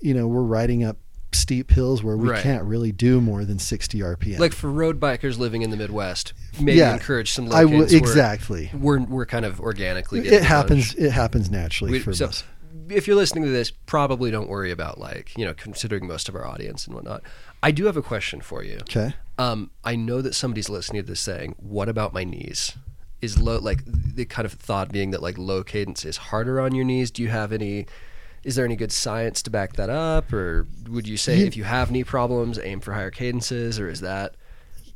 you 0.00 0.14
know, 0.14 0.26
we're 0.26 0.42
riding 0.42 0.82
up 0.82 0.96
steep 1.32 1.72
hills 1.72 2.02
where 2.02 2.16
we 2.16 2.28
Right. 2.28 2.42
can't 2.42 2.62
really 2.64 2.92
do 2.92 3.20
more 3.20 3.44
than 3.44 3.58
60 3.58 3.98
RPM. 4.02 4.38
Like 4.38 4.52
for 4.52 4.70
road 4.70 5.00
bikers 5.00 5.36
living 5.36 5.62
in 5.62 5.70
the 5.70 5.76
Midwest, 5.76 6.32
maybe 6.60 6.78
Yeah, 6.78 6.92
encourage 6.94 7.32
some 7.32 7.48
low 7.48 7.56
I 7.56 7.64
would 7.64 7.88
cadence 7.88 7.92
where 7.92 8.00
exactly. 8.00 8.70
We're, 8.72 9.00
we're 9.00 9.26
kind 9.26 9.44
of 9.44 9.60
organically. 9.60 10.20
It 10.28 10.42
happens. 10.44 10.94
bunch. 10.94 11.04
It 11.06 11.10
happens 11.10 11.50
naturally 11.50 11.90
We- 11.92 11.98
for 11.98 12.12
so 12.14 12.26
most. 12.26 12.44
if 12.88 13.06
you're 13.08 13.16
listening 13.16 13.44
to 13.44 13.50
this, 13.50 13.70
probably 13.72 14.30
don't 14.30 14.48
worry 14.48 14.70
about 14.70 14.98
like 15.00 15.32
you 15.36 15.44
know 15.44 15.54
considering 15.54 16.06
most 16.06 16.28
of 16.28 16.36
our 16.36 16.46
audience 16.46 16.86
and 16.86 16.94
whatnot. 16.94 17.22
I 17.64 17.70
do 17.70 17.86
have 17.86 17.96
a 17.96 18.02
question 18.02 18.40
for 18.42 18.62
you. 18.62 18.76
Okay. 18.82 19.14
Um, 19.38 19.70
I 19.82 19.96
know 19.96 20.20
that 20.22 20.34
somebody's 20.34 20.68
listening 20.68 21.02
to 21.02 21.08
this 21.08 21.20
saying, 21.20 21.54
"What 21.58 21.88
about 21.88 22.12
my 22.12 22.22
knees?" 22.22 22.72
Is 23.22 23.38
low 23.40 23.58
like 23.58 23.80
the 23.86 24.26
kind 24.26 24.44
of 24.44 24.52
thought 24.52 24.92
being 24.92 25.10
that 25.12 25.22
like 25.22 25.38
low 25.38 25.64
cadence 25.64 26.04
is 26.04 26.18
harder 26.28 26.60
on 26.60 26.74
your 26.74 26.84
knees. 26.84 27.10
Do 27.10 27.22
you 27.22 27.28
have 27.28 27.52
any? 27.52 27.86
Is 28.44 28.54
there 28.56 28.66
any 28.66 28.76
good 28.76 28.92
science 28.92 29.40
to 29.42 29.50
back 29.50 29.72
that 29.76 29.88
up, 29.88 30.30
or 30.32 30.66
would 30.88 31.08
you 31.08 31.16
say 31.16 31.38
You- 31.40 31.46
if 31.46 31.56
you 31.56 31.64
have 31.64 31.90
knee 31.90 32.04
problems, 32.04 32.58
aim 32.62 32.80
for 32.80 32.92
higher 32.92 33.10
cadences, 33.10 33.80
or 33.80 33.88
is 33.88 34.00
that? 34.02 34.34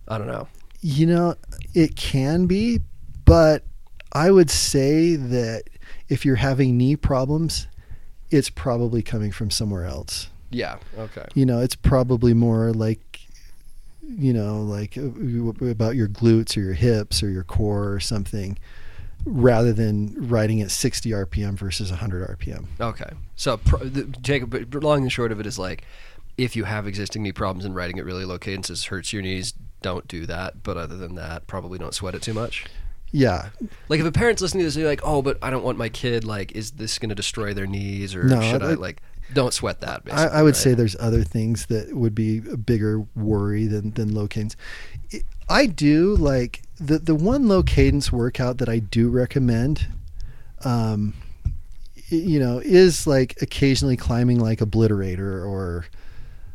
I 0.06 0.18
don't 0.18 0.26
know. 0.26 0.48
You 0.82 1.06
know, 1.06 1.34
it 1.74 1.96
can 1.96 2.46
be, 2.46 2.80
but 3.24 3.64
I 4.12 4.30
would 4.30 4.50
say 4.50 5.16
that 5.16 5.62
if 6.10 6.24
you're 6.26 6.36
having 6.36 6.76
knee 6.76 6.96
problems, 6.96 7.66
it's 8.30 8.50
probably 8.50 9.00
coming 9.02 9.32
from 9.32 9.50
somewhere 9.50 9.86
else. 9.86 10.28
Yeah. 10.50 10.76
Okay. 10.98 11.26
You 11.34 11.44
know, 11.46 11.60
it's 11.60 11.74
probably 11.76 12.34
more 12.34 12.72
like, 12.72 13.20
you 14.02 14.32
know, 14.32 14.62
like 14.62 14.96
uh, 14.96 15.66
about 15.66 15.94
your 15.96 16.08
glutes 16.08 16.56
or 16.56 16.60
your 16.60 16.72
hips 16.74 17.22
or 17.22 17.28
your 17.28 17.44
core 17.44 17.92
or 17.92 18.00
something, 18.00 18.58
rather 19.26 19.72
than 19.72 20.14
riding 20.28 20.60
at 20.62 20.70
60 20.70 21.10
RPM 21.10 21.54
versus 21.58 21.90
100 21.90 22.38
RPM. 22.38 22.64
Okay. 22.80 23.10
So, 23.36 23.60
Jacob, 24.22 24.50
but 24.50 24.82
long 24.82 25.02
and 25.02 25.12
short 25.12 25.32
of 25.32 25.40
it 25.40 25.46
is 25.46 25.58
like, 25.58 25.84
if 26.38 26.54
you 26.56 26.64
have 26.64 26.86
existing 26.86 27.22
knee 27.22 27.32
problems 27.32 27.64
and 27.64 27.74
riding 27.74 27.98
at 27.98 28.04
really 28.04 28.24
low 28.24 28.38
cadences 28.38 28.84
hurts 28.84 29.12
your 29.12 29.22
knees, 29.22 29.52
don't 29.82 30.06
do 30.08 30.24
that. 30.26 30.62
But 30.62 30.76
other 30.76 30.96
than 30.96 31.16
that, 31.16 31.46
probably 31.46 31.78
don't 31.78 31.92
sweat 31.94 32.14
it 32.14 32.22
too 32.22 32.32
much. 32.34 32.64
Yeah, 33.10 33.48
Like 33.88 34.00
if 34.00 34.06
a 34.06 34.12
parent's 34.12 34.42
listening 34.42 34.60
to 34.60 34.64
this, 34.66 34.74
they're 34.74 34.86
like, 34.86 35.00
"Oh, 35.02 35.22
but 35.22 35.38
I 35.40 35.48
don't 35.48 35.64
want 35.64 35.78
my 35.78 35.88
kid. 35.88 36.24
Like, 36.24 36.52
is 36.52 36.72
this 36.72 36.98
going 36.98 37.08
to 37.08 37.14
destroy 37.14 37.54
their 37.54 37.66
knees, 37.66 38.14
or 38.14 38.24
No, 38.24 38.40
should 38.42 38.62
I 38.62 38.72
I- 38.72 38.74
like?" 38.74 39.00
Don't 39.32 39.52
sweat 39.52 39.80
that. 39.82 40.02
I, 40.06 40.10
Basically, 40.10 40.38
I 40.38 40.42
would 40.42 40.48
right? 40.54 40.56
say 40.56 40.74
there's 40.74 40.96
other 40.98 41.22
things 41.22 41.66
that 41.66 41.94
would 41.94 42.14
be 42.14 42.38
a 42.50 42.56
bigger 42.56 43.04
worry 43.14 43.66
than 43.66 43.90
than 43.92 44.14
low 44.14 44.26
cadence. 44.28 44.56
I- 45.12 45.22
I 45.50 45.64
do 45.66 46.14
like 46.16 46.62
the 46.78 46.98
the 46.98 47.14
one 47.14 47.48
low 47.48 47.62
cadence 47.62 48.12
workout 48.12 48.58
that 48.58 48.68
I 48.68 48.78
do 48.80 49.08
recommend 49.08 49.86
um, 50.64 51.14
you 52.08 52.38
know, 52.40 52.58
is 52.58 53.06
like 53.06 53.40
occasionally 53.42 53.96
climbing 53.96 54.40
like 54.40 54.58
Obliterator 54.60 55.46
or 55.46 55.86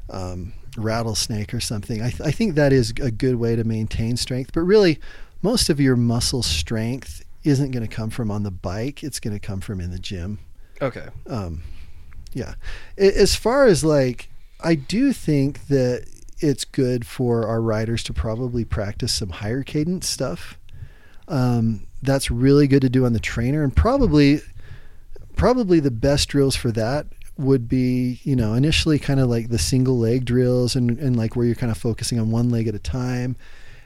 um, 0.10 0.54
Rattlesnake 0.78 1.54
or 1.54 1.60
something. 1.60 2.02
I, 2.02 2.10
th- 2.10 2.22
I 2.22 2.32
think 2.32 2.56
that 2.56 2.74
is 2.74 2.92
a 3.02 3.12
good 3.12 3.36
way 3.36 3.56
to 3.56 3.64
maintain 3.64 4.18
strength. 4.18 4.52
But 4.54 4.62
really, 4.62 5.00
most 5.42 5.70
of 5.70 5.80
your 5.80 5.96
muscle 5.96 6.44
strength 6.44 7.24
isn't 7.44 7.72
going 7.72 7.88
to 7.88 7.94
come 7.94 8.10
from 8.10 8.32
on 8.32 8.44
the 8.44 8.52
bike. 8.52 9.04
It's 9.04 9.20
going 9.20 9.34
to 9.36 9.40
come 9.40 9.62
from 9.62 9.80
in 9.80 9.92
the 9.92 10.00
gym. 10.00 10.40
Okay. 10.82 11.08
Um, 11.28 11.64
yeah. 12.34 12.56
As 12.98 13.36
far 13.36 13.66
as 13.66 13.84
like, 13.84 14.30
I 14.60 14.76
do 14.76 15.14
think 15.14 15.68
that 15.68 16.06
it's 16.40 16.66
good 16.66 17.06
for 17.06 17.48
our 17.48 17.62
riders 17.62 18.04
to 18.04 18.14
probably 18.14 18.66
practice 18.66 19.14
some 19.14 19.30
higher 19.30 19.64
cadence 19.64 20.10
stuff. 20.10 20.58
Um, 21.28 21.88
that's 22.02 22.30
really 22.30 22.68
good 22.68 22.82
to 22.82 22.90
do 22.90 23.06
on 23.06 23.14
the 23.14 23.20
trainer, 23.20 23.64
and 23.64 23.76
probably, 23.76 24.42
probably 25.36 25.80
the 25.80 25.92
best 25.92 26.28
drills 26.30 26.56
for 26.56 26.72
that 26.72 27.08
would 27.38 27.68
be, 27.68 28.20
you 28.24 28.36
know, 28.36 28.54
initially 28.54 29.00
kind 29.00 29.20
of 29.20 29.30
like 29.30 29.50
the 29.50 29.58
single 29.58 29.98
leg 29.98 30.26
drills 30.26 30.76
and, 30.76 31.00
and 31.00 31.16
like 31.16 31.36
where 31.36 31.46
you're 31.46 31.56
kind 31.56 31.72
of 31.72 31.78
focusing 31.78 32.20
on 32.20 32.30
one 32.30 32.50
leg 32.50 32.68
at 32.68 32.76
a 32.76 32.80
time, 32.80 33.36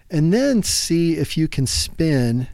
and 0.10 0.34
then 0.34 0.64
see 0.64 1.14
if 1.14 1.38
you 1.38 1.48
can 1.48 1.68
spin 1.68 2.48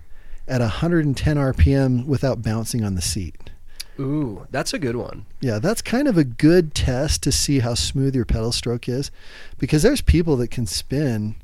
at 0.48 0.60
110 0.60 1.38
RPM 1.38 2.06
without 2.06 2.42
bouncing 2.42 2.84
on 2.84 2.96
the 2.96 3.02
seat. 3.02 3.52
Ooh, 4.00 4.48
that's 4.52 4.74
a 4.74 4.80
good 4.80 4.96
one. 4.96 5.26
Yeah, 5.40 5.60
that's 5.60 5.82
kind 5.82 6.08
of 6.08 6.18
a 6.18 6.24
good 6.24 6.74
test 6.74 7.22
to 7.24 7.32
see 7.32 7.60
how 7.60 7.74
smooth 7.76 8.16
your 8.16 8.26
pedal 8.26 8.52
stroke 8.52 8.90
is 8.90 9.12
because 9.60 9.84
there's 9.84 10.02
people 10.02 10.36
that 10.38 10.50
can 10.50 10.66
spin 10.66 11.36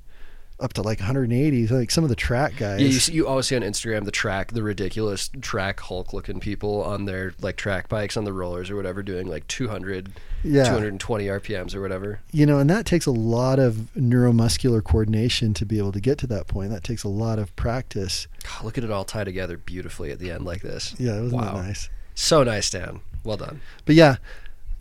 up 0.59 0.73
to 0.73 0.81
like 0.81 0.99
180, 0.99 1.67
like 1.67 1.89
some 1.89 2.03
of 2.03 2.09
the 2.09 2.17
track 2.17 2.57
guys. 2.57 2.81
Yeah, 2.81 2.87
you, 2.87 2.99
see, 2.99 3.13
you 3.13 3.25
always 3.27 3.47
see 3.47 3.55
on 3.55 3.61
Instagram 3.61 4.03
the 4.03 4.11
track, 4.11 4.51
the 4.51 4.61
ridiculous 4.61 5.29
track 5.39 5.79
Hulk 5.79 6.11
looking 6.11 6.41
people 6.41 6.83
on 6.83 7.05
their 7.05 7.33
like 7.39 7.55
track 7.55 7.87
bikes 7.87 8.17
on 8.17 8.25
the 8.25 8.33
rollers 8.33 8.69
or 8.69 8.75
whatever 8.75 9.01
doing 9.01 9.27
like 9.27 9.47
200, 9.47 10.11
Yeah. 10.43 10.65
220 10.65 11.27
RPMs 11.27 11.73
or 11.75 11.81
whatever. 11.81 12.19
you 12.33 12.45
know, 12.45 12.59
and 12.59 12.69
that 12.69 12.85
takes 12.85 13.05
a 13.05 13.11
lot 13.11 13.57
of 13.57 13.87
neuromuscular 13.97 14.83
coordination 14.83 15.53
to 15.53 15.65
be 15.65 15.77
able 15.77 15.93
to 15.93 16.01
get 16.01 16.17
to 16.17 16.27
that 16.27 16.47
point. 16.47 16.71
That 16.71 16.83
takes 16.83 17.05
a 17.05 17.09
lot 17.09 17.39
of 17.39 17.55
practice. 17.55 18.27
Look 18.61 18.77
at 18.77 18.83
it 18.83 18.91
all 18.91 19.05
tie 19.05 19.23
together 19.23 19.55
beautifully 19.57 20.11
at 20.11 20.19
the 20.19 20.29
end 20.29 20.43
like 20.43 20.61
this. 20.61 20.93
Yeah, 20.99 21.17
it 21.19 21.21
wasn't 21.21 21.41
Wow. 21.41 21.53
that 21.55 21.67
nice? 21.67 21.89
So 22.19 22.43
nice, 22.43 22.69
Dan. 22.69 22.99
Well 23.23 23.37
done. 23.37 23.61
But 23.85 23.95
yeah, 23.95 24.17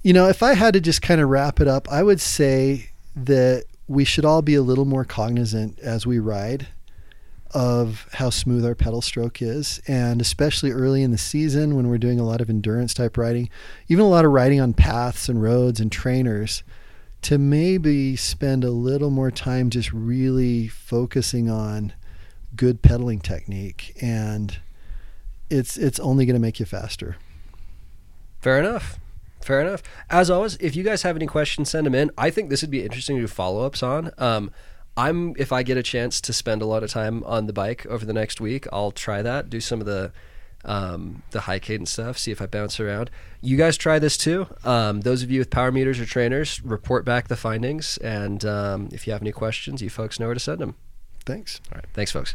you 0.02 0.12
know, 0.12 0.28
if 0.28 0.42
I 0.42 0.54
had 0.54 0.74
to 0.74 0.80
just 0.80 1.00
kind 1.00 1.20
of 1.20 1.28
wrap 1.28 1.60
it 1.60 1.68
up, 1.68 1.88
I 1.88 2.02
would 2.02 2.20
say 2.20 2.90
that 3.14 3.64
we 3.86 4.04
should 4.04 4.24
all 4.24 4.42
be 4.42 4.56
a 4.56 4.60
little 4.60 4.84
more 4.84 5.04
cognizant 5.04 5.78
as 5.78 6.04
we 6.04 6.18
ride 6.18 6.66
of 7.52 8.08
how 8.14 8.30
smooth 8.30 8.66
our 8.66 8.74
pedal 8.74 9.00
stroke 9.00 9.40
is. 9.40 9.80
And 9.86 10.20
especially 10.20 10.72
early 10.72 11.04
in 11.04 11.12
the 11.12 11.16
season 11.16 11.76
when 11.76 11.88
we're 11.88 11.96
doing 11.98 12.18
a 12.18 12.24
lot 12.24 12.40
of 12.40 12.50
endurance 12.50 12.92
type 12.92 13.16
riding, 13.16 13.48
even 13.86 14.04
a 14.04 14.08
lot 14.08 14.24
of 14.24 14.32
riding 14.32 14.60
on 14.60 14.74
paths 14.74 15.28
and 15.28 15.40
roads 15.40 15.78
and 15.78 15.92
trainers, 15.92 16.64
to 17.22 17.38
maybe 17.38 18.16
spend 18.16 18.64
a 18.64 18.72
little 18.72 19.10
more 19.10 19.30
time 19.30 19.70
just 19.70 19.92
really 19.92 20.66
focusing 20.66 21.48
on 21.48 21.92
good 22.56 22.82
pedaling 22.82 23.20
technique. 23.20 23.96
And 24.02 24.58
it's, 25.48 25.76
it's 25.78 26.00
only 26.00 26.26
going 26.26 26.34
to 26.34 26.40
make 26.40 26.58
you 26.58 26.66
faster. 26.66 27.16
Fair 28.48 28.60
enough. 28.60 28.98
Fair 29.42 29.60
enough. 29.60 29.82
As 30.08 30.30
always, 30.30 30.56
if 30.56 30.74
you 30.74 30.82
guys 30.82 31.02
have 31.02 31.16
any 31.16 31.26
questions, 31.26 31.68
send 31.68 31.84
them 31.84 31.94
in. 31.94 32.10
I 32.16 32.30
think 32.30 32.48
this 32.48 32.62
would 32.62 32.70
be 32.70 32.82
interesting 32.82 33.16
to 33.16 33.20
do 33.20 33.28
follow 33.28 33.66
ups 33.66 33.82
on. 33.82 34.10
Um, 34.16 34.50
I'm 34.96 35.34
if 35.36 35.52
I 35.52 35.62
get 35.62 35.76
a 35.76 35.82
chance 35.82 36.18
to 36.22 36.32
spend 36.32 36.62
a 36.62 36.64
lot 36.64 36.82
of 36.82 36.88
time 36.90 37.22
on 37.24 37.44
the 37.44 37.52
bike 37.52 37.84
over 37.84 38.06
the 38.06 38.14
next 38.14 38.40
week, 38.40 38.66
I'll 38.72 38.90
try 38.90 39.20
that. 39.20 39.50
Do 39.50 39.60
some 39.60 39.80
of 39.80 39.86
the 39.86 40.12
um, 40.64 41.24
the 41.30 41.40
high 41.40 41.58
cadence 41.58 41.90
stuff. 41.90 42.16
See 42.16 42.30
if 42.30 42.40
I 42.40 42.46
bounce 42.46 42.80
around. 42.80 43.10
You 43.42 43.58
guys 43.58 43.76
try 43.76 43.98
this 43.98 44.16
too. 44.16 44.46
Um, 44.64 45.02
those 45.02 45.22
of 45.22 45.30
you 45.30 45.40
with 45.40 45.50
power 45.50 45.70
meters 45.70 46.00
or 46.00 46.06
trainers, 46.06 46.62
report 46.62 47.04
back 47.04 47.28
the 47.28 47.36
findings. 47.36 47.98
And 47.98 48.46
um, 48.46 48.88
if 48.92 49.06
you 49.06 49.12
have 49.12 49.20
any 49.20 49.32
questions, 49.32 49.82
you 49.82 49.90
folks 49.90 50.18
know 50.18 50.24
where 50.24 50.32
to 50.34 50.40
send 50.40 50.60
them. 50.60 50.74
Thanks. 51.26 51.60
All 51.70 51.76
right. 51.76 51.86
Thanks, 51.92 52.12
folks. 52.12 52.34